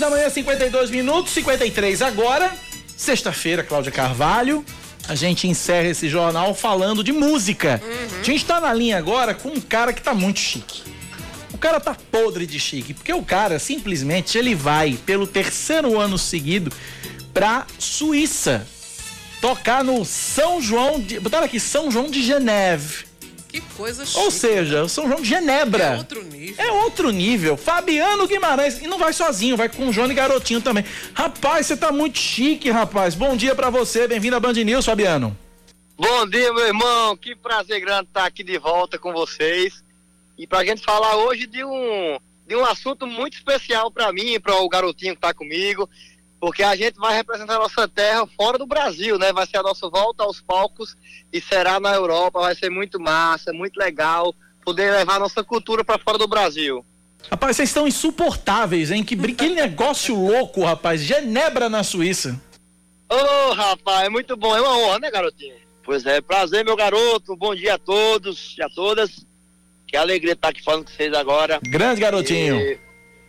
Da 0.02 0.10
manhã, 0.10 0.28
52 0.28 0.90
minutos, 0.90 1.32
53 1.32 2.02
agora. 2.02 2.52
Sexta-feira, 2.96 3.62
Cláudia 3.62 3.92
Carvalho. 3.92 4.64
A 5.08 5.14
gente 5.14 5.46
encerra 5.46 5.90
esse 5.90 6.08
jornal 6.08 6.56
falando 6.56 7.04
de 7.04 7.12
música. 7.12 7.80
Uhum. 7.84 8.20
A 8.20 8.22
gente 8.24 8.44
tá 8.44 8.60
na 8.60 8.74
linha 8.74 8.98
agora 8.98 9.32
com 9.32 9.50
um 9.50 9.60
cara 9.60 9.92
que 9.92 10.02
tá 10.02 10.12
muito 10.12 10.40
chique. 10.40 10.82
O 11.54 11.58
cara 11.58 11.78
tá 11.78 11.96
podre 12.10 12.46
de 12.46 12.58
chique, 12.58 12.94
porque 12.94 13.12
o 13.12 13.22
cara 13.22 13.60
simplesmente 13.60 14.36
ele 14.36 14.56
vai 14.56 14.98
pelo 15.06 15.24
terceiro 15.24 16.00
ano 16.00 16.18
seguido 16.18 16.72
pra 17.32 17.64
Suíça 17.78 18.66
tocar 19.40 19.84
no 19.84 20.04
São 20.04 20.60
João 20.60 21.00
de, 21.00 21.20
botaram 21.20 21.46
aqui 21.46 21.60
São 21.60 21.92
João 21.92 22.10
de 22.10 22.24
Geneve. 22.24 23.04
Que 23.52 23.60
coisa 23.60 24.02
Ou 24.02 24.06
chique. 24.06 24.32
seja, 24.32 24.82
o 24.82 24.88
São 24.88 25.06
João 25.06 25.20
de 25.20 25.28
Genebra. 25.28 25.84
É 25.84 25.96
outro 25.98 26.22
nível. 26.22 26.64
É 26.64 26.72
outro 26.72 27.10
nível. 27.10 27.56
Fabiano 27.58 28.26
Guimarães. 28.26 28.80
E 28.80 28.86
não 28.86 28.98
vai 28.98 29.12
sozinho, 29.12 29.58
vai 29.58 29.68
com 29.68 29.88
o 29.88 29.92
Johnny 29.92 30.14
Garotinho 30.14 30.62
também. 30.62 30.84
Rapaz, 31.12 31.66
você 31.66 31.76
tá 31.76 31.92
muito 31.92 32.18
chique, 32.18 32.70
rapaz. 32.70 33.14
Bom 33.14 33.36
dia 33.36 33.54
pra 33.54 33.68
você. 33.68 34.08
Bem-vindo 34.08 34.36
a 34.36 34.40
Band 34.40 34.54
News, 34.54 34.86
Fabiano. 34.86 35.36
Bom 35.98 36.26
dia, 36.26 36.50
meu 36.54 36.66
irmão. 36.66 37.14
Que 37.14 37.36
prazer 37.36 37.78
grande 37.82 38.08
estar 38.08 38.24
aqui 38.24 38.42
de 38.42 38.56
volta 38.56 38.98
com 38.98 39.12
vocês. 39.12 39.84
E 40.38 40.46
pra 40.46 40.64
gente 40.64 40.82
falar 40.82 41.16
hoje 41.16 41.46
de 41.46 41.62
um, 41.62 42.18
de 42.48 42.56
um 42.56 42.64
assunto 42.64 43.06
muito 43.06 43.34
especial 43.34 43.90
pra 43.90 44.10
mim, 44.14 44.40
para 44.40 44.56
o 44.56 44.68
garotinho 44.68 45.14
que 45.14 45.20
tá 45.20 45.34
comigo, 45.34 45.88
porque 46.42 46.64
a 46.64 46.74
gente 46.74 46.96
vai 46.96 47.14
representar 47.14 47.54
a 47.54 47.60
nossa 47.60 47.86
terra 47.86 48.26
fora 48.36 48.58
do 48.58 48.66
Brasil, 48.66 49.16
né? 49.16 49.32
Vai 49.32 49.46
ser 49.46 49.58
a 49.58 49.62
nossa 49.62 49.88
volta 49.88 50.24
aos 50.24 50.40
palcos 50.40 50.96
e 51.32 51.40
será 51.40 51.78
na 51.78 51.94
Europa. 51.94 52.40
Vai 52.40 52.52
ser 52.56 52.68
muito 52.68 52.98
massa, 52.98 53.52
muito 53.52 53.76
legal 53.76 54.34
poder 54.64 54.90
levar 54.90 55.14
a 55.14 55.18
nossa 55.20 55.44
cultura 55.44 55.84
pra 55.84 56.00
fora 56.00 56.18
do 56.18 56.26
Brasil. 56.26 56.84
Rapaz, 57.30 57.54
vocês 57.54 57.68
estão 57.68 57.86
insuportáveis, 57.86 58.90
hein? 58.90 59.04
Que, 59.04 59.16
que 59.34 59.50
negócio 59.50 60.16
louco, 60.16 60.64
rapaz. 60.64 61.00
Genebra 61.00 61.68
na 61.68 61.84
Suíça. 61.84 62.36
Ô, 63.08 63.52
rapaz, 63.52 64.06
é 64.06 64.08
muito 64.08 64.36
bom. 64.36 64.56
É 64.56 64.60
uma 64.60 64.78
honra, 64.78 64.98
né, 64.98 65.12
garotinho? 65.12 65.54
Pois 65.84 66.04
é, 66.04 66.20
prazer, 66.20 66.64
meu 66.64 66.74
garoto. 66.74 67.36
Bom 67.36 67.54
dia 67.54 67.74
a 67.74 67.78
todos 67.78 68.56
e 68.58 68.62
a 68.64 68.68
todas. 68.68 69.24
Que 69.86 69.96
alegria 69.96 70.32
estar 70.32 70.48
aqui 70.48 70.60
falando 70.60 70.86
com 70.86 70.90
vocês 70.90 71.14
agora. 71.14 71.60
Grande 71.62 72.00
garotinho. 72.00 72.56
E, 72.56 72.80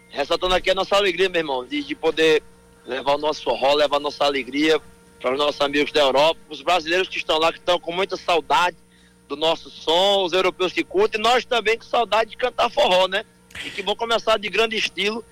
ressaltando 0.09 0.55
aqui 0.55 0.71
a 0.71 0.75
nossa 0.75 0.95
alegria, 0.95 1.29
meu 1.29 1.41
irmão, 1.41 1.63
de, 1.63 1.83
de 1.83 1.93
poder 1.93 2.41
levar 2.85 3.15
o 3.15 3.17
nosso 3.17 3.43
forró, 3.43 3.73
levar 3.73 3.97
a 3.97 3.99
nossa 3.99 4.25
alegria 4.25 4.79
para 5.19 5.33
os 5.33 5.37
nossos 5.37 5.61
amigos 5.61 5.91
da 5.91 6.01
Europa, 6.01 6.39
os 6.49 6.61
brasileiros 6.61 7.07
que 7.07 7.17
estão 7.17 7.37
lá, 7.37 7.51
que 7.51 7.59
estão 7.59 7.79
com 7.79 7.93
muita 7.93 8.17
saudade 8.17 8.75
do 9.27 9.37
nosso 9.37 9.69
som, 9.69 10.23
os 10.23 10.33
europeus 10.33 10.73
que 10.73 10.83
curtem, 10.83 11.19
e 11.19 11.23
nós 11.23 11.45
também 11.45 11.77
com 11.77 11.85
saudade 11.85 12.31
de 12.31 12.37
cantar 12.37 12.69
forró, 12.69 13.07
né? 13.07 13.25
E 13.65 13.69
que 13.69 13.81
vão 13.81 13.95
começar 13.95 14.37
de 14.37 14.49
grande 14.49 14.75
estilo, 14.75 15.23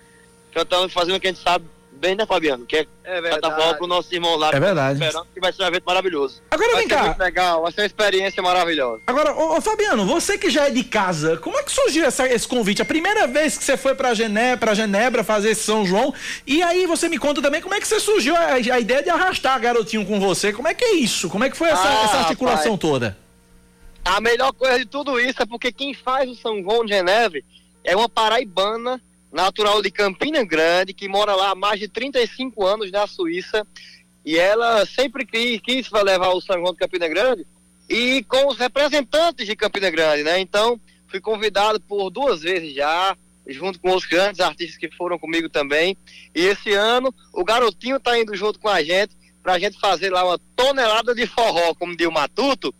cantando, 0.53 0.88
fazendo 0.88 1.18
o 1.18 1.19
que 1.19 1.28
a 1.28 1.32
gente 1.32 1.44
sabe 1.44 1.65
bem, 1.92 2.16
né, 2.16 2.26
Fabiano? 2.26 2.66
Que 2.66 2.88
é, 3.04 3.22
cantar 3.22 3.56
forró 3.56 3.74
pro 3.76 3.88
nosso 3.88 4.14
irmão 4.14 4.36
lá. 4.36 4.50
É 4.54 4.60
verdade. 4.60 5.00
Esperando 5.04 5.28
que 5.34 5.40
vai 5.40 5.54
ser 5.54 5.64
um 5.64 5.68
evento 5.68 5.84
maravilhoso. 5.86 6.42
Agora 6.50 6.72
vai 6.72 6.80
vem 6.82 6.90
ser 6.90 6.96
cá. 6.96 7.04
muito 7.06 7.20
legal, 7.20 7.62
vai 7.62 7.72
ser 7.72 7.82
uma 7.82 7.86
experiência 7.88 8.42
maravilhosa. 8.44 9.02
Agora, 9.06 9.34
ô, 9.34 9.58
ô, 9.58 9.62
Fabiano, 9.62 10.06
você 10.06 10.38
que 10.38 10.50
já 10.50 10.68
é 10.68 10.72
de 10.72 10.84
casa, 10.84 11.38
como 11.38 11.58
é 11.60 11.64
que 11.64 11.72
surgiu 11.72 12.04
essa- 12.06 12.28
esse 12.28 12.48
convite? 12.48 12.82
A 12.82 12.86
primeira 12.86 13.28
vez 13.28 13.58
que 13.58 13.64
você 13.64 13.78
foi 13.78 13.94
pra 13.94 14.14
Genebra, 14.14 14.58
pra 14.58 14.74
Genebra 14.74 15.24
fazer 15.24 15.52
esse 15.52 15.64
São 15.64 15.86
João, 15.86 16.14
e 16.48 16.64
aí 16.64 16.86
você 16.88 17.08
me 17.08 17.18
conta 17.20 17.42
também 17.42 17.62
como 17.62 17.76
é 17.76 17.80
que 17.80 17.88
você 17.88 18.00
surgiu 18.00 18.36
a, 18.36 18.54
a 18.54 18.80
ideia 18.80 19.04
de 19.04 19.10
arrastar 19.10 19.60
garotinho 19.60 20.06
com 20.06 20.20
você. 20.20 20.52
Como 20.52 20.68
é 20.68 20.74
que 20.74 20.84
é 20.84 20.94
isso? 20.96 21.30
Como 21.30 21.44
é 21.44 21.50
que 21.50 21.58
foi 21.58 21.70
essa, 21.70 21.88
Ah, 21.88 22.04
essa 22.06 22.18
articulação 22.18 22.74
rapaz. 22.74 22.80
toda? 22.80 23.18
A 24.04 24.20
melhor 24.20 24.52
coisa 24.54 24.80
de 24.80 24.86
tudo 24.86 25.20
isso 25.20 25.42
é 25.44 25.46
porque 25.46 25.72
quem 25.72 25.94
faz 25.94 26.28
o 26.30 26.36
São 26.36 26.60
João 26.64 26.84
de 26.84 26.92
Geneve 26.94 27.46
é 27.84 27.96
uma 27.96 28.10
paraibana 28.10 29.00
natural 29.32 29.82
de 29.82 29.90
Campina 29.90 30.44
Grande, 30.44 30.94
que 30.94 31.08
mora 31.08 31.36
lá 31.36 31.52
há 31.52 31.56
mais 31.56 31.80
de 31.80 31.88
35 31.88 32.66
anos 32.66 32.91
na 32.91 33.08
Suíça. 33.08 33.66
E 34.26 34.38
ela 34.38 34.86
sempre 34.86 35.26
quis, 35.26 35.60
quis 35.62 35.90
levar 35.91 36.30
o 36.30 36.41
São 36.41 36.58
João 36.58 36.74
de 36.74 36.80
Campina 36.80 37.08
Grande 37.08 37.45
e 37.90 38.24
com 38.24 38.48
os 38.48 38.58
representantes 38.58 39.45
de 39.45 39.56
Campina 39.56 39.90
Grande, 39.90 40.24
né? 40.24 40.40
Então, 40.40 40.80
fui 41.08 41.20
convidado 41.20 41.80
por 41.82 42.10
duas 42.10 42.41
vezes 42.41 42.74
já, 42.74 43.18
junto 43.45 43.80
com 43.80 43.94
os 43.94 44.06
grandes 44.06 44.40
artistas 44.40 44.78
que 44.78 44.90
foram 44.95 45.20
comigo 45.20 45.49
também. 45.49 45.98
E 46.34 46.45
esse 46.45 46.72
ano, 46.74 47.14
o 47.34 47.44
garotinho 47.44 47.99
tá 47.99 48.18
indo 48.18 48.36
junto 48.36 48.60
com 48.60 48.70
a 48.70 48.82
gente 48.82 49.16
pra 49.44 49.60
gente 49.60 49.80
fazer 49.80 50.10
lá 50.10 50.24
uma 50.24 50.40
tonelada 50.56 51.14
de 51.14 51.28
forró, 51.28 51.74
como 51.76 51.95
diz 51.95 52.08
o 52.08 52.12
Matuto. 52.12 52.74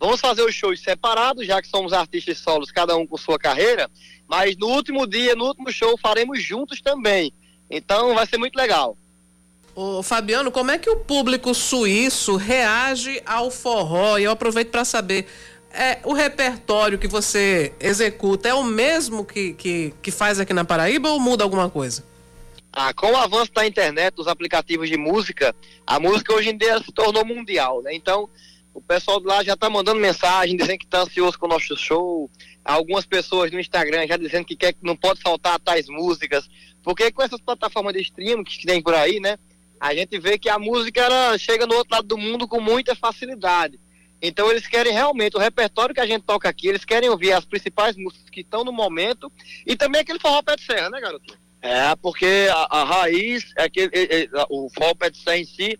Vamos 0.00 0.20
fazer 0.20 0.42
os 0.42 0.54
shows 0.54 0.80
separados, 0.80 1.46
já 1.46 1.62
que 1.62 1.68
somos 1.68 1.92
artistas 1.92 2.38
solos, 2.38 2.70
cada 2.70 2.96
um 2.96 3.06
com 3.06 3.16
sua 3.16 3.38
carreira. 3.38 3.88
Mas 4.28 4.56
no 4.56 4.68
último 4.68 5.06
dia, 5.06 5.34
no 5.34 5.46
último 5.46 5.70
show, 5.72 5.96
faremos 5.98 6.42
juntos 6.42 6.80
também. 6.80 7.32
Então 7.70 8.14
vai 8.14 8.26
ser 8.26 8.38
muito 8.38 8.56
legal. 8.56 8.96
Ô, 9.74 10.02
Fabiano, 10.02 10.50
como 10.50 10.70
é 10.70 10.78
que 10.78 10.88
o 10.88 10.96
público 10.96 11.54
suíço 11.54 12.36
reage 12.36 13.22
ao 13.26 13.50
forró? 13.50 14.16
E 14.18 14.24
eu 14.24 14.30
aproveito 14.30 14.70
para 14.70 14.84
saber, 14.84 15.26
é, 15.70 15.98
o 16.02 16.14
repertório 16.14 16.98
que 16.98 17.06
você 17.06 17.74
executa 17.78 18.48
é 18.48 18.54
o 18.54 18.64
mesmo 18.64 19.24
que, 19.24 19.52
que, 19.52 19.92
que 20.02 20.10
faz 20.10 20.40
aqui 20.40 20.54
na 20.54 20.64
Paraíba 20.64 21.10
ou 21.10 21.20
muda 21.20 21.44
alguma 21.44 21.68
coisa? 21.68 22.02
Ah, 22.72 22.94
com 22.94 23.12
o 23.12 23.16
avanço 23.16 23.52
da 23.52 23.66
internet, 23.66 24.14
dos 24.14 24.26
aplicativos 24.26 24.88
de 24.88 24.96
música, 24.96 25.54
a 25.86 26.00
música 26.00 26.34
hoje 26.34 26.50
em 26.50 26.56
dia 26.56 26.78
se 26.78 26.92
tornou 26.92 27.24
mundial, 27.24 27.82
né? 27.82 27.94
Então, 27.94 28.28
o 28.72 28.80
pessoal 28.80 29.20
de 29.20 29.26
lá 29.26 29.42
já 29.42 29.56
tá 29.56 29.68
mandando 29.68 30.00
mensagem, 30.00 30.56
dizendo 30.56 30.78
que 30.78 30.86
tá 30.86 31.00
ansioso 31.00 31.38
com 31.38 31.46
o 31.46 31.48
nosso 31.48 31.76
show. 31.76 32.30
Algumas 32.66 33.06
pessoas 33.06 33.50
no 33.52 33.60
Instagram 33.60 34.06
já 34.06 34.16
dizendo 34.16 34.44
que 34.44 34.56
quer 34.56 34.72
que 34.72 34.82
não 34.82 34.96
pode 34.96 35.20
faltar 35.20 35.58
tais 35.60 35.88
músicas. 35.88 36.48
Porque 36.82 37.12
com 37.12 37.22
essas 37.22 37.40
plataformas 37.40 37.94
de 37.94 38.02
streaming 38.02 38.44
que 38.44 38.66
tem 38.66 38.82
por 38.82 38.94
aí, 38.94 39.20
né? 39.20 39.38
A 39.80 39.94
gente 39.94 40.18
vê 40.18 40.38
que 40.38 40.48
a 40.48 40.58
música 40.58 41.00
ela 41.00 41.38
chega 41.38 41.66
no 41.66 41.74
outro 41.74 41.94
lado 41.94 42.08
do 42.08 42.18
mundo 42.18 42.48
com 42.48 42.60
muita 42.60 42.94
facilidade. 42.94 43.78
Então 44.20 44.50
eles 44.50 44.66
querem 44.66 44.92
realmente 44.92 45.36
o 45.36 45.40
repertório 45.40 45.94
que 45.94 46.00
a 46.00 46.06
gente 46.06 46.24
toca 46.24 46.48
aqui, 46.48 46.68
eles 46.68 46.84
querem 46.84 47.08
ouvir 47.08 47.32
as 47.32 47.44
principais 47.44 47.96
músicas 47.96 48.30
que 48.30 48.40
estão 48.40 48.64
no 48.64 48.72
momento 48.72 49.30
e 49.66 49.76
também 49.76 50.00
aquele 50.00 50.18
forró 50.18 50.42
pé 50.42 50.56
de 50.56 50.64
serra, 50.64 50.90
né, 50.90 51.00
garoto? 51.00 51.38
É, 51.60 51.94
porque 51.96 52.48
a, 52.50 52.80
a 52.80 52.84
raiz, 52.84 53.52
é 53.56 53.68
que 53.68 53.90
é, 53.92 54.22
é, 54.22 54.28
o 54.48 54.68
forró 54.70 54.94
pé 54.94 55.10
de 55.10 55.18
serra 55.18 55.38
em 55.38 55.44
si 55.44 55.78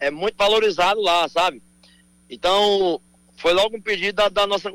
é 0.00 0.10
muito 0.10 0.36
valorizado 0.36 1.00
lá, 1.00 1.28
sabe? 1.28 1.62
Então, 2.28 3.00
foi 3.36 3.52
logo 3.52 3.76
um 3.76 3.80
pedido 3.80 4.16
da, 4.16 4.28
da 4.28 4.46
nossa 4.46 4.70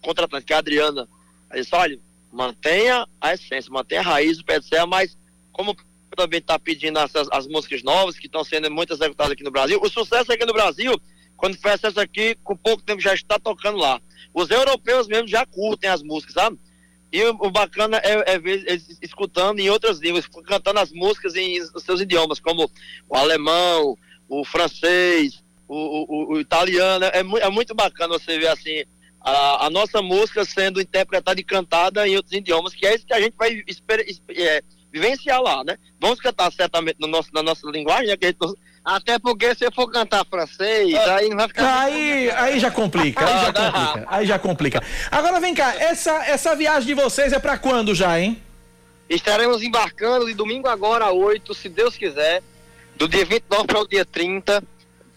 contratante, 0.00 0.46
que 0.46 0.52
é 0.52 0.56
a 0.56 0.60
Adriana. 0.60 1.08
Ela 1.50 1.60
disse, 1.62 1.74
olha, 1.74 1.98
mantenha 2.32 3.06
a 3.20 3.34
essência, 3.34 3.70
mantenha 3.72 4.00
a 4.00 4.04
raiz 4.04 4.38
do 4.38 4.44
pé 4.44 4.58
de 4.60 4.66
serra, 4.66 4.86
mas 4.86 5.16
como 5.52 5.76
também 6.16 6.38
está 6.38 6.58
pedindo 6.58 6.98
essas, 6.98 7.28
as 7.30 7.46
músicas 7.46 7.82
novas 7.82 8.18
que 8.18 8.26
estão 8.26 8.42
sendo 8.44 8.70
muito 8.70 8.92
executadas 8.92 9.32
aqui 9.32 9.42
no 9.44 9.50
Brasil, 9.50 9.80
o 9.82 9.88
sucesso 9.88 10.32
aqui 10.32 10.44
no 10.44 10.52
Brasil, 10.52 11.00
quando 11.36 11.56
faz 11.58 11.80
sucesso 11.80 12.00
aqui, 12.00 12.36
com 12.44 12.56
pouco 12.56 12.82
tempo 12.82 13.00
já 13.00 13.14
está 13.14 13.38
tocando 13.38 13.78
lá. 13.78 14.00
Os 14.34 14.50
europeus 14.50 15.06
mesmo 15.08 15.26
já 15.28 15.44
curtem 15.46 15.88
as 15.90 16.02
músicas, 16.02 16.34
sabe? 16.34 16.58
E 17.12 17.22
o, 17.24 17.30
o 17.30 17.50
bacana 17.50 17.96
é, 17.98 18.34
é 18.34 18.38
ver 18.38 18.64
eles 18.66 18.98
escutando 19.02 19.58
em 19.58 19.70
outras 19.70 19.98
línguas, 19.98 20.26
cantando 20.46 20.78
as 20.80 20.92
músicas 20.92 21.34
em 21.34 21.60
os 21.74 21.82
seus 21.82 22.00
idiomas, 22.00 22.38
como 22.38 22.70
o 23.08 23.16
alemão, 23.16 23.96
o 24.28 24.44
francês, 24.44 25.42
o, 25.66 25.74
o- 25.76 26.32
o- 26.34 26.40
italiano. 26.40 27.04
É, 27.06 27.18
é 27.18 27.50
muito 27.50 27.74
bacana 27.74 28.18
você 28.18 28.38
ver 28.38 28.48
assim 28.48 28.84
a, 29.20 29.66
a 29.66 29.70
nossa 29.70 30.00
música 30.02 30.44
sendo 30.44 30.80
interpretada 30.80 31.38
e 31.40 31.44
cantada 31.44 32.06
em 32.08 32.16
outros 32.16 32.32
idiomas, 32.34 32.74
que 32.74 32.86
é 32.86 32.94
isso 32.94 33.06
que 33.06 33.12
a 33.14 33.20
gente 33.20 33.34
vai 33.36 33.62
é, 34.30 34.62
vivenciar 34.92 35.40
lá, 35.42 35.62
né? 35.64 35.76
Vamos 36.00 36.20
cantar 36.20 36.50
certamente 36.52 36.96
no 37.00 37.06
nosso, 37.06 37.28
na 37.32 37.42
nossa 37.42 37.66
linguagem, 37.70 38.06
né? 38.08 38.16
que 38.16 38.24
a 38.26 38.28
gente 38.28 38.38
não- 38.40 38.54
até 38.82 39.18
porque 39.18 39.54
se 39.54 39.64
eu 39.66 39.70
for 39.72 39.90
cantar 39.90 40.24
francês, 40.24 40.94
aí 40.94 41.28
não 41.28 41.36
vai 41.36 41.48
ficar. 41.48 41.80
Aí, 41.82 42.30
aí 42.30 42.58
já 42.58 42.70
complica, 42.70 43.20
aí 43.26 43.44
já 43.44 43.52
complica, 43.52 44.06
aí 44.08 44.26
já 44.26 44.38
complica. 44.38 44.82
Agora 45.10 45.38
vem 45.38 45.54
cá, 45.54 45.74
essa, 45.76 46.24
essa 46.24 46.56
viagem 46.56 46.86
de 46.86 46.94
vocês 46.94 47.32
é 47.34 47.38
pra 47.38 47.58
quando 47.58 47.94
já, 47.94 48.18
hein? 48.18 48.40
Estaremos 49.08 49.62
embarcando 49.62 50.26
de 50.26 50.34
domingo 50.34 50.66
agora 50.68 51.04
a 51.06 51.12
8, 51.12 51.52
se 51.52 51.68
Deus 51.68 51.96
quiser, 51.96 52.42
do 52.96 53.06
dia 53.08 53.24
29 53.24 53.66
para 53.66 53.80
o 53.80 53.86
dia 53.88 54.04
30. 54.04 54.62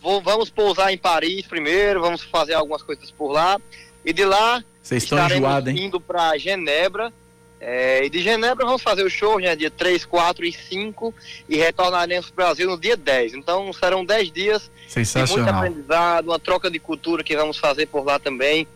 Vou- 0.01 0.21
vamos 0.21 0.49
pousar 0.49 0.91
em 0.91 0.97
Paris 0.97 1.45
primeiro, 1.47 2.01
vamos 2.01 2.21
fazer 2.23 2.55
algumas 2.55 2.81
coisas 2.83 3.09
por 3.11 3.31
lá. 3.31 3.57
E 4.05 4.11
de 4.11 4.25
lá 4.25 4.63
Vocês 4.81 5.03
estão 5.03 5.17
estaremos 5.17 5.47
enjoados, 5.47 5.69
hein? 5.69 5.85
indo 5.85 5.99
para 5.99 6.37
Genebra. 6.37 7.11
É, 7.59 8.03
e 8.03 8.09
de 8.09 8.21
Genebra 8.21 8.65
vamos 8.65 8.81
fazer 8.81 9.03
o 9.03 9.09
show, 9.09 9.39
né, 9.39 9.55
dia 9.55 9.71
3, 9.71 10.03
4 10.03 10.43
e 10.43 10.51
5, 10.51 11.15
e 11.47 11.55
retornaremos 11.55 12.29
para 12.29 12.43
o 12.43 12.45
Brasil 12.47 12.69
no 12.69 12.77
dia 12.77 12.97
10. 12.97 13.35
Então 13.35 13.71
serão 13.71 14.03
10 14.03 14.31
dias 14.31 14.69
de 14.93 15.31
muito 15.31 15.49
aprendizado, 15.49 16.25
uma 16.25 16.39
troca 16.39 16.69
de 16.69 16.77
cultura 16.77 17.23
que 17.23 17.35
vamos 17.37 17.57
fazer 17.57 17.85
por 17.85 18.03
lá 18.05 18.19
também. 18.19 18.67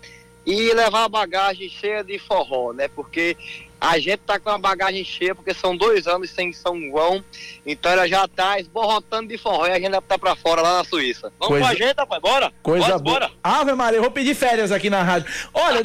E 0.45 0.71
levar 0.73 1.03
a 1.03 1.09
bagagem 1.09 1.67
cheia 1.67 2.01
de 2.01 2.17
forró, 2.17 2.71
né? 2.71 2.87
Porque 2.87 3.35
a 3.79 3.99
gente 3.99 4.17
tá 4.19 4.39
com 4.39 4.49
a 4.49 4.57
bagagem 4.57 5.03
cheia, 5.05 5.35
porque 5.35 5.53
são 5.53 5.75
dois 5.77 6.07
anos 6.07 6.29
sem 6.31 6.51
São 6.53 6.79
João, 6.79 7.23
então 7.65 7.91
ela 7.91 8.07
já 8.07 8.27
tá 8.27 8.59
esborrotando 8.59 9.27
de 9.27 9.37
forró 9.37 9.67
e 9.67 9.71
a 9.71 9.79
gente 9.79 9.91
vai 9.91 10.01
tá 10.01 10.17
pra 10.17 10.35
fora 10.35 10.61
lá 10.61 10.77
na 10.79 10.83
Suíça. 10.83 11.31
Vamos 11.39 11.47
Coisa- 11.59 11.65
com 11.65 11.71
a 11.71 11.75
gente, 11.75 11.97
rapaz, 11.97 12.21
bora? 12.21 12.51
Coisa 12.63 12.85
bora, 12.87 12.99
boa. 12.99 13.19
bora. 13.19 13.31
Ave 13.43 13.73
Maria, 13.73 13.97
eu 13.97 14.01
vou 14.03 14.11
pedir 14.11 14.33
férias 14.35 14.71
aqui 14.71 14.89
na 14.89 15.03
rádio. 15.03 15.31
Olha, 15.53 15.81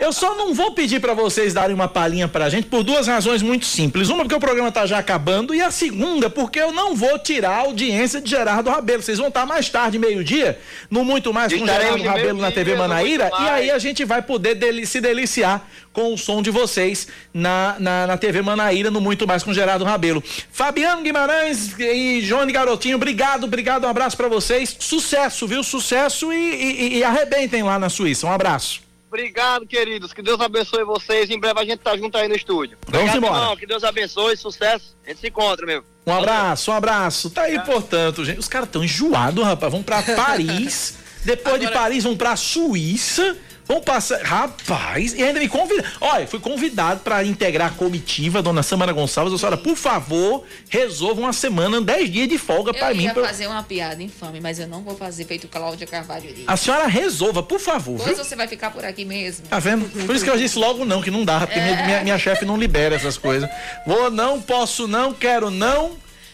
eu, 0.00 0.06
eu 0.08 0.12
só 0.12 0.34
não 0.34 0.52
vou 0.54 0.72
pedir 0.72 1.00
pra 1.00 1.14
vocês 1.14 1.54
darem 1.54 1.74
uma 1.74 1.88
palhinha 1.88 2.28
pra 2.28 2.48
gente 2.48 2.66
por 2.66 2.82
duas 2.82 3.06
razões 3.06 3.42
muito 3.42 3.64
simples. 3.64 4.08
Uma, 4.08 4.24
porque 4.24 4.34
o 4.34 4.40
programa 4.40 4.70
tá 4.72 4.84
já 4.86 4.98
acabando, 4.98 5.54
e 5.54 5.60
a 5.62 5.70
segunda, 5.70 6.28
porque 6.28 6.58
eu 6.60 6.72
não 6.72 6.94
vou 6.94 7.18
tirar 7.18 7.50
a 7.52 7.58
audiência 7.60 8.20
de 8.20 8.28
Gerardo 8.30 8.70
Rabelo. 8.70 9.02
Vocês 9.02 9.18
vão 9.18 9.28
estar 9.28 9.46
mais 9.46 9.68
tarde, 9.68 9.98
meio-dia, 9.98 10.58
no 10.90 11.04
Muito 11.04 11.32
Mais 11.32 11.52
com 11.52 11.58
Estaremos 11.60 12.00
Gerardo 12.00 12.18
Rabelo 12.18 12.40
na 12.40 12.50
TV 12.52 12.74
Manaíra, 12.74 13.30
e 13.40 13.48
aí 13.48 13.70
a 13.70 13.78
gente 13.78 14.04
vai 14.04 14.20
poder 14.22 14.54
deli- 14.54 14.86
se 14.86 15.00
deliciar 15.00 15.66
com 15.92 16.14
o 16.14 16.18
som 16.18 16.42
de 16.42 16.50
vocês 16.50 17.06
na, 17.34 17.76
na, 17.78 18.06
na 18.06 18.16
TV 18.16 18.40
Manaíra, 18.42 18.90
no 18.90 19.00
Muito 19.00 19.26
Mais 19.26 19.42
com 19.42 19.52
Gerardo 19.52 19.84
Rabelo. 19.84 20.22
Fabiano 20.50 21.02
Guimarães 21.02 21.78
e 21.78 22.22
Johnny 22.22 22.52
Garotinho, 22.52 22.96
obrigado, 22.96 23.44
obrigado, 23.44 23.84
um 23.84 23.88
abraço 23.88 24.16
pra 24.16 24.28
vocês. 24.28 24.76
Sucesso, 24.78 25.46
viu? 25.46 25.62
Sucesso 25.62 26.32
e, 26.32 26.36
e, 26.36 26.98
e 26.98 27.04
arrebentem 27.04 27.62
lá 27.62 27.78
na 27.78 27.88
Suíça. 27.88 28.26
Um 28.26 28.32
abraço. 28.32 28.80
Obrigado, 29.08 29.66
queridos. 29.66 30.14
Que 30.14 30.22
Deus 30.22 30.40
abençoe 30.40 30.84
vocês. 30.84 31.28
Em 31.28 31.38
breve 31.38 31.60
a 31.60 31.64
gente 31.66 31.80
tá 31.80 31.94
junto 31.94 32.16
aí 32.16 32.26
no 32.26 32.34
estúdio. 32.34 32.78
Vamos 32.86 33.00
Obrigado, 33.10 33.18
embora. 33.18 33.42
irmão. 33.42 33.56
Que 33.58 33.66
Deus 33.66 33.84
abençoe, 33.84 34.34
sucesso. 34.38 34.96
A 35.04 35.10
gente 35.10 35.20
se 35.20 35.28
encontra, 35.28 35.66
meu. 35.66 35.84
Um 36.06 36.12
abraço, 36.14 36.70
um 36.70 36.74
abraço. 36.74 37.28
Tá 37.28 37.42
aí, 37.42 37.58
portanto, 37.60 38.24
gente. 38.24 38.38
Os 38.38 38.48
caras 38.48 38.70
tão 38.70 38.82
enjoados, 38.82 39.44
rapaz. 39.44 39.70
Vão 39.70 39.82
pra 39.82 40.00
Paris. 40.16 40.94
Depois 41.26 41.60
de 41.60 41.70
Paris, 41.70 42.04
vão 42.04 42.16
pra 42.16 42.36
Suíça. 42.36 43.36
Vão 43.66 43.80
passar. 43.80 44.20
Rapaz, 44.22 45.14
e 45.14 45.22
ainda 45.22 45.38
me 45.38 45.48
convidaram. 45.48 45.88
Olha, 46.00 46.26
fui 46.26 46.40
convidado 46.40 47.00
pra 47.00 47.24
integrar 47.24 47.68
a 47.68 47.70
comitiva, 47.74 48.42
dona 48.42 48.62
Samara 48.62 48.92
Gonçalves. 48.92 49.32
A 49.34 49.38
senhora, 49.38 49.56
por 49.56 49.76
favor, 49.76 50.44
resolva 50.68 51.20
uma 51.20 51.32
semana, 51.32 51.80
dez 51.80 52.10
dias 52.10 52.28
de 52.28 52.38
folga 52.38 52.72
Eu 52.76 52.94
mim. 52.96 53.04
ia 53.04 53.14
pra- 53.14 53.24
fazer 53.24 53.46
uma 53.46 53.62
piada 53.62 54.02
infame, 54.02 54.40
mas 54.40 54.58
eu 54.58 54.66
não 54.66 54.82
vou 54.82 54.96
fazer 54.96 55.24
feito 55.24 55.46
Cláudia 55.48 55.86
Carvalho 55.86 56.28
disse. 56.28 56.44
A 56.46 56.56
senhora 56.56 56.86
resolva, 56.86 57.42
por 57.42 57.60
favor, 57.60 57.96
Pois 58.02 58.16
viu? 58.16 58.24
você 58.24 58.34
vai 58.36 58.48
ficar 58.48 58.70
por 58.70 58.84
aqui 58.84 59.04
mesmo. 59.04 59.46
Tá 59.46 59.58
vendo? 59.58 59.88
Por 60.06 60.14
isso 60.14 60.24
que 60.24 60.30
eu 60.30 60.36
disse 60.36 60.58
logo 60.58 60.84
não, 60.84 61.00
que 61.00 61.10
não 61.10 61.24
dá, 61.24 61.40
porque 61.46 61.60
minha, 61.60 61.82
minha, 61.84 62.02
minha 62.02 62.18
chefe 62.18 62.44
não 62.44 62.56
libera 62.56 62.94
essas 62.96 63.16
coisas. 63.16 63.48
Vou 63.86 64.10
não, 64.10 64.40
posso 64.42 64.86
não, 64.88 65.12
quero 65.14 65.50
não. 65.50 65.92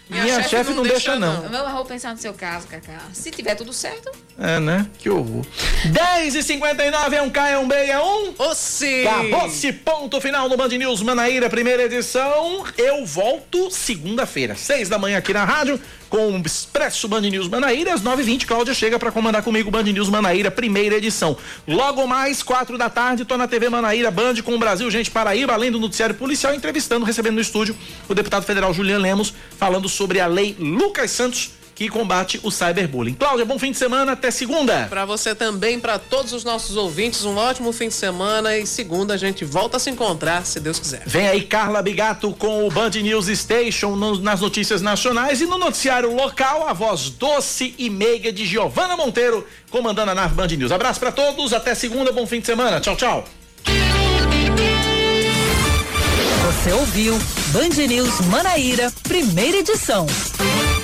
Minha, 0.08 0.42
chefe 0.42 0.72
não, 0.72 0.82
deixa, 0.82 1.16
não. 1.16 1.44
Eu 1.44 1.70
vou 1.70 1.84
pensar 1.84 2.12
no 2.12 2.18
seu 2.18 2.32
caso, 2.32 2.66
Cacá. 2.66 2.98
Se 3.12 3.30
tiver 3.30 3.54
tudo 3.54 3.72
certo, 3.72 4.10
É, 4.38 4.58
né? 4.58 4.86
Que 4.98 5.10
horror. 5.10 5.44
10 5.84 6.34
e 6.34 6.42
59 6.42 7.16
é 7.16 7.22
um 7.22 7.28
K, 7.28 7.48
é 7.50 7.58
um 7.58 7.68
B, 7.68 7.74
é 7.74 8.00
um. 8.00 8.34
Ossi! 8.38 9.06
Acabou-se, 9.06 9.72
ponto 9.72 10.20
final 10.20 10.48
no 10.48 10.56
Band 10.56 10.68
News 10.68 11.02
Manaíra, 11.02 11.50
primeira 11.50 11.82
edição. 11.82 12.64
Eu 12.78 13.04
volto 13.04 13.70
segunda-feira, 13.70 14.54
seis 14.56 14.88
da 14.88 14.98
manhã 14.98 15.18
aqui 15.18 15.32
na 15.34 15.44
rádio, 15.44 15.78
com 16.08 16.32
o 16.32 16.42
Expresso 16.44 17.08
Band 17.08 17.22
News 17.22 17.48
Manaíra. 17.48 17.94
Às 17.94 18.02
9h20, 18.02 18.46
Cláudia 18.46 18.74
chega 18.74 18.98
para 18.98 19.12
comandar 19.12 19.42
comigo 19.42 19.68
o 19.68 19.72
Band 19.72 19.84
News 19.84 20.08
Manaíra, 20.08 20.50
primeira 20.50 20.96
edição. 20.96 21.36
Logo 21.66 22.06
mais, 22.06 22.42
quatro 22.42 22.78
da 22.78 22.88
tarde, 22.88 23.24
tô 23.24 23.36
na 23.36 23.46
TV 23.46 23.68
Manaíra 23.68 24.10
Band 24.10 24.36
com 24.42 24.54
o 24.54 24.58
Brasil 24.58 24.90
Gente 24.90 25.10
Paraíba, 25.10 25.52
além 25.52 25.70
do 25.70 25.78
noticiário 25.78 26.14
policial, 26.14 26.54
entrevistando, 26.54 27.04
recebendo 27.04 27.34
no 27.34 27.40
estúdio 27.40 27.76
o 28.08 28.14
deputado 28.14 28.44
federal 28.44 28.72
Julian 28.72 28.98
Lemos, 28.98 29.34
falando 29.56 29.88
sobre 29.88 30.20
a 30.20 30.26
lei 30.26 30.56
Lucas 30.58 31.10
Santos, 31.10 31.50
que 31.78 31.88
combate 31.88 32.40
o 32.42 32.50
cyberbullying. 32.50 33.14
Cláudia, 33.14 33.44
bom 33.44 33.56
fim 33.56 33.70
de 33.70 33.78
semana, 33.78 34.10
até 34.10 34.32
segunda. 34.32 34.88
Para 34.90 35.04
você 35.04 35.32
também, 35.32 35.78
para 35.78 35.96
todos 35.96 36.32
os 36.32 36.42
nossos 36.42 36.74
ouvintes, 36.76 37.24
um 37.24 37.36
ótimo 37.36 37.72
fim 37.72 37.86
de 37.86 37.94
semana 37.94 38.58
e 38.58 38.66
segunda 38.66 39.14
a 39.14 39.16
gente 39.16 39.44
volta 39.44 39.76
a 39.76 39.80
se 39.80 39.88
encontrar, 39.88 40.44
se 40.44 40.58
Deus 40.58 40.80
quiser. 40.80 41.04
Vem 41.06 41.28
aí 41.28 41.42
Carla 41.42 41.80
Bigato 41.80 42.32
com 42.32 42.66
o 42.66 42.70
Band 42.70 42.90
News 42.90 43.26
Station 43.28 43.94
no- 43.94 44.18
nas 44.20 44.40
notícias 44.40 44.82
nacionais 44.82 45.40
e 45.40 45.46
no 45.46 45.56
noticiário 45.56 46.12
local, 46.12 46.66
a 46.66 46.72
voz 46.72 47.10
doce 47.10 47.72
e 47.78 47.88
meiga 47.88 48.32
de 48.32 48.44
Giovana 48.44 48.96
Monteiro, 48.96 49.46
comandando 49.70 50.10
a 50.10 50.14
nave 50.16 50.34
Band 50.34 50.48
News. 50.48 50.72
Abraço 50.72 50.98
pra 50.98 51.12
todos, 51.12 51.52
até 51.52 51.76
segunda, 51.76 52.10
bom 52.10 52.26
fim 52.26 52.40
de 52.40 52.46
semana. 52.46 52.80
Tchau, 52.80 52.96
tchau. 52.96 53.24
Você 56.44 56.72
ouviu 56.72 57.16
Band 57.52 57.86
News 57.86 58.20
Manaíra, 58.22 58.92
primeira 59.04 59.58
edição. 59.58 60.06